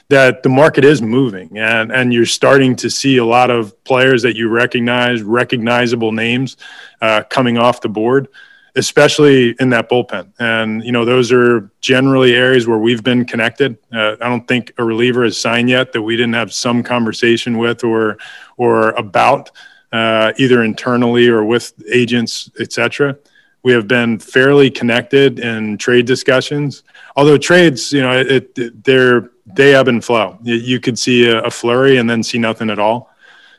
that 0.09 0.43
the 0.43 0.49
market 0.49 0.85
is 0.85 1.01
moving 1.01 1.59
and 1.59 1.91
and 1.93 2.13
you're 2.13 2.27
starting 2.27 2.77
to 2.77 2.91
see 2.91 3.19
a 3.19 3.25
lot 3.25 3.51
of 3.51 3.83
players 3.85 4.23
that 4.23 4.37
you 4.37 4.49
recognize 4.49 5.23
recognizable 5.23 6.13
names 6.13 6.57
uh, 7.01 7.23
coming 7.29 7.59
off 7.59 7.81
the 7.81 7.89
board 7.89 8.29
especially 8.75 9.55
in 9.61 9.69
that 9.69 9.91
bullpen 9.91 10.33
and 10.39 10.83
you 10.85 10.93
know 10.93 11.05
those 11.05 11.31
are 11.31 11.71
generally 11.81 12.35
areas 12.35 12.67
where 12.67 12.79
we've 12.79 13.05
been 13.05 13.25
connected 13.25 13.77
uh, 13.93 14.17
i 14.21 14.29
don't 14.29 14.49
think 14.49 14.73
a 14.79 14.85
reliever 14.85 15.25
has 15.25 15.39
signed 15.39 15.69
yet 15.69 15.93
that 15.93 16.01
we 16.01 16.17
didn't 16.17 16.33
have 16.33 16.53
some 16.53 16.83
conversation 16.83 17.59
with 17.59 17.85
or 17.85 18.17
or 18.57 18.91
about 18.91 19.51
uh, 19.93 20.33
either 20.39 20.63
internally 20.63 21.29
or 21.29 21.45
with 21.45 21.75
agents 21.93 22.51
etc 22.61 23.17
we 23.63 23.73
have 23.73 23.87
been 23.87 24.19
fairly 24.19 24.71
connected 24.71 25.39
in 25.39 25.77
trade 25.77 26.07
discussions 26.07 26.83
although 27.17 27.39
trades, 27.39 27.93
you 27.93 28.01
know, 28.01 28.19
it, 28.19 28.59
it 28.59 28.85
they're 28.85 29.31
they 29.47 29.75
ebb 29.75 29.89
and 29.89 30.05
flow. 30.05 30.39
You, 30.43 30.81
could 30.81 30.99
see 30.99 31.29
a, 31.29 31.43
a, 31.43 31.51
flurry 31.51 31.97
and 31.99 32.09
then 32.09 32.23
see 32.23 32.39
nothing 32.39 32.71
at 32.71 32.79
all. 32.79 33.11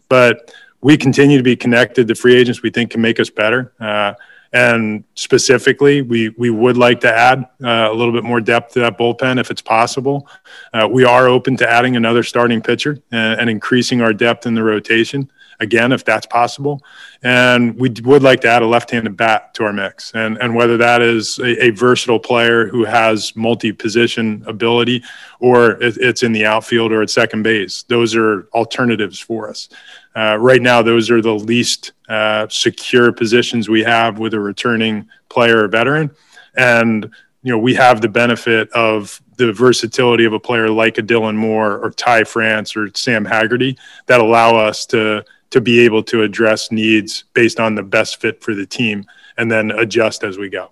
But 0.08 0.54
we 0.82 0.98
continue 0.98 1.38
to 1.38 1.44
be 1.44 1.56
connected 1.56 2.08
to 2.08 2.16
free 2.16 2.36
agents 2.36 2.64
we 2.64 2.70
think 2.70 2.92
can 2.92 3.02
make 3.02 3.20
us 3.20 3.30
better. 3.30 3.74
Uh, 3.80 4.14
and 4.54 5.04
specifically, 5.16 6.04
we 6.04 6.30
we 6.30 6.52
would 6.52 6.78
like 6.78 7.02
to 7.02 7.12
add 7.12 7.40
uh, 7.64 7.90
a 7.92 7.94
little 7.94 8.14
bit 8.14 8.24
more 8.24 8.40
depth 8.40 8.74
to 8.74 8.80
that 8.82 8.98
bullpen 8.98 9.40
if 9.40 9.50
it's 9.50 9.64
possible. 9.64 10.28
Uh, 10.74 10.88
we 10.90 11.04
are 11.04 11.28
open 11.28 11.58
to 11.58 11.70
adding 11.70 11.96
another 11.96 12.22
starting 12.22 12.62
pitcher 12.62 13.00
and, 13.12 13.42
and 13.42 13.50
increasing 13.50 14.02
our 14.02 14.14
depth 14.14 14.46
in 14.46 14.54
the 14.54 14.64
rotation 14.64 15.30
again, 15.60 15.92
if 15.92 16.06
that's 16.06 16.26
possible. 16.28 16.84
And 17.24 17.80
we 17.80 17.92
would 18.04 18.22
like 18.22 18.42
to 18.42 18.50
add 18.50 18.62
a 18.62 18.68
left-handed 18.68 19.18
bat 19.18 19.54
to 19.56 19.64
our 19.64 19.74
mix, 19.74 20.12
and 20.14 20.38
and 20.38 20.54
whether 20.54 20.78
that 20.78 21.02
is 21.02 21.40
a, 21.40 21.66
a 21.66 21.70
versatile 21.72 22.20
player 22.20 22.68
who 22.68 22.84
has 22.84 23.36
multi-position 23.36 24.44
ability, 24.46 25.04
or 25.40 25.78
it's 25.82 26.22
in 26.22 26.32
the 26.32 26.46
outfield 26.46 26.92
or 26.92 27.02
at 27.02 27.10
second 27.10 27.42
base. 27.44 27.84
Those 27.84 28.16
are 28.16 28.48
alternatives 28.54 29.20
for 29.20 29.50
us. 29.50 29.70
Uh, 30.16 30.38
right 30.40 30.62
now, 30.62 30.82
those 30.82 31.10
are 31.10 31.22
the 31.22 31.34
least 31.34 31.94
uh, 32.10 32.48
secure 32.50 33.12
positions 33.12 33.68
we 33.68 33.84
have 33.84 34.20
with 34.20 34.34
a 34.34 34.40
returning 34.40 35.08
player 35.30 35.64
or 35.64 35.68
veteran, 35.68 36.12
and 36.56 37.06
you 37.42 37.52
know 37.52 37.58
we 37.58 37.74
have 37.74 38.02
the 38.02 38.10
benefit 38.10 38.70
of 38.72 39.20
the 39.38 39.52
versatility 39.52 40.26
of 40.26 40.34
a 40.34 40.40
player 40.40 40.70
like 40.70 40.98
a 40.98 41.02
Dylan 41.02 41.36
Moore 41.36 41.78
or 41.80 41.90
Ty 41.92 42.26
France 42.26 42.76
or 42.76 42.90
Sam 42.94 43.26
Haggerty 43.26 43.78
that 44.06 44.22
allow 44.22 44.56
us 44.56 44.86
to 44.88 45.26
to 45.50 45.62
be 45.62 45.80
able 45.82 46.02
to 46.02 46.24
address 46.24 46.72
needs 46.72 47.26
based 47.34 47.60
on 47.60 47.76
the 47.76 47.84
best 47.84 48.20
fit 48.20 48.44
for 48.44 48.56
the 48.56 48.66
team 48.66 49.06
and 49.38 49.52
then 49.52 49.70
adjust 49.72 50.24
as 50.24 50.38
we 50.38 50.50
go. 50.50 50.72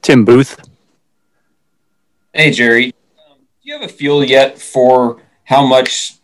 Tim 0.00 0.24
Booth. 0.24 0.60
Hey, 2.32 2.50
Jerry. 2.50 2.94
Um, 3.28 3.38
do 3.38 3.44
you 3.62 3.72
have 3.72 3.82
a 3.82 3.88
feel 3.88 4.22
yet 4.22 4.60
for 4.60 5.22
how 5.44 5.66
much, 5.66 6.14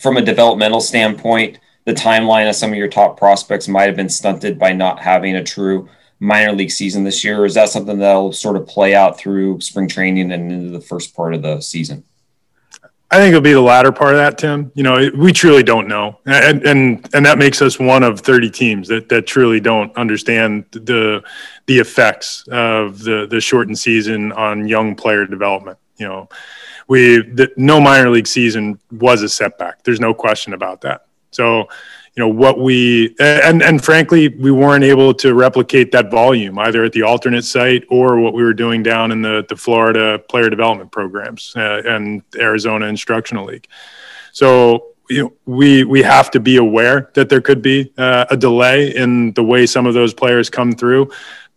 from 0.00 0.16
a 0.16 0.22
developmental 0.22 0.80
standpoint, 0.80 1.58
the 1.84 1.92
timeline 1.92 2.48
of 2.48 2.56
some 2.56 2.70
of 2.70 2.76
your 2.76 2.88
top 2.88 3.18
prospects 3.18 3.68
might 3.68 3.84
have 3.84 3.96
been 3.96 4.08
stunted 4.08 4.58
by 4.58 4.72
not 4.72 4.98
having 4.98 5.36
a 5.36 5.44
true 5.44 5.88
minor 6.20 6.52
league 6.52 6.70
season 6.70 7.04
this 7.04 7.24
year? 7.24 7.40
Or 7.40 7.46
is 7.46 7.54
that 7.54 7.68
something 7.70 7.98
that'll 7.98 8.32
sort 8.32 8.56
of 8.56 8.66
play 8.66 8.94
out 8.94 9.18
through 9.18 9.60
spring 9.60 9.88
training 9.88 10.32
and 10.32 10.52
into 10.52 10.70
the 10.70 10.80
first 10.80 11.14
part 11.14 11.34
of 11.34 11.42
the 11.42 11.60
season? 11.60 12.04
I 13.12 13.16
think 13.16 13.30
it'll 13.30 13.40
be 13.40 13.52
the 13.52 13.60
latter 13.60 13.90
part 13.90 14.14
of 14.14 14.18
that, 14.18 14.38
Tim. 14.38 14.70
You 14.74 14.84
know, 14.84 15.10
we 15.16 15.32
truly 15.32 15.64
don't 15.64 15.88
know, 15.88 16.20
and 16.26 16.64
and 16.64 17.08
and 17.12 17.26
that 17.26 17.38
makes 17.38 17.60
us 17.60 17.76
one 17.76 18.04
of 18.04 18.20
30 18.20 18.50
teams 18.50 18.86
that 18.86 19.08
that 19.08 19.26
truly 19.26 19.58
don't 19.58 19.94
understand 19.96 20.66
the 20.70 21.20
the 21.66 21.78
effects 21.80 22.46
of 22.52 23.00
the 23.00 23.26
the 23.28 23.40
shortened 23.40 23.80
season 23.80 24.30
on 24.32 24.68
young 24.68 24.94
player 24.94 25.26
development. 25.26 25.76
You 25.96 26.06
know, 26.06 26.28
we 26.90 27.22
the, 27.22 27.52
no 27.56 27.80
minor 27.80 28.10
league 28.10 28.26
season 28.26 28.78
was 28.90 29.22
a 29.22 29.28
setback. 29.28 29.84
There's 29.84 30.00
no 30.00 30.12
question 30.12 30.52
about 30.54 30.80
that. 30.80 31.06
So, 31.30 31.68
you 32.16 32.24
know 32.24 32.28
what 32.28 32.58
we 32.58 33.14
and 33.20 33.62
and 33.62 33.82
frankly 33.82 34.26
we 34.28 34.50
weren't 34.50 34.82
able 34.82 35.14
to 35.14 35.32
replicate 35.32 35.92
that 35.92 36.10
volume 36.10 36.58
either 36.58 36.82
at 36.82 36.92
the 36.92 37.02
alternate 37.02 37.44
site 37.44 37.84
or 37.88 38.18
what 38.18 38.34
we 38.34 38.42
were 38.42 38.52
doing 38.52 38.82
down 38.82 39.12
in 39.12 39.22
the 39.22 39.46
the 39.48 39.54
Florida 39.54 40.18
player 40.28 40.50
development 40.50 40.90
programs 40.90 41.54
uh, 41.56 41.82
and 41.86 42.22
Arizona 42.36 42.86
instructional 42.86 43.46
league 43.46 43.68
so 44.32 44.88
you 45.08 45.22
know, 45.22 45.32
we 45.46 45.84
we 45.84 46.02
have 46.02 46.32
to 46.32 46.40
be 46.40 46.56
aware 46.56 47.10
that 47.14 47.28
there 47.28 47.40
could 47.40 47.62
be 47.62 47.92
uh, 47.96 48.26
a 48.28 48.36
delay 48.36 48.94
in 48.94 49.32
the 49.34 49.44
way 49.44 49.64
some 49.64 49.86
of 49.86 49.94
those 49.94 50.12
players 50.12 50.50
come 50.50 50.72
through 50.72 51.08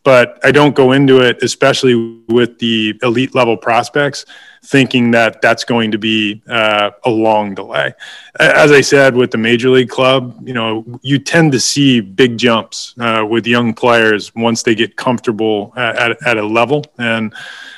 but 0.04 0.38
I 0.44 0.52
don't 0.52 0.76
go 0.76 0.92
into 0.92 1.22
it, 1.22 1.42
especially 1.42 2.22
with 2.28 2.60
the 2.60 3.00
elite 3.02 3.34
level 3.34 3.56
prospects, 3.56 4.26
thinking 4.64 5.12
that 5.12 5.42
that's 5.42 5.64
going 5.64 5.92
to 5.92 5.98
be 5.98 6.42
uh, 6.48 6.92
a 7.04 7.10
long 7.10 7.54
delay. 7.54 7.94
As 8.40 8.72
I 8.72 8.82
said, 8.82 9.16
with 9.16 9.32
the 9.32 9.38
major 9.38 9.70
league 9.70 9.90
club, 9.90 10.36
you 10.48 10.54
know, 10.54 10.86
you 11.02 11.20
tend 11.20 11.52
to 11.52 11.60
see 11.60 12.00
big 12.00 12.38
jumps 12.38 12.96
uh, 13.00 13.26
with 13.30 13.46
young 13.46 13.74
players 13.74 14.34
once 14.36 14.64
they 14.64 14.74
get 14.74 14.96
comfortable 14.96 15.74
at, 15.76 16.18
at 16.26 16.38
a 16.38 16.46
level, 16.46 16.86
and 16.98 17.34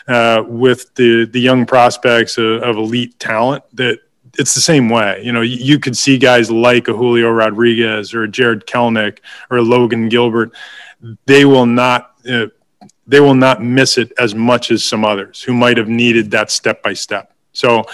uh, 0.07 0.43
with 0.47 0.93
the 0.95 1.25
the 1.25 1.39
young 1.39 1.65
prospects 1.65 2.37
of, 2.37 2.61
of 2.61 2.77
elite 2.77 3.19
talent 3.19 3.63
that 3.73 3.99
it's 4.37 4.53
the 4.53 4.61
same 4.61 4.89
way. 4.89 5.21
You 5.23 5.31
know, 5.31 5.41
you 5.41 5.79
could 5.79 5.97
see 5.97 6.17
guys 6.17 6.51
like 6.51 6.87
a 6.87 6.93
Julio 6.93 7.31
Rodriguez 7.31 8.13
or 8.13 8.23
a 8.23 8.27
Jarred 8.27 8.67
Kelenic 8.67 9.19
or 9.49 9.57
a 9.57 9.61
Logan 9.61 10.09
Gilbert. 10.09 10.51
They 11.25 11.45
will 11.45 11.65
not 11.65 12.11
uh, 12.29 12.47
they 13.07 13.19
will 13.19 13.35
not 13.35 13.61
miss 13.61 13.97
it 13.97 14.11
as 14.17 14.33
much 14.33 14.71
as 14.71 14.83
some 14.83 15.05
others 15.05 15.41
who 15.41 15.53
might 15.53 15.77
have 15.77 15.87
needed 15.87 16.31
that 16.31 16.51
step 16.51 16.81
by 16.81 16.93
step. 16.93 17.33
So 17.53 17.85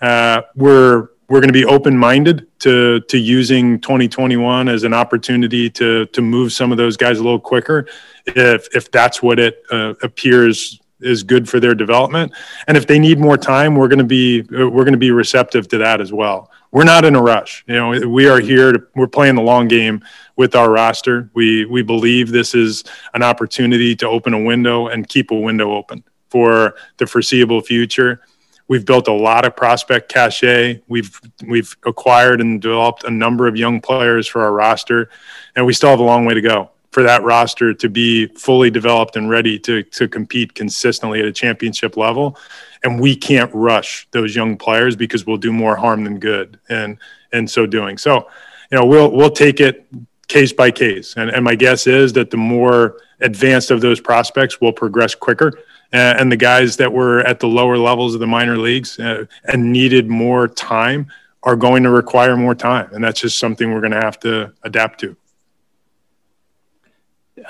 uh, 0.00 0.42
we're 0.54 1.08
we're 1.28 1.40
going 1.40 1.48
to 1.48 1.52
be 1.52 1.64
open 1.64 1.96
minded 1.96 2.46
to 2.60 3.00
to 3.00 3.18
using 3.18 3.80
2021 3.80 4.68
as 4.68 4.84
an 4.84 4.94
opportunity 4.94 5.70
to 5.70 6.06
to 6.06 6.22
move 6.22 6.52
some 6.52 6.72
of 6.72 6.78
those 6.78 6.96
guys 6.96 7.18
a 7.18 7.22
little 7.22 7.40
quicker, 7.40 7.86
if 8.26 8.74
if 8.74 8.90
that's 8.90 9.22
what 9.22 9.38
it 9.38 9.62
uh, 9.70 9.94
appears 10.02 10.80
is 11.00 11.22
good 11.22 11.48
for 11.48 11.60
their 11.60 11.74
development. 11.74 12.32
And 12.66 12.76
if 12.76 12.86
they 12.86 12.98
need 12.98 13.18
more 13.18 13.36
time, 13.36 13.76
we're 13.76 13.88
going 13.88 13.98
to 13.98 14.04
be 14.04 14.42
we're 14.42 14.84
going 14.84 14.92
to 14.92 14.98
be 14.98 15.10
receptive 15.10 15.68
to 15.68 15.78
that 15.78 16.00
as 16.00 16.12
well. 16.12 16.50
We're 16.74 16.82
not 16.82 17.04
in 17.04 17.14
a 17.14 17.22
rush. 17.22 17.64
You 17.68 17.74
know, 17.74 18.08
we 18.08 18.26
are 18.26 18.40
here 18.40 18.72
to 18.72 18.82
we're 18.96 19.06
playing 19.06 19.36
the 19.36 19.42
long 19.42 19.68
game 19.68 20.04
with 20.34 20.56
our 20.56 20.68
roster. 20.68 21.30
We 21.32 21.64
we 21.66 21.82
believe 21.82 22.32
this 22.32 22.52
is 22.52 22.82
an 23.14 23.22
opportunity 23.22 23.94
to 23.94 24.08
open 24.08 24.34
a 24.34 24.42
window 24.42 24.88
and 24.88 25.08
keep 25.08 25.30
a 25.30 25.38
window 25.38 25.72
open 25.72 26.02
for 26.30 26.74
the 26.96 27.06
foreseeable 27.06 27.60
future. 27.60 28.22
We've 28.66 28.84
built 28.84 29.06
a 29.06 29.12
lot 29.12 29.44
of 29.44 29.54
prospect 29.54 30.12
cachet. 30.12 30.82
We've 30.88 31.20
we've 31.46 31.76
acquired 31.86 32.40
and 32.40 32.60
developed 32.60 33.04
a 33.04 33.10
number 33.10 33.46
of 33.46 33.54
young 33.54 33.80
players 33.80 34.26
for 34.26 34.42
our 34.42 34.52
roster, 34.52 35.10
and 35.54 35.64
we 35.64 35.74
still 35.74 35.90
have 35.90 36.00
a 36.00 36.02
long 36.02 36.24
way 36.24 36.34
to 36.34 36.40
go 36.40 36.72
for 36.94 37.02
that 37.02 37.24
roster 37.24 37.74
to 37.74 37.88
be 37.88 38.26
fully 38.36 38.70
developed 38.70 39.16
and 39.16 39.28
ready 39.28 39.58
to 39.58 39.82
to 39.82 40.06
compete 40.06 40.54
consistently 40.54 41.18
at 41.18 41.26
a 41.26 41.32
championship 41.32 41.96
level. 41.96 42.38
And 42.84 43.00
we 43.00 43.16
can't 43.16 43.50
rush 43.52 44.06
those 44.12 44.36
young 44.36 44.56
players 44.56 44.94
because 44.94 45.26
we'll 45.26 45.38
do 45.38 45.52
more 45.52 45.74
harm 45.74 46.04
than 46.04 46.20
good, 46.20 46.60
and 46.68 46.98
and 47.32 47.50
so 47.50 47.66
doing. 47.66 47.98
So, 47.98 48.28
you 48.70 48.78
know, 48.78 48.86
we'll 48.86 49.10
we'll 49.10 49.32
take 49.32 49.58
it 49.58 49.88
case 50.28 50.52
by 50.52 50.70
case. 50.70 51.16
And, 51.16 51.30
and 51.30 51.44
my 51.44 51.56
guess 51.56 51.88
is 51.88 52.12
that 52.12 52.30
the 52.30 52.36
more 52.36 53.00
advanced 53.20 53.72
of 53.72 53.80
those 53.80 54.00
prospects 54.00 54.60
will 54.60 54.72
progress 54.72 55.16
quicker. 55.16 55.52
Uh, 55.92 56.14
and 56.18 56.30
the 56.30 56.36
guys 56.36 56.76
that 56.76 56.92
were 56.92 57.20
at 57.20 57.40
the 57.40 57.48
lower 57.48 57.76
levels 57.76 58.14
of 58.14 58.20
the 58.20 58.26
minor 58.26 58.56
leagues 58.56 59.00
uh, 59.00 59.26
and 59.44 59.72
needed 59.72 60.08
more 60.08 60.46
time 60.46 61.08
are 61.42 61.56
going 61.56 61.82
to 61.82 61.90
require 61.90 62.36
more 62.36 62.54
time. 62.54 62.88
And 62.92 63.02
that's 63.02 63.20
just 63.20 63.38
something 63.38 63.72
we're 63.72 63.80
going 63.80 63.92
to 63.92 64.00
have 64.00 64.18
to 64.20 64.52
adapt 64.62 65.00
to. 65.00 65.16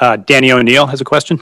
Uh, 0.01 0.17
Danny 0.17 0.51
O'Neill 0.51 0.87
has 0.87 1.01
a 1.01 1.05
question. 1.05 1.41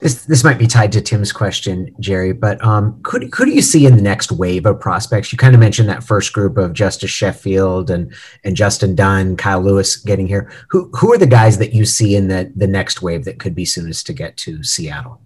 This 0.00 0.24
this 0.26 0.44
might 0.44 0.58
be 0.58 0.66
tied 0.66 0.92
to 0.92 1.00
Tim's 1.00 1.32
question, 1.32 1.94
Jerry, 2.00 2.32
but 2.32 2.62
um, 2.64 3.00
could 3.02 3.30
could 3.30 3.48
you 3.48 3.62
see 3.62 3.86
in 3.86 3.96
the 3.96 4.02
next 4.02 4.32
wave 4.32 4.66
of 4.66 4.80
prospects? 4.80 5.32
You 5.32 5.38
kind 5.38 5.54
of 5.54 5.60
mentioned 5.60 5.88
that 5.88 6.04
first 6.04 6.32
group 6.32 6.58
of 6.58 6.72
Justus 6.72 7.10
Sheffield 7.10 7.90
and 7.90 8.12
and 8.42 8.56
Justin 8.56 8.94
Dunn, 8.94 9.36
Kyle 9.36 9.62
Lewis 9.62 9.96
getting 9.96 10.26
here. 10.26 10.50
Who 10.68 10.90
who 10.94 11.12
are 11.12 11.18
the 11.18 11.26
guys 11.26 11.58
that 11.58 11.72
you 11.72 11.86
see 11.86 12.16
in 12.16 12.28
the 12.28 12.52
the 12.54 12.66
next 12.66 13.02
wave 13.02 13.24
that 13.24 13.38
could 13.38 13.54
be 13.54 13.64
soonest 13.64 14.06
to 14.08 14.12
get 14.12 14.36
to 14.38 14.62
Seattle? 14.62 15.20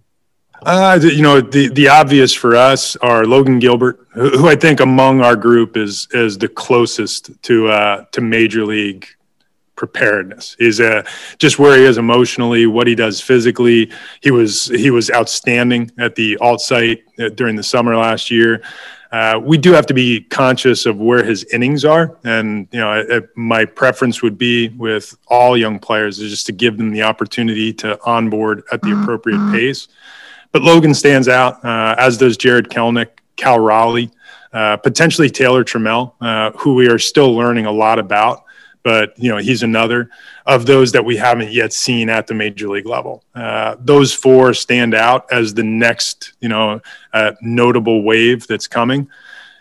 Uh, 0.62 0.98
you 1.02 1.22
know, 1.22 1.40
the, 1.40 1.68
the 1.68 1.88
obvious 1.88 2.34
for 2.34 2.56
us 2.56 2.96
are 2.96 3.24
Logan 3.24 3.60
Gilbert, 3.60 4.06
who 4.12 4.48
I 4.48 4.56
think 4.56 4.80
among 4.80 5.22
our 5.22 5.36
group 5.36 5.76
is 5.76 6.06
is 6.12 6.36
the 6.38 6.48
closest 6.48 7.30
to 7.42 7.68
uh, 7.68 8.04
to 8.12 8.20
major 8.20 8.64
league 8.64 9.08
preparedness. 9.78 10.56
Is 10.58 10.80
uh, 10.80 11.02
just 11.38 11.58
where 11.58 11.78
he 11.78 11.84
is 11.84 11.96
emotionally, 11.96 12.66
what 12.66 12.86
he 12.86 12.94
does 12.94 13.20
physically. 13.22 13.90
He 14.20 14.30
was 14.30 14.66
he 14.66 14.90
was 14.90 15.10
outstanding 15.10 15.90
at 15.98 16.16
the 16.16 16.36
alt 16.38 16.60
site 16.60 17.04
uh, 17.18 17.30
during 17.30 17.56
the 17.56 17.62
summer 17.62 17.96
last 17.96 18.30
year. 18.30 18.62
Uh, 19.10 19.40
we 19.42 19.56
do 19.56 19.72
have 19.72 19.86
to 19.86 19.94
be 19.94 20.20
conscious 20.20 20.84
of 20.84 20.98
where 20.98 21.24
his 21.24 21.44
innings 21.54 21.82
are, 21.86 22.18
and 22.24 22.68
you 22.72 22.78
know, 22.78 22.90
I, 22.90 23.16
I, 23.16 23.20
my 23.36 23.64
preference 23.64 24.20
would 24.20 24.36
be 24.36 24.68
with 24.70 25.16
all 25.28 25.56
young 25.56 25.78
players 25.78 26.18
is 26.18 26.30
just 26.30 26.46
to 26.46 26.52
give 26.52 26.76
them 26.76 26.90
the 26.90 27.02
opportunity 27.02 27.72
to 27.74 27.98
onboard 28.04 28.64
at 28.70 28.82
the 28.82 29.00
appropriate 29.00 29.40
pace. 29.50 29.88
But 30.52 30.60
Logan 30.60 30.92
stands 30.92 31.26
out, 31.28 31.64
uh, 31.64 31.94
as 31.98 32.18
does 32.18 32.36
Jarred 32.36 32.68
Kelenic, 32.68 33.08
Cal 33.36 33.58
Raleigh, 33.58 34.10
uh, 34.52 34.76
potentially 34.76 35.30
Taylor 35.30 35.64
Trammell, 35.64 36.12
uh, 36.20 36.50
who 36.58 36.74
we 36.74 36.88
are 36.88 36.98
still 36.98 37.34
learning 37.34 37.66
a 37.66 37.72
lot 37.72 37.98
about. 37.98 38.44
But 38.88 39.12
you 39.18 39.28
know, 39.28 39.36
he's 39.36 39.62
another 39.62 40.08
of 40.46 40.64
those 40.64 40.92
that 40.92 41.04
we 41.04 41.14
haven't 41.14 41.52
yet 41.52 41.74
seen 41.74 42.08
at 42.08 42.26
the 42.26 42.32
major 42.32 42.70
league 42.70 42.86
level. 42.86 43.22
Uh, 43.34 43.76
those 43.78 44.14
four 44.14 44.54
stand 44.54 44.94
out 44.94 45.30
as 45.30 45.52
the 45.52 45.62
next, 45.62 46.32
you 46.40 46.48
know, 46.48 46.80
uh, 47.12 47.32
notable 47.42 48.02
wave 48.02 48.46
that's 48.46 48.66
coming. 48.66 49.06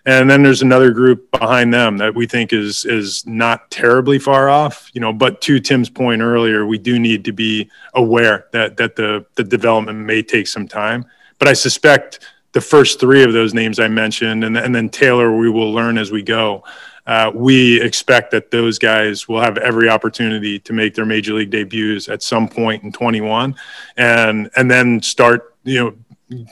And 0.05 0.29
then 0.29 0.43
there's 0.43 0.61
another 0.61 0.91
group 0.91 1.29
behind 1.31 1.73
them 1.73 1.97
that 1.97 2.15
we 2.15 2.25
think 2.25 2.53
is 2.53 2.85
is 2.85 3.27
not 3.27 3.69
terribly 3.69 4.17
far 4.17 4.47
off, 4.47 4.89
you 4.93 5.01
know. 5.01 5.11
But 5.11 5.41
to 5.41 5.59
Tim's 5.59 5.89
point 5.89 6.21
earlier, 6.21 6.65
we 6.65 6.77
do 6.77 6.97
need 6.97 7.25
to 7.25 7.33
be 7.33 7.69
aware 7.95 8.47
that 8.53 8.77
that 8.77 8.95
the 8.95 9.25
the 9.35 9.43
development 9.43 9.99
may 9.99 10.23
take 10.23 10.47
some 10.47 10.69
time. 10.69 11.03
But 11.37 11.49
I 11.49 11.53
suspect 11.53 12.21
the 12.53 12.61
first 12.61 13.01
three 13.01 13.23
of 13.23 13.33
those 13.33 13.53
names 13.53 13.77
I 13.77 13.89
mentioned, 13.89 14.45
and, 14.45 14.57
and 14.57 14.73
then 14.73 14.87
Taylor, 14.87 15.35
we 15.35 15.49
will 15.49 15.73
learn 15.73 15.97
as 15.97 16.11
we 16.11 16.23
go. 16.23 16.63
Uh, 17.07 17.31
we 17.33 17.81
expect 17.81 18.31
that 18.31 18.51
those 18.51 18.77
guys 18.77 19.27
will 19.27 19.41
have 19.41 19.57
every 19.57 19.89
opportunity 19.89 20.59
to 20.59 20.73
make 20.73 20.93
their 20.93 21.05
major 21.05 21.33
league 21.33 21.49
debuts 21.49 22.09
at 22.09 22.21
some 22.21 22.47
point 22.47 22.83
in 22.83 22.91
21, 22.91 23.55
and 23.95 24.49
and 24.55 24.69
then 24.69 25.01
start 25.01 25.55
you 25.63 25.95
know 26.29 26.45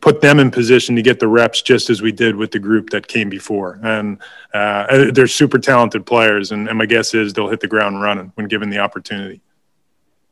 put 0.00 0.20
them 0.20 0.38
in 0.38 0.52
position 0.52 0.94
to 0.94 1.02
get 1.02 1.18
the 1.18 1.26
reps 1.26 1.62
just 1.62 1.90
as 1.90 2.00
we 2.00 2.12
did 2.12 2.36
with 2.36 2.52
the 2.52 2.58
group 2.60 2.90
that 2.90 3.08
came 3.08 3.28
before. 3.28 3.80
And 3.82 4.18
uh, 4.54 5.10
they're 5.10 5.26
super 5.26 5.58
talented 5.58 6.06
players, 6.06 6.52
and, 6.52 6.68
and 6.68 6.78
my 6.78 6.86
guess 6.86 7.12
is 7.12 7.32
they'll 7.32 7.48
hit 7.48 7.58
the 7.58 7.66
ground 7.66 8.00
running 8.00 8.30
when 8.36 8.46
given 8.46 8.70
the 8.70 8.78
opportunity. 8.78 9.40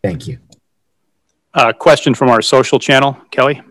Thank 0.00 0.28
you. 0.28 0.38
Uh, 1.54 1.72
question 1.72 2.14
from 2.14 2.28
our 2.30 2.42
social 2.42 2.78
channel, 2.78 3.16
Kelly. 3.32 3.62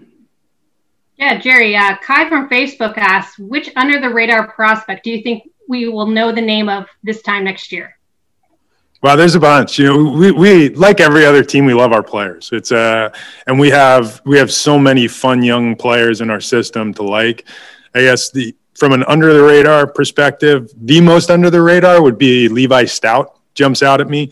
Yeah, 1.17 1.39
Jerry. 1.39 1.75
Uh, 1.75 1.95
Kai 1.97 2.27
from 2.27 2.49
Facebook 2.49 2.97
asks, 2.97 3.37
which 3.37 3.69
under 3.75 4.01
the 4.01 4.09
radar 4.09 4.47
prospect 4.51 5.03
do 5.03 5.11
you 5.11 5.21
think 5.21 5.49
we 5.67 5.87
will 5.87 6.07
know 6.07 6.31
the 6.31 6.41
name 6.41 6.69
of 6.69 6.87
this 7.03 7.21
time 7.21 7.43
next 7.43 7.71
year? 7.71 7.97
Well, 9.01 9.17
there's 9.17 9.35
a 9.35 9.39
bunch. 9.39 9.79
You 9.79 9.85
know, 9.85 10.11
we, 10.11 10.31
we 10.31 10.69
like 10.69 11.01
every 11.01 11.25
other 11.25 11.43
team, 11.43 11.65
we 11.65 11.73
love 11.73 11.91
our 11.91 12.03
players. 12.03 12.49
It's 12.53 12.71
uh, 12.71 13.09
and 13.47 13.59
we 13.59 13.69
have 13.69 14.21
we 14.25 14.37
have 14.37 14.51
so 14.51 14.79
many 14.79 15.07
fun 15.07 15.43
young 15.43 15.75
players 15.75 16.21
in 16.21 16.29
our 16.29 16.41
system 16.41 16.93
to 16.95 17.03
like. 17.03 17.45
I 17.93 18.01
guess 18.01 18.31
the 18.31 18.55
from 18.75 18.93
an 18.93 19.03
under 19.03 19.33
the 19.33 19.43
radar 19.43 19.87
perspective, 19.87 20.71
the 20.75 21.01
most 21.01 21.29
under 21.29 21.49
the 21.49 21.61
radar 21.61 22.01
would 22.01 22.17
be 22.17 22.47
Levi 22.47 22.85
Stout 22.85 23.39
Jumps 23.55 23.83
out 23.83 24.01
at 24.01 24.09
me. 24.09 24.31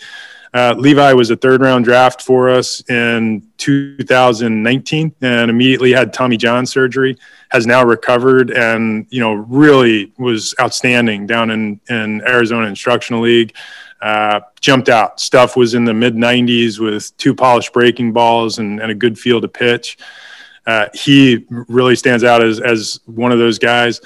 Uh, 0.53 0.75
Levi 0.77 1.13
was 1.13 1.29
a 1.29 1.35
third 1.35 1.61
round 1.61 1.85
draft 1.85 2.21
for 2.21 2.49
us 2.49 2.81
in 2.89 3.47
2019 3.57 5.15
and 5.21 5.49
immediately 5.49 5.91
had 5.91 6.11
Tommy 6.11 6.35
John 6.35 6.65
surgery. 6.65 7.17
Has 7.51 7.65
now 7.65 7.83
recovered 7.83 8.51
and 8.51 9.05
you 9.09 9.19
know 9.19 9.33
really 9.33 10.11
was 10.17 10.53
outstanding 10.59 11.25
down 11.25 11.51
in 11.51 11.79
in 11.89 12.21
Arizona 12.27 12.67
Instructional 12.67 13.21
League. 13.21 13.55
Uh, 14.01 14.39
jumped 14.59 14.89
out. 14.89 15.19
Stuff 15.19 15.55
was 15.55 15.73
in 15.73 15.85
the 15.85 15.93
mid 15.93 16.15
90s 16.15 16.79
with 16.79 17.15
two 17.17 17.35
polished 17.35 17.71
breaking 17.71 18.11
balls 18.11 18.57
and, 18.57 18.81
and 18.81 18.91
a 18.91 18.95
good 18.95 19.17
feel 19.17 19.39
to 19.39 19.47
pitch. 19.47 19.97
Uh, 20.65 20.87
he 20.93 21.45
really 21.49 21.95
stands 21.95 22.23
out 22.23 22.43
as, 22.43 22.59
as 22.59 22.99
one 23.05 23.31
of 23.31 23.39
those 23.39 23.59
guys 23.59 24.01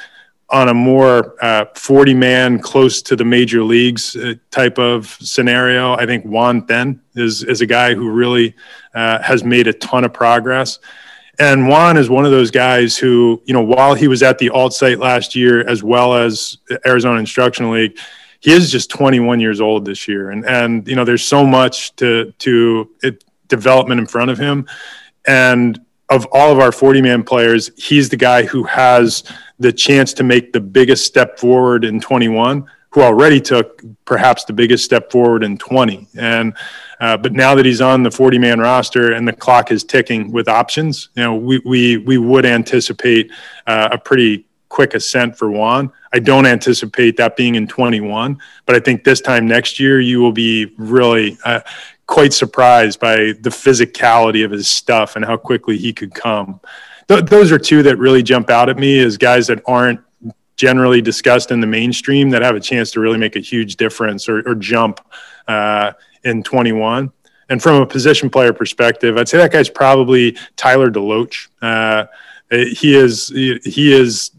on 0.49 0.69
a 0.69 0.73
more 0.73 1.35
40 1.76 2.11
uh, 2.11 2.15
man 2.15 2.59
close 2.59 3.01
to 3.01 3.15
the 3.15 3.26
major 3.26 3.63
leagues 3.63 4.15
uh, 4.15 4.35
type 4.51 4.77
of 4.77 5.07
scenario. 5.19 5.93
I 5.93 6.05
think 6.05 6.23
Juan 6.23 6.65
Then 6.67 7.01
is, 7.15 7.43
is 7.43 7.61
a 7.61 7.65
guy 7.65 7.95
who 7.95 8.11
really 8.11 8.55
uh, 8.93 9.22
has 9.23 9.43
made 9.43 9.67
a 9.67 9.73
ton 9.73 10.03
of 10.03 10.13
progress. 10.13 10.80
And 11.39 11.67
Juan 11.67 11.97
is 11.97 12.09
one 12.09 12.26
of 12.26 12.31
those 12.31 12.51
guys 12.51 12.97
who, 12.97 13.41
you 13.45 13.53
know, 13.53 13.61
while 13.61 13.93
he 13.93 14.07
was 14.07 14.23
at 14.23 14.38
the 14.38 14.49
alt 14.49 14.73
site 14.73 14.99
last 14.99 15.35
year, 15.35 15.67
as 15.67 15.84
well 15.84 16.13
as 16.13 16.57
Arizona 16.85 17.19
Instructional 17.19 17.73
League, 17.73 17.97
he 18.39 18.51
is 18.51 18.72
just 18.72 18.91
21 18.91 19.39
years 19.39 19.59
old 19.59 19.85
this 19.85 20.07
year, 20.07 20.30
and 20.30 20.45
and 20.45 20.88
you 20.88 20.95
know 20.95 21.03
there's 21.03 21.26
so 21.26 21.43
much 21.43 21.95
to 21.95 22.31
to 22.39 22.89
it, 23.01 23.23
development 23.47 23.99
in 23.99 24.05
front 24.05 24.30
of 24.30 24.38
him, 24.38 24.67
and 25.26 25.80
of 26.09 26.27
all 26.31 26.51
of 26.51 26.59
our 26.59 26.72
40 26.72 27.01
man 27.01 27.23
players, 27.23 27.72
he's 27.76 28.09
the 28.09 28.17
guy 28.17 28.43
who 28.43 28.63
has 28.63 29.23
the 29.60 29.72
chance 29.72 30.14
to 30.14 30.23
make 30.23 30.53
the 30.53 30.60
biggest 30.60 31.06
step 31.06 31.40
forward 31.40 31.86
in 31.86 31.99
21 31.99 32.65
who 32.90 33.02
already 33.02 33.41
took 33.41 33.82
perhaps 34.06 34.45
the 34.45 34.53
biggest 34.53 34.86
step 34.86 35.11
forward 35.11 35.44
in 35.44 35.57
20 35.57 36.07
and 36.18 36.53
uh, 37.02 37.18
but 37.18 37.34
now 37.34 37.53
that 37.53 37.65
he's 37.65 37.82
on 37.82 38.03
the 38.03 38.11
40 38.11 38.38
man 38.40 38.60
roster 38.60 39.14
and 39.14 39.27
the 39.27 39.34
clock 39.34 39.72
is 39.72 39.84
ticking 39.84 40.32
with 40.32 40.48
options 40.48 41.10
you 41.15 41.23
know 41.23 41.36
we 41.36 41.60
we, 41.65 41.98
we 41.98 42.18
would 42.18 42.45
anticipate 42.45 43.32
uh, 43.68 43.90
a 43.91 43.98
pretty 43.98 44.45
quick 44.76 44.94
ascent 44.94 45.38
for 45.38 45.49
Juan. 45.49 45.90
I 46.11 46.19
don't 46.19 46.45
anticipate 46.45 47.15
that 47.15 47.38
being 47.38 47.56
in 47.56 47.65
21, 47.65 48.38
but 48.65 48.76
I 48.76 48.80
think 48.82 49.06
this 49.06 49.22
time 49.22 49.48
next 49.48 49.80
year 49.80 50.02
you 50.02 50.19
will 50.19 50.34
be 50.34 50.73
really 50.77 51.38
uh, 51.45 51.61
quite 52.07 52.34
surprised 52.34 52.99
by 52.99 53.15
the 53.15 53.49
physicality 53.49 54.44
of 54.44 54.52
his 54.52 54.68
stuff 54.68 55.15
and 55.15 55.23
how 55.23 55.38
quickly 55.38 55.77
he 55.77 55.94
could 55.94 56.14
come. 56.14 56.60
Th- 57.07 57.26
those 57.26 57.52
are 57.52 57.60
two 57.60 57.84
that 57.84 57.98
really 57.98 58.23
jump 58.23 58.49
out 58.49 58.69
at 58.69 58.77
me 58.77 58.99
as 58.99 59.18
guys 59.18 59.48
that 59.48 59.61
aren't 59.65 59.99
generally 60.56 61.02
discussed 61.02 61.52
in 61.52 61.60
the 61.60 61.68
mainstream 61.68 62.30
that 62.30 62.41
have 62.41 62.56
a 62.56 62.60
chance 62.60 62.91
to 62.91 62.99
really 62.99 63.18
make 63.18 63.36
a 63.36 63.40
huge 63.40 63.76
difference 63.76 64.30
or, 64.30 64.48
or 64.48 64.56
jump 64.56 65.02
uh, 65.48 65.91
in 66.23 66.41
21. 66.44 67.11
And 67.49 67.61
from 67.61 67.82
a 67.82 67.86
position 67.86 68.30
player 68.30 68.53
perspective, 68.53 69.18
I'd 69.18 69.27
say 69.27 69.38
that 69.38 69.52
guy's 69.52 69.69
probably 69.69 70.38
Tyler 70.56 70.90
DeLoach. 70.90 71.48
Uh, 71.61 72.06
he 72.49 72.95
is 72.95 73.27
he 73.30 73.94
is 73.94 74.32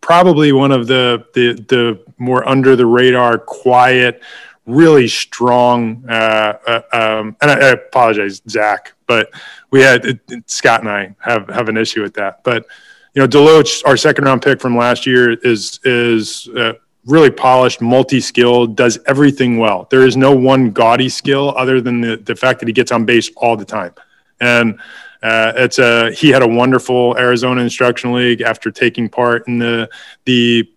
probably 0.00 0.52
one 0.52 0.72
of 0.72 0.86
the 0.86 1.24
the, 1.34 1.54
the 1.68 2.04
more 2.18 2.46
under 2.46 2.76
the 2.76 2.86
radar, 2.86 3.38
quiet, 3.38 4.22
really 4.66 5.08
strong. 5.08 6.04
Uh, 6.08 6.58
uh, 6.66 6.82
um, 6.92 7.36
and 7.40 7.50
I, 7.50 7.54
I, 7.54 7.68
apologize, 7.70 8.42
Zach, 8.48 8.92
but 9.06 9.30
we 9.70 9.80
had 9.80 10.04
it, 10.04 10.20
it, 10.28 10.50
Scott 10.50 10.80
and 10.80 10.90
I 10.90 11.14
have 11.20 11.48
have 11.48 11.68
an 11.68 11.76
issue 11.76 12.02
with 12.02 12.14
that. 12.14 12.42
But 12.44 12.66
you 13.14 13.22
know, 13.22 13.28
Deloach, 13.28 13.84
our 13.86 13.96
second 13.96 14.24
round 14.24 14.42
pick 14.42 14.60
from 14.60 14.76
last 14.76 15.06
year, 15.06 15.32
is 15.32 15.80
is 15.84 16.48
uh, 16.56 16.74
really 17.06 17.30
polished, 17.30 17.80
multi 17.80 18.20
skilled, 18.20 18.76
does 18.76 18.98
everything 19.06 19.58
well. 19.58 19.86
There 19.90 20.06
is 20.06 20.16
no 20.16 20.34
one 20.34 20.70
gaudy 20.70 21.08
skill 21.08 21.54
other 21.56 21.80
than 21.80 22.00
the 22.00 22.16
the 22.16 22.36
fact 22.36 22.60
that 22.60 22.68
he 22.68 22.72
gets 22.72 22.92
on 22.92 23.04
base 23.04 23.30
all 23.36 23.56
the 23.56 23.64
time, 23.64 23.94
and 24.40 24.78
uh, 25.22 25.52
it's 25.56 25.78
a 25.78 26.12
he 26.12 26.30
had 26.30 26.42
a 26.42 26.48
wonderful 26.48 27.16
Arizona 27.18 27.60
Instructional 27.62 28.16
League 28.16 28.40
after 28.40 28.70
taking 28.70 29.08
part 29.08 29.46
in 29.48 29.58
the 29.58 29.88
the 30.24 30.68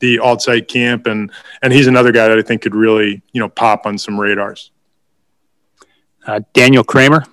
the 0.00 0.18
alt 0.18 0.42
site 0.42 0.68
camp, 0.68 1.06
and 1.06 1.30
and 1.62 1.72
he's 1.72 1.86
another 1.86 2.12
guy 2.12 2.28
that 2.28 2.38
I 2.38 2.42
think 2.42 2.62
could 2.62 2.74
really 2.74 3.22
you 3.32 3.40
know 3.40 3.48
pop 3.48 3.86
on 3.86 3.98
some 3.98 4.18
radars. 4.18 4.70
Uh, 6.26 6.40
Daniel 6.52 6.84
Kramer. 6.84 7.24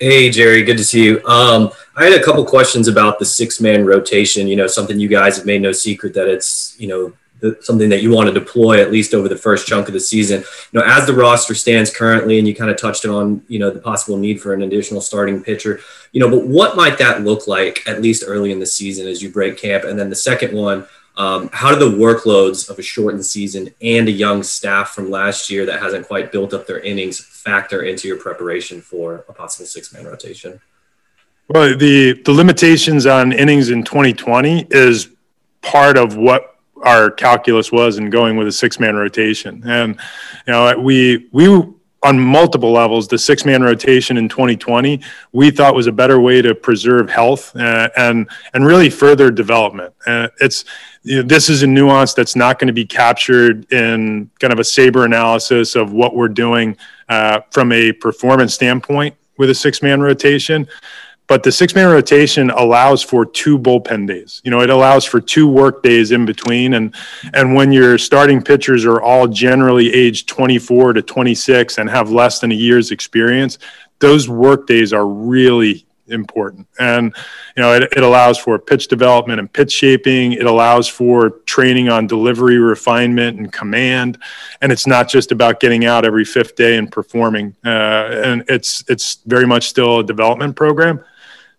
Hey 0.00 0.30
Jerry, 0.30 0.62
good 0.62 0.76
to 0.78 0.84
see 0.84 1.04
you. 1.04 1.24
Um, 1.26 1.72
I 1.96 2.04
had 2.04 2.12
a 2.12 2.22
couple 2.22 2.44
questions 2.44 2.86
about 2.86 3.18
the 3.18 3.24
six 3.24 3.60
man 3.60 3.84
rotation. 3.84 4.46
You 4.46 4.54
know, 4.54 4.68
something 4.68 5.00
you 5.00 5.08
guys 5.08 5.36
have 5.36 5.44
made 5.44 5.60
no 5.60 5.72
secret 5.72 6.14
that 6.14 6.28
it's 6.28 6.76
you 6.78 6.86
know 6.86 7.12
something 7.62 7.88
that 7.88 8.00
you 8.00 8.12
want 8.12 8.28
to 8.28 8.32
deploy 8.32 8.80
at 8.80 8.92
least 8.92 9.12
over 9.12 9.28
the 9.28 9.36
first 9.36 9.66
chunk 9.66 9.88
of 9.88 9.94
the 9.94 10.00
season. 10.00 10.44
You 10.72 10.78
know, 10.78 10.86
as 10.86 11.06
the 11.06 11.14
roster 11.14 11.52
stands 11.52 11.94
currently, 11.94 12.38
and 12.38 12.46
you 12.46 12.54
kind 12.54 12.70
of 12.70 12.76
touched 12.76 13.06
on, 13.06 13.42
you 13.48 13.58
know, 13.58 13.70
the 13.70 13.80
possible 13.80 14.16
need 14.16 14.40
for 14.40 14.54
an 14.54 14.62
additional 14.62 15.00
starting 15.00 15.42
pitcher. 15.42 15.80
You 16.12 16.20
know, 16.20 16.30
but 16.30 16.46
what 16.46 16.76
might 16.76 16.98
that 16.98 17.24
look 17.24 17.48
like 17.48 17.82
at 17.88 18.00
least 18.00 18.22
early 18.24 18.52
in 18.52 18.60
the 18.60 18.66
season 18.66 19.08
as 19.08 19.20
you 19.20 19.30
break 19.30 19.56
camp? 19.56 19.82
And 19.82 19.98
then 19.98 20.10
the 20.10 20.16
second 20.16 20.52
one, 20.52 20.86
um, 21.18 21.50
how 21.52 21.74
do 21.74 21.90
the 21.90 21.96
workloads 21.96 22.70
of 22.70 22.78
a 22.78 22.82
shortened 22.82 23.26
season 23.26 23.74
and 23.82 24.08
a 24.08 24.12
young 24.12 24.44
staff 24.44 24.90
from 24.90 25.10
last 25.10 25.50
year 25.50 25.66
that 25.66 25.82
hasn't 25.82 26.06
quite 26.06 26.30
built 26.30 26.54
up 26.54 26.66
their 26.66 26.78
innings 26.78 27.18
factor 27.18 27.82
into 27.82 28.06
your 28.06 28.16
preparation 28.16 28.80
for 28.80 29.24
a 29.28 29.32
possible 29.32 29.66
six 29.66 29.92
man 29.92 30.04
rotation? 30.04 30.60
Well, 31.48 31.76
the 31.76 32.12
the 32.24 32.32
limitations 32.32 33.04
on 33.04 33.32
innings 33.32 33.70
in 33.70 33.82
2020 33.82 34.68
is 34.70 35.08
part 35.60 35.98
of 35.98 36.16
what 36.16 36.54
our 36.84 37.10
calculus 37.10 37.72
was 37.72 37.98
in 37.98 38.10
going 38.10 38.36
with 38.36 38.46
a 38.46 38.52
six 38.52 38.78
man 38.78 38.94
rotation. 38.94 39.62
And 39.66 39.96
you 40.46 40.52
know, 40.52 40.78
we 40.78 41.28
we 41.32 41.48
on 42.02 42.18
multiple 42.18 42.70
levels, 42.70 43.08
the 43.08 43.18
six 43.18 43.44
man 43.44 43.62
rotation 43.62 44.16
in 44.16 44.28
2020 44.28 45.00
we 45.32 45.50
thought 45.50 45.74
was 45.74 45.86
a 45.86 45.92
better 45.92 46.20
way 46.20 46.40
to 46.40 46.54
preserve 46.54 47.10
health 47.10 47.54
uh, 47.56 47.88
and 47.96 48.28
and 48.54 48.64
really 48.64 48.90
further 48.90 49.30
development. 49.30 49.92
Uh, 50.06 50.28
it's 50.40 50.64
you 51.08 51.16
know, 51.16 51.22
this 51.22 51.48
is 51.48 51.62
a 51.62 51.66
nuance 51.66 52.12
that's 52.14 52.36
not 52.36 52.58
going 52.58 52.66
to 52.66 52.72
be 52.72 52.84
captured 52.84 53.70
in 53.72 54.30
kind 54.38 54.52
of 54.52 54.58
a 54.58 54.64
saber 54.64 55.04
analysis 55.04 55.74
of 55.74 55.92
what 55.92 56.14
we're 56.14 56.28
doing 56.28 56.76
uh, 57.08 57.40
from 57.50 57.72
a 57.72 57.92
performance 57.92 58.54
standpoint 58.54 59.14
with 59.38 59.50
a 59.50 59.54
six 59.54 59.82
man 59.82 60.00
rotation 60.00 60.68
but 61.28 61.42
the 61.42 61.52
six 61.52 61.74
man 61.74 61.88
rotation 61.88 62.50
allows 62.50 63.02
for 63.02 63.24
two 63.24 63.58
bullpen 63.58 64.08
days. 64.08 64.40
You 64.44 64.50
know, 64.50 64.62
it 64.62 64.70
allows 64.70 65.04
for 65.04 65.20
two 65.20 65.46
work 65.46 65.82
days 65.82 66.10
in 66.10 66.24
between. 66.24 66.72
And, 66.72 66.94
and 67.34 67.54
when 67.54 67.70
your 67.70 67.98
starting 67.98 68.42
pitchers 68.42 68.86
are 68.86 69.00
all 69.00 69.28
generally 69.28 69.92
aged 69.92 70.26
24 70.26 70.94
to 70.94 71.02
26 71.02 71.76
and 71.76 71.90
have 71.90 72.10
less 72.10 72.40
than 72.40 72.50
a 72.50 72.54
year's 72.54 72.90
experience, 72.90 73.58
those 73.98 74.26
work 74.26 74.66
days 74.66 74.94
are 74.94 75.06
really 75.06 75.84
important. 76.10 76.66
And, 76.78 77.14
you 77.56 77.62
know, 77.62 77.74
it, 77.74 77.84
it 77.96 78.02
allows 78.02 78.38
for 78.38 78.58
pitch 78.58 78.88
development 78.88 79.40
and 79.40 79.52
pitch 79.52 79.72
shaping. 79.72 80.32
It 80.32 80.46
allows 80.46 80.88
for 80.88 81.30
training 81.46 81.88
on 81.88 82.06
delivery, 82.06 82.58
refinement, 82.58 83.38
and 83.38 83.52
command. 83.52 84.18
And 84.60 84.72
it's 84.72 84.86
not 84.86 85.08
just 85.08 85.32
about 85.32 85.60
getting 85.60 85.84
out 85.84 86.04
every 86.04 86.24
fifth 86.24 86.56
day 86.56 86.76
and 86.76 86.90
performing. 86.90 87.56
Uh, 87.64 87.68
and 87.68 88.44
it's, 88.48 88.84
it's 88.88 89.16
very 89.26 89.46
much 89.46 89.68
still 89.68 90.00
a 90.00 90.04
development 90.04 90.56
program. 90.56 91.04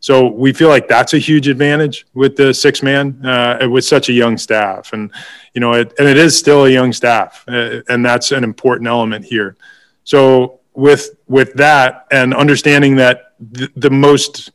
So 0.01 0.27
we 0.27 0.53
feel 0.53 0.69
like 0.69 0.87
that's 0.87 1.13
a 1.13 1.17
huge 1.17 1.47
advantage 1.47 2.05
with 2.13 2.37
the 2.37 2.53
six 2.53 2.81
man 2.81 3.23
uh, 3.25 3.67
with 3.69 3.83
such 3.83 4.07
a 4.07 4.13
young 4.13 4.37
staff, 4.37 4.93
and 4.93 5.11
you 5.53 5.59
know, 5.59 5.73
it, 5.73 5.93
and 5.99 6.07
it 6.07 6.15
is 6.15 6.37
still 6.37 6.65
a 6.65 6.69
young 6.69 6.93
staff, 6.93 7.43
uh, 7.49 7.81
and 7.89 8.05
that's 8.05 8.31
an 8.31 8.45
important 8.45 8.87
element 8.87 9.25
here. 9.25 9.57
So 10.05 10.61
with 10.73 11.17
with 11.27 11.53
that 11.55 12.07
and 12.11 12.33
understanding 12.33 12.95
that 12.95 13.28
the, 13.39 13.89
most 13.89 14.51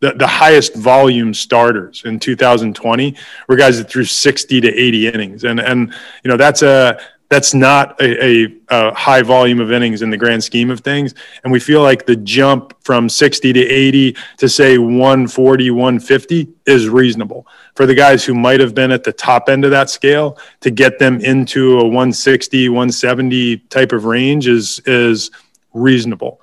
the, 0.00 0.12
the 0.12 0.26
highest 0.26 0.74
volume 0.74 1.32
starters 1.32 2.02
in 2.04 2.18
2020 2.18 3.16
were 3.48 3.56
guys 3.56 3.78
that 3.78 3.88
threw 3.88 4.04
60 4.04 4.60
to 4.60 4.68
80 4.68 5.08
innings 5.08 5.44
and 5.44 5.60
and 5.60 5.92
you 6.24 6.30
know 6.30 6.36
that's 6.36 6.62
a 6.62 6.98
that's 7.28 7.54
not 7.54 8.00
a, 8.00 8.24
a, 8.24 8.54
a, 8.68 8.94
high 8.94 9.22
volume 9.22 9.60
of 9.60 9.72
innings 9.72 10.02
in 10.02 10.10
the 10.10 10.16
grand 10.16 10.42
scheme 10.44 10.70
of 10.70 10.80
things. 10.80 11.14
And 11.42 11.52
we 11.52 11.58
feel 11.58 11.82
like 11.82 12.06
the 12.06 12.14
jump 12.16 12.74
from 12.84 13.08
60 13.08 13.52
to 13.52 13.60
80 13.60 14.16
to 14.38 14.48
say 14.48 14.78
140, 14.78 15.70
150 15.70 16.48
is 16.66 16.88
reasonable 16.88 17.46
for 17.74 17.84
the 17.84 17.94
guys 17.94 18.24
who 18.24 18.34
might 18.34 18.60
have 18.60 18.74
been 18.74 18.92
at 18.92 19.02
the 19.02 19.12
top 19.12 19.48
end 19.48 19.64
of 19.64 19.72
that 19.72 19.90
scale 19.90 20.38
to 20.60 20.70
get 20.70 20.98
them 20.98 21.20
into 21.20 21.80
a 21.80 21.84
160, 21.84 22.68
170 22.68 23.56
type 23.56 23.92
of 23.92 24.04
range 24.04 24.46
is, 24.46 24.80
is 24.86 25.32
reasonable. 25.74 26.40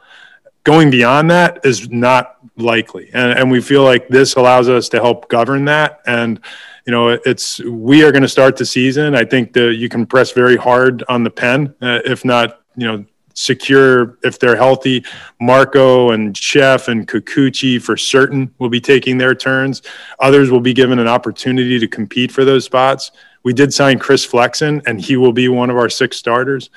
Going 0.64 0.90
beyond 0.90 1.30
that 1.32 1.60
is 1.66 1.90
not 1.90 2.38
likely. 2.56 3.10
And, 3.14 3.38
and 3.38 3.52
we 3.52 3.60
feel 3.60 3.84
like 3.84 4.08
this 4.08 4.36
allows 4.36 4.70
us 4.70 4.88
to 4.90 5.02
help 5.02 5.28
govern 5.30 5.66
that. 5.66 6.02
And, 6.06 6.40
you 6.86 6.92
know, 6.92 7.10
it's 7.10 7.60
we 7.60 8.04
are 8.04 8.12
going 8.12 8.22
to 8.22 8.30
start 8.30 8.56
the 8.56 8.66
season. 8.66 9.14
I 9.16 9.26
think 9.26 9.54
that 9.54 9.76
you 9.76 9.90
can 9.90 10.06
press 10.06 10.32
very 10.32 10.56
hard 10.56 11.04
on 11.10 11.24
the 11.24 11.30
pen, 11.30 11.76
uh, 11.82 12.00
if 12.06 12.24
not, 12.24 12.62
you 12.78 12.88
know, 12.88 13.06
secure 13.34 14.18
if 14.24 14.40
they're 14.40 14.56
healthy. 14.56 15.04
Marco 15.42 16.12
and 16.12 16.34
Sheff 16.36 16.88
and 16.88 17.08
Kikuchi 17.08 17.82
for 17.82 17.98
certain 17.98 18.54
will 18.60 18.70
be 18.70 18.80
taking 18.80 19.18
their 19.18 19.36
turns. 19.36 19.82
Others 20.20 20.52
will 20.52 20.62
be 20.62 20.74
given 20.74 21.00
an 21.00 21.08
opportunity 21.08 21.80
to 21.80 21.88
compete 21.88 22.32
for 22.32 22.46
those 22.46 22.64
spots. 22.64 23.12
We 23.44 23.52
did 23.54 23.74
sign 23.74 24.00
Chris 24.00 24.24
Flexen, 24.24 24.82
and 24.86 25.02
he 25.02 25.18
will 25.18 25.34
be 25.34 25.50
one 25.50 25.70
of 25.70 25.78
our 25.78 25.90
six 25.90 26.16
starters. 26.18 26.70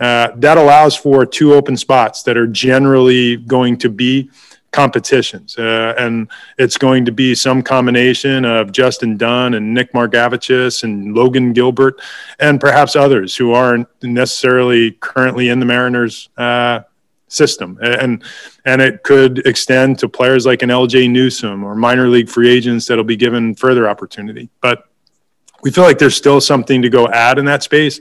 Uh, 0.00 0.28
that 0.36 0.58
allows 0.58 0.96
for 0.96 1.24
two 1.24 1.54
open 1.54 1.76
spots 1.76 2.22
that 2.24 2.36
are 2.36 2.46
generally 2.46 3.36
going 3.36 3.76
to 3.78 3.88
be 3.88 4.30
competitions. 4.74 5.56
Uh, 5.56 5.94
and 5.96 6.28
it's 6.58 6.76
going 6.76 7.04
to 7.04 7.12
be 7.12 7.34
some 7.34 7.62
combination 7.62 8.44
of 8.44 8.72
Justin 8.72 9.16
Dunn 9.16 9.54
and 9.54 9.72
Nick 9.72 9.92
Margevicius 9.92 10.82
and 10.82 11.14
Logan 11.14 11.52
Gilbert 11.52 12.00
and 12.40 12.60
perhaps 12.60 12.96
others 12.96 13.36
who 13.36 13.52
aren't 13.52 13.86
necessarily 14.02 14.90
currently 14.90 15.48
in 15.48 15.60
the 15.60 15.66
Mariners 15.66 16.28
uh, 16.36 16.80
system. 17.28 17.78
And, 17.80 18.24
and 18.64 18.82
it 18.82 19.04
could 19.04 19.46
extend 19.46 20.00
to 20.00 20.08
players 20.08 20.44
like 20.44 20.62
an 20.62 20.70
Ljay 20.70 21.08
Newsome 21.08 21.62
or 21.62 21.76
minor 21.76 22.08
league 22.08 22.28
free 22.28 22.50
agents 22.50 22.86
that'll 22.86 23.04
be 23.04 23.16
given 23.16 23.54
further 23.54 23.88
opportunity. 23.88 24.50
But 24.60 24.88
we 25.62 25.70
feel 25.70 25.84
like 25.84 25.98
there's 25.98 26.16
still 26.16 26.40
something 26.40 26.82
to 26.82 26.90
go 26.90 27.08
add 27.08 27.38
in 27.38 27.44
that 27.44 27.62
space. 27.62 28.00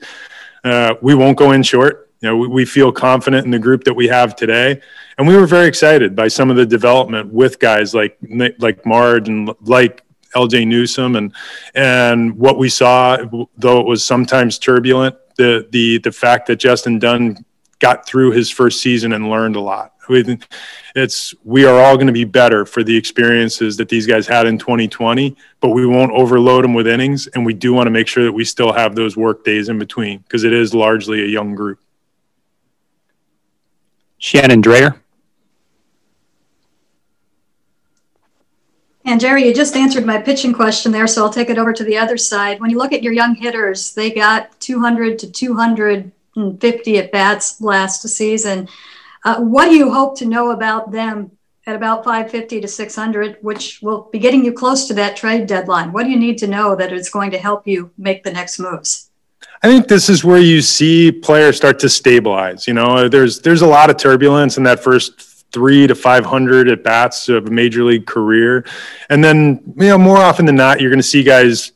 Uh, 0.63 0.95
we 1.01 1.15
won't 1.15 1.37
go 1.37 1.51
in 1.51 1.63
short. 1.63 2.11
You 2.21 2.29
know, 2.29 2.37
we, 2.37 2.47
we, 2.47 2.65
feel 2.65 2.91
confident 2.91 3.43
in 3.43 3.51
the 3.51 3.59
group 3.59 3.83
that 3.83 3.93
we 3.93 4.07
have 4.07 4.35
today, 4.35 4.79
and 5.17 5.27
we 5.27 5.35
were 5.35 5.45
very 5.45 5.67
excited 5.67 6.15
by 6.15 6.29
some 6.29 6.49
of 6.49 6.55
the 6.55 6.65
development 6.65 7.33
with 7.33 7.59
guys 7.59 7.93
like 7.93 8.17
like 8.59 8.85
Marge 8.85 9.27
and 9.27 9.53
like 9.61 10.03
Ljay 10.33 10.65
Newsome, 10.65 11.17
and 11.17 11.33
and 11.75 12.37
what 12.37 12.57
we 12.57 12.69
saw, 12.69 13.17
though 13.57 13.79
it 13.81 13.85
was 13.85 14.05
sometimes 14.05 14.57
turbulent, 14.57 15.15
the 15.35 15.67
the 15.71 15.97
the 15.97 16.11
fact 16.13 16.47
that 16.47 16.57
Justin 16.57 16.97
Dunn 16.97 17.43
got 17.79 18.05
through 18.05 18.31
his 18.31 18.49
first 18.49 18.79
season 18.79 19.11
and 19.11 19.29
learned 19.29 19.57
a 19.57 19.59
lot. 19.59 19.92
It's 20.09 21.33
we 21.43 21.65
are 21.65 21.79
all 21.81 21.95
going 21.95 22.07
to 22.07 22.13
be 22.13 22.25
better 22.25 22.65
for 22.65 22.83
the 22.83 22.95
experiences 22.95 23.77
that 23.77 23.89
these 23.89 24.05
guys 24.05 24.27
had 24.27 24.47
in 24.47 24.57
2020, 24.57 25.35
but 25.59 25.69
we 25.69 25.85
won't 25.85 26.11
overload 26.11 26.63
them 26.63 26.73
with 26.73 26.87
innings, 26.87 27.27
and 27.27 27.45
we 27.45 27.53
do 27.53 27.73
want 27.73 27.87
to 27.87 27.91
make 27.91 28.07
sure 28.07 28.23
that 28.23 28.31
we 28.31 28.45
still 28.45 28.73
have 28.73 28.95
those 28.95 29.15
work 29.15 29.43
days 29.43 29.69
in 29.69 29.79
between 29.79 30.19
because 30.19 30.43
it 30.43 30.53
is 30.53 30.73
largely 30.73 31.23
a 31.23 31.27
young 31.27 31.55
group. 31.55 31.79
Shannon 34.17 34.61
Drayer. 34.61 34.99
And 39.05 39.19
Jerry, 39.19 39.45
you 39.45 39.53
just 39.53 39.75
answered 39.75 40.05
my 40.05 40.17
pitching 40.17 40.53
question 40.53 40.93
there, 40.93 41.07
so 41.07 41.23
I'll 41.23 41.33
take 41.33 41.49
it 41.49 41.57
over 41.57 41.73
to 41.73 41.83
the 41.83 41.97
other 41.97 42.15
side. 42.17 42.61
When 42.61 42.69
you 42.69 42.77
look 42.77 42.93
at 42.93 43.03
your 43.03 43.11
young 43.11 43.35
hitters, 43.35 43.93
they 43.93 44.11
got 44.11 44.57
200 44.61 45.19
to 45.19 45.29
250 45.29 46.97
at 46.97 47.11
bats 47.11 47.59
last 47.59 48.07
season. 48.07 48.69
Uh, 49.23 49.39
what 49.39 49.65
do 49.65 49.75
you 49.75 49.91
hope 49.91 50.17
to 50.19 50.25
know 50.25 50.51
about 50.51 50.91
them 50.91 51.31
at 51.65 51.75
about 51.75 52.03
550 52.03 52.61
to 52.61 52.67
600, 52.67 53.37
which 53.41 53.81
will 53.81 54.09
be 54.11 54.19
getting 54.19 54.43
you 54.43 54.51
close 54.51 54.87
to 54.87 54.93
that 54.95 55.15
trade 55.15 55.47
deadline? 55.47 55.93
What 55.93 56.03
do 56.03 56.09
you 56.09 56.19
need 56.19 56.37
to 56.39 56.47
know 56.47 56.75
that 56.75 56.91
it's 56.91 57.09
going 57.09 57.31
to 57.31 57.37
help 57.37 57.67
you 57.67 57.91
make 57.97 58.23
the 58.23 58.31
next 58.31 58.59
moves? 58.59 59.09
I 59.61 59.67
think 59.67 59.87
this 59.87 60.09
is 60.09 60.25
where 60.25 60.39
you 60.39 60.61
see 60.61 61.11
players 61.11 61.55
start 61.55 61.79
to 61.79 61.89
stabilize. 61.89 62.67
You 62.67 62.73
know, 62.73 63.07
there's 63.07 63.39
there's 63.39 63.61
a 63.61 63.67
lot 63.67 63.89
of 63.89 63.97
turbulence 63.97 64.57
in 64.57 64.63
that 64.63 64.83
first 64.83 65.47
three 65.53 65.87
to 65.87 65.95
500 65.95 66.67
at 66.67 66.83
bats 66.83 67.29
of 67.29 67.47
a 67.47 67.49
major 67.51 67.83
league 67.83 68.05
career, 68.05 68.65
and 69.09 69.23
then 69.23 69.63
you 69.77 69.87
know 69.87 69.97
more 69.97 70.17
often 70.17 70.45
than 70.45 70.55
not, 70.55 70.81
you're 70.81 70.89
going 70.89 70.99
to 70.99 71.03
see 71.03 71.23
guys 71.23 71.71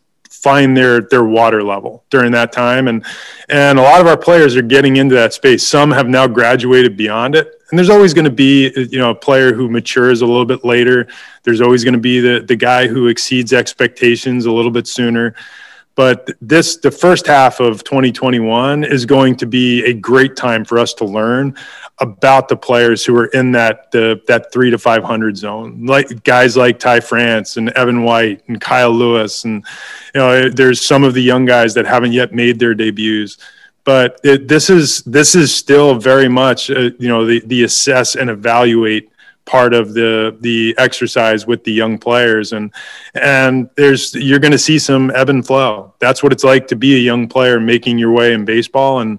find 0.47 0.77
their 0.77 1.01
their 1.01 1.25
water 1.25 1.61
level 1.61 2.05
during 2.09 2.31
that 2.31 2.53
time. 2.53 2.87
And 2.87 3.05
and 3.49 3.77
a 3.77 3.81
lot 3.81 3.99
of 3.99 4.07
our 4.07 4.15
players 4.15 4.55
are 4.55 4.61
getting 4.61 4.95
into 4.95 5.13
that 5.15 5.33
space. 5.33 5.67
Some 5.67 5.91
have 5.91 6.07
now 6.07 6.25
graduated 6.25 6.95
beyond 6.95 7.35
it. 7.35 7.61
And 7.69 7.77
there's 7.77 7.89
always 7.89 8.13
going 8.13 8.25
to 8.25 8.31
be 8.31 8.71
you 8.89 8.97
know 8.97 9.09
a 9.09 9.15
player 9.15 9.53
who 9.53 9.69
matures 9.69 10.21
a 10.21 10.25
little 10.25 10.45
bit 10.45 10.63
later. 10.63 11.07
There's 11.43 11.59
always 11.59 11.83
going 11.83 11.95
to 11.95 11.99
be 11.99 12.21
the 12.21 12.39
the 12.39 12.55
guy 12.55 12.87
who 12.87 13.07
exceeds 13.07 13.51
expectations 13.51 14.45
a 14.45 14.51
little 14.51 14.71
bit 14.71 14.87
sooner 14.87 15.35
but 15.97 16.29
this 16.41 16.77
the 16.77 16.91
first 16.91 17.25
half 17.25 17.59
of 17.59 17.83
2021 17.83 18.83
is 18.83 19.03
going 19.03 19.35
to 19.35 19.47
be 19.47 19.83
a 19.83 19.93
great 19.93 20.35
time 20.35 20.63
for 20.63 20.77
us 20.77 20.93
to 20.93 21.03
learn 21.03 21.57
about 21.97 22.47
the 22.47 22.55
players 22.55 23.03
who 23.03 23.17
are 23.17 23.25
in 23.25 23.51
that 23.53 23.91
the 23.91 24.21
that 24.27 24.53
three 24.53 24.69
to 24.69 24.77
five 24.77 25.03
hundred 25.03 25.35
zone, 25.35 25.87
like 25.87 26.23
guys 26.23 26.55
like 26.55 26.77
Ty 26.77 26.99
France 26.99 27.57
and 27.57 27.69
Evan 27.71 28.03
White 28.03 28.47
and 28.47 28.61
Kyle 28.61 28.91
Lewis, 28.91 29.43
and 29.43 29.65
you 30.13 30.21
know 30.21 30.49
there's 30.49 30.85
some 30.85 31.03
of 31.03 31.15
the 31.15 31.23
young 31.23 31.45
guys 31.45 31.73
that 31.73 31.87
haven't 31.87 32.11
yet 32.11 32.31
made 32.31 32.59
their 32.59 32.75
debuts. 32.75 33.39
But 33.83 34.19
it, 34.23 34.47
this 34.47 34.69
is 34.69 35.01
this 35.01 35.33
is 35.33 35.53
still 35.55 35.95
very 35.95 36.29
much 36.29 36.69
uh, 36.69 36.91
you 36.99 37.07
know 37.07 37.25
the 37.25 37.41
the 37.47 37.63
assess 37.63 38.15
and 38.15 38.29
evaluate 38.29 39.09
part 39.47 39.73
of 39.73 39.95
the 39.95 40.37
the 40.41 40.75
exercise 40.77 41.47
with 41.47 41.63
the 41.63 41.71
young 41.71 41.97
players. 41.97 42.53
And 42.53 42.71
and 43.15 43.69
there's 43.75 44.13
you're 44.13 44.39
going 44.39 44.51
to 44.51 44.59
see 44.59 44.77
some 44.77 45.11
ebb 45.15 45.29
and 45.29 45.45
flow. 45.45 45.95
That's 45.99 46.21
what 46.21 46.31
it's 46.31 46.43
like 46.43 46.67
to 46.67 46.75
be 46.75 46.95
a 46.95 46.99
young 46.99 47.27
player 47.27 47.59
making 47.59 47.97
your 47.97 48.11
way 48.11 48.33
in 48.33 48.45
baseball. 48.45 48.99
And 48.99 49.17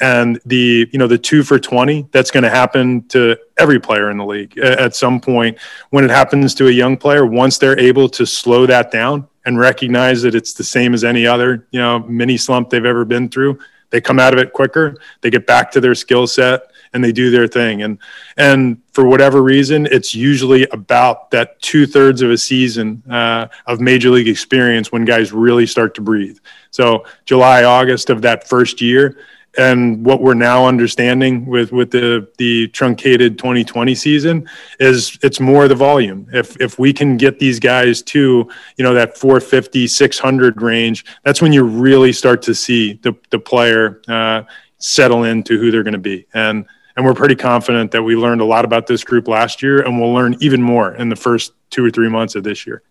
and 0.00 0.38
the 0.44 0.86
you 0.92 0.98
know 0.98 1.06
the 1.06 1.16
two 1.16 1.42
for 1.42 1.58
20 1.58 2.08
that's 2.10 2.30
going 2.30 2.42
to 2.42 2.50
happen 2.50 3.06
to 3.08 3.38
every 3.56 3.80
player 3.80 4.10
in 4.10 4.18
the 4.18 4.26
league 4.26 4.58
at 4.58 4.94
some 4.94 5.20
point. 5.20 5.56
When 5.90 6.04
it 6.04 6.10
happens 6.10 6.54
to 6.56 6.66
a 6.66 6.72
young 6.72 6.98
player 6.98 7.24
once 7.24 7.56
they're 7.56 7.78
able 7.78 8.08
to 8.10 8.26
slow 8.26 8.66
that 8.66 8.90
down 8.90 9.28
and 9.46 9.58
recognize 9.58 10.22
that 10.22 10.34
it's 10.34 10.52
the 10.52 10.64
same 10.64 10.92
as 10.92 11.04
any 11.04 11.26
other 11.26 11.66
you 11.70 11.80
know 11.80 12.00
mini 12.00 12.36
slump 12.36 12.68
they've 12.68 12.84
ever 12.84 13.04
been 13.04 13.28
through 13.28 13.58
they 13.92 14.00
come 14.00 14.18
out 14.18 14.32
of 14.32 14.40
it 14.40 14.54
quicker. 14.54 14.96
They 15.20 15.30
get 15.30 15.46
back 15.46 15.70
to 15.72 15.80
their 15.80 15.94
skill 15.94 16.26
set 16.26 16.71
and 16.92 17.02
they 17.02 17.12
do 17.12 17.30
their 17.30 17.46
thing. 17.46 17.82
And 17.82 17.98
and 18.36 18.80
for 18.92 19.06
whatever 19.06 19.42
reason 19.42 19.86
it's 19.86 20.14
usually 20.14 20.66
about 20.68 21.30
that 21.30 21.60
two-thirds 21.62 22.22
of 22.22 22.30
a 22.30 22.38
season 22.38 23.02
uh, 23.10 23.46
of 23.66 23.80
major 23.80 24.10
league 24.10 24.28
experience 24.28 24.92
when 24.92 25.04
guys 25.04 25.32
really 25.32 25.66
start 25.66 25.94
to 25.94 26.00
breathe. 26.00 26.38
So 26.70 27.04
july 27.24 27.64
august 27.64 28.10
of 28.10 28.22
that 28.22 28.48
first 28.48 28.80
year 28.80 29.16
and 29.58 30.04
what 30.04 30.22
we're 30.22 30.34
now 30.34 30.66
understanding 30.66 31.44
with 31.46 31.72
with 31.72 31.90
the 31.90 32.28
the 32.38 32.68
truncated 32.68 33.38
2020 33.38 33.94
season 33.94 34.48
is 34.80 35.18
it's 35.22 35.40
more 35.40 35.68
the 35.68 35.74
volume. 35.74 36.26
If 36.32 36.58
if 36.60 36.78
we 36.78 36.92
can 36.92 37.16
get 37.16 37.38
these 37.38 37.60
guys 37.60 38.02
to 38.02 38.48
you 38.76 38.84
know 38.84 38.94
that 38.94 39.18
450 39.18 39.86
600 39.86 40.62
range 40.62 41.04
that's 41.22 41.42
when 41.42 41.52
you 41.52 41.64
really 41.64 42.12
start 42.12 42.42
to 42.42 42.54
see 42.54 42.94
the 43.02 43.14
the 43.30 43.38
player 43.38 44.00
uh, 44.08 44.42
settle 44.78 45.24
into 45.24 45.58
who 45.58 45.70
they're 45.70 45.82
going 45.82 45.92
to 45.92 45.98
be. 45.98 46.26
And 46.32 46.66
And 46.96 47.06
we're 47.06 47.14
pretty 47.14 47.36
confident 47.36 47.90
that 47.92 48.02
we 48.02 48.16
learned 48.16 48.40
a 48.40 48.44
lot 48.44 48.64
about 48.64 48.86
this 48.86 49.02
group 49.02 49.28
last 49.28 49.62
year, 49.62 49.82
and 49.82 49.98
we'll 49.98 50.12
learn 50.12 50.36
even 50.40 50.62
more 50.62 50.94
in 50.94 51.08
the 51.08 51.16
first 51.16 51.52
two 51.70 51.84
or 51.84 51.90
three 51.90 52.08
months 52.08 52.34
of 52.34 52.44
this 52.44 52.66
year. 52.66 52.82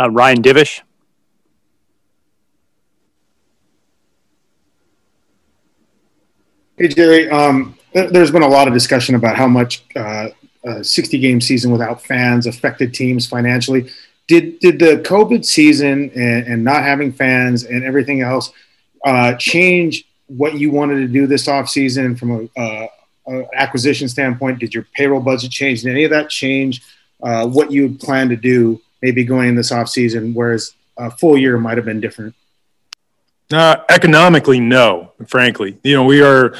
Uh, 0.00 0.10
Ryan 0.10 0.42
Divish. 0.42 0.80
Hey, 6.76 6.88
Jerry. 6.88 7.30
Um, 7.30 7.78
there's 7.92 8.32
been 8.32 8.42
a 8.42 8.48
lot 8.48 8.66
of 8.66 8.74
discussion 8.74 9.14
about 9.14 9.36
how 9.36 9.46
much 9.46 9.84
uh, 9.94 10.28
a 10.64 10.82
60 10.82 11.18
game 11.18 11.40
season 11.40 11.70
without 11.70 12.02
fans 12.02 12.46
affected 12.46 12.92
teams 12.92 13.26
financially. 13.26 13.90
Did 14.26 14.58
did 14.58 14.78
the 14.78 14.96
COVID 15.04 15.44
season 15.44 16.10
and, 16.16 16.46
and 16.46 16.64
not 16.64 16.82
having 16.82 17.12
fans 17.12 17.64
and 17.64 17.84
everything 17.84 18.22
else 18.22 18.50
uh, 19.04 19.34
change 19.34 20.06
what 20.36 20.54
you 20.54 20.70
wanted 20.70 21.00
to 21.00 21.08
do 21.08 21.26
this 21.26 21.48
off 21.48 21.68
season 21.68 22.16
from 22.16 22.50
a, 22.56 22.60
a, 22.60 22.88
a, 23.28 23.44
acquisition 23.54 24.08
standpoint? 24.08 24.58
Did 24.58 24.74
your 24.74 24.86
payroll 24.94 25.20
budget 25.20 25.50
change? 25.50 25.82
Did 25.82 25.90
any 25.90 26.04
of 26.04 26.10
that 26.10 26.30
change 26.30 26.82
uh, 27.22 27.46
what 27.46 27.70
you 27.70 27.94
plan 27.94 28.28
to 28.28 28.36
do 28.36 28.80
maybe 29.02 29.24
going 29.24 29.50
in 29.50 29.54
this 29.54 29.72
off 29.72 29.88
season, 29.88 30.34
whereas 30.34 30.72
a 30.96 31.10
full 31.10 31.36
year 31.36 31.58
might 31.58 31.76
have 31.76 31.84
been 31.84 32.00
different? 32.00 32.34
Uh, 33.52 33.76
economically, 33.88 34.60
no. 34.60 35.12
Frankly, 35.26 35.78
you 35.82 35.94
know, 35.94 36.04
we 36.04 36.22
are 36.22 36.56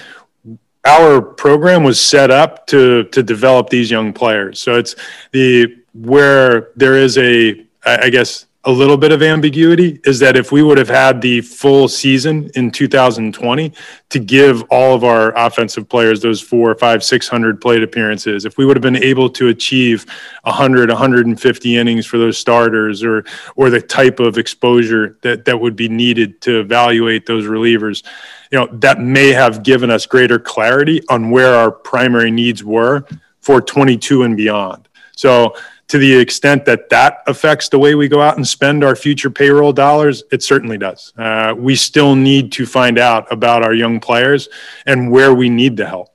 our 0.84 1.22
program 1.22 1.82
was 1.82 1.98
set 1.98 2.30
up 2.30 2.66
to 2.66 3.04
to 3.04 3.22
develop 3.22 3.70
these 3.70 3.90
young 3.90 4.12
players. 4.12 4.60
So 4.60 4.74
it's 4.74 4.94
the 5.32 5.76
where 5.94 6.68
there 6.76 6.96
is 6.96 7.16
a 7.18 7.64
I 7.86 8.10
guess 8.10 8.46
a 8.66 8.70
little 8.70 8.96
bit 8.96 9.12
of 9.12 9.22
ambiguity 9.22 10.00
is 10.04 10.18
that 10.20 10.36
if 10.36 10.50
we 10.50 10.62
would 10.62 10.78
have 10.78 10.88
had 10.88 11.20
the 11.20 11.42
full 11.42 11.86
season 11.86 12.50
in 12.54 12.70
2020 12.70 13.72
to 14.08 14.18
give 14.18 14.62
all 14.70 14.94
of 14.94 15.04
our 15.04 15.36
offensive 15.36 15.86
players 15.86 16.22
those 16.22 16.40
four, 16.40 16.74
five, 16.74 17.04
600 17.04 17.60
plate 17.60 17.82
appearances, 17.82 18.46
if 18.46 18.56
we 18.56 18.64
would 18.64 18.76
have 18.76 18.82
been 18.82 18.96
able 18.96 19.28
to 19.28 19.48
achieve 19.48 20.06
100, 20.44 20.88
150 20.88 21.76
innings 21.76 22.06
for 22.06 22.16
those 22.16 22.38
starters 22.38 23.04
or, 23.04 23.24
or 23.54 23.68
the 23.68 23.80
type 23.80 24.18
of 24.18 24.38
exposure 24.38 25.18
that, 25.22 25.44
that 25.44 25.60
would 25.60 25.76
be 25.76 25.88
needed 25.88 26.40
to 26.40 26.60
evaluate 26.60 27.26
those 27.26 27.44
relievers, 27.44 28.02
you 28.50 28.58
know, 28.58 28.66
that 28.72 28.98
may 28.98 29.28
have 29.28 29.62
given 29.62 29.90
us 29.90 30.06
greater 30.06 30.38
clarity 30.38 31.02
on 31.10 31.30
where 31.30 31.54
our 31.54 31.70
primary 31.70 32.30
needs 32.30 32.64
were 32.64 33.04
for 33.40 33.60
22 33.60 34.22
and 34.22 34.38
beyond. 34.38 34.88
So, 35.16 35.54
to 35.88 35.98
the 35.98 36.16
extent 36.16 36.64
that 36.64 36.88
that 36.90 37.18
affects 37.26 37.68
the 37.68 37.78
way 37.78 37.94
we 37.94 38.08
go 38.08 38.20
out 38.20 38.36
and 38.36 38.46
spend 38.46 38.82
our 38.82 38.96
future 38.96 39.30
payroll 39.30 39.72
dollars, 39.72 40.22
it 40.32 40.42
certainly 40.42 40.78
does. 40.78 41.12
Uh, 41.16 41.54
we 41.56 41.76
still 41.76 42.14
need 42.14 42.52
to 42.52 42.66
find 42.66 42.98
out 42.98 43.30
about 43.30 43.62
our 43.62 43.74
young 43.74 44.00
players 44.00 44.48
and 44.86 45.10
where 45.10 45.34
we 45.34 45.48
need 45.48 45.76
the 45.76 45.86
help. 45.86 46.08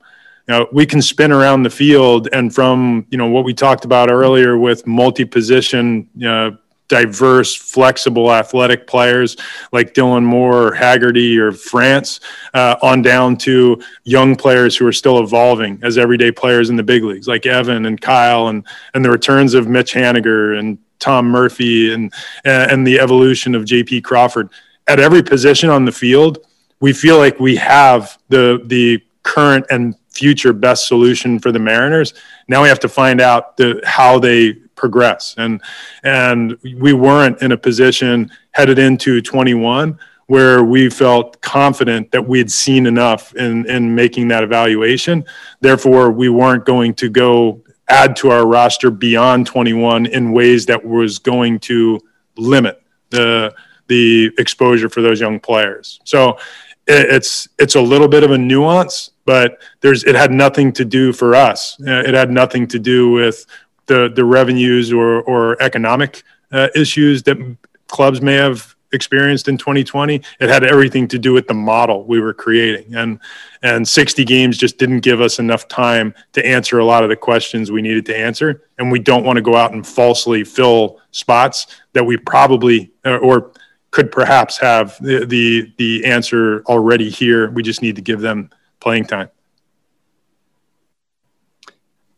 Now, 0.48 0.68
we 0.74 0.88
can 0.88 1.02
spin 1.02 1.32
around 1.32 1.62
the 1.62 1.70
field, 1.70 2.28
and 2.34 2.54
from 2.54 3.06
you 3.12 3.18
know 3.20 3.28
what 3.28 3.44
we 3.44 3.54
talked 3.54 3.86
about 3.86 4.10
earlier 4.10 4.58
with 4.58 4.88
multi-position 4.88 6.10
uh, 6.26 6.52
diverse, 6.90 7.56
flexible, 7.56 8.34
athletic 8.34 8.86
players 8.86 9.38
like 9.72 9.94
Dylan 9.94 10.24
Moore 10.24 10.68
or 10.68 10.74
Haggerty 10.74 11.40
or 11.40 11.54
France, 11.54 12.20
uh, 12.54 12.76
on 12.82 13.02
down 13.02 13.38
to 13.38 13.82
young 14.04 14.36
players 14.36 14.76
who 14.76 14.86
are 14.86 14.92
still 14.92 15.20
evolving 15.20 15.80
as 15.82 15.98
everyday 15.98 16.32
players 16.32 16.70
in 16.70 16.76
the 16.76 16.84
big 16.84 17.04
leagues, 17.04 17.28
like 17.28 17.46
Evan 17.46 17.86
and 17.86 18.02
Kyle, 18.02 18.50
and 18.50 18.66
and 18.94 19.06
the 19.06 19.10
returns 19.10 19.54
of 19.54 19.70
Mitch 19.70 19.94
Haniger 19.94 20.60
and 20.60 20.78
Tom 21.00 21.28
Murphy 21.28 21.94
and 21.94 22.12
and 22.44 22.86
the 22.86 23.00
evolution 23.00 23.56
of 23.56 23.64
J.P. 23.64 24.02
Crawford. 24.02 24.50
At 24.88 25.00
every 25.00 25.24
position 25.24 25.70
on 25.70 25.86
the 25.86 25.92
field, 25.92 26.40
we 26.82 26.92
feel 26.92 27.18
like 27.18 27.40
we 27.40 27.56
have 27.56 28.18
the 28.28 28.62
the 28.66 29.02
current 29.24 29.66
and 29.70 29.96
future 30.12 30.52
best 30.52 30.88
solution 30.88 31.40
for 31.40 31.52
the 31.52 31.60
Mariners. 31.60 32.14
Now 32.48 32.62
we 32.62 32.68
have 32.68 32.80
to 32.80 32.90
find 32.90 33.22
out 33.22 33.56
the 33.58 33.82
how 33.86 34.20
they 34.20 34.58
progress. 34.80 35.36
And 35.38 35.62
and 36.04 36.58
we 36.64 36.94
weren't 36.94 37.42
in 37.42 37.52
a 37.52 37.58
position 37.58 38.32
headed 38.52 38.80
into 38.80 39.22
21 39.22 40.00
where 40.28 40.64
we 40.64 40.90
felt 40.90 41.42
confident 41.42 42.12
that 42.12 42.26
we 42.26 42.38
had 42.38 42.52
seen 42.52 42.86
enough 42.86 43.36
in, 43.36 43.68
in 43.68 43.96
making 43.96 44.28
that 44.28 44.44
evaluation. 44.44 45.26
Therefore, 45.60 46.12
we 46.12 46.30
weren't 46.30 46.66
going 46.66 46.94
to 46.94 47.10
go 47.10 47.64
add 47.88 48.16
to 48.16 48.30
our 48.30 48.46
roster 48.46 48.92
beyond 48.92 49.48
21 49.48 50.06
in 50.06 50.32
ways 50.32 50.68
that 50.68 50.86
was 50.86 51.18
going 51.18 51.60
to 51.60 52.00
limit 52.38 52.82
the 53.10 53.54
the 53.88 54.32
exposure 54.38 54.88
for 54.88 55.02
those 55.02 55.20
young 55.20 55.40
players. 55.40 56.00
So 56.04 56.38
it's 56.86 57.48
it's 57.58 57.76
a 57.76 57.82
little 57.82 58.08
bit 58.08 58.24
of 58.24 58.32
a 58.32 58.38
nuance, 58.38 59.12
but 59.26 59.62
there's 59.82 60.04
it 60.04 60.16
had 60.16 60.32
nothing 60.32 60.72
to 60.74 60.86
do 60.86 61.14
for 61.14 61.36
us. 61.36 61.80
Uh, 61.82 62.04
it 62.06 62.14
had 62.14 62.32
nothing 62.32 62.68
to 62.68 62.80
do 62.80 63.12
with 63.12 63.46
the 63.90 64.10
the 64.16 64.24
revenues 64.24 64.94
or 64.94 65.22
or 65.24 65.62
economic 65.62 66.24
uh, 66.54 66.70
issues 66.74 67.24
that 67.24 67.38
clubs 67.88 68.22
may 68.22 68.36
have 68.36 68.76
experienced 68.92 69.48
in 69.48 69.56
2020 69.56 70.16
it 70.40 70.50
had 70.50 70.64
everything 70.64 71.08
to 71.08 71.20
do 71.20 71.32
with 71.32 71.48
the 71.48 71.54
model 71.54 72.06
we 72.06 72.20
were 72.20 72.34
creating. 72.34 72.96
And 72.96 73.20
and 73.62 73.88
60 73.88 74.24
games 74.26 74.58
just 74.58 74.78
didn't 74.78 75.02
give 75.02 75.22
us 75.22 75.38
enough 75.38 75.68
time 75.68 76.14
to 76.32 76.46
answer 76.46 76.80
a 76.80 76.86
lot 76.86 77.04
of 77.04 77.10
the 77.10 77.16
questions 77.16 77.72
we 77.72 77.82
needed 77.82 78.06
to 78.08 78.18
answer. 78.18 78.64
And 78.78 78.92
we 78.92 79.00
don't 79.00 79.26
want 79.26 79.38
to 79.38 79.42
go 79.42 79.56
out 79.56 79.74
and 79.74 79.86
falsely 79.86 80.44
fill 80.44 81.00
spots 81.12 81.68
that 81.94 82.06
we 82.06 82.18
probably 82.18 82.92
or, 83.06 83.20
or 83.20 83.52
could 83.92 84.12
perhaps 84.12 84.58
have 84.60 84.98
the, 85.02 85.26
the 85.26 85.74
the 85.78 86.06
answer 86.06 86.64
already 86.68 87.10
here. 87.10 87.52
We 87.52 87.64
just 87.64 87.82
need 87.82 87.96
to 87.96 88.02
give 88.02 88.22
them 88.22 88.50
playing 88.80 89.06
time. 89.06 89.30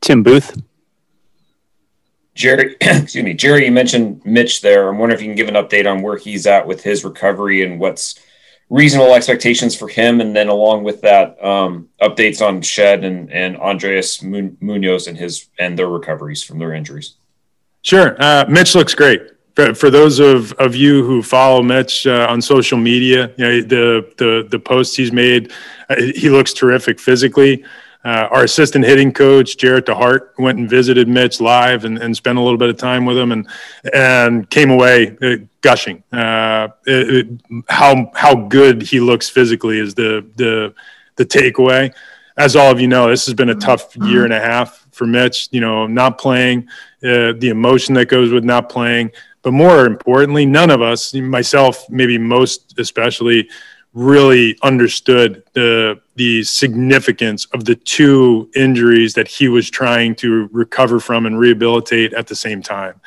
Tim 0.02 0.24
booth 0.24 0.62
Jerry, 2.36 2.76
excuse 2.82 3.24
me, 3.24 3.34
Jerry, 3.34 3.66
you 3.66 3.72
mentioned 3.72 4.22
Mitch 4.26 4.62
there. 4.62 4.90
I'm 4.90 4.98
wondering 4.98 5.20
if 5.20 5.22
you 5.22 5.30
can 5.30 5.36
give 5.36 5.48
an 5.48 5.56
update 5.56 5.90
on 5.90 6.02
where 6.02 6.18
he's 6.18 6.48
at 6.48 6.66
with 6.66 6.82
his 6.82 7.04
recovery 7.04 7.64
and 7.64 7.80
what's 7.80 8.20
reasonable 8.70 9.14
expectations 9.14 9.76
for 9.76 9.88
him. 9.88 10.22
And 10.22 10.36
then 10.36 10.48
along 10.48 10.84
with 10.84 11.02
that, 11.02 11.44
um, 11.44 11.90
updates 12.02 12.46
on 12.46 12.62
Shed 12.62 13.04
and, 13.04 13.32
and 13.32 13.58
Andres 13.58 14.24
Munoz 14.24 15.08
and 15.08 15.18
his 15.18 15.50
and 15.60 15.78
their 15.78 15.90
recoveries 15.90 16.42
from 16.42 16.58
their 16.58 16.74
injuries. 16.74 17.16
Sure. 17.84 18.16
Uh, 18.20 18.46
Mitch 18.48 18.74
looks 18.76 18.96
great. 18.96 19.22
For, 19.56 19.76
for 19.76 19.90
those 19.90 20.20
of, 20.20 20.54
of 20.54 20.76
you 20.76 21.04
who 21.04 21.22
follow 21.22 21.62
Mitch 21.62 22.08
uh, 22.08 22.28
on 22.30 22.42
social 22.42 22.78
media, 22.78 23.34
you 23.38 23.44
know, 23.44 23.62
the, 23.62 24.14
the, 24.18 24.48
the 24.50 24.60
posts 24.60 24.96
he's 24.96 25.12
made, 25.12 25.52
uh, 25.90 25.96
he 25.98 26.30
looks 26.30 26.54
terrific 26.54 27.00
physically. 27.00 27.66
Uh, 28.04 28.28
our 28.32 28.44
assistant 28.44 28.84
hitting 28.84 29.12
coach 29.12 29.58
Jarrett 29.58 29.86
DeHart 29.86 30.30
went 30.40 30.58
and 30.58 30.70
visited 30.70 31.08
Mitch 31.08 31.40
live 31.40 31.86
and, 31.86 32.00
and 32.00 32.16
spent 32.16 32.38
a 32.38 32.42
little 32.42 32.58
bit 32.58 32.70
of 32.70 32.78
time 32.78 33.06
with 33.06 33.18
him 33.18 33.32
and 33.32 33.48
and 33.94 34.50
came 34.50 34.72
away 34.72 35.16
uh, 35.22 35.36
gushing. 35.62 36.04
Uh, 36.12 36.70
it, 36.88 37.28
it, 37.28 37.64
how 37.70 38.12
how 38.16 38.34
good 38.34 38.82
he 38.82 39.00
looks 39.00 39.30
physically 39.30 39.78
is 39.78 39.94
the 39.94 40.26
the 40.38 40.74
the 41.16 41.26
takeaway. 41.26 41.94
As 42.38 42.56
all 42.56 42.72
of 42.72 42.80
you 42.80 42.88
know, 42.88 43.10
this 43.10 43.26
has 43.28 43.36
been 43.36 43.50
a 43.50 43.56
tough 43.56 43.96
year 43.98 44.24
and 44.24 44.34
a 44.34 44.40
half 44.40 44.88
for 44.92 45.06
Mitch. 45.06 45.50
You 45.52 45.62
know, 45.62 45.86
not 45.86 46.18
playing, 46.18 46.70
uh, 47.04 47.34
the 47.38 47.50
emotion 47.50 47.94
that 47.96 48.08
goes 48.08 48.32
with 48.32 48.44
not 48.44 48.70
playing, 48.70 49.12
but 49.44 49.54
more 49.54 49.86
importantly, 49.86 50.46
none 50.46 50.70
of 50.70 50.82
us, 50.82 51.14
myself, 51.14 51.88
maybe 51.90 52.18
most 52.18 52.80
especially 52.80 53.50
really 53.94 54.58
understood 54.64 55.44
the 55.54 56.00
the 56.16 56.44
significance 56.44 57.46
of 57.46 57.66
the 57.66 57.76
two 57.76 58.50
injuries 58.56 59.14
that 59.14 59.28
he 59.28 59.48
was 59.48 59.70
trying 59.70 60.16
to 60.16 60.50
recover 60.52 61.00
from 61.00 61.26
and 61.26 61.38
rehabilitate 61.38 62.14
at 62.14 62.28
the 62.28 62.36
same 62.36 62.62
time. 62.62 63.02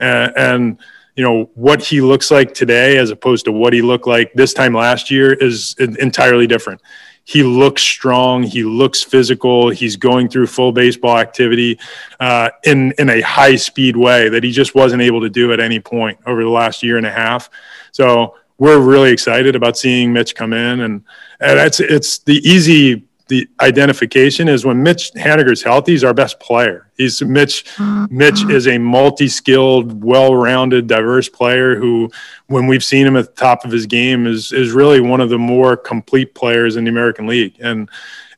Uh, 0.00 0.30
and 0.36 0.78
you 1.16 1.24
know 1.24 1.50
what 1.54 1.82
he 1.82 2.00
looks 2.00 2.30
like 2.30 2.54
today 2.54 2.98
as 2.98 3.10
opposed 3.10 3.44
to 3.44 3.52
what 3.52 3.72
he 3.72 3.82
looked 3.82 4.06
like 4.06 4.32
this 4.34 4.54
time 4.54 4.74
last 4.74 5.10
year 5.10 5.32
is 5.32 5.74
entirely 5.78 6.46
different. 6.46 6.80
He 7.24 7.42
looks 7.42 7.82
strong. 7.82 8.42
He 8.42 8.62
looks 8.62 9.02
physical. 9.02 9.68
He's 9.68 9.96
going 9.96 10.28
through 10.28 10.46
full 10.46 10.72
baseball 10.72 11.18
activity 11.18 11.78
uh, 12.20 12.50
in 12.64 12.94
in 12.98 13.10
a 13.10 13.20
high 13.22 13.56
speed 13.56 13.96
way 13.96 14.28
that 14.28 14.44
he 14.44 14.52
just 14.52 14.74
wasn't 14.74 15.02
able 15.02 15.20
to 15.20 15.28
do 15.28 15.52
at 15.52 15.58
any 15.58 15.80
point 15.80 16.18
over 16.24 16.42
the 16.42 16.48
last 16.48 16.82
year 16.82 16.96
and 16.96 17.06
a 17.06 17.10
half. 17.10 17.50
So 17.90 18.36
we're 18.58 18.80
really 18.80 19.10
excited 19.10 19.54
about 19.56 19.76
seeing 19.76 20.12
Mitch 20.12 20.34
come 20.34 20.52
in, 20.52 20.80
and, 20.80 21.04
and 21.40 21.58
it's 21.58 21.80
it's 21.80 22.18
the 22.18 22.36
easy 22.48 23.04
the 23.28 23.46
identification 23.60 24.48
is 24.48 24.64
when 24.64 24.82
Mitch 24.82 25.12
Haniger's 25.12 25.62
healthy, 25.62 25.92
he's 25.92 26.02
our 26.02 26.14
best 26.14 26.40
player. 26.40 26.90
He's 26.96 27.22
Mitch. 27.22 27.66
Mitch 28.10 28.42
is 28.48 28.66
a 28.66 28.78
multi-skilled, 28.78 30.02
well-rounded, 30.02 30.86
diverse 30.86 31.28
player 31.28 31.76
who, 31.76 32.10
when 32.46 32.66
we've 32.66 32.82
seen 32.82 33.06
him 33.06 33.16
at 33.16 33.26
the 33.26 33.40
top 33.40 33.64
of 33.64 33.70
his 33.70 33.86
game, 33.86 34.26
is 34.26 34.52
is 34.52 34.72
really 34.72 35.00
one 35.00 35.20
of 35.20 35.28
the 35.28 35.38
more 35.38 35.76
complete 35.76 36.34
players 36.34 36.76
in 36.76 36.84
the 36.84 36.90
American 36.90 37.26
League. 37.26 37.56
And 37.60 37.88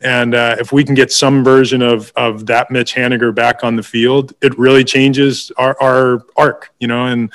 and 0.01 0.35
uh, 0.35 0.57
if 0.59 0.73
we 0.73 0.83
can 0.83 0.97
get 0.97 1.13
some 1.13 1.45
version 1.45 1.83
of 1.83 2.13
of 2.17 2.47
that 2.47 2.71
Mitch 2.71 2.95
Haniger 2.95 3.33
back 3.33 3.63
on 3.63 3.77
the 3.77 3.83
field, 3.85 4.35
it 4.43 4.59
really 4.59 4.85
changes 4.85 5.53
our 5.57 5.81
our 5.81 6.25
arc. 6.37 6.73
You 6.81 6.89
know, 6.89 7.07
and 7.07 7.31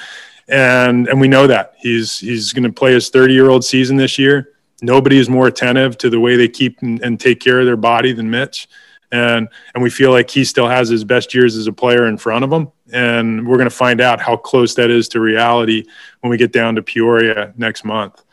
and 0.47 1.07
and 1.07 1.19
we 1.19 1.27
know 1.27 1.47
that. 1.47 1.73
He's 1.77 2.19
he's 2.19 2.53
going 2.53 2.63
to 2.63 2.71
play 2.71 2.93
his 2.93 3.09
30 3.09 3.33
year 3.33 3.49
old 3.49 3.63
season 3.63 3.97
this 3.97 4.19
year. 4.19 4.53
nobody 4.81 5.17
is 5.17 5.29
more 5.29 5.47
attentive 5.47 5.97
to 5.97 6.09
the 6.09 6.19
way 6.19 6.35
they 6.35 6.47
keep 6.47 6.81
and, 6.81 7.01
and 7.01 7.19
take 7.19 7.39
care 7.39 7.59
of 7.59 7.65
their 7.65 7.77
body 7.77 8.13
than 8.13 8.29
Mitch. 8.29 8.67
And 9.11 9.47
and 9.73 9.83
we 9.83 9.89
feel 9.89 10.11
like 10.11 10.29
he 10.29 10.43
still 10.43 10.67
has 10.67 10.89
his 10.89 11.03
best 11.03 11.33
years 11.33 11.55
as 11.55 11.67
a 11.67 11.73
player 11.73 12.07
in 12.07 12.17
front 12.17 12.43
of 12.43 12.51
him. 12.51 12.71
And 12.91 13.47
we're 13.47 13.57
going 13.57 13.69
to 13.69 13.75
find 13.75 14.01
out 14.01 14.21
how 14.21 14.37
close 14.37 14.75
that 14.75 14.89
is 14.89 15.07
to 15.09 15.19
reality 15.19 15.85
when 16.21 16.29
we 16.29 16.37
get 16.37 16.51
down 16.51 16.75
to 16.75 16.83
peoria 16.83 17.53
next 17.57 17.83
month. 17.83 18.23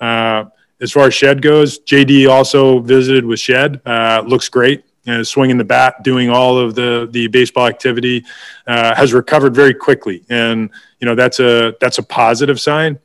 Uh, 0.00 0.44
as 0.80 0.90
far 0.90 1.06
as 1.06 1.14
shed 1.14 1.40
goes 1.40 1.78
jd 1.80 2.28
also 2.28 2.80
visited 2.80 3.24
with 3.24 3.38
shed. 3.38 3.80
Uh, 3.86 4.22
looks 4.26 4.48
great 4.48 4.84
uh, 5.06 5.22
swinging 5.22 5.58
the 5.58 5.64
bat 5.64 6.02
doing 6.02 6.30
all 6.30 6.58
of 6.58 6.74
the 6.74 7.08
the 7.10 7.26
baseball 7.28 7.66
activity 7.66 8.24
uh, 8.66 8.94
has 8.94 9.12
recovered 9.12 9.54
very 9.54 9.74
quickly 9.74 10.24
and 10.28 10.70
you 11.00 11.06
know 11.06 11.14
that's 11.14 11.40
a 11.40 11.74
that's 11.80 11.98
a 11.98 12.02
positive 12.02 12.60
sign 12.60 12.98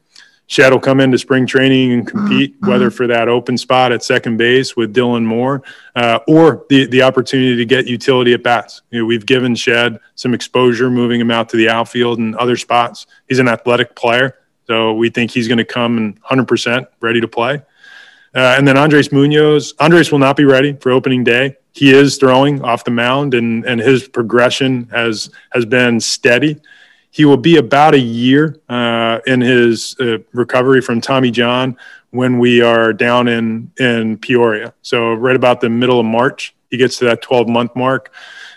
Shed 0.50 0.74
will 0.74 0.80
come 0.80 1.00
into 1.00 1.20
spring 1.20 1.46
training 1.46 1.92
and 1.92 2.08
compete, 2.08 2.56
mm-hmm. 2.56 2.72
whether 2.72 2.90
for 2.90 3.06
that 3.06 3.28
open 3.30 3.56
spot 3.56 3.92
at 3.92 4.04
second 4.04 4.38
base 4.38 4.76
with 4.76 4.96
Dylan 4.96 5.24
Moore 5.24 5.62
uh, 5.96 6.22
or 6.28 6.66
the, 6.70 6.88
the 6.88 7.04
opportunity 7.04 7.56
to 7.56 7.66
get 7.66 7.86
utility 7.86 8.34
at 8.34 8.42
bats. 8.42 8.82
You 8.90 9.02
know, 9.02 9.06
we've 9.06 9.28
given 9.28 9.54
Shed 9.54 10.00
some 10.16 10.34
exposure, 10.34 10.90
moving 10.90 11.22
him 11.22 11.30
out 11.30 11.50
to 11.50 11.58
the 11.58 11.70
outfield 11.70 12.18
and 12.18 12.36
other 12.36 12.58
spots. 12.58 13.06
He's 13.28 13.38
an 13.38 13.48
athletic 13.48 13.96
player, 13.96 14.40
so 14.66 14.96
we 14.96 15.12
think 15.12 15.30
he's 15.30 15.48
going 15.48 15.60
to 15.60 15.66
come 15.66 16.00
and 16.00 16.20
100% 16.24 16.88
ready 17.00 17.22
to 17.22 17.28
play. 17.28 17.62
Uh, 18.34 18.56
and 18.58 18.68
then 18.68 18.76
Andres 18.76 19.12
Munoz, 19.12 19.76
Andres 19.80 20.12
will 20.12 20.18
not 20.18 20.36
be 20.36 20.46
ready 20.46 20.74
for 20.74 20.92
opening 20.92 21.24
day. 21.24 21.58
He 21.74 21.92
is 21.92 22.18
throwing 22.18 22.62
off 22.62 22.84
the 22.84 22.92
mound, 22.92 23.34
and 23.34 23.66
and 23.66 23.80
his 23.80 24.08
progression 24.08 24.90
has 24.92 25.30
has 25.52 25.66
been 25.66 26.00
steady. 26.00 26.60
He 27.12 27.26
will 27.26 27.38
be 27.38 27.58
about 27.58 27.96
a 27.96 28.00
year 28.00 28.60
uh, 28.70 29.20
in 29.26 29.42
his 29.42 29.96
uh, 30.00 30.20
recovery 30.32 30.82
from 30.82 31.02
Tommy 31.02 31.32
John 31.32 31.76
when 32.12 32.40
we 32.40 32.62
are 32.62 32.94
down 32.94 33.28
in 33.28 33.72
in 33.80 34.18
Peoria. 34.18 34.74
So 34.82 35.14
right 35.14 35.36
about 35.36 35.62
the 35.62 35.70
middle 35.70 36.00
of 36.00 36.06
March, 36.06 36.56
he 36.70 36.78
gets 36.78 36.98
to 37.00 37.06
that 37.06 37.22
12 37.22 37.48
month 37.48 37.76
mark. 37.76 38.12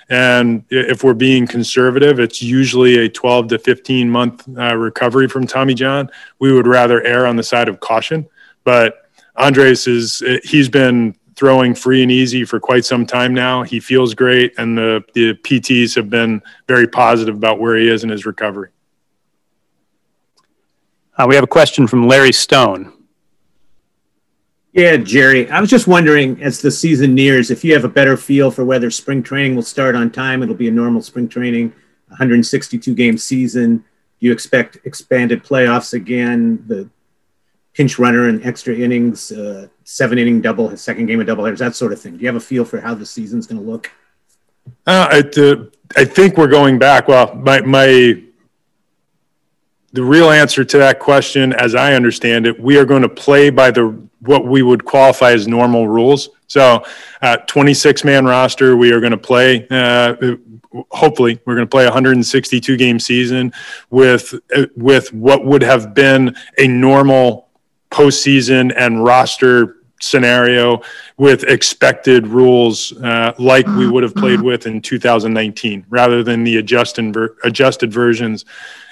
And 0.09 0.65
if 0.69 1.03
we're 1.03 1.15
being 1.15 1.47
conservative, 1.47 2.21
it's 2.21 2.43
usually 2.43 2.99
a 2.99 3.09
12 3.09 3.49
to 3.49 3.59
15 3.59 4.11
month 4.11 4.47
uh, 4.59 4.77
recovery 4.77 5.29
from 5.29 5.47
Tommy 5.47 5.75
John. 5.75 6.11
We 6.39 6.53
would 6.53 6.67
rather 6.67 7.03
err 7.03 7.27
on 7.27 7.37
the 7.37 7.43
side 7.43 7.69
of 7.69 7.81
caution. 7.81 8.29
But 8.65 9.07
Andres 9.37 9.87
is, 9.87 10.23
he's 10.45 10.69
been 10.69 11.17
throwing 11.37 11.75
free 11.75 12.03
and 12.03 12.11
easy 12.11 12.45
for 12.45 12.61
quite 12.61 12.85
some 12.85 13.07
time 13.07 13.35
now. 13.35 13.63
He 13.63 13.81
feels 13.81 14.15
great, 14.15 14.55
and 14.59 14.77
the, 14.77 15.03
the 15.15 15.35
PTs 15.35 15.95
have 15.95 16.11
been 16.11 16.43
very 16.69 16.87
positive 16.87 17.35
about 17.35 17.59
where 17.59 17.77
he 17.77 17.89
is 17.89 18.05
in 18.05 18.11
his 18.11 18.27
recovery. 18.27 18.71
Uh, 21.17 21.27
we 21.29 21.35
have 21.35 21.45
a 21.45 21.49
question 21.49 21.87
from 21.87 22.07
Larry 22.07 22.33
Stone. 22.33 22.93
Yeah, 24.73 24.97
Jerry. 24.97 25.51
I 25.51 25.61
was 25.61 25.69
just 25.69 25.87
wondering, 25.87 26.43
as 26.43 26.63
the 26.63 26.71
season 26.71 27.15
nears, 27.15 27.51
if 27.51 27.63
you 27.63 27.75
have 27.75 27.85
a 27.85 27.89
better 27.89 28.17
feel 28.17 28.51
for 28.51 28.65
whether 28.65 28.91
spring 28.91 29.23
training 29.23 29.55
will 29.55 29.63
start 29.63 29.95
on 29.95 30.11
time. 30.11 30.43
It'll 30.43 30.55
be 30.55 30.69
a 30.69 30.73
normal 30.73 31.03
spring 31.03 31.29
training, 31.29 31.75
162 32.09 32.95
game 32.95 33.19
season. 33.19 33.79
Do 33.79 33.85
you 34.27 34.33
expect 34.33 34.79
expanded 34.85 35.45
playoffs 35.45 35.93
again? 35.93 36.65
The 36.67 36.89
pinch 37.75 37.99
runner 37.99 38.29
and 38.29 38.45
extra 38.47 38.75
innings, 38.75 39.31
uh, 39.31 39.69
seven 39.93 40.16
inning 40.16 40.40
double, 40.40 40.69
his 40.69 40.81
second 40.81 41.05
game 41.05 41.20
of 41.20 41.27
double 41.27 41.44
headers, 41.44 41.59
that 41.59 41.77
sort 41.77 41.93
of 41.93 42.01
thing. 42.01 42.16
Do 42.16 42.20
you 42.23 42.27
have 42.27 42.36
a 42.36 42.40
feel 42.40 42.64
for 42.64 42.81
how 42.81 42.94
the 42.94 43.05
season's 43.05 43.47
going 43.47 43.62
to 43.62 43.70
look? 43.70 43.90
Uh, 44.86 45.06
I, 45.10 45.19
uh, 45.39 45.64
I 45.98 46.06
think 46.06 46.39
we're 46.39 46.48
going 46.48 46.78
back. 46.78 47.09
Well, 47.09 47.35
my, 47.35 47.60
my, 47.60 48.23
the 49.93 50.02
real 50.02 50.31
answer 50.31 50.64
to 50.64 50.78
that 50.78 50.98
question, 50.98 51.52
as 51.52 51.74
I 51.74 51.93
understand 51.93 52.47
it, 52.47 52.59
we 52.59 52.78
are 52.78 52.86
going 52.86 53.02
to 53.02 53.09
play 53.09 53.51
by 53.51 53.70
the 53.70 54.09
what 54.20 54.47
we 54.47 54.62
would 54.62 54.85
qualify 54.85 55.32
as 55.32 55.47
normal 55.47 55.86
rules. 55.89 56.31
So, 56.47 56.85
uh, 57.20 57.36
26 57.39 58.05
man 58.05 58.24
roster, 58.24 58.77
we 58.77 58.93
are 58.93 59.01
going 59.01 59.10
to 59.10 59.19
play. 59.19 59.66
Uh, 59.69 60.14
hopefully, 60.90 61.39
we're 61.44 61.56
going 61.56 61.66
to 61.66 61.70
play 61.70 61.82
a 61.82 61.89
162 61.89 62.77
game 62.78 62.98
season 62.98 63.52
with 63.90 64.35
with 64.74 65.12
what 65.12 65.44
would 65.44 65.62
have 65.62 65.93
been 65.93 66.35
a 66.56 66.66
normal 66.66 67.48
postseason 67.90 68.73
and 68.74 69.05
roster 69.05 69.82
scenario 70.03 70.83
with 71.16 71.45
expected 71.45 72.27
rules 72.27 72.93
uh, 73.03 73.33
like 73.39 73.66
we 73.69 73.89
would 73.89 74.03
have 74.03 74.15
played 74.15 74.41
with 74.41 74.66
in 74.66 74.83
2019 74.83 75.87
rather 75.89 76.23
than 76.24 76.43
the 76.43 76.57
adjusted, 76.57 77.16
adjusted 77.45 77.93
versions 77.93 78.45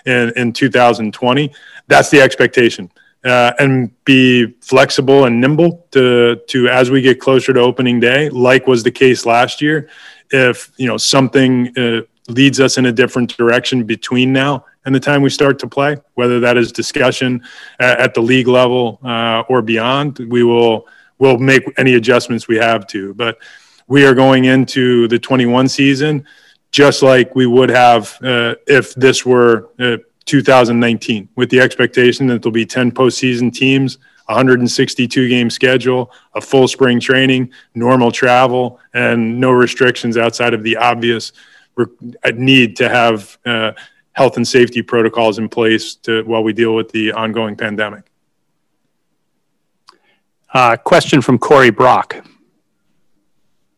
in, 0.06 0.32
in 0.36 0.52
2020. 0.52 1.52
That's 1.88 2.10
the 2.10 2.20
expectation. 2.20 2.90
Uh, 3.22 3.52
and 3.58 3.92
be 4.04 4.46
flexible 4.62 5.26
and 5.26 5.38
nimble 5.38 5.86
to 5.90 6.36
to 6.48 6.68
as 6.68 6.90
we 6.90 7.02
get 7.02 7.20
closer 7.20 7.52
to 7.52 7.60
opening 7.60 8.00
day, 8.00 8.30
like 8.30 8.66
was 8.66 8.82
the 8.82 8.90
case 8.90 9.26
last 9.26 9.60
year. 9.60 9.90
If 10.30 10.70
you 10.78 10.86
know 10.86 10.96
something 10.96 11.76
uh, 11.76 12.00
leads 12.28 12.60
us 12.60 12.78
in 12.78 12.86
a 12.86 12.92
different 12.92 13.36
direction 13.36 13.84
between 13.84 14.32
now 14.32 14.64
and 14.86 14.94
the 14.94 15.00
time 15.00 15.20
we 15.20 15.28
start 15.28 15.58
to 15.58 15.66
play, 15.66 15.98
whether 16.14 16.40
that 16.40 16.56
is 16.56 16.72
discussion 16.72 17.42
at 17.78 18.14
the 18.14 18.22
league 18.22 18.48
level 18.48 18.98
uh, 19.04 19.42
or 19.48 19.60
beyond. 19.60 20.18
We 20.18 20.42
will 20.42 20.88
will 21.20 21.38
make 21.38 21.62
any 21.78 21.94
adjustments 21.94 22.48
we 22.48 22.56
have 22.56 22.86
to, 22.88 23.14
but 23.14 23.38
we 23.86 24.04
are 24.04 24.14
going 24.14 24.46
into 24.46 25.06
the 25.06 25.18
21 25.18 25.68
season 25.68 26.26
just 26.72 27.02
like 27.02 27.34
we 27.34 27.46
would 27.46 27.68
have 27.68 28.16
uh, 28.22 28.54
if 28.66 28.94
this 28.94 29.26
were 29.26 29.70
uh, 29.78 29.96
2019, 30.26 31.28
with 31.34 31.50
the 31.50 31.60
expectation 31.60 32.26
that 32.28 32.42
there'll 32.42 32.52
be 32.52 32.66
10 32.66 32.92
postseason 32.92 33.52
teams. 33.52 33.98
162 34.26 35.28
game 35.28 35.50
schedule, 35.50 36.12
a 36.36 36.40
full 36.40 36.68
spring 36.68 37.00
training, 37.00 37.50
normal 37.74 38.12
travel, 38.12 38.78
and 38.94 39.40
no 39.40 39.50
restrictions 39.50 40.16
outside 40.16 40.54
of 40.54 40.62
the 40.62 40.76
obvious 40.76 41.32
re- 41.74 41.86
need 42.34 42.76
to 42.76 42.88
have 42.88 43.36
uh, 43.44 43.72
health 44.12 44.36
and 44.36 44.46
safety 44.46 44.82
protocols 44.82 45.40
in 45.40 45.48
place 45.48 45.96
to 45.96 46.22
while 46.22 46.44
we 46.44 46.52
deal 46.52 46.76
with 46.76 46.92
the 46.92 47.10
ongoing 47.10 47.56
pandemic. 47.56 48.09
Uh, 50.52 50.76
question 50.76 51.20
from 51.20 51.38
Corey 51.38 51.70
Brock. 51.70 52.16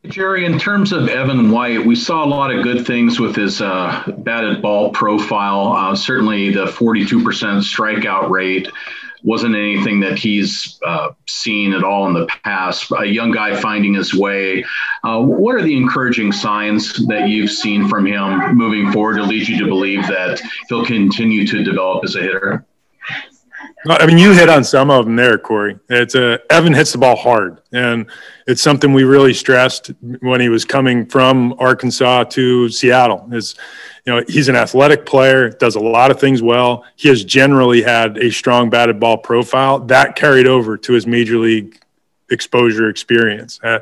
Jerry, 0.07 0.45
in 0.45 0.59
terms 0.59 0.91
of 0.93 1.09
Evan 1.09 1.53
White, 1.53 1.85
we 1.87 1.95
saw 1.95 2.25
a 2.25 2.27
lot 2.27 2.53
of 2.53 2.65
good 2.65 2.85
things 2.85 3.21
with 3.21 3.37
his 3.37 3.61
uh, 3.63 4.03
batted 4.19 4.61
ball 4.61 4.91
profile. 4.91 5.75
Uh, 5.75 5.95
certainly, 5.95 6.51
the 6.51 6.67
42% 6.67 7.23
strikeout 7.63 8.29
rate 8.29 8.69
wasn't 9.23 9.55
anything 9.55 10.01
that 10.01 10.19
he's 10.19 10.81
uh, 10.85 11.11
seen 11.29 11.73
at 11.73 11.85
all 11.85 12.09
in 12.09 12.15
the 12.15 12.27
past. 12.43 12.91
A 12.99 13.05
young 13.05 13.31
guy 13.31 13.55
finding 13.61 13.95
his 13.95 14.13
way. 14.13 14.65
Uh, 15.05 15.23
what 15.23 15.55
are 15.55 15.63
the 15.63 15.77
encouraging 15.77 16.33
signs 16.33 17.07
that 17.07 17.29
you've 17.29 17.51
seen 17.51 17.89
from 17.89 18.05
him 18.05 18.57
moving 18.57 18.91
forward 18.91 19.17
to 19.17 19.23
lead 19.23 19.47
you 19.47 19.57
to 19.59 19.67
believe 19.67 20.03
that 20.09 20.41
he'll 20.69 20.85
continue 20.85 21.47
to 21.47 21.63
develop 21.63 22.03
as 22.03 22.17
a 22.17 22.21
hitter? 22.21 22.67
I 23.89 24.07
mean, 24.07 24.19
you 24.19 24.33
hit 24.33 24.49
on 24.49 24.63
some 24.63 24.91
of 24.91 25.05
them 25.05 25.17
there, 25.17 25.39
Corey. 25.39 25.79
It's 25.89 26.15
a 26.15 26.39
Evan 26.51 26.73
hits 26.73 26.93
the 26.93 26.99
ball 26.99 27.17
hard, 27.17 27.61
and 27.73 28.07
it's 28.47 28.63
something 28.63 28.93
we 28.93 29.03
really 29.03 29.35
stressed 29.35 29.91
when 30.21 30.41
he 30.41 30.49
was 30.49 30.65
coming 30.65 31.07
from 31.07 31.55
Arkansas 31.59 32.25
to 32.25 32.69
Seattle. 32.69 33.29
Is 33.33 33.57
you 34.07 34.13
know 34.13 34.25
he's 34.29 34.49
an 34.49 34.55
athletic 34.55 35.05
player, 35.05 35.51
does 35.51 35.75
a 35.75 35.81
lot 35.81 36.13
of 36.13 36.21
things 36.21 36.43
well. 36.43 36.85
He 36.95 37.09
has 37.09 37.25
generally 37.25 37.83
had 37.83 38.19
a 38.19 38.31
strong 38.31 38.71
batted 38.71 39.01
ball 39.01 39.19
profile 39.19 39.81
that 39.81 40.15
carried 40.15 40.47
over 40.47 40.77
to 40.77 40.93
his 40.93 41.07
major 41.07 41.39
league 41.39 41.81
exposure 42.31 42.89
experience. 42.89 43.59
Uh, 43.65 43.81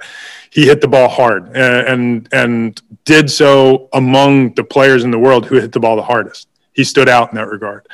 he 0.49 0.67
hit 0.67 0.81
the 0.81 0.89
ball 0.89 1.09
hard 1.09 1.49
and, 1.49 1.89
and 1.89 2.29
and 2.33 2.83
did 3.05 3.31
so 3.31 3.91
among 3.93 4.55
the 4.55 4.65
players 4.65 5.05
in 5.05 5.11
the 5.11 5.19
world 5.19 5.45
who 5.45 5.57
hit 5.57 5.73
the 5.73 5.81
ball 5.81 5.97
the 5.97 6.03
hardest. 6.03 6.49
He 6.73 6.85
stood 6.85 7.09
out 7.09 7.31
in 7.31 7.37
that 7.37 7.49
regard. 7.49 7.87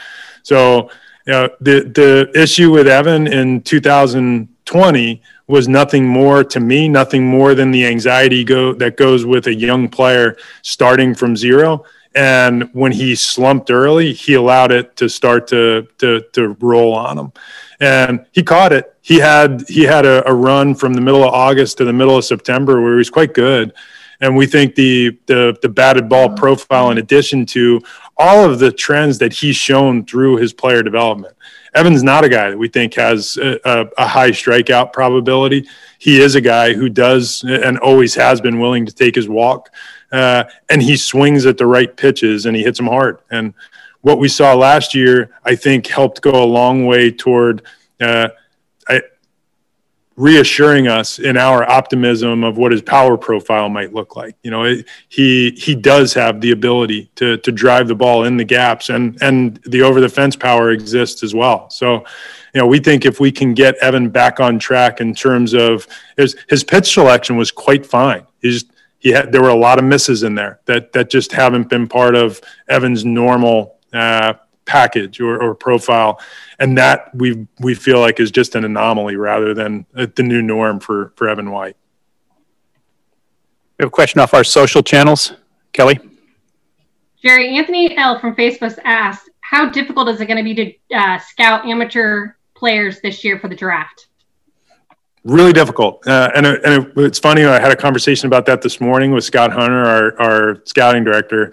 So 0.45 0.91
you 1.27 1.33
know, 1.33 1.49
the 1.61 1.81
the 1.81 2.41
issue 2.41 2.71
with 2.71 2.87
Evan 2.87 3.27
in 3.27 3.61
2020 3.63 5.23
was 5.49 5.69
nothing 5.69 6.07
more 6.07 6.45
to 6.45 6.61
me, 6.61 6.89
nothing 6.89 7.27
more 7.27 7.55
than 7.55 7.71
the 7.71 7.85
anxiety 7.87 8.45
go 8.45 8.73
that 8.75 8.97
goes 8.97 9.25
with 9.25 9.47
a 9.49 9.55
young 9.55 9.89
player 9.89 10.37
starting 10.63 11.15
from 11.15 11.37
zero. 11.37 11.85
And 12.15 12.71
when 12.73 12.93
he 12.93 13.15
slumped 13.15 13.71
early, 13.71 14.13
he 14.13 14.35
allowed 14.35 14.73
it 14.73 14.97
to 14.97 15.09
start 15.09 15.49
to 15.49 15.89
to 15.99 16.23
to 16.33 16.57
roll 16.61 16.95
on 16.95 17.19
him, 17.19 17.33
and 17.81 18.25
he 18.33 18.43
caught 18.43 18.73
it. 18.73 18.95
He 19.03 19.19
had 19.19 19.65
he 19.69 19.83
had 19.83 20.07
a, 20.07 20.27
a 20.29 20.33
run 20.33 20.75
from 20.77 20.95
the 20.95 21.01
middle 21.01 21.25
of 21.25 21.35
August 21.35 21.79
to 21.79 21.85
the 21.85 21.93
middle 21.93 22.17
of 22.17 22.25
September 22.25 22.81
where 22.81 22.93
he 22.93 22.99
was 22.99 23.11
quite 23.11 23.35
good 23.35 23.75
and 24.21 24.37
we 24.37 24.47
think 24.47 24.75
the 24.75 25.17
the 25.27 25.57
the 25.63 25.69
batted 25.69 26.09
ball 26.09 26.31
profile 26.31 26.91
in 26.91 26.99
addition 26.99 27.47
to 27.47 27.81
all 28.17 28.45
of 28.45 28.59
the 28.59 28.73
trends 28.73 29.19
that 29.19 29.33
he's 29.33 29.57
shown 29.57 30.05
through 30.05 30.37
his 30.37 30.53
player 30.53 30.83
development. 30.83 31.37
Evan's 31.75 32.03
not 32.03 32.25
a 32.25 32.29
guy 32.31 32.49
that 32.49 32.57
we 32.57 32.69
think 32.69 32.95
has 32.95 33.37
a, 33.37 33.87
a, 33.99 34.07
high 34.07 34.31
strikeout 34.31 34.95
probability. 34.95 35.69
He 35.99 36.23
is 36.23 36.35
a 36.35 36.41
guy 36.41 36.73
who 36.73 36.89
does 36.89 37.45
and 37.47 37.79
always 37.79 38.15
has 38.15 38.41
been 38.41 38.59
willing 38.59 38.87
to 38.87 38.95
take 38.95 39.15
his 39.15 39.29
walk, 39.29 39.69
uh, 40.11 40.45
and 40.71 40.81
he 40.81 40.97
swings 40.97 41.45
at 41.45 41.59
the 41.59 41.67
right 41.67 41.95
pitches 41.95 42.47
and 42.47 42.57
he 42.57 42.63
hits 42.63 42.79
them 42.79 42.87
hard. 42.87 43.19
And 43.31 43.53
what 44.01 44.19
we 44.19 44.29
saw 44.29 44.55
last 44.55 44.95
year, 44.95 45.35
I 45.45 45.55
think, 45.55 45.87
helped 45.87 46.23
go 46.23 46.43
a 46.43 46.47
long 46.47 46.87
way 46.87 47.11
toward. 47.11 47.63
Uh, 48.01 48.29
I, 48.89 49.03
reassuring 50.17 50.89
us 50.89 51.19
in 51.19 51.37
our 51.37 51.69
optimism 51.69 52.43
of 52.43 52.57
what 52.57 52.73
his 52.73 52.81
power 52.81 53.19
profile 53.19 53.69
might 53.69 53.93
look 53.93 54.17
like. 54.17 54.35
You 54.43 54.51
know, 54.51 54.65
it, 54.65 54.87
he 55.09 55.51
he 55.51 55.75
does 55.75 56.15
have 56.15 56.41
the 56.41 56.53
ability 56.53 57.11
to 57.17 57.37
to 57.39 57.53
drive 57.53 57.89
the 57.89 57.95
ball 57.95 58.25
in 58.25 58.37
the 58.37 58.45
gaps, 58.45 58.89
and 58.89 59.21
and 59.23 59.57
the 59.65 59.83
over 59.83 60.01
the 60.01 60.09
fence 60.09 60.35
power 60.35 60.71
exists 60.71 61.23
as 61.23 61.35
well. 61.35 61.69
So, 61.71 62.05
you 62.55 62.61
know, 62.61 62.67
we 62.67 62.79
think 62.79 63.05
if 63.05 63.21
we 63.21 63.31
can 63.31 63.53
get 63.53 63.77
Evan 63.77 64.09
back 64.09 64.41
on 64.41 64.59
track 64.59 65.01
in 65.01 65.15
terms 65.15 65.53
of 65.53 65.87
his 66.17 66.35
his 66.49 66.65
pitch 66.65 66.93
selection 66.93 67.37
was 67.37 67.51
quite 67.51 67.85
fine. 67.85 68.27
He's 68.41 68.65
he 68.99 69.11
had 69.11 69.33
there 69.33 69.43
were 69.43 69.51
a 69.51 69.55
lot 69.55 69.79
of 69.79 69.85
misses 69.85 70.23
in 70.23 70.35
there 70.35 70.61
that 70.65 70.93
that 70.93 71.11
just 71.11 71.33
haven't 71.33 71.69
been 71.69 71.87
part 71.87 72.15
of 72.15 72.41
Evan's 72.69 73.05
normal 73.05 73.77
uh, 73.93 74.35
package 74.67 75.21
or, 75.21 75.41
or 75.41 75.55
profile 75.55 76.21
and 76.59 76.77
that 76.77 77.15
we 77.15 77.47
we 77.61 77.75
feel 77.75 78.01
like 78.01 78.21
is 78.21 78.31
just 78.31 78.55
an 78.55 78.65
anomaly 78.65 79.17
rather 79.17 79.55
than 79.55 79.87
the 79.93 80.23
new 80.23 80.43
norm 80.43 80.81
for 80.81 81.13
for 81.17 81.29
Evan 81.29 81.51
White. 81.51 81.77
We 83.79 83.83
have 83.83 83.89
a 83.89 83.91
question 83.91 84.21
off 84.21 84.33
our 84.35 84.45
social 84.45 84.83
channels, 84.83 85.33
Kelly. 85.73 85.99
Jerry 87.23 87.57
Anthony 87.57 87.97
L 87.97 88.19
from 88.19 88.35
Facebook 88.35 88.79
asked, 88.85 89.29
"How 89.41 89.69
difficult 89.69 90.09
is 90.09 90.21
it 90.21 90.27
going 90.27 90.39
to 90.39 90.43
be 90.43 90.55
to 90.55 90.97
uh, 90.97 91.19
scout 91.19 91.67
amateur 91.67 92.33
players 92.55 93.01
this 93.01 93.25
year 93.25 93.39
for 93.39 93.49
the 93.49 93.57
draft?" 93.57 94.09
Really 95.25 95.53
difficult, 95.53 96.07
uh, 96.07 96.31
and, 96.37 96.47
and 96.47 96.87
it, 96.87 96.93
it's 96.99 97.19
funny. 97.19 97.45
I 97.45 97.59
had 97.59 97.73
a 97.73 97.77
conversation 97.77 98.29
about 98.29 98.47
that 98.47 98.63
this 98.63 98.81
morning 98.81 99.11
with 99.11 99.25
Scott 99.25 99.53
Hunter, 99.53 99.85
our 99.85 100.21
our 100.21 100.63
scouting 100.65 101.05
director 101.05 101.53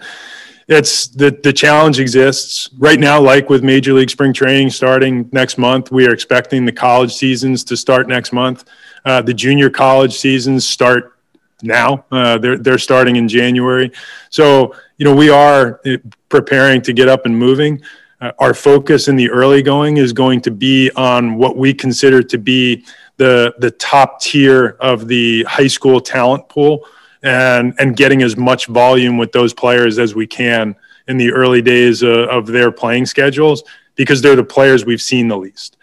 it's 0.68 1.08
the 1.08 1.38
the 1.42 1.52
challenge 1.52 2.00
exists. 2.00 2.70
Right 2.78 2.98
now 2.98 3.20
like 3.20 3.50
with 3.50 3.62
major 3.62 3.92
league 3.92 4.10
spring 4.10 4.32
training 4.32 4.70
starting 4.70 5.28
next 5.32 5.58
month 5.58 5.90
we 5.90 6.06
are 6.06 6.12
expecting 6.12 6.64
the 6.64 6.72
college 6.72 7.12
seasons 7.12 7.64
to 7.64 7.76
start 7.76 8.08
next 8.08 8.32
month. 8.32 8.64
Uh, 9.04 9.20
the 9.20 9.34
junior 9.34 9.68
college 9.68 10.14
seasons 10.14 10.66
start 10.66 11.16
now. 11.62 12.04
Uh, 12.10 12.38
they're 12.38 12.58
they're 12.58 12.78
starting 12.78 13.16
in 13.16 13.28
january. 13.28 13.92
So 14.30 14.74
you 14.96 15.04
know 15.04 15.14
we 15.14 15.30
are 15.30 15.80
uh, 15.86 15.96
preparing 16.28 16.80
to 16.82 16.92
get 16.92 17.08
up 17.08 17.26
and 17.26 17.36
moving. 17.36 17.82
Uh, 18.20 18.32
our 18.38 18.54
focus 18.54 19.08
in 19.08 19.16
the 19.16 19.28
early 19.30 19.60
going 19.60 19.98
is 19.98 20.12
going 20.12 20.40
to 20.40 20.50
be 20.50 20.90
on 20.96 21.36
what 21.36 21.56
we 21.56 21.74
consider 21.74 22.22
to 22.22 22.38
be 22.38 22.84
the 23.16 23.54
the 23.58 23.70
top 23.72 24.20
tier 24.20 24.76
of 24.80 25.08
the 25.08 25.42
high 25.44 25.66
school 25.66 26.00
talent 26.00 26.48
pool 26.48 26.86
and 27.24 27.74
and 27.78 27.96
getting 27.96 28.22
as 28.22 28.36
much 28.36 28.66
volume 28.66 29.18
with 29.18 29.32
those 29.32 29.52
players 29.52 29.98
as 29.98 30.14
we 30.14 30.26
can 30.26 30.76
in 31.08 31.16
the 31.16 31.32
early 31.32 31.60
days 31.60 32.02
of, 32.02 32.16
of 32.28 32.46
their 32.46 32.70
playing 32.70 33.06
schedules 33.06 33.64
because 33.96 34.22
they're 34.22 34.36
the 34.36 34.44
players 34.44 34.84
we've 34.84 35.02
seen 35.02 35.28
the 35.28 35.36
least. 35.36 35.76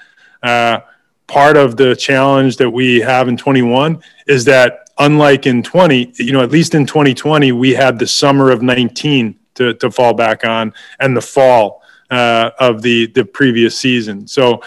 Uh, 0.43 0.79
part 1.27 1.57
of 1.57 1.77
the 1.77 1.95
challenge 1.95 2.57
that 2.57 2.69
we 2.69 2.99
have 2.99 3.27
in 3.27 3.37
21 3.37 4.01
is 4.27 4.45
that 4.45 4.89
unlike 4.99 5.47
in 5.47 5.63
20, 5.63 6.13
you 6.15 6.31
know, 6.31 6.41
at 6.41 6.51
least 6.51 6.75
in 6.75 6.85
2020, 6.85 7.51
we 7.51 7.71
had 7.71 7.97
the 7.97 8.07
summer 8.07 8.51
of 8.51 8.61
19 8.61 9.35
to, 9.55 9.73
to 9.75 9.91
fall 9.91 10.13
back 10.13 10.45
on 10.45 10.73
and 10.99 11.15
the 11.15 11.21
fall 11.21 11.81
uh, 12.09 12.51
of 12.59 12.81
the 12.81 13.07
the 13.07 13.23
previous 13.23 13.77
season. 13.77 14.27
So 14.27 14.61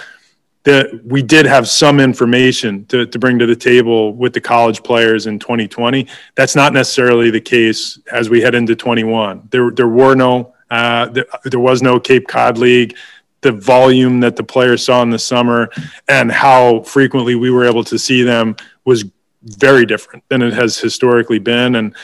that 0.65 1.05
we 1.05 1.23
did 1.23 1.45
have 1.47 1.69
some 1.69 2.01
information 2.01 2.87
to, 2.87 3.07
to 3.07 3.19
bring 3.19 3.39
to 3.39 3.47
the 3.47 3.57
table 3.57 4.15
with 4.15 4.33
the 4.33 4.41
college 4.41 4.83
players 4.83 5.27
in 5.27 5.39
2020. 5.39 6.07
That's 6.35 6.57
not 6.57 6.73
necessarily 6.73 7.31
the 7.31 7.41
case 7.41 7.99
as 8.11 8.31
we 8.31 8.41
head 8.41 8.55
into 8.55 8.75
21. 8.75 9.49
There, 9.51 9.71
there 9.71 9.89
were 9.89 10.15
no, 10.15 10.55
uh, 10.71 11.07
there, 11.11 11.27
there 11.45 11.61
was 11.61 11.83
no 11.83 12.01
Cape 12.01 12.27
Cod 12.27 12.59
League. 12.59 12.97
The 13.43 13.53
volume 13.53 14.21
that 14.21 14.37
the 14.37 14.43
players 14.43 14.83
saw 14.83 15.03
in 15.03 15.11
the 15.11 15.19
summer 15.19 15.69
and 16.09 16.33
how 16.33 16.81
frequently 16.81 17.35
we 17.35 17.51
were 17.51 17.67
able 17.67 17.85
to 17.85 17.99
see 17.99 18.23
them 18.23 18.57
was 18.87 19.05
very 19.43 19.85
different 19.85 20.25
than 20.31 20.41
it 20.41 20.55
has 20.55 20.79
historically 20.79 21.39
been. 21.39 21.75
And 21.75 21.95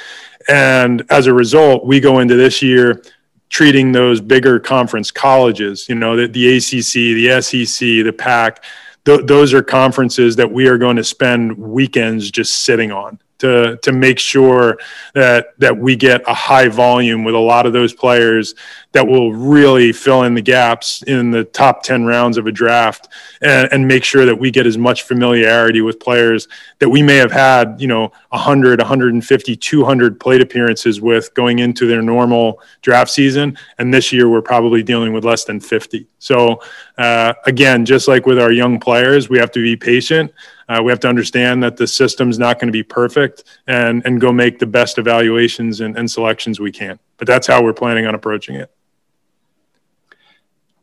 and 0.49 1.03
as 1.11 1.27
a 1.27 1.35
result, 1.35 1.87
we 1.87 2.01
go 2.01 2.19
into 2.19 2.35
this 2.37 2.61
year 2.61 3.03
treating 3.51 3.93
those 3.93 4.21
bigger 4.21 4.59
conference 4.59 5.11
colleges, 5.11 5.89
you 5.89 5.95
know, 5.95 6.17
the, 6.17 6.27
the 6.29 6.57
ACC, 6.57 6.93
the 6.93 7.41
SEC, 7.43 7.87
the 8.05 8.13
PAC, 8.13 8.65
th- 9.05 9.27
those 9.27 9.53
are 9.53 9.63
conferences 9.63 10.37
that 10.37 10.51
we 10.51 10.69
are 10.69 10.79
going 10.79 10.97
to 10.97 11.05
spend 11.05 11.59
weekends 11.59 12.31
just 12.31 12.61
sitting 12.61 12.91
on 12.91 13.21
to 13.41 13.79
to 13.83 13.93
make 13.93 14.19
sure 14.19 14.79
that 15.15 15.59
that 15.59 15.77
we 15.77 15.97
get 15.97 16.23
a 16.27 16.35
high 16.35 16.69
volume 16.69 17.25
with 17.25 17.35
a 17.35 17.39
lot 17.39 17.67
of 17.67 17.73
those 17.73 17.93
players 17.93 18.55
that 18.93 19.07
will 19.07 19.33
really 19.33 19.93
fill 19.93 20.25
in 20.25 20.35
the 20.35 20.43
gaps 20.43 21.03
in 21.07 21.31
the 21.31 21.45
top 21.45 21.83
10 21.83 22.05
rounds 22.05 22.37
of 22.37 22.47
a 22.47 22.53
draft 22.53 23.09
and, 23.41 23.69
and 23.73 23.87
make 23.87 24.03
sure 24.03 24.27
that 24.27 24.35
we 24.35 24.51
get 24.51 24.67
as 24.67 24.77
much 24.77 25.05
familiarity 25.05 25.81
with 25.81 26.01
players 26.01 26.49
that 26.81 26.89
we 26.89 27.03
may 27.03 27.17
have 27.17 27.33
had 27.33 27.81
you 27.81 27.87
know 27.87 28.13
100 28.31 28.79
150 28.79 29.57
200 29.57 30.21
plate 30.21 30.41
appearances 30.41 31.01
with 31.01 31.33
going 31.35 31.61
into 31.61 31.87
their 31.87 32.03
normal 32.03 32.61
draft 32.83 33.11
season. 33.11 33.57
And 33.79 33.93
this 33.93 34.13
year 34.13 34.29
we're 34.29 34.43
probably 34.43 34.83
dealing 34.83 35.13
with 35.13 35.25
less 35.25 35.45
than 35.45 35.61
50 35.61 36.07
so 36.19 36.61
uh, 36.99 37.33
again 37.47 37.85
just 37.85 38.07
like 38.07 38.27
with 38.27 38.39
our 38.39 38.53
young 38.53 38.79
players 38.79 39.29
we 39.29 39.39
have 39.39 39.51
to 39.53 39.63
be 39.63 39.77
patient 39.77 40.33
uh, 40.71 40.81
we 40.81 40.93
have 40.93 41.01
to 41.01 41.09
understand 41.09 41.61
that 41.65 41.77
the 41.77 41.87
system's 41.87 42.39
not 42.39 42.61
going 42.61 42.69
to 42.69 42.73
be 42.73 42.85
perfect 42.85 43.43
and, 43.67 44.03
and 44.07 44.21
go 44.21 44.31
make 44.31 44.61
the 44.61 44.67
best 44.67 44.99
evaluations 44.99 45.81
and, 45.81 45.99
and 45.99 46.09
selections 46.09 46.61
we 46.61 46.71
can. 46.71 46.97
But 47.17 47.27
that's 47.27 47.49
how 47.49 47.61
we're 47.61 47.73
planning 47.73 48.07
on 48.07 48.15
approaching 48.15 48.55
it. 48.55 48.71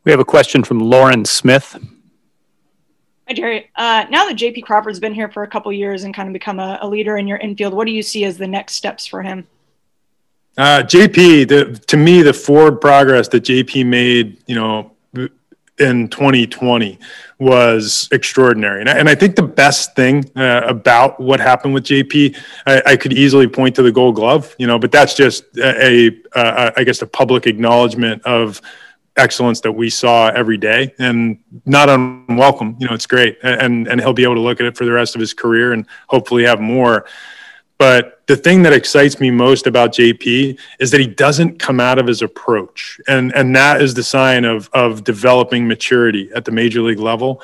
We 0.04 0.10
have 0.10 0.20
a 0.20 0.26
question 0.26 0.62
from 0.62 0.78
Lauren 0.78 1.24
Smith. 1.24 1.74
Hi, 3.28 3.34
Jerry. 3.34 3.70
Uh, 3.76 4.04
now 4.10 4.26
that 4.26 4.36
JP 4.36 4.64
Crawford's 4.64 5.00
been 5.00 5.14
here 5.14 5.30
for 5.30 5.42
a 5.42 5.48
couple 5.48 5.72
years 5.72 6.04
and 6.04 6.12
kind 6.12 6.28
of 6.28 6.34
become 6.34 6.60
a, 6.60 6.78
a, 6.82 6.88
leader 6.88 7.16
in 7.16 7.26
your 7.26 7.38
infield, 7.38 7.72
what 7.72 7.86
do 7.86 7.92
you 7.92 8.02
see 8.02 8.24
as 8.24 8.36
the 8.36 8.46
next 8.46 8.74
steps 8.74 9.06
for 9.06 9.22
him? 9.22 9.46
Uh, 10.58 10.82
JP, 10.82 11.48
the, 11.48 11.80
to 11.86 11.96
me, 11.96 12.20
the 12.20 12.34
forward 12.34 12.80
progress 12.82 13.28
that 13.28 13.42
JP 13.42 13.86
made, 13.86 14.42
you 14.46 14.54
know, 14.54 14.92
in 15.80 16.08
2020 16.08 16.98
was 17.38 18.08
extraordinary. 18.10 18.80
And 18.80 18.88
I, 18.88 18.98
and 18.98 19.08
I 19.08 19.14
think 19.14 19.36
the 19.36 19.42
best 19.42 19.94
thing 19.94 20.24
uh, 20.36 20.62
about 20.66 21.20
what 21.20 21.40
happened 21.40 21.74
with 21.74 21.84
JP, 21.84 22.36
I, 22.66 22.82
I, 22.86 22.96
could 22.96 23.12
easily 23.12 23.46
point 23.46 23.76
to 23.76 23.82
the 23.82 23.92
gold 23.92 24.16
glove, 24.16 24.54
you 24.58 24.66
know, 24.66 24.78
but 24.78 24.90
that's 24.90 25.14
just 25.14 25.44
a, 25.58 26.10
I 26.34 26.84
guess, 26.84 27.00
a 27.02 27.06
public 27.06 27.46
acknowledgement 27.46 28.24
of 28.26 28.60
excellence 29.16 29.60
that 29.60 29.72
we 29.72 29.90
saw 29.90 30.28
every 30.28 30.56
day 30.56 30.94
and 30.98 31.38
not 31.66 31.88
unwelcome. 31.88 32.76
You 32.78 32.88
know, 32.88 32.94
it's 32.94 33.06
great. 33.06 33.38
And, 33.42 33.86
and 33.88 34.00
he'll 34.00 34.12
be 34.12 34.22
able 34.22 34.36
to 34.36 34.40
look 34.40 34.60
at 34.60 34.66
it 34.66 34.76
for 34.76 34.84
the 34.84 34.92
rest 34.92 35.14
of 35.14 35.20
his 35.20 35.34
career 35.34 35.72
and 35.72 35.86
hopefully 36.08 36.44
have 36.44 36.60
more. 36.60 37.04
But 37.78 38.22
the 38.26 38.36
thing 38.36 38.62
that 38.64 38.72
excites 38.72 39.20
me 39.20 39.30
most 39.30 39.66
about 39.66 39.94
JP 39.94 40.58
is 40.80 40.90
that 40.90 41.00
he 41.00 41.06
doesn't 41.06 41.58
come 41.58 41.78
out 41.78 41.98
of 41.98 42.06
his 42.06 42.22
approach. 42.22 43.00
And, 43.06 43.34
and 43.36 43.54
that 43.54 43.80
is 43.80 43.94
the 43.94 44.02
sign 44.02 44.44
of, 44.44 44.68
of 44.72 45.04
developing 45.04 45.66
maturity 45.68 46.28
at 46.34 46.44
the 46.44 46.50
major 46.50 46.82
league 46.82 46.98
level. 46.98 47.40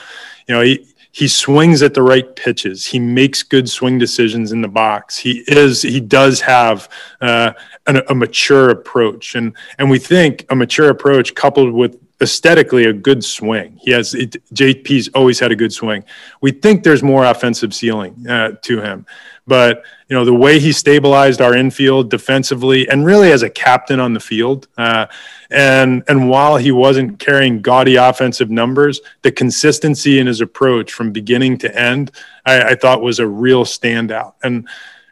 You 0.49 0.57
know, 0.57 0.61
he, 0.61 0.87
he 1.15 1.29
swings 1.29 1.81
at 1.83 1.95
the 1.95 2.03
right 2.03 2.35
pitches. 2.35 2.85
He 2.85 2.99
makes 2.99 3.45
good 3.45 3.71
swing 3.71 3.99
decisions 3.99 4.51
in 4.51 4.61
the 4.61 4.69
box. 4.69 5.17
He 5.17 5.45
is 5.47 5.81
he 5.81 6.01
does 6.01 6.41
have 6.41 6.89
uh, 7.21 7.53
an, 7.87 8.03
a 8.09 8.15
mature 8.17 8.71
approach, 8.71 9.37
and 9.37 9.57
and 9.79 9.89
we 9.89 10.01
think 10.01 10.45
a 10.51 10.57
mature 10.57 10.89
approach 10.89 11.37
coupled 11.37 11.73
with 11.73 12.01
aesthetically 12.21 12.87
a 12.87 12.93
good 12.93 13.23
swing. 13.23 13.79
He 13.81 13.93
has 13.93 14.15
it, 14.15 14.43
JP's 14.55 15.09
always 15.15 15.39
had 15.39 15.53
a 15.53 15.57
good 15.57 15.73
swing. 15.73 16.03
We 16.41 16.51
think 16.51 16.83
there's 16.83 17.03
more 17.03 17.25
offensive 17.25 17.73
ceiling 17.73 18.27
uh, 18.29 18.53
to 18.63 18.81
him, 18.81 19.07
but 19.47 19.85
you 20.09 20.17
know 20.17 20.25
the 20.25 20.35
way 20.35 20.59
he 20.59 20.73
stabilized 20.73 21.41
our 21.41 21.55
infield 21.55 22.11
defensively 22.11 22.89
and 22.89 23.05
really 23.05 23.31
as 23.31 23.43
a 23.43 23.51
captain 23.51 24.01
on 24.01 24.15
the 24.15 24.21
field 24.21 24.69
uh, 24.79 25.07
and 25.51 26.03
and 26.09 26.29
while 26.29 26.57
he 26.57 26.73
wasn't 26.73 27.19
carrying 27.19 27.61
gaudy 27.61 27.97
offensive 27.97 28.51
numbers 28.51 29.01
the 29.23 29.33
consistency 29.33 30.19
in 30.19 30.27
his 30.27 30.41
approach 30.41 30.93
from 30.93 31.13
beginning 31.13 31.59
to 31.59 31.79
end 31.79 32.11
i, 32.47 32.71
I 32.71 32.75
thought 32.75 33.03
was 33.03 33.19
a 33.19 33.27
real 33.27 33.65
standout. 33.65 34.35
And 34.43 34.69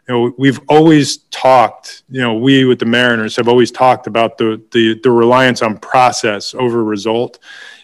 you 0.08 0.14
know 0.14 0.34
we've 0.36 0.60
always 0.68 1.18
talked 1.30 2.02
you 2.10 2.20
know 2.20 2.34
we 2.34 2.64
with 2.64 2.78
the 2.78 2.86
mariners 2.86 3.36
have 3.36 3.48
always 3.48 3.70
talked 3.70 4.06
about 4.06 4.38
the 4.38 4.62
the, 4.72 4.98
the 5.02 5.10
reliance 5.10 5.62
on 5.62 5.78
process 5.78 6.54
over 6.54 6.82
result. 6.82 7.38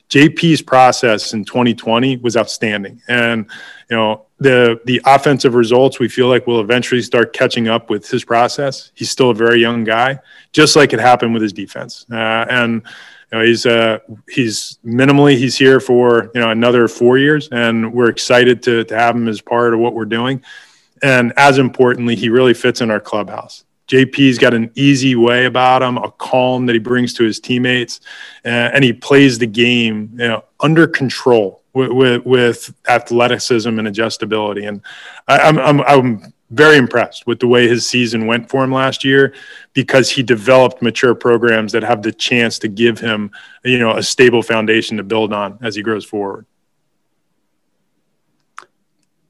Jp's 0.08 0.62
process 0.62 1.34
in 1.34 1.44
2020 1.44 2.16
was 2.16 2.36
outstanding. 2.36 3.02
And 3.08 3.46
you 3.90 3.96
know 3.96 4.27
the 4.39 4.81
the 4.85 5.01
offensive 5.05 5.55
results 5.55 5.98
we 5.98 6.09
feel 6.09 6.28
like 6.28 6.47
will 6.47 6.60
eventually 6.60 7.02
start 7.02 7.32
catching 7.32 7.69
up 7.69 7.90
with 7.90 8.09
his 8.09 8.24
process. 8.24 8.93
He's 8.94 9.10
still 9.10 9.31
a 9.31 9.35
very 9.35 9.60
young 9.60 9.85
guy, 9.85 10.20
just 10.52 10.77
like 10.77 10.93
it 10.93 11.01
happened 11.01 11.32
with 11.32 11.43
his 11.43 11.52
defense. 11.52 12.06
Uh, 12.10 12.47
and 12.48 12.82
you 13.32 13.39
know, 13.39 13.44
he's 13.44 13.66
uh, 13.66 13.98
he's 14.28 14.78
minimally 14.85 15.36
he's 15.36 15.56
here 15.56 15.81
for 15.81 16.31
you 16.35 16.40
know 16.40 16.51
another 16.51 16.89
four 16.89 17.19
years, 17.19 17.48
and 17.51 17.93
we're 17.93 18.09
excited 18.09 18.62
to 18.65 18.85
to 18.85 18.97
have 18.97 19.16
him 19.16 19.28
as 19.28 19.40
part 19.40 19.74
of 19.74 19.81
what 19.81 19.94
we're 19.94 20.05
doing. 20.05 20.43
And 21.02 21.32
as 21.36 21.59
importantly, 21.59 22.16
he 22.16 22.28
really 22.28 22.55
fits 22.55 22.81
in 22.81 22.90
our 22.90 23.01
clubhouse. 23.01 23.65
JP's 23.89 24.39
got 24.39 24.55
an 24.55 24.70
easy 24.74 25.15
way 25.15 25.47
about 25.47 25.82
him, 25.82 25.97
a 25.97 26.10
calm 26.12 26.66
that 26.66 26.74
he 26.74 26.78
brings 26.78 27.15
to 27.15 27.24
his 27.24 27.40
teammates, 27.40 28.01
uh, 28.44 28.48
and 28.48 28.85
he 28.85 28.93
plays 28.93 29.39
the 29.39 29.47
game 29.47 30.10
you 30.12 30.28
know, 30.28 30.44
under 30.60 30.86
control 30.86 31.62
with, 31.73 31.90
with, 31.90 32.27
with 32.27 32.74
athleticism 32.86 33.78
and 33.78 33.89
adjustability. 33.89 34.69
And 34.69 34.82
I, 35.27 35.39
I'm, 35.39 35.59
I'm, 35.59 35.81
I'm 35.82 36.32
very 36.51 36.77
impressed 36.77 37.27
with 37.27 37.40
the 37.40 37.47
way 37.47 37.69
his 37.69 37.89
season 37.89 38.27
went 38.27 38.48
for 38.48 38.65
him 38.65 38.73
last 38.73 39.05
year 39.05 39.35
because 39.74 40.10
he 40.10 40.23
developed 40.23 40.82
mature 40.82 41.15
programs 41.15 41.73
that 41.73 41.82
have 41.82 42.02
the 42.02 42.12
chance 42.12 42.59
to 42.59 42.69
give 42.69 42.98
him, 42.98 43.31
you 43.65 43.78
know, 43.78 43.97
a 43.97 44.02
stable 44.02 44.43
foundation 44.43 44.97
to 44.97 45.02
build 45.02 45.32
on 45.32 45.59
as 45.62 45.74
he 45.74 45.82
grows 45.82 46.05
forward. 46.05 46.47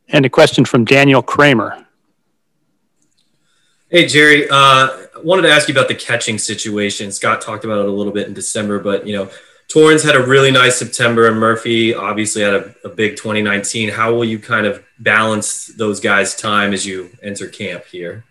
And 0.09 0.25
a 0.25 0.31
question 0.31 0.65
from 0.65 0.85
Daniel 0.85 1.23
Kramer. 1.23 1.87
Hey, 3.91 4.05
Jerry. 4.05 4.47
Uh, 4.51 5.07
wanted 5.25 5.43
to 5.43 5.51
ask 5.51 5.67
you 5.67 5.73
about 5.73 5.89
the 5.89 5.95
catching 5.95 6.37
situation. 6.37 7.11
Scott 7.11 7.41
talked 7.41 7.65
about 7.65 7.79
it 7.79 7.87
a 7.87 7.91
little 7.91 8.13
bit 8.13 8.29
in 8.29 8.35
December, 8.35 8.79
but 8.79 9.07
you 9.07 9.17
know, 9.17 9.31
Torrens 9.67 10.03
had 10.03 10.15
a 10.15 10.23
really 10.23 10.51
nice 10.51 10.77
September, 10.77 11.27
and 11.27 11.39
Murphy 11.39 11.95
obviously 11.95 12.43
had 12.43 12.53
a, 12.53 12.75
a 12.85 12.91
big 12.91 13.17
2019. 13.17 13.89
How 13.89 14.13
will 14.13 14.27
you 14.27 14.39
kind 14.39 14.67
of 14.67 14.85
balance 14.99 15.69
those 15.69 16.01
guys' 16.01 16.35
time 16.35 16.75
as 16.75 16.85
you 16.85 17.09
enter 17.23 17.49
camp 17.49 17.87
here? 17.87 18.25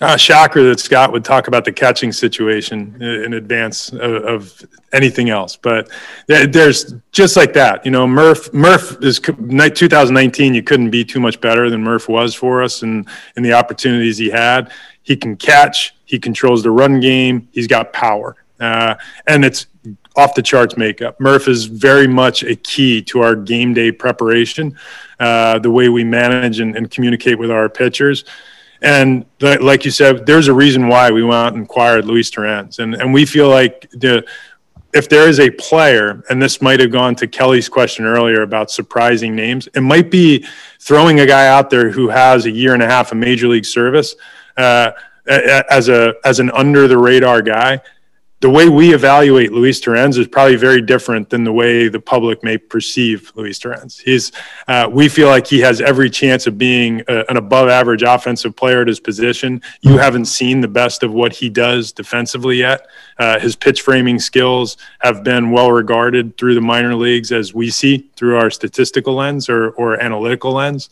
Uh, 0.00 0.16
shocker 0.16 0.64
that 0.64 0.80
Scott 0.80 1.12
would 1.12 1.24
talk 1.24 1.46
about 1.46 1.64
the 1.64 1.70
catching 1.70 2.10
situation 2.10 3.00
in 3.00 3.34
advance 3.34 3.92
of, 3.92 4.24
of 4.24 4.66
anything 4.92 5.30
else. 5.30 5.54
But 5.54 5.88
there's 6.26 6.94
just 7.12 7.36
like 7.36 7.52
that, 7.52 7.84
you 7.84 7.92
know, 7.92 8.04
Murph, 8.04 8.52
Murph 8.52 9.00
is 9.04 9.20
2019. 9.20 10.52
You 10.52 10.64
couldn't 10.64 10.90
be 10.90 11.04
too 11.04 11.20
much 11.20 11.40
better 11.40 11.70
than 11.70 11.80
Murph 11.80 12.08
was 12.08 12.34
for 12.34 12.60
us 12.60 12.82
and, 12.82 13.08
and 13.36 13.44
the 13.44 13.52
opportunities 13.52 14.18
he 14.18 14.30
had. 14.30 14.72
He 15.02 15.16
can 15.16 15.36
catch, 15.36 15.94
he 16.06 16.18
controls 16.18 16.64
the 16.64 16.72
run 16.72 16.98
game, 16.98 17.48
he's 17.52 17.68
got 17.68 17.92
power. 17.92 18.34
Uh, 18.58 18.96
and 19.28 19.44
it's 19.44 19.68
off 20.16 20.34
the 20.34 20.42
charts 20.42 20.76
makeup. 20.76 21.20
Murph 21.20 21.46
is 21.46 21.66
very 21.66 22.06
much 22.06 22.42
a 22.42 22.56
key 22.56 23.02
to 23.02 23.20
our 23.20 23.34
game 23.34 23.74
day 23.74 23.92
preparation, 23.92 24.76
uh, 25.20 25.58
the 25.58 25.70
way 25.70 25.88
we 25.88 26.02
manage 26.04 26.60
and, 26.60 26.76
and 26.76 26.90
communicate 26.90 27.38
with 27.38 27.50
our 27.50 27.68
pitchers. 27.68 28.24
And 28.84 29.24
like 29.40 29.86
you 29.86 29.90
said, 29.90 30.26
there's 30.26 30.48
a 30.48 30.52
reason 30.52 30.88
why 30.88 31.10
we 31.10 31.22
went 31.22 31.34
out 31.34 31.54
and 31.54 31.64
acquired 31.64 32.04
Luis 32.04 32.28
Torrens. 32.28 32.78
And, 32.80 32.94
and 32.94 33.14
we 33.14 33.24
feel 33.24 33.48
like 33.48 33.90
the, 33.92 34.26
if 34.92 35.08
there 35.08 35.26
is 35.26 35.40
a 35.40 35.48
player, 35.50 36.22
and 36.28 36.40
this 36.40 36.60
might 36.60 36.80
have 36.80 36.92
gone 36.92 37.14
to 37.16 37.26
Kelly's 37.26 37.66
question 37.66 38.04
earlier 38.04 38.42
about 38.42 38.70
surprising 38.70 39.34
names, 39.34 39.68
it 39.74 39.80
might 39.80 40.10
be 40.10 40.46
throwing 40.80 41.20
a 41.20 41.26
guy 41.26 41.46
out 41.48 41.70
there 41.70 41.90
who 41.90 42.10
has 42.10 42.44
a 42.44 42.50
year 42.50 42.74
and 42.74 42.82
a 42.82 42.86
half 42.86 43.10
of 43.10 43.16
major 43.16 43.48
league 43.48 43.64
service 43.64 44.16
uh, 44.58 44.90
as 45.26 45.88
a 45.88 46.12
as 46.26 46.38
an 46.38 46.50
under 46.50 46.86
the 46.86 46.98
radar 46.98 47.40
guy 47.40 47.80
the 48.40 48.50
way 48.50 48.68
we 48.68 48.92
evaluate 48.92 49.52
Luis 49.52 49.80
Torrens 49.80 50.18
is 50.18 50.28
probably 50.28 50.56
very 50.56 50.82
different 50.82 51.30
than 51.30 51.44
the 51.44 51.52
way 51.52 51.88
the 51.88 52.00
public 52.00 52.44
may 52.44 52.58
perceive 52.58 53.32
Luis 53.36 53.58
Torrens. 53.58 53.98
He's, 53.98 54.32
uh, 54.68 54.86
we 54.90 55.08
feel 55.08 55.28
like 55.28 55.46
he 55.46 55.60
has 55.60 55.80
every 55.80 56.10
chance 56.10 56.46
of 56.46 56.58
being 56.58 57.02
a, 57.08 57.24
an 57.30 57.38
above 57.38 57.68
average 57.68 58.02
offensive 58.02 58.54
player 58.54 58.82
at 58.82 58.88
his 58.88 59.00
position. 59.00 59.62
You 59.80 59.96
haven't 59.96 60.26
seen 60.26 60.60
the 60.60 60.68
best 60.68 61.02
of 61.02 61.14
what 61.14 61.32
he 61.32 61.48
does 61.48 61.90
defensively 61.90 62.56
yet. 62.56 62.86
Uh, 63.18 63.38
his 63.38 63.56
pitch 63.56 63.80
framing 63.80 64.18
skills 64.18 64.76
have 64.98 65.24
been 65.24 65.50
well 65.50 65.72
regarded 65.72 66.36
through 66.36 66.54
the 66.54 66.60
minor 66.60 66.94
leagues 66.94 67.32
as 67.32 67.54
we 67.54 67.70
see 67.70 68.10
through 68.14 68.36
our 68.36 68.50
statistical 68.50 69.14
lens 69.14 69.48
or, 69.48 69.70
or 69.70 69.98
analytical 70.02 70.52
lens. 70.52 70.90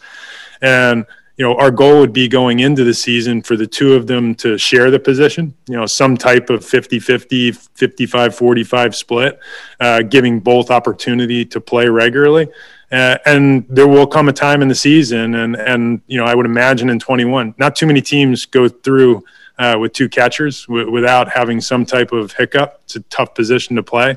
And 0.63 1.05
you 1.43 1.49
know, 1.49 1.57
our 1.57 1.73
goal 1.73 1.99
would 1.99 2.13
be 2.13 2.29
going 2.29 2.61
into 2.61 2.85
the 2.85 2.95
season 2.95 3.43
for 3.43 3.57
the 3.57 3.67
two 3.67 3.95
of 3.95 4.07
them 4.07 4.33
to 4.33 4.57
share 4.57 4.93
the 4.93 5.01
position, 5.01 5.53
you 5.67 5.75
know, 5.75 5.87
some 5.87 6.17
type 6.17 6.51
of 6.51 6.65
50 6.65 7.01
50, 7.01 7.51
55 7.51 8.37
45 8.37 8.95
split, 8.95 9.41
uh, 9.81 10.03
giving 10.03 10.39
both 10.39 10.71
opportunity 10.71 11.45
to 11.47 11.61
play 11.61 11.89
regularly. 11.89 12.47
Uh, 12.93 13.19
and 13.27 13.67
there 13.69 13.89
will 13.89 14.07
come 14.07 14.29
a 14.29 14.33
time 14.33 14.63
in 14.63 14.69
the 14.69 14.75
season, 14.77 15.35
and, 15.35 15.57
and, 15.57 16.01
you 16.07 16.17
know, 16.17 16.27
I 16.27 16.37
would 16.37 16.47
imagine 16.47 16.89
in 16.89 17.01
21, 17.01 17.57
not 17.59 17.75
too 17.75 17.87
many 17.89 18.01
teams 18.01 18.47
go 18.47 18.69
through 18.69 19.25
uh, 19.59 19.77
with 19.81 19.93
two 19.95 20.09
catchers 20.09 20.67
w- 20.67 20.93
without 20.93 21.29
having 21.29 21.61
some 21.61 21.85
type 21.85 22.13
of 22.13 22.35
hiccup. 22.35 22.83
It's 22.85 22.95
a 22.95 23.01
tough 23.01 23.35
position 23.35 23.75
to 23.75 23.83
play. 23.83 24.17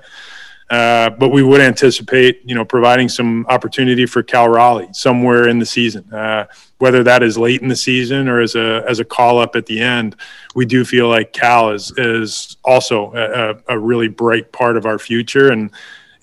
Uh, 0.70 1.12
but 1.12 1.30
we 1.30 1.44
would 1.44 1.62
anticipate, 1.62 2.42
you 2.44 2.56
know, 2.56 2.66
providing 2.66 3.08
some 3.08 3.46
opportunity 3.50 4.06
for 4.08 4.24
Cal 4.24 4.50
Raleigh 4.50 4.90
somewhere 4.94 5.48
in 5.48 5.60
the 5.60 5.66
season, 5.66 6.12
uh, 6.12 6.46
whether 6.80 7.04
that 7.04 7.22
is 7.22 7.38
late 7.38 7.62
in 7.62 7.68
the 7.68 7.76
season 7.76 8.28
or 8.28 8.42
as 8.42 8.56
a 8.56 8.84
as 8.88 9.00
a 9.00 9.06
call 9.06 9.38
up 9.38 9.56
at 9.56 9.68
the 9.68 9.80
end. 9.80 10.16
We 10.56 10.66
do 10.66 10.84
feel 10.84 11.08
like 11.08 11.34
Cal 11.34 11.70
is 11.70 11.94
is 11.98 12.58
also 12.66 13.14
a, 13.14 13.76
a 13.76 13.78
really 13.78 14.08
bright 14.08 14.52
part 14.52 14.76
of 14.76 14.88
our 14.88 14.98
future, 14.98 15.52
and 15.52 15.70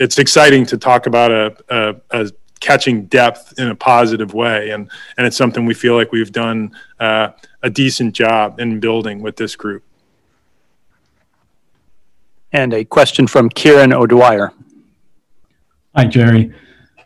it's 0.01 0.19
exciting 0.19 0.67
to 0.67 0.77
talk 0.77 1.07
about 1.07 1.31
a, 1.31 1.57
a, 1.69 1.95
a 2.11 2.31
catching 2.59 3.07
depth 3.07 3.55
in 3.59 3.69
a 3.69 3.77
positive 3.77 4.35
way, 4.35 4.71
and 4.71 4.91
and 5.19 5.25
it's 5.25 5.37
something 5.37 5.67
we 5.67 5.75
feel 5.75 5.95
like 5.95 6.11
we've 6.11 6.33
done 6.33 6.75
uh, 6.99 7.29
a 7.63 7.71
decent 7.71 8.13
job 8.13 8.59
in 8.59 8.81
building 8.81 9.23
with 9.23 9.37
this 9.37 9.55
group. 9.55 9.85
And 12.53 12.75
a 12.75 12.85
question 12.85 13.27
from 13.27 13.49
Kieran 13.49 13.93
O'Dwyer. 13.93 14.53
Hi, 15.97 16.05
Jerry. 16.05 16.53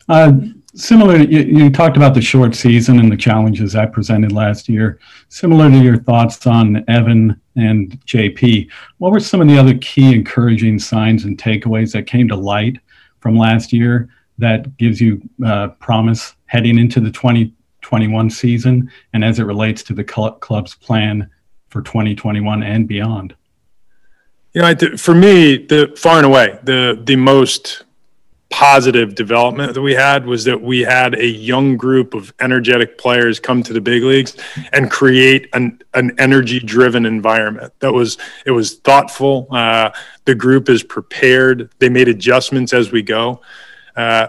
Uh, 0.08 0.32
similar, 0.74 1.16
you, 1.16 1.40
you, 1.40 1.70
talked 1.70 1.96
about 1.96 2.14
the 2.14 2.20
short 2.20 2.54
season 2.54 2.98
and 2.98 3.10
the 3.10 3.16
challenges 3.16 3.72
that 3.72 3.92
presented 3.92 4.32
last 4.32 4.68
year. 4.68 4.98
Similar 5.28 5.70
to 5.70 5.78
your 5.78 5.98
thoughts 5.98 6.46
on 6.46 6.84
Evan 6.88 7.40
and 7.56 7.98
JP, 8.06 8.70
what 8.98 9.12
were 9.12 9.20
some 9.20 9.40
of 9.40 9.48
the 9.48 9.58
other 9.58 9.74
key 9.78 10.14
encouraging 10.14 10.78
signs 10.78 11.24
and 11.24 11.38
takeaways 11.38 11.92
that 11.92 12.06
came 12.06 12.28
to 12.28 12.36
light 12.36 12.78
from 13.20 13.36
last 13.36 13.72
year 13.72 14.08
that 14.38 14.76
gives 14.76 15.00
you 15.00 15.20
uh, 15.44 15.68
promise 15.68 16.34
heading 16.46 16.78
into 16.78 17.00
the 17.00 17.10
2021 17.10 18.30
season 18.30 18.90
and 19.12 19.24
as 19.24 19.38
it 19.38 19.44
relates 19.44 19.82
to 19.84 19.94
the 19.94 20.04
club's 20.04 20.74
plan 20.74 21.28
for 21.68 21.82
2021 21.82 22.62
and 22.62 22.86
beyond? 22.86 23.34
You 24.56 24.62
know, 24.62 24.96
for 24.96 25.14
me, 25.14 25.58
the 25.58 25.92
far 25.98 26.16
and 26.16 26.24
away 26.24 26.58
the 26.62 26.98
the 27.04 27.14
most 27.14 27.84
positive 28.48 29.14
development 29.14 29.74
that 29.74 29.82
we 29.82 29.92
had 29.92 30.24
was 30.24 30.44
that 30.44 30.62
we 30.62 30.80
had 30.80 31.14
a 31.14 31.26
young 31.26 31.76
group 31.76 32.14
of 32.14 32.32
energetic 32.40 32.96
players 32.96 33.38
come 33.38 33.62
to 33.62 33.74
the 33.74 33.82
big 33.82 34.02
leagues 34.02 34.34
and 34.72 34.90
create 34.90 35.46
an, 35.52 35.78
an 35.92 36.14
energy 36.18 36.58
driven 36.58 37.04
environment 37.04 37.70
that 37.80 37.92
was 37.92 38.16
it 38.46 38.50
was 38.50 38.76
thoughtful. 38.76 39.46
Uh, 39.50 39.90
the 40.24 40.34
group 40.34 40.70
is 40.70 40.82
prepared. 40.82 41.68
They 41.78 41.90
made 41.90 42.08
adjustments 42.08 42.72
as 42.72 42.90
we 42.90 43.02
go. 43.02 43.42
Uh, 43.94 44.28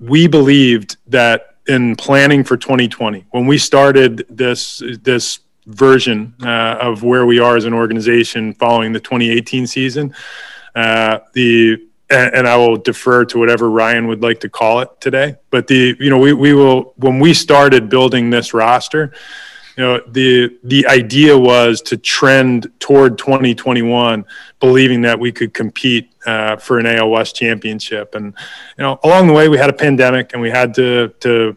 we 0.00 0.26
believed 0.26 0.96
that 1.06 1.54
in 1.68 1.94
planning 1.94 2.42
for 2.42 2.56
2020 2.56 3.26
when 3.30 3.46
we 3.46 3.58
started 3.58 4.26
this 4.28 4.82
this 5.02 5.38
version 5.66 6.34
uh, 6.42 6.78
of 6.80 7.02
where 7.02 7.26
we 7.26 7.38
are 7.38 7.56
as 7.56 7.64
an 7.64 7.74
organization 7.74 8.54
following 8.54 8.92
the 8.92 9.00
2018 9.00 9.66
season. 9.66 10.14
Uh, 10.74 11.18
the 11.34 11.88
and, 12.12 12.46
I 12.46 12.56
will 12.56 12.76
defer 12.76 13.24
to 13.26 13.38
whatever 13.38 13.70
Ryan 13.70 14.06
would 14.08 14.22
like 14.22 14.40
to 14.40 14.48
call 14.48 14.80
it 14.80 14.88
today. 15.00 15.36
But 15.50 15.66
the 15.66 15.96
you 15.98 16.10
know 16.10 16.18
we 16.18 16.32
we 16.32 16.52
will 16.52 16.94
when 16.96 17.18
we 17.18 17.34
started 17.34 17.88
building 17.88 18.30
this 18.30 18.52
roster, 18.52 19.12
you 19.76 19.82
know 19.82 20.00
the 20.06 20.58
the 20.64 20.86
idea 20.86 21.36
was 21.38 21.80
to 21.82 21.96
trend 21.96 22.70
toward 22.80 23.18
2021, 23.18 24.24
believing 24.60 25.02
that 25.02 25.18
we 25.18 25.32
could 25.32 25.54
compete 25.54 26.10
uh, 26.26 26.56
for 26.56 26.78
an 26.78 26.86
AL 26.86 27.10
West 27.10 27.36
championship. 27.36 28.14
And 28.14 28.34
you 28.76 28.82
know 28.82 28.98
along 29.04 29.26
the 29.26 29.32
way 29.32 29.48
we 29.48 29.58
had 29.58 29.70
a 29.70 29.74
pandemic 29.74 30.32
and 30.32 30.42
we 30.42 30.50
had 30.50 30.74
to 30.74 31.08
to 31.20 31.56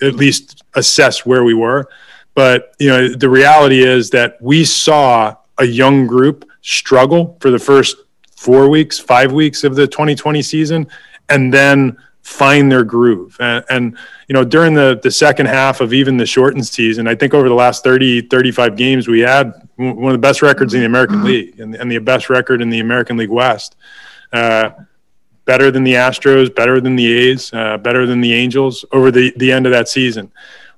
at 0.00 0.14
least 0.14 0.62
assess 0.74 1.24
where 1.26 1.44
we 1.44 1.54
were. 1.54 1.88
But 2.34 2.74
you 2.78 2.88
know, 2.88 3.08
the 3.08 3.28
reality 3.28 3.82
is 3.82 4.10
that 4.10 4.40
we 4.40 4.64
saw 4.64 5.36
a 5.58 5.64
young 5.64 6.06
group 6.06 6.48
struggle 6.62 7.36
for 7.40 7.50
the 7.50 7.58
first 7.58 7.96
four 8.36 8.68
weeks, 8.68 8.98
five 8.98 9.32
weeks 9.32 9.64
of 9.64 9.76
the 9.76 9.86
2020 9.86 10.42
season, 10.42 10.86
and 11.28 11.52
then 11.52 11.96
find 12.22 12.70
their 12.70 12.84
groove. 12.84 13.36
And, 13.40 13.64
and, 13.68 13.98
you 14.28 14.32
know, 14.32 14.44
during 14.44 14.74
the 14.74 14.98
the 15.02 15.10
second 15.10 15.46
half 15.46 15.80
of 15.80 15.92
even 15.92 16.16
the 16.16 16.26
shortened 16.26 16.66
season, 16.66 17.06
I 17.06 17.14
think 17.14 17.34
over 17.34 17.48
the 17.48 17.54
last 17.54 17.84
30, 17.84 18.22
35 18.22 18.76
games, 18.76 19.08
we 19.08 19.20
had 19.20 19.52
one 19.76 20.06
of 20.06 20.12
the 20.12 20.18
best 20.18 20.42
records 20.42 20.74
in 20.74 20.80
the 20.80 20.86
American 20.86 21.16
mm-hmm. 21.16 21.26
League 21.26 21.60
and, 21.60 21.74
and 21.74 21.90
the 21.90 21.98
best 21.98 22.30
record 22.30 22.62
in 22.62 22.70
the 22.70 22.80
American 22.80 23.16
League 23.16 23.30
West. 23.30 23.76
Uh, 24.32 24.70
better 25.44 25.70
than 25.72 25.82
the 25.82 25.94
Astros, 25.94 26.54
better 26.54 26.80
than 26.80 26.94
the 26.94 27.12
A's, 27.12 27.52
uh, 27.52 27.76
better 27.76 28.06
than 28.06 28.20
the 28.20 28.32
Angels 28.32 28.84
over 28.92 29.10
the, 29.10 29.32
the 29.36 29.50
end 29.50 29.66
of 29.66 29.72
that 29.72 29.88
season 29.88 30.30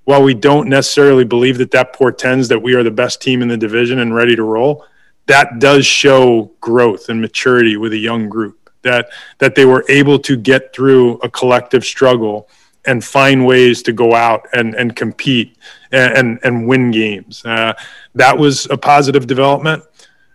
while 0.04 0.22
we 0.22 0.34
don't 0.34 0.68
necessarily 0.68 1.24
believe 1.24 1.58
that 1.58 1.70
that 1.70 1.94
portends 1.94 2.48
that 2.48 2.60
we 2.60 2.74
are 2.74 2.82
the 2.82 2.90
best 2.90 3.22
team 3.22 3.42
in 3.42 3.48
the 3.48 3.56
division 3.56 3.98
and 4.00 4.14
ready 4.14 4.36
to 4.36 4.42
roll, 4.42 4.84
that 5.26 5.58
does 5.58 5.86
show 5.86 6.50
growth 6.60 7.08
and 7.08 7.20
maturity 7.20 7.76
with 7.76 7.92
a 7.92 7.98
young 7.98 8.28
group. 8.28 8.70
That 8.82 9.08
that 9.38 9.54
they 9.54 9.64
were 9.64 9.84
able 9.88 10.18
to 10.20 10.36
get 10.36 10.74
through 10.74 11.16
a 11.18 11.30
collective 11.30 11.84
struggle 11.84 12.48
and 12.86 13.02
find 13.02 13.46
ways 13.46 13.82
to 13.82 13.92
go 13.92 14.14
out 14.14 14.46
and, 14.52 14.74
and 14.74 14.94
compete 14.94 15.56
and, 15.92 16.16
and, 16.16 16.38
and 16.44 16.68
win 16.68 16.90
games. 16.90 17.44
Uh, 17.44 17.72
that 18.14 18.36
was 18.36 18.66
a 18.70 18.76
positive 18.76 19.26
development. 19.26 19.82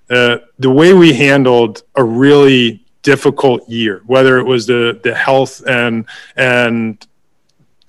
Uh, 0.09 0.37
the 0.57 0.69
way 0.69 0.93
we 0.93 1.13
handled 1.13 1.83
a 1.95 2.03
really 2.03 2.83
difficult 3.03 3.67
year, 3.69 4.01
whether 4.07 4.39
it 4.39 4.43
was 4.43 4.65
the, 4.65 4.99
the 5.03 5.13
health 5.13 5.61
and, 5.67 6.05
and 6.35 7.05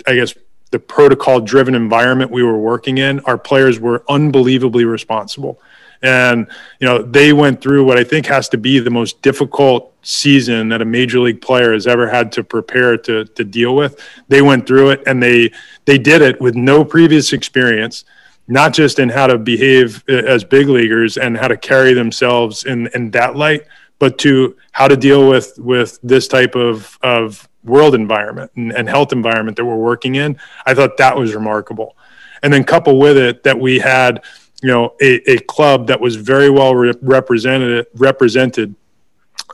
I 0.07 0.15
guess 0.15 0.35
the 0.71 0.79
protocol 0.79 1.41
driven 1.41 1.75
environment 1.75 2.31
we 2.31 2.43
were 2.43 2.59
working 2.59 2.99
in, 2.99 3.21
our 3.21 3.39
players 3.39 3.81
were 3.81 4.05
unbelievably 4.09 4.85
responsible. 4.85 5.61
And, 6.03 6.47
you 6.79 6.87
know, 6.87 7.03
they 7.03 7.33
went 7.33 7.61
through 7.61 7.85
what 7.85 7.99
I 7.99 8.05
think 8.05 8.27
has 8.27 8.49
to 8.51 8.59
be 8.59 8.79
the 8.79 8.91
most 8.91 9.21
difficult 9.21 9.93
season 10.03 10.71
that 10.71 10.81
a 10.81 10.85
major 10.85 11.21
league 11.21 11.43
player 11.43 11.75
has 11.75 11.87
ever 11.87 12.09
had 12.09 12.33
to 12.33 12.45
prepare 12.45 12.97
to, 12.97 13.27
to 13.27 13.45
deal 13.45 13.77
with. 13.77 14.01
They 14.29 14.41
went 14.41 14.67
through 14.67 14.91
it 14.91 15.03
and 15.07 15.23
they, 15.23 15.53
they 15.85 15.99
did 15.99 16.23
it 16.23 16.41
with 16.41 16.55
no 16.55 16.85
previous 16.85 17.35
experience, 17.35 18.05
not 18.49 18.73
just 18.73 18.99
in 18.99 19.11
how 19.11 19.27
to 19.27 19.37
behave 19.37 20.03
as 20.09 20.43
big 20.43 20.69
leaguers 20.69 21.19
and 21.19 21.37
how 21.37 21.49
to 21.49 21.57
carry 21.57 21.93
themselves 21.93 22.65
in, 22.65 22.89
in 22.95 23.11
that 23.11 23.37
light, 23.37 23.67
but 23.99 24.17
to 24.19 24.57
how 24.73 24.89
to 24.89 24.97
deal 24.97 25.29
with, 25.29 25.59
with 25.59 25.99
this 26.03 26.27
type 26.29 26.55
of, 26.55 26.99
of 27.03 27.47
world 27.65 27.95
environment 27.95 28.51
and, 28.57 28.73
and 28.73 28.89
health 28.89 29.13
environment 29.13 29.57
that 29.57 29.65
we're 29.65 29.77
working 29.77 30.15
in. 30.15 30.39
I 30.67 30.75
thought 30.75 30.97
that 30.97 31.17
was 31.17 31.35
remarkable. 31.35 31.97
And 32.43 32.53
then 32.53 32.65
couple 32.65 32.99
with 32.99 33.19
it 33.19 33.43
that 33.43 33.59
we 33.59 33.79
had, 33.79 34.23
you 34.63 34.69
know, 34.69 34.95
a, 35.01 35.31
a 35.31 35.39
club 35.41 35.87
that 35.89 36.01
was 36.01 36.17
very 36.17 36.51
well 36.51 36.75
re- 36.75 36.95
represented 37.03 37.87
represented 37.95 38.75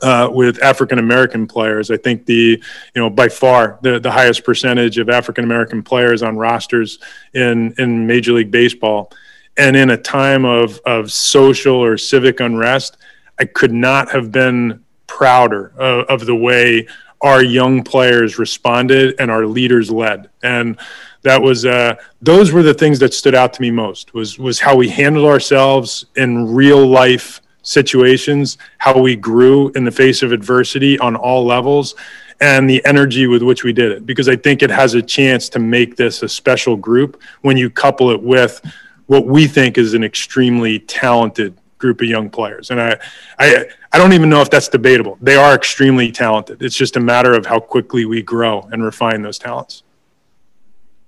uh, 0.01 0.29
with 0.31 0.61
African 0.61 0.99
American 0.99 1.47
players. 1.47 1.91
I 1.91 1.97
think 1.97 2.25
the 2.25 2.61
you 2.95 3.01
know 3.01 3.09
by 3.09 3.29
far 3.29 3.79
the, 3.81 3.99
the 3.99 4.11
highest 4.11 4.43
percentage 4.43 4.97
of 4.97 5.09
African 5.09 5.43
American 5.43 5.83
players 5.83 6.23
on 6.23 6.37
rosters 6.37 6.99
in 7.33 7.73
in 7.77 8.07
Major 8.07 8.33
League 8.33 8.51
Baseball, 8.51 9.11
and 9.57 9.75
in 9.75 9.89
a 9.89 9.97
time 9.97 10.45
of 10.45 10.79
of 10.85 11.11
social 11.11 11.75
or 11.75 11.97
civic 11.97 12.39
unrest, 12.39 12.97
I 13.39 13.45
could 13.45 13.73
not 13.73 14.11
have 14.11 14.31
been 14.31 14.83
prouder 15.07 15.73
of, 15.77 16.05
of 16.05 16.25
the 16.25 16.35
way 16.35 16.87
our 17.21 17.43
young 17.43 17.83
players 17.83 18.37
responded 18.37 19.15
and 19.19 19.31
our 19.31 19.45
leaders 19.45 19.89
led. 19.89 20.29
And 20.43 20.77
that 21.23 21.41
was 21.41 21.65
uh, 21.65 21.95
those 22.21 22.51
were 22.51 22.63
the 22.63 22.73
things 22.73 22.99
that 22.99 23.13
stood 23.13 23.35
out 23.35 23.53
to 23.53 23.61
me 23.61 23.71
most 23.71 24.13
was 24.13 24.37
was 24.37 24.59
how 24.59 24.75
we 24.75 24.87
handled 24.89 25.27
ourselves 25.27 26.05
in 26.15 26.53
real 26.53 26.85
life 26.85 27.41
situations 27.63 28.57
how 28.77 28.97
we 28.97 29.13
grew 29.13 29.69
in 29.71 29.83
the 29.83 29.91
face 29.91 30.23
of 30.23 30.31
adversity 30.31 30.97
on 30.99 31.17
all 31.17 31.45
levels 31.45 31.95
and 32.39 32.69
the 32.69 32.85
energy 32.85 33.27
with 33.27 33.43
which 33.43 33.65
we 33.65 33.73
did 33.73 33.91
it. 33.91 34.05
Because 34.05 34.29
i 34.29 34.35
think 34.35 34.63
it 34.63 34.69
has 34.69 34.93
a 34.93 35.01
chance 35.01 35.49
to 35.49 35.59
make 35.59 35.97
this 35.97 36.23
a 36.23 36.29
special 36.29 36.77
group 36.77 37.21
when 37.41 37.57
you 37.57 37.69
couple 37.69 38.09
it 38.09 38.21
with 38.21 38.61
what 39.07 39.25
we 39.25 39.47
think 39.47 39.77
is 39.77 39.93
an 39.93 40.03
extremely 40.03 40.79
talented 40.79 41.57
group 41.77 42.01
of 42.01 42.07
young 42.07 42.29
players. 42.29 42.71
And 42.71 42.81
I, 42.81 42.97
I, 43.39 43.65
I 43.93 43.97
don't 43.97 44.13
even 44.13 44.29
know 44.29 44.41
if 44.41 44.49
that's 44.49 44.67
debatable. 44.67 45.17
They 45.21 45.35
are 45.35 45.53
extremely 45.53 46.11
talented. 46.11 46.61
It's 46.61 46.75
just 46.75 46.95
a 46.95 46.99
matter 46.99 47.33
of 47.33 47.45
how 47.45 47.59
quickly 47.59 48.05
we 48.05 48.21
grow 48.21 48.67
and 48.71 48.83
refine 48.83 49.21
those 49.21 49.37
talents. 49.37 49.83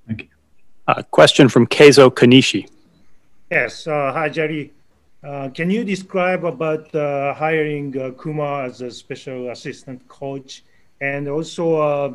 Thank 0.07 0.23
you. 0.23 0.29
A 0.87 1.03
question 1.03 1.49
from 1.49 1.67
Keizo 1.67 2.09
Konishi. 2.09 2.69
Yes. 3.51 3.87
Uh, 3.87 4.11
hi, 4.13 4.29
Jerry. 4.29 4.73
Uh, 5.21 5.49
can 5.49 5.69
you 5.69 5.83
describe 5.83 6.45
about 6.45 6.93
uh, 6.95 7.33
hiring 7.33 7.97
uh, 7.99 8.11
Kuma 8.11 8.63
as 8.63 8.81
a 8.81 8.89
special 8.89 9.49
assistant 9.49 10.07
coach, 10.07 10.63
and 11.01 11.27
also 11.27 11.75
uh, 11.75 12.13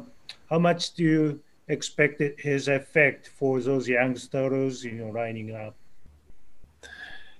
how 0.49 0.59
much 0.59 0.95
do 0.95 1.03
you 1.03 1.41
expect 1.69 2.23
his 2.39 2.69
effect 2.69 3.29
for 3.29 3.61
those 3.61 3.87
youngsters, 3.89 4.85
you 4.85 4.93
know, 4.93 5.11
lining 5.11 5.55
up? 5.55 5.75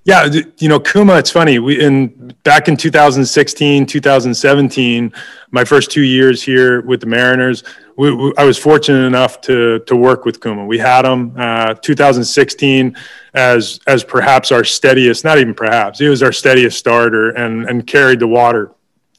Yeah, 0.07 0.29
you 0.59 0.69
know, 0.69 0.79
Kuma, 0.79 1.17
it's 1.17 1.31
funny. 1.31 1.59
We 1.59 1.81
in 1.81 2.35
back 2.45 2.69
in 2.69 2.77
2016, 2.77 3.87
2017, 3.87 5.13
my 5.51 5.65
first 5.65 5.91
two 5.91 6.03
years 6.03 6.43
here 6.43 6.83
with 6.83 7.01
the 7.01 7.07
Mariners, 7.07 7.65
we, 7.97 8.15
we, 8.15 8.35
I 8.37 8.45
was 8.45 8.59
fortunate 8.59 9.07
enough 9.07 9.41
to 9.43 9.79
to 9.81 9.97
work 9.97 10.27
with 10.27 10.43
Kuma. 10.43 10.67
We 10.67 10.77
had 10.77 11.07
him 11.07 11.33
uh, 11.39 11.73
2016 11.75 12.95
as 13.33 13.81
as 13.87 14.05
perhaps 14.05 14.53
our 14.53 14.63
steadiest, 14.63 15.25
not 15.25 15.39
even 15.39 15.55
perhaps, 15.55 16.01
he 16.01 16.09
was 16.09 16.23
our 16.23 16.33
steadiest 16.33 16.79
starter 16.79 17.31
and 17.31 17.67
and 17.67 17.87
carried 17.87 18.21
the 18.21 18.29
water 18.29 18.73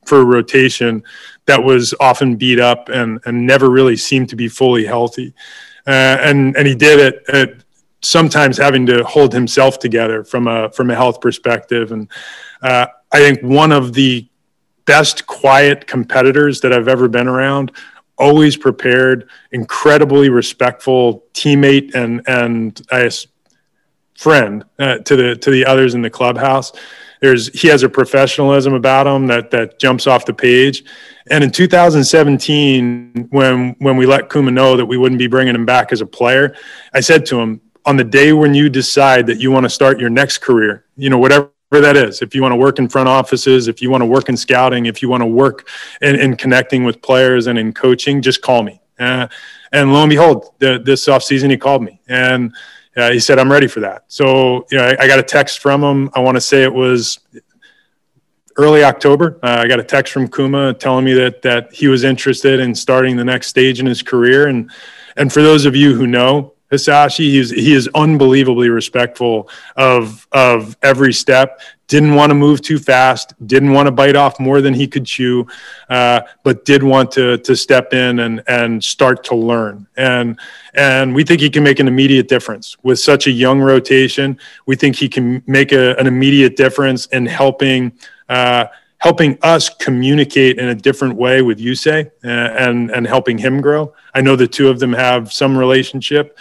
for 0.06 0.22
a 0.22 0.26
rotation 0.26 1.04
that 1.48 1.64
was 1.64 1.96
often 2.00 2.36
beat 2.36 2.60
up 2.60 2.90
and 2.90 3.20
and 3.26 3.48
never 3.48 3.72
really 3.72 3.98
seemed 3.98 4.30
to 4.30 4.36
be 4.36 4.48
fully 4.48 4.86
healthy. 4.86 5.34
Uh, 5.88 6.18
and 6.22 6.56
and 6.56 6.68
he 6.68 6.76
did 6.76 7.00
it 7.00 7.24
at 7.30 7.65
sometimes 8.06 8.58
having 8.58 8.86
to 8.86 9.04
hold 9.04 9.34
himself 9.34 9.80
together 9.80 10.24
from 10.24 10.48
a 10.48 10.72
from 10.72 10.90
a 10.90 10.96
health 10.96 11.22
perspective. 11.22 11.92
And 11.92 12.10
uh, 12.62 12.88
I 13.12 13.20
think 13.20 13.42
one 13.42 13.72
of 13.72 13.94
the 13.94 14.28
best 14.86 15.26
quiet 15.26 15.88
competitors 15.88 16.62
that 16.62 16.72
I've 16.72 16.88
ever 16.88 17.08
been 17.08 17.28
around. 17.28 17.72
Always 18.18 18.56
prepared, 18.56 19.30
incredibly 19.52 20.30
respectful 20.30 21.26
teammate 21.34 21.96
and 21.96 22.22
and 22.28 22.82
I 22.90 23.10
friend 24.16 24.64
uh, 24.80 25.00
to 25.00 25.16
the 25.18 25.36
to 25.36 25.52
the 25.52 25.66
others 25.66 25.96
in 25.96 26.02
the 26.02 26.10
clubhouse. 26.10 26.72
There's 27.20 27.48
he 27.60 27.68
has 27.68 27.84
a 27.84 27.90
professionalism 27.90 28.74
about 28.74 29.06
him 29.06 29.28
that 29.28 29.52
that 29.52 29.80
jumps 29.80 30.08
off 30.08 30.26
the 30.26 30.34
page. 30.34 30.86
And 31.30 31.44
in 31.44 31.52
2017, 31.52 33.28
when 33.32 33.76
when 33.80 33.98
we 33.98 34.06
let 34.06 34.30
Kuma 34.30 34.52
know 34.52 34.78
that 34.78 34.86
we 34.86 34.96
wouldn't 34.96 35.20
be 35.20 35.28
bringing 35.28 35.56
him 35.56 35.66
back 35.66 35.92
as 35.92 36.00
a 36.00 36.06
player, 36.06 36.56
I 36.94 37.02
said 37.02 37.26
to 37.28 37.40
him, 37.42 37.60
on 37.86 37.98
the 37.98 38.04
day 38.04 38.34
when 38.34 38.54
you 38.54 38.70
decide 38.70 39.28
that 39.28 39.40
you 39.40 39.52
want 39.52 39.64
to 39.64 39.70
start 39.70 40.00
your 40.00 40.10
next 40.10 40.40
career, 40.40 40.86
you 40.98 41.10
know, 41.10 41.18
whatever 41.18 41.52
that 41.72 41.96
is, 41.96 42.22
if 42.22 42.34
you 42.34 42.42
want 42.42 42.52
to 42.52 42.58
work 42.58 42.80
in 42.80 42.90
front 42.90 43.08
offices, 43.08 43.68
if 43.68 43.82
you 43.82 43.90
want 43.90 44.02
to 44.02 44.06
work 44.06 44.30
in 44.30 44.38
scouting, 44.38 44.86
if 44.86 45.02
you 45.02 45.10
want 45.10 45.22
to 45.22 45.28
work 45.28 45.68
in, 46.02 46.16
in 46.16 46.36
connecting 46.36 46.84
with 46.84 47.02
players 47.02 47.48
and 47.48 47.60
in 47.60 47.74
coaching, 47.74 48.22
just 48.22 48.42
call 48.42 48.64
me. 48.64 48.82
Uh, 48.98 49.28
and 49.72 49.94
lo 49.94 50.02
and 50.02 50.10
behold, 50.10 50.54
the, 50.60 50.80
this 50.80 51.08
offseason, 51.08 51.52
he 51.52 51.58
called 51.58 51.84
me 51.84 52.00
and 52.08 52.56
uh, 52.96 53.12
he 53.12 53.20
said, 53.20 53.38
I'm 53.38 53.52
ready 53.52 53.68
for 53.68 53.82
that. 53.82 54.06
So, 54.08 54.66
you 54.72 54.78
know, 54.78 54.86
I, 54.86 55.04
I 55.04 55.08
got 55.08 55.20
a 55.20 55.24
text 55.24 55.60
from 55.60 55.84
him. 55.84 56.10
I 56.14 56.22
want 56.22 56.36
to 56.36 56.42
say 56.42 56.64
it 56.64 56.74
was 56.74 57.20
early 58.58 58.84
October. 58.84 59.38
Uh, 59.44 59.58
I 59.64 59.68
got 59.68 59.80
a 59.80 59.84
text 59.84 60.14
from 60.14 60.30
Kuma 60.30 60.74
telling 60.74 61.04
me 61.04 61.14
that 61.14 61.42
that 61.42 61.74
he 61.74 61.88
was 61.88 62.04
interested 62.04 62.60
in 62.60 62.74
starting 62.74 63.18
the 63.18 63.26
next 63.26 63.48
stage 63.48 63.80
in 63.82 63.86
his 63.86 64.02
career. 64.02 64.48
And 64.48 64.72
and 65.18 65.32
for 65.32 65.42
those 65.42 65.66
of 65.66 65.76
you 65.76 65.94
who 65.94 66.08
know, 66.08 66.55
Hisashi. 66.72 67.26
He's 67.26 67.52
he 67.52 67.74
is 67.74 67.90
unbelievably 67.94 68.70
respectful 68.70 69.50
of 69.76 70.28
of 70.32 70.76
every 70.82 71.14
step. 71.14 71.60
Didn't 71.88 72.16
want 72.16 72.32
to 72.32 72.34
move 72.34 72.62
too 72.62 72.80
fast. 72.80 73.34
Didn't 73.46 73.72
want 73.72 73.86
to 73.86 73.92
bite 73.92 74.16
off 74.16 74.40
more 74.40 74.60
than 74.62 74.74
he 74.74 74.88
could 74.88 75.06
chew, 75.06 75.46
uh, 75.90 76.22
but 76.44 76.66
did 76.66 76.82
want 76.82 77.12
to 77.12 77.38
to 77.38 77.56
step 77.56 77.94
in 77.94 78.20
and 78.20 78.42
and 78.48 78.84
start 78.84 79.24
to 79.26 79.36
learn. 79.36 79.86
And 79.96 80.40
and 80.74 81.14
we 81.14 81.24
think 81.24 81.42
he 81.42 81.50
can 81.50 81.64
make 81.64 81.80
an 81.80 81.88
immediate 81.88 82.28
difference 82.28 82.76
with 82.82 83.00
such 83.00 83.28
a 83.28 83.32
young 83.32 83.62
rotation. 83.62 84.40
We 84.66 84.76
think 84.76 84.96
he 84.96 85.08
can 85.08 85.44
make 85.46 85.72
a, 85.72 85.96
an 85.98 86.08
immediate 86.08 86.56
difference 86.56 87.06
in 87.08 87.28
helping. 87.28 87.94
Uh, 88.28 88.66
helping 89.06 89.38
us 89.44 89.70
communicate 89.70 90.58
in 90.58 90.70
a 90.70 90.74
different 90.74 91.16
way 91.16 91.44
with 91.44 91.60
Yusei 91.60 92.08
uh, 92.24 92.28
and 92.28 92.90
and 92.90 93.06
helping 93.06 93.38
him 93.38 93.62
grow. 93.62 93.94
I 94.16 94.22
know 94.22 94.36
the 94.36 94.48
two 94.48 94.68
of 94.68 94.80
them 94.80 94.94
have 94.94 95.32
some 95.32 95.56
relationship, 95.56 96.36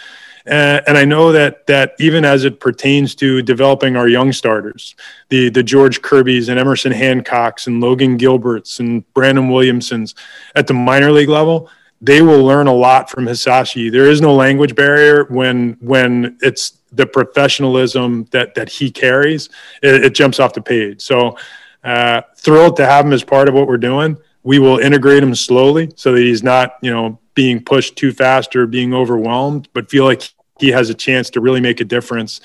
uh, 0.47 0.81
and 0.87 0.97
I 0.97 1.05
know 1.05 1.31
that 1.31 1.67
that 1.67 1.93
even 1.99 2.25
as 2.25 2.43
it 2.43 2.59
pertains 2.59 3.13
to 3.15 3.43
developing 3.43 3.95
our 3.95 4.07
young 4.07 4.33
starters, 4.33 4.95
the 5.29 5.49
the 5.49 5.61
George 5.61 6.01
Kirby's 6.01 6.49
and 6.49 6.59
Emerson 6.59 6.91
Hancocks 6.91 7.67
and 7.67 7.81
Logan 7.81 8.17
Gilberts 8.17 8.79
and 8.79 9.03
Brandon 9.13 9.47
Williamsons 9.47 10.15
at 10.55 10.65
the 10.65 10.73
minor 10.73 11.11
league 11.11 11.29
level, 11.29 11.69
they 12.01 12.23
will 12.23 12.43
learn 12.43 12.65
a 12.65 12.73
lot 12.73 13.11
from 13.11 13.25
Hisashi. 13.27 13.91
There 13.91 14.09
is 14.09 14.21
no 14.21 14.33
language 14.33 14.73
barrier 14.73 15.25
when 15.25 15.77
when 15.81 16.35
it's 16.41 16.79
the 16.91 17.05
professionalism 17.05 18.25
that 18.31 18.55
that 18.55 18.69
he 18.69 18.89
carries. 18.89 19.49
It, 19.83 20.05
it 20.05 20.15
jumps 20.15 20.39
off 20.39 20.53
the 20.53 20.63
page. 20.63 21.03
So 21.03 21.37
uh, 21.85 22.21
thrilled 22.35 22.75
to 22.77 22.85
have 22.85 23.05
him 23.05 23.13
as 23.13 23.23
part 23.23 23.47
of 23.47 23.55
what 23.55 23.67
we're 23.67 23.77
doing. 23.77 24.17
We 24.43 24.59
will 24.59 24.79
integrate 24.79 25.23
him 25.23 25.33
slowly 25.33 25.91
so 25.95 26.11
that 26.11 26.19
he's 26.19 26.43
not 26.43 26.77
you 26.81 26.91
know 26.91 27.19
being 27.35 27.63
pushed 27.63 27.95
too 27.95 28.11
fast 28.11 28.55
or 28.55 28.67
being 28.67 28.93
overwhelmed, 28.93 29.69
but 29.73 29.89
feel 29.89 30.03
like 30.03 30.23
he 30.59 30.69
has 30.69 30.89
a 30.89 30.93
chance 30.93 31.29
to 31.31 31.41
really 31.41 31.59
make 31.59 31.81
a 31.81 31.85
difference 31.85 32.41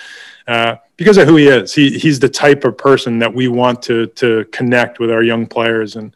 uh, 0.48 0.76
because 0.96 1.16
of 1.16 1.28
who 1.28 1.36
he 1.36 1.46
is. 1.46 1.74
He, 1.74 1.98
he's 1.98 2.18
the 2.18 2.28
type 2.28 2.64
of 2.64 2.76
person 2.76 3.18
that 3.20 3.32
we 3.32 3.48
want 3.48 3.82
to, 3.82 4.06
to 4.06 4.44
connect 4.46 4.98
with 4.98 5.10
our 5.10 5.22
young 5.22 5.46
players 5.46 5.96
and, 5.96 6.14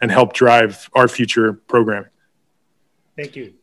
and 0.00 0.10
help 0.10 0.32
drive 0.32 0.88
our 0.94 1.08
future 1.08 1.52
programming. 1.52 2.10
Thank 3.16 3.36
you. 3.36 3.54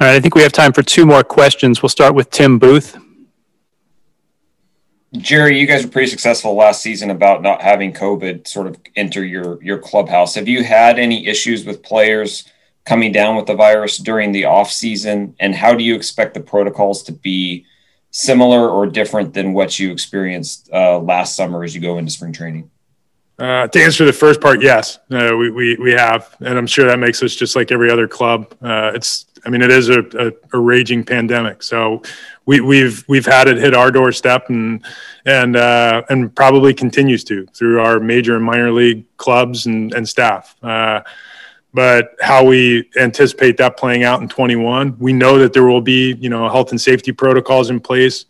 All 0.00 0.06
right, 0.06 0.16
I 0.16 0.20
think 0.20 0.34
we 0.34 0.42
have 0.42 0.52
time 0.52 0.72
for 0.72 0.82
two 0.82 1.06
more 1.06 1.24
questions. 1.24 1.82
We'll 1.82 1.90
start 1.90 2.14
with 2.14 2.30
Tim 2.30 2.58
Booth. 2.58 2.96
Jerry, 5.16 5.58
you 5.58 5.66
guys 5.66 5.84
were 5.84 5.90
pretty 5.90 6.10
successful 6.10 6.54
last 6.54 6.82
season 6.82 7.10
about 7.10 7.42
not 7.42 7.60
having 7.60 7.92
COVID 7.92 8.46
sort 8.46 8.66
of 8.66 8.78
enter 8.96 9.24
your 9.24 9.62
your 9.62 9.78
clubhouse. 9.78 10.34
Have 10.34 10.48
you 10.48 10.64
had 10.64 10.98
any 10.98 11.26
issues 11.26 11.66
with 11.66 11.82
players 11.82 12.44
coming 12.84 13.12
down 13.12 13.36
with 13.36 13.46
the 13.46 13.54
virus 13.54 13.98
during 13.98 14.32
the 14.32 14.44
off 14.44 14.70
season, 14.70 15.34
and 15.38 15.54
how 15.54 15.74
do 15.74 15.84
you 15.84 15.94
expect 15.94 16.34
the 16.34 16.40
protocols 16.40 17.02
to 17.04 17.12
be 17.12 17.66
similar 18.10 18.68
or 18.68 18.86
different 18.86 19.34
than 19.34 19.52
what 19.52 19.78
you 19.78 19.92
experienced 19.92 20.68
uh, 20.72 20.98
last 20.98 21.36
summer 21.36 21.62
as 21.62 21.74
you 21.74 21.80
go 21.80 21.98
into 21.98 22.10
spring 22.10 22.32
training? 22.32 22.70
Uh, 23.38 23.66
to 23.68 23.82
answer 23.82 24.04
the 24.04 24.12
first 24.12 24.40
part, 24.40 24.62
yes, 24.62 24.98
uh, 25.10 25.34
we, 25.36 25.50
we, 25.50 25.76
we 25.76 25.92
have, 25.92 26.36
and 26.40 26.58
I'm 26.58 26.66
sure 26.66 26.86
that 26.86 26.98
makes 26.98 27.22
us 27.22 27.34
just 27.34 27.56
like 27.56 27.72
every 27.72 27.90
other 27.90 28.06
club. 28.06 28.54
Uh, 28.62 28.92
it's, 28.94 29.26
I 29.44 29.50
mean, 29.50 29.62
it 29.62 29.70
is 29.70 29.88
a, 29.88 30.00
a, 30.00 30.32
a, 30.52 30.58
raging 30.58 31.04
pandemic, 31.04 31.62
so 31.62 32.02
we, 32.46 32.60
we've 32.60 33.04
we've 33.08 33.26
had 33.26 33.48
it 33.48 33.58
hit 33.58 33.74
our 33.74 33.90
doorstep, 33.90 34.48
and 34.48 34.84
and 35.26 35.56
uh, 35.56 36.02
and 36.08 36.34
probably 36.34 36.72
continues 36.72 37.24
to 37.24 37.46
through 37.46 37.80
our 37.80 37.98
major 37.98 38.36
and 38.36 38.44
minor 38.44 38.70
league 38.70 39.04
clubs 39.16 39.66
and 39.66 39.92
and 39.94 40.08
staff. 40.08 40.54
Uh, 40.62 41.00
but 41.74 42.14
how 42.20 42.44
we 42.44 42.88
anticipate 42.96 43.56
that 43.56 43.76
playing 43.76 44.04
out 44.04 44.20
in 44.20 44.28
21, 44.28 44.96
we 44.98 45.12
know 45.12 45.38
that 45.38 45.52
there 45.52 45.64
will 45.64 45.80
be 45.80 46.14
you 46.14 46.28
know 46.28 46.48
health 46.48 46.70
and 46.70 46.80
safety 46.80 47.10
protocols 47.10 47.70
in 47.70 47.80
place. 47.80 48.26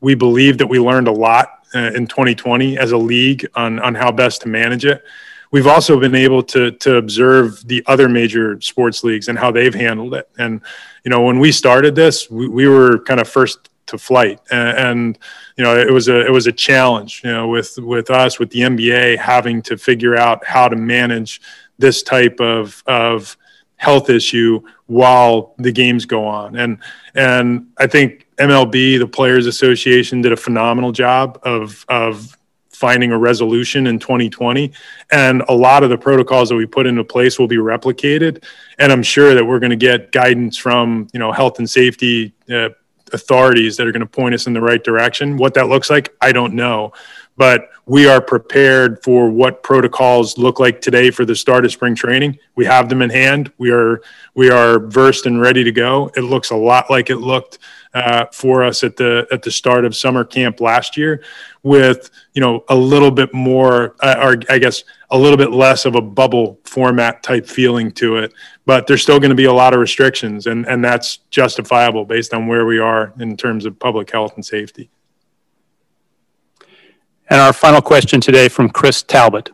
We 0.00 0.14
believe 0.14 0.58
that 0.58 0.66
we 0.66 0.78
learned 0.78 1.08
a 1.08 1.12
lot 1.12 1.64
uh, 1.74 1.92
in 1.94 2.06
2020 2.06 2.76
as 2.76 2.92
a 2.92 2.98
league 2.98 3.46
on 3.54 3.78
on 3.78 3.94
how 3.94 4.12
best 4.12 4.42
to 4.42 4.48
manage 4.48 4.84
it. 4.84 5.02
We've 5.52 5.66
also 5.66 5.98
been 5.98 6.14
able 6.14 6.42
to 6.44 6.70
to 6.70 6.96
observe 6.96 7.66
the 7.66 7.82
other 7.86 8.08
major 8.08 8.60
sports 8.60 9.02
leagues 9.02 9.28
and 9.28 9.38
how 9.38 9.50
they've 9.50 9.74
handled 9.74 10.14
it. 10.14 10.28
And 10.38 10.60
you 11.04 11.10
know, 11.10 11.22
when 11.22 11.38
we 11.38 11.50
started 11.50 11.94
this, 11.94 12.30
we, 12.30 12.48
we 12.48 12.68
were 12.68 13.00
kind 13.00 13.20
of 13.20 13.28
first 13.28 13.68
to 13.86 13.98
flight, 13.98 14.40
and, 14.52 14.78
and 14.78 15.18
you 15.56 15.64
know, 15.64 15.76
it 15.76 15.92
was 15.92 16.08
a 16.08 16.24
it 16.24 16.30
was 16.30 16.46
a 16.46 16.52
challenge. 16.52 17.22
You 17.24 17.32
know, 17.32 17.48
with 17.48 17.76
with 17.78 18.10
us 18.10 18.38
with 18.38 18.50
the 18.50 18.60
NBA 18.60 19.18
having 19.18 19.62
to 19.62 19.76
figure 19.76 20.16
out 20.16 20.44
how 20.44 20.68
to 20.68 20.76
manage 20.76 21.40
this 21.78 22.02
type 22.02 22.40
of 22.40 22.82
of 22.86 23.36
health 23.80 24.10
issue 24.10 24.60
while 24.86 25.54
the 25.56 25.72
games 25.72 26.04
go 26.04 26.26
on. 26.26 26.54
And 26.54 26.78
and 27.14 27.68
I 27.78 27.86
think 27.86 28.26
MLB, 28.36 28.98
the 28.98 29.08
Players 29.08 29.46
Association, 29.46 30.20
did 30.20 30.32
a 30.32 30.36
phenomenal 30.36 30.92
job 30.92 31.40
of 31.42 31.84
of 31.88 32.36
finding 32.80 33.12
a 33.12 33.18
resolution 33.18 33.86
in 33.86 33.98
2020 33.98 34.72
and 35.12 35.42
a 35.48 35.52
lot 35.52 35.82
of 35.82 35.90
the 35.90 35.98
protocols 35.98 36.48
that 36.48 36.56
we 36.56 36.64
put 36.64 36.86
into 36.86 37.04
place 37.04 37.38
will 37.38 37.46
be 37.46 37.58
replicated 37.58 38.42
and 38.78 38.90
i'm 38.90 39.02
sure 39.02 39.34
that 39.34 39.44
we're 39.44 39.58
going 39.58 39.70
to 39.70 39.76
get 39.76 40.10
guidance 40.12 40.56
from 40.56 41.06
you 41.12 41.20
know 41.20 41.30
health 41.30 41.58
and 41.58 41.68
safety 41.68 42.32
uh, 42.50 42.70
authorities 43.12 43.76
that 43.76 43.86
are 43.86 43.92
going 43.92 44.00
to 44.00 44.06
point 44.06 44.34
us 44.34 44.46
in 44.46 44.54
the 44.54 44.60
right 44.60 44.82
direction 44.82 45.36
what 45.36 45.52
that 45.52 45.68
looks 45.68 45.90
like 45.90 46.08
i 46.22 46.32
don't 46.32 46.54
know 46.54 46.90
but 47.36 47.70
we 47.86 48.06
are 48.06 48.20
prepared 48.20 49.02
for 49.02 49.30
what 49.30 49.62
protocols 49.62 50.36
look 50.36 50.60
like 50.60 50.82
today 50.82 51.10
for 51.10 51.24
the 51.24 51.34
start 51.34 51.64
of 51.64 51.72
spring 51.72 51.94
training. 51.94 52.38
We 52.54 52.66
have 52.66 52.90
them 52.90 53.00
in 53.00 53.08
hand. 53.08 53.50
We 53.56 53.70
are 53.70 54.02
we 54.34 54.50
are 54.50 54.78
versed 54.78 55.24
and 55.24 55.40
ready 55.40 55.64
to 55.64 55.72
go. 55.72 56.10
It 56.16 56.20
looks 56.20 56.50
a 56.50 56.56
lot 56.56 56.90
like 56.90 57.08
it 57.08 57.16
looked 57.16 57.58
uh, 57.94 58.26
for 58.32 58.62
us 58.62 58.84
at 58.84 58.96
the 58.96 59.26
at 59.32 59.42
the 59.42 59.50
start 59.50 59.84
of 59.84 59.96
summer 59.96 60.24
camp 60.24 60.60
last 60.60 60.96
year, 60.96 61.22
with 61.62 62.10
you 62.34 62.40
know 62.40 62.64
a 62.68 62.74
little 62.74 63.10
bit 63.10 63.34
more, 63.34 63.96
uh, 64.00 64.16
or 64.20 64.36
I 64.48 64.58
guess 64.58 64.84
a 65.10 65.18
little 65.18 65.36
bit 65.36 65.50
less 65.50 65.84
of 65.84 65.96
a 65.96 66.00
bubble 66.00 66.60
format 66.64 67.22
type 67.22 67.46
feeling 67.46 67.90
to 67.92 68.16
it. 68.16 68.32
But 68.64 68.86
there's 68.86 69.02
still 69.02 69.18
going 69.18 69.30
to 69.30 69.36
be 69.36 69.46
a 69.46 69.52
lot 69.52 69.74
of 69.74 69.80
restrictions, 69.80 70.46
and 70.46 70.66
and 70.66 70.84
that's 70.84 71.18
justifiable 71.30 72.04
based 72.04 72.32
on 72.32 72.46
where 72.46 72.64
we 72.64 72.78
are 72.78 73.12
in 73.18 73.36
terms 73.36 73.66
of 73.66 73.78
public 73.78 74.10
health 74.10 74.34
and 74.36 74.44
safety. 74.44 74.90
And 77.28 77.40
our 77.40 77.52
final 77.52 77.80
question 77.80 78.20
today 78.20 78.48
from 78.48 78.68
Chris 78.68 79.02
Talbot. 79.02 79.50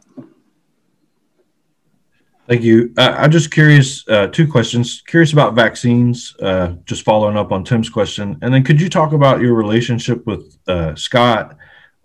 Thank 2.49 2.63
you. 2.63 2.93
Uh, 2.97 3.15
I'm 3.19 3.33
just 3.33 3.51
curious, 3.51 4.07
uh, 4.09 4.29
two 4.29 4.47
questions. 4.47 5.03
Curious 5.09 5.33
about 5.33 5.55
vaccines, 5.55 6.35
uh, 6.41 6.75
just 6.85 7.03
following 7.03 7.37
up 7.37 7.51
on 7.51 7.65
Tim's 7.65 7.89
question. 7.89 8.39
And 8.41 8.55
then 8.55 8.63
could 8.63 8.81
you 8.81 8.89
talk 8.89 9.13
about 9.13 9.41
your 9.41 9.55
relationship 9.55 10.25
with 10.27 10.57
uh, 10.69 10.95
Scott, 10.95 11.57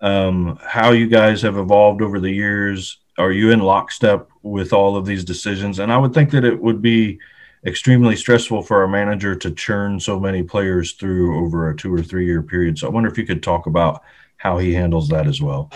um, 0.01 0.57
how 0.63 0.91
you 0.91 1.07
guys 1.07 1.43
have 1.43 1.57
evolved 1.57 2.01
over 2.01 2.19
the 2.19 2.31
years? 2.31 2.97
Are 3.19 3.31
you 3.31 3.51
in 3.51 3.59
lockstep 3.59 4.29
with 4.41 4.73
all 4.73 4.95
of 4.95 5.05
these 5.05 5.23
decisions? 5.23 5.77
And 5.77 5.93
I 5.93 5.97
would 5.97 6.13
think 6.13 6.31
that 6.31 6.43
it 6.43 6.59
would 6.59 6.81
be 6.81 7.19
extremely 7.67 8.15
stressful 8.15 8.63
for 8.63 8.81
a 8.81 8.89
manager 8.89 9.35
to 9.35 9.51
churn 9.51 9.99
so 9.99 10.19
many 10.19 10.41
players 10.41 10.93
through 10.93 11.45
over 11.45 11.69
a 11.69 11.75
two 11.75 11.93
or 11.93 12.01
three 12.01 12.25
year 12.25 12.41
period. 12.41 12.79
So 12.79 12.87
I 12.87 12.89
wonder 12.89 13.09
if 13.09 13.17
you 13.17 13.27
could 13.27 13.43
talk 13.43 13.67
about 13.67 14.01
how 14.37 14.57
he 14.57 14.73
handles 14.73 15.07
that 15.09 15.27
as 15.27 15.39
well. 15.39 15.71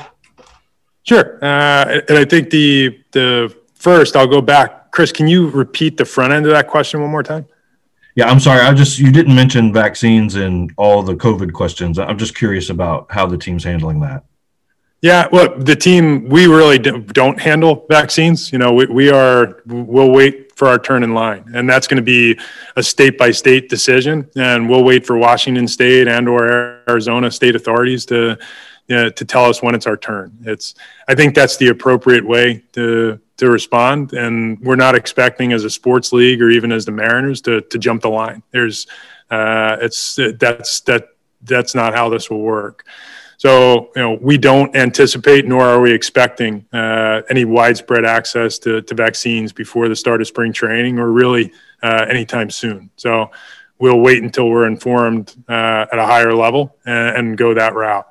Sure, 1.04 1.38
uh, 1.44 2.02
and 2.10 2.18
I 2.18 2.26
think 2.26 2.50
the 2.50 3.00
the 3.12 3.56
first 3.86 4.16
I'll 4.16 4.26
go 4.26 4.42
back. 4.42 4.92
Chris, 4.92 5.12
can 5.12 5.28
you 5.28 5.52
repeat 5.52 5.96
the 5.96 6.06
front 6.06 6.34
end 6.34 6.48
of 6.48 6.52
that 6.54 6.68
question 6.68 7.02
one 7.02 7.12
more 7.12 7.22
time? 7.22 7.46
Yeah, 8.16 8.28
I'm 8.28 8.40
sorry. 8.40 8.62
I 8.62 8.74
just 8.74 8.98
you 8.98 9.12
didn't 9.12 9.36
mention 9.36 9.72
vaccines 9.72 10.36
and 10.36 10.74
all 10.76 11.04
the 11.04 11.14
COVID 11.14 11.54
questions. 11.54 12.00
I'm 12.00 12.18
just 12.18 12.36
curious 12.36 12.72
about 12.72 13.06
how 13.12 13.28
the 13.28 13.38
team's 13.38 13.64
handling 13.64 14.00
that. 14.00 14.24
Yeah, 15.04 15.28
well, 15.32 15.56
the 15.56 15.76
team 15.76 16.28
we 16.30 16.48
really 16.48 16.80
don't 16.80 17.40
handle 17.40 17.86
vaccines. 17.88 18.52
You 18.52 18.58
know, 18.58 18.74
we, 18.74 18.88
we 18.88 19.12
are 19.12 19.62
we'll 19.68 20.10
wait 20.10 20.58
for 20.58 20.68
our 20.68 20.80
turn 20.80 21.04
in 21.04 21.14
line, 21.14 21.44
and 21.54 21.70
that's 21.70 21.86
going 21.88 21.98
to 21.98 22.10
be 22.18 22.40
a 22.78 22.82
state 22.82 23.20
by 23.20 23.30
state 23.30 23.70
decision, 23.70 24.28
and 24.36 24.68
we'll 24.68 24.84
wait 24.84 25.06
for 25.06 25.16
Washington 25.16 25.68
State 25.68 26.08
and 26.08 26.28
or 26.28 26.82
Arizona 26.90 27.30
state 27.30 27.56
authorities 27.56 28.04
to 28.08 28.36
you 28.88 28.96
know, 28.96 29.10
to 29.10 29.26
tell 29.26 29.46
us 29.46 29.62
when 29.62 29.76
it's 29.76 29.86
our 29.86 29.98
turn. 29.98 30.36
It's 30.42 30.74
I 31.08 31.14
think 31.14 31.36
that's 31.36 31.58
the 31.58 31.68
appropriate 31.68 32.26
way 32.26 32.64
to 32.72 33.20
to 33.38 33.50
respond, 33.50 34.14
and 34.14 34.60
we're 34.62 34.76
not 34.76 34.96
expecting 34.96 35.54
as 35.54 35.64
a 35.64 35.70
sports 35.70 36.14
league 36.14 36.42
or 36.42 36.50
even 36.50 36.72
as 36.72 36.86
the 36.86 36.92
Mariners 36.92 37.42
to 37.42 37.62
to 37.62 37.78
jump 37.78 38.02
the 38.02 38.10
line. 38.10 38.44
There's 38.52 38.88
uh, 39.30 39.78
it's 39.82 40.18
that's 40.40 40.82
that 40.82 41.10
that's 41.42 41.76
not 41.76 41.94
how 41.94 42.10
this 42.10 42.30
will 42.30 42.42
work. 42.42 42.86
So, 43.38 43.92
you 43.96 44.02
know, 44.02 44.18
we 44.22 44.38
don't 44.38 44.76
anticipate 44.76 45.46
nor 45.46 45.64
are 45.64 45.82
we 45.82 45.92
expecting 45.92 46.66
uh, 46.72 47.22
any 47.30 47.44
widespread 47.44 48.06
access 48.06 48.58
to, 48.60 48.82
to 48.82 48.96
vaccines 48.96 49.52
before 49.52 49.90
the 49.90 49.96
start 49.96 50.22
of 50.22 50.28
spring 50.28 50.54
training 50.54 50.98
or 51.00 51.12
really 51.12 51.52
uh, 51.84 52.06
anytime 52.10 52.50
soon. 52.50 52.90
So, 52.96 53.32
we'll 53.78 54.00
wait 54.00 54.24
until 54.24 54.50
we're 54.50 54.68
informed 54.68 55.36
uh, 55.50 55.86
at 55.92 56.00
a 56.00 56.06
higher 56.06 56.34
level 56.34 56.78
and, 56.86 57.18
and 57.18 57.38
go 57.38 57.54
that 57.54 57.74
route 57.76 58.08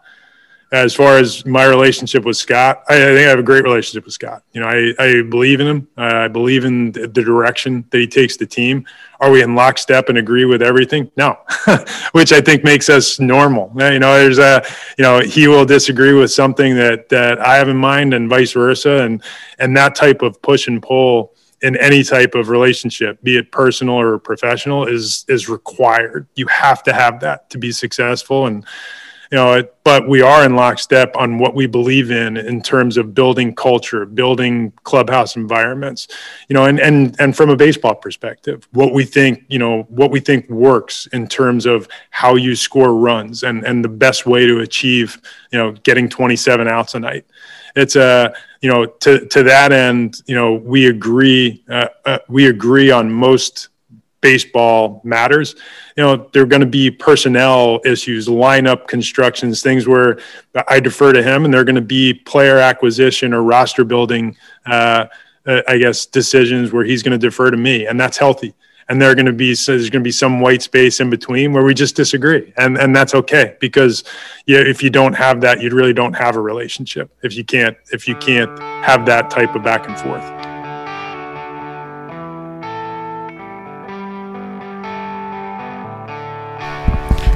as 0.74 0.92
far 0.92 1.18
as 1.18 1.46
my 1.46 1.64
relationship 1.64 2.24
with 2.24 2.36
Scott, 2.36 2.82
I, 2.88 2.94
I, 2.94 2.98
think 2.98 3.26
I 3.26 3.30
have 3.30 3.38
a 3.38 3.44
great 3.44 3.62
relationship 3.62 4.04
with 4.04 4.14
Scott. 4.14 4.42
You 4.52 4.60
know, 4.60 4.66
I, 4.66 4.92
I 4.98 5.22
believe 5.22 5.60
in 5.60 5.68
him. 5.68 5.88
Uh, 5.96 6.24
I 6.24 6.28
believe 6.28 6.64
in 6.64 6.90
the, 6.90 7.06
direction 7.06 7.84
that 7.90 7.98
he 7.98 8.08
takes 8.08 8.36
the 8.36 8.46
team. 8.46 8.84
Are 9.20 9.30
we 9.30 9.42
in 9.42 9.54
lockstep 9.54 10.08
and 10.08 10.18
agree 10.18 10.44
with 10.44 10.62
everything? 10.62 11.10
No, 11.16 11.38
which 12.12 12.32
I 12.32 12.40
think 12.40 12.64
makes 12.64 12.88
us 12.88 13.20
normal. 13.20 13.70
You 13.76 14.00
know, 14.00 14.18
there's 14.18 14.38
a, 14.38 14.64
you 14.98 15.02
know, 15.02 15.20
he 15.20 15.46
will 15.46 15.64
disagree 15.64 16.12
with 16.12 16.32
something 16.32 16.74
that 16.74 17.08
that 17.08 17.40
I 17.40 17.56
have 17.56 17.68
in 17.68 17.76
mind, 17.76 18.12
and 18.12 18.28
vice 18.28 18.52
versa, 18.52 19.02
and 19.02 19.22
and 19.60 19.76
that 19.76 19.94
type 19.94 20.22
of 20.22 20.42
push 20.42 20.66
and 20.66 20.82
pull 20.82 21.34
in 21.62 21.76
any 21.76 22.02
type 22.02 22.34
of 22.34 22.48
relationship, 22.48 23.22
be 23.22 23.38
it 23.38 23.50
personal 23.52 23.94
or 23.94 24.18
professional, 24.18 24.86
is 24.86 25.24
is 25.28 25.48
required. 25.48 26.26
You 26.34 26.46
have 26.48 26.82
to 26.82 26.92
have 26.92 27.20
that 27.20 27.48
to 27.50 27.58
be 27.58 27.70
successful 27.70 28.46
and 28.46 28.66
you 29.34 29.40
know, 29.40 29.66
but 29.82 30.08
we 30.08 30.22
are 30.22 30.44
in 30.44 30.54
lockstep 30.54 31.16
on 31.16 31.40
what 31.40 31.56
we 31.56 31.66
believe 31.66 32.12
in 32.12 32.36
in 32.36 32.62
terms 32.62 32.96
of 32.96 33.16
building 33.16 33.52
culture, 33.52 34.06
building 34.06 34.72
clubhouse 34.84 35.34
environments, 35.34 36.06
you 36.48 36.54
know, 36.54 36.66
and 36.66 36.78
and 36.78 37.16
and 37.18 37.36
from 37.36 37.50
a 37.50 37.56
baseball 37.56 37.96
perspective, 37.96 38.68
what 38.70 38.94
we 38.94 39.04
think, 39.04 39.42
you 39.48 39.58
know, 39.58 39.82
what 39.88 40.12
we 40.12 40.20
think 40.20 40.48
works 40.48 41.08
in 41.12 41.26
terms 41.26 41.66
of 41.66 41.88
how 42.10 42.36
you 42.36 42.54
score 42.54 42.94
runs 42.94 43.42
and 43.42 43.64
and 43.64 43.84
the 43.84 43.88
best 43.88 44.24
way 44.24 44.46
to 44.46 44.60
achieve, 44.60 45.20
you 45.50 45.58
know, 45.58 45.72
getting 45.82 46.08
27 46.08 46.68
outs 46.68 46.94
a 46.94 47.00
night. 47.00 47.26
It's 47.74 47.96
a 47.96 48.32
you 48.60 48.70
know 48.70 48.86
to 48.86 49.26
to 49.26 49.42
that 49.42 49.72
end, 49.72 50.22
you 50.26 50.36
know, 50.36 50.52
we 50.54 50.86
agree 50.86 51.64
uh, 51.68 51.88
uh, 52.04 52.18
we 52.28 52.46
agree 52.46 52.92
on 52.92 53.12
most 53.12 53.70
baseball 54.20 55.02
matters. 55.04 55.56
You 55.96 56.02
know, 56.02 56.28
there 56.32 56.42
are 56.42 56.46
going 56.46 56.60
to 56.60 56.66
be 56.66 56.90
personnel 56.90 57.80
issues, 57.84 58.26
lineup 58.26 58.88
constructions, 58.88 59.62
things 59.62 59.86
where 59.86 60.18
I 60.68 60.80
defer 60.80 61.12
to 61.12 61.22
him, 61.22 61.44
and 61.44 61.54
they're 61.54 61.64
going 61.64 61.76
to 61.76 61.80
be 61.80 62.14
player 62.14 62.58
acquisition 62.58 63.32
or 63.32 63.42
roster 63.42 63.84
building, 63.84 64.36
uh, 64.66 65.06
uh, 65.46 65.62
I 65.68 65.78
guess, 65.78 66.06
decisions 66.06 66.72
where 66.72 66.84
he's 66.84 67.02
going 67.02 67.18
to 67.18 67.26
defer 67.26 67.50
to 67.50 67.56
me, 67.56 67.86
and 67.86 68.00
that's 68.00 68.18
healthy. 68.18 68.54
And 68.88 69.00
there 69.00 69.10
are 69.10 69.14
going 69.14 69.26
to 69.26 69.32
be 69.32 69.54
so 69.54 69.72
there's 69.72 69.88
going 69.88 70.02
to 70.02 70.06
be 70.06 70.12
some 70.12 70.40
white 70.40 70.60
space 70.60 71.00
in 71.00 71.08
between 71.08 71.52
where 71.52 71.64
we 71.64 71.72
just 71.72 71.96
disagree, 71.96 72.52
and 72.56 72.76
and 72.76 72.94
that's 72.94 73.14
okay 73.14 73.56
because 73.60 74.04
yeah, 74.46 74.58
if 74.58 74.82
you 74.82 74.90
don't 74.90 75.14
have 75.14 75.40
that, 75.40 75.62
you 75.62 75.70
really 75.70 75.94
don't 75.94 76.12
have 76.14 76.36
a 76.36 76.40
relationship. 76.40 77.10
If 77.22 77.34
you 77.34 77.44
can't 77.44 77.78
if 77.92 78.06
you 78.06 78.14
can't 78.16 78.58
have 78.84 79.06
that 79.06 79.30
type 79.30 79.54
of 79.54 79.62
back 79.62 79.88
and 79.88 79.98
forth. 79.98 80.53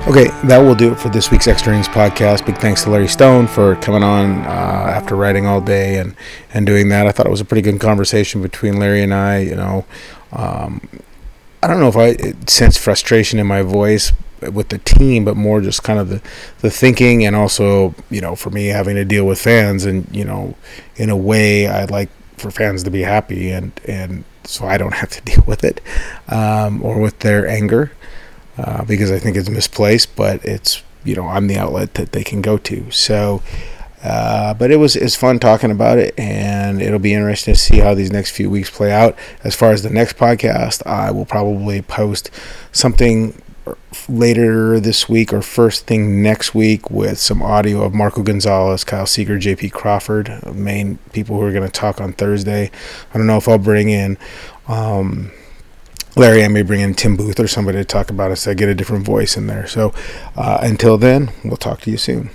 Okay, 0.07 0.29
that 0.45 0.59
will 0.59 0.75
do 0.75 0.93
it 0.93 0.99
for 0.99 1.11
this 1.11 1.31
week's 1.31 1.47
Extra 1.47 1.73
Innings 1.73 1.89
podcast. 1.89 2.47
Big 2.47 2.57
thanks 2.57 2.85
to 2.85 2.91
Larry 2.91 3.09
Stone 3.09 3.47
for 3.47 3.77
coming 3.77 4.03
on 4.03 4.39
uh, 4.39 4.93
after 4.95 5.15
writing 5.17 5.45
all 5.45 5.61
day 5.61 5.99
and, 5.99 6.15
and 6.55 6.65
doing 6.65 6.89
that. 6.89 7.07
I 7.07 7.13
thought 7.13 7.27
it 7.27 7.31
was 7.31 7.43
a 7.43 7.45
pretty 7.45 7.61
good 7.61 7.79
conversation 7.79 8.41
between 8.41 8.79
Larry 8.79 9.03
and 9.03 9.13
I. 9.13 9.41
You 9.41 9.57
know, 9.57 9.85
um, 10.33 10.89
I 11.63 11.67
don't 11.67 11.81
know 11.81 11.89
if 11.89 11.97
I 11.97 12.15
sense 12.47 12.79
frustration 12.79 13.39
in 13.39 13.47
my 13.47 13.61
voice 13.61 14.13
with 14.41 14.71
the 14.71 14.79
team, 14.79 15.25
but 15.25 15.37
more 15.37 15.61
just 15.61 15.83
kind 15.83 15.99
of 15.99 16.09
the, 16.09 16.23
the 16.61 16.71
thinking 16.71 17.27
and 17.27 17.37
also, 17.37 17.95
you 18.11 18.21
know, 18.21 18.35
for 18.35 18.51
me 18.51 18.69
having 18.69 18.95
to 18.95 19.05
deal 19.05 19.27
with 19.27 19.41
fans 19.41 19.85
and, 19.85 20.09
you 20.15 20.25
know, 20.25 20.57
in 20.97 21.11
a 21.11 21.17
way 21.17 21.67
I'd 21.67 21.91
like 21.91 22.09
for 22.37 22.51
fans 22.51 22.83
to 22.85 22.91
be 22.91 23.03
happy 23.03 23.51
and, 23.51 23.73
and 23.85 24.25
so 24.45 24.67
I 24.67 24.79
don't 24.79 24.95
have 24.95 25.11
to 25.11 25.21
deal 25.23 25.45
with 25.47 25.65
it 25.65 25.81
um, 26.29 26.83
or 26.83 27.01
with 27.01 27.19
their 27.19 27.47
anger 27.47 27.93
uh, 28.59 28.85
because 28.85 29.11
I 29.11 29.19
think 29.19 29.37
it's 29.37 29.49
misplaced, 29.49 30.17
but 30.17 30.45
it's, 30.45 30.83
you 31.05 31.15
know, 31.15 31.29
I'm 31.29 31.47
the 31.47 31.57
outlet 31.57 31.95
that 31.95 32.13
they 32.13 32.25
can 32.25 32.43
go 32.43 32.59
to. 32.59 32.91
So, 32.91 33.43
uh, 34.03 34.55
but 34.55 34.71
it 34.71 34.77
was 34.77 34.95
it's 34.95 35.17
fun 35.17 35.39
talking 35.39 35.71
about 35.71 35.99
it, 35.99 36.15
and 36.19 36.81
it'll 36.81 36.99
be 36.99 37.15
interesting 37.15 37.55
to 37.55 37.61
see 37.61 37.79
how 37.79 37.95
these 37.95 38.13
next 38.13 38.31
few 38.31 38.49
weeks 38.49 38.71
play 38.71 38.93
out. 38.93 39.17
As 39.43 39.55
far 39.55 39.73
as 39.73 39.83
the 39.83 39.91
next 39.91 40.17
podcast, 40.17 40.87
I 40.87 41.11
will 41.11 41.25
probably 41.25 41.83
post 41.83 42.31
something 42.73 43.41
later 44.09 44.81
this 44.81 45.09
week 45.09 45.33
or 45.33 45.43
first 45.43 45.87
thing 45.87 46.23
next 46.23 46.55
week 46.55 46.91
with 46.91 47.19
some 47.19 47.43
audio 47.43 47.83
of 47.83 47.95
Marco 47.95 48.23
Gonzalez, 48.23 48.85
Kyle 48.85 49.07
Seager, 49.07 49.39
JP 49.39 49.73
Crawford, 49.73 50.55
main 50.55 50.99
people 51.13 51.37
who 51.37 51.43
are 51.43 51.53
going 51.53 51.67
to 51.67 51.73
talk 51.73 52.01
on 52.01 52.13
Thursday. 52.13 52.71
I 53.13 53.19
don't 53.19 53.27
know 53.27 53.37
if 53.37 53.49
I'll 53.49 53.59
bring 53.59 53.89
in. 53.89 54.17
Um, 54.67 55.33
Larry, 56.19 56.45
I 56.45 56.49
may 56.49 56.63
bring 56.63 56.81
in 56.81 56.95
Tim 56.95 57.17
Booth 57.17 57.39
or 57.39 57.47
somebody 57.47 57.79
to 57.79 57.85
talk 57.85 58.11
about 58.11 58.37
so 58.37 58.51
I 58.51 58.55
get 58.55 58.69
a 58.69 58.75
different 58.75 59.05
voice 59.05 59.37
in 59.37 59.47
there. 59.47 59.69
So 59.69 59.95
uh, 60.35 60.59
until 60.63 60.99
then, 60.99 61.31
we'll 61.45 61.57
talk 61.57 61.81
to 61.83 61.93
you 61.93 61.97
soon. 61.97 62.31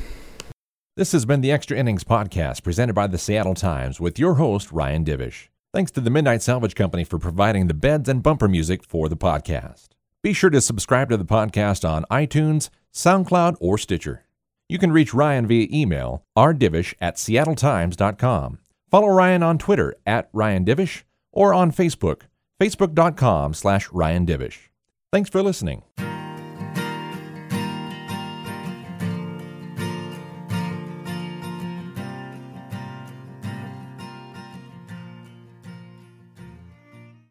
This 0.96 1.12
has 1.12 1.26
been 1.26 1.42
the 1.42 1.52
Extra 1.52 1.78
Innings 1.78 2.06
Podcast 2.06 2.64
presented 2.64 2.94
by 2.94 3.08
the 3.08 3.18
Seattle 3.18 3.56
Times 3.56 4.00
with 4.00 4.18
your 4.18 4.36
host, 4.36 4.72
Ryan 4.72 5.04
Divish. 5.04 5.50
Thanks 5.74 5.92
to 5.92 6.02
the 6.02 6.10
Midnight 6.10 6.42
Salvage 6.42 6.76
Company 6.76 7.04
for 7.04 7.20
providing 7.20 7.68
the 7.68 7.74
beds 7.74 8.08
and 8.08 8.24
bumper 8.24 8.48
music 8.48 8.86
for 8.86 9.10
the 9.10 9.18
podcast. 9.18 9.90
Be 10.22 10.32
sure 10.32 10.52
to 10.52 10.62
subscribe 10.62 11.10
to 11.10 11.18
the 11.18 11.26
podcast 11.26 11.84
on 11.88 12.06
iTunes, 12.10 12.70
SoundCloud, 12.94 13.58
or 13.60 13.78
Stitcher. 13.78 14.24
You 14.70 14.80
can 14.80 14.94
reach 14.94 15.14
Ryan 15.14 15.46
via 15.46 15.68
email, 15.70 16.24
rdivish 16.38 16.94
at 17.02 17.18
seattletimes.com. 17.18 18.60
Follow 18.90 19.08
Ryan 19.10 19.44
on 19.44 19.58
Twitter 19.58 19.96
at 20.06 20.30
Ryan 20.32 20.64
Divish 20.64 21.04
or 21.34 21.54
on 21.54 21.72
Facebook, 21.72 22.22
facebook.com 22.62 23.54
slash 23.54 23.90
Ryan. 23.92 24.26
Thanks 25.12 25.30
for 25.30 25.42
listening. 25.44 25.84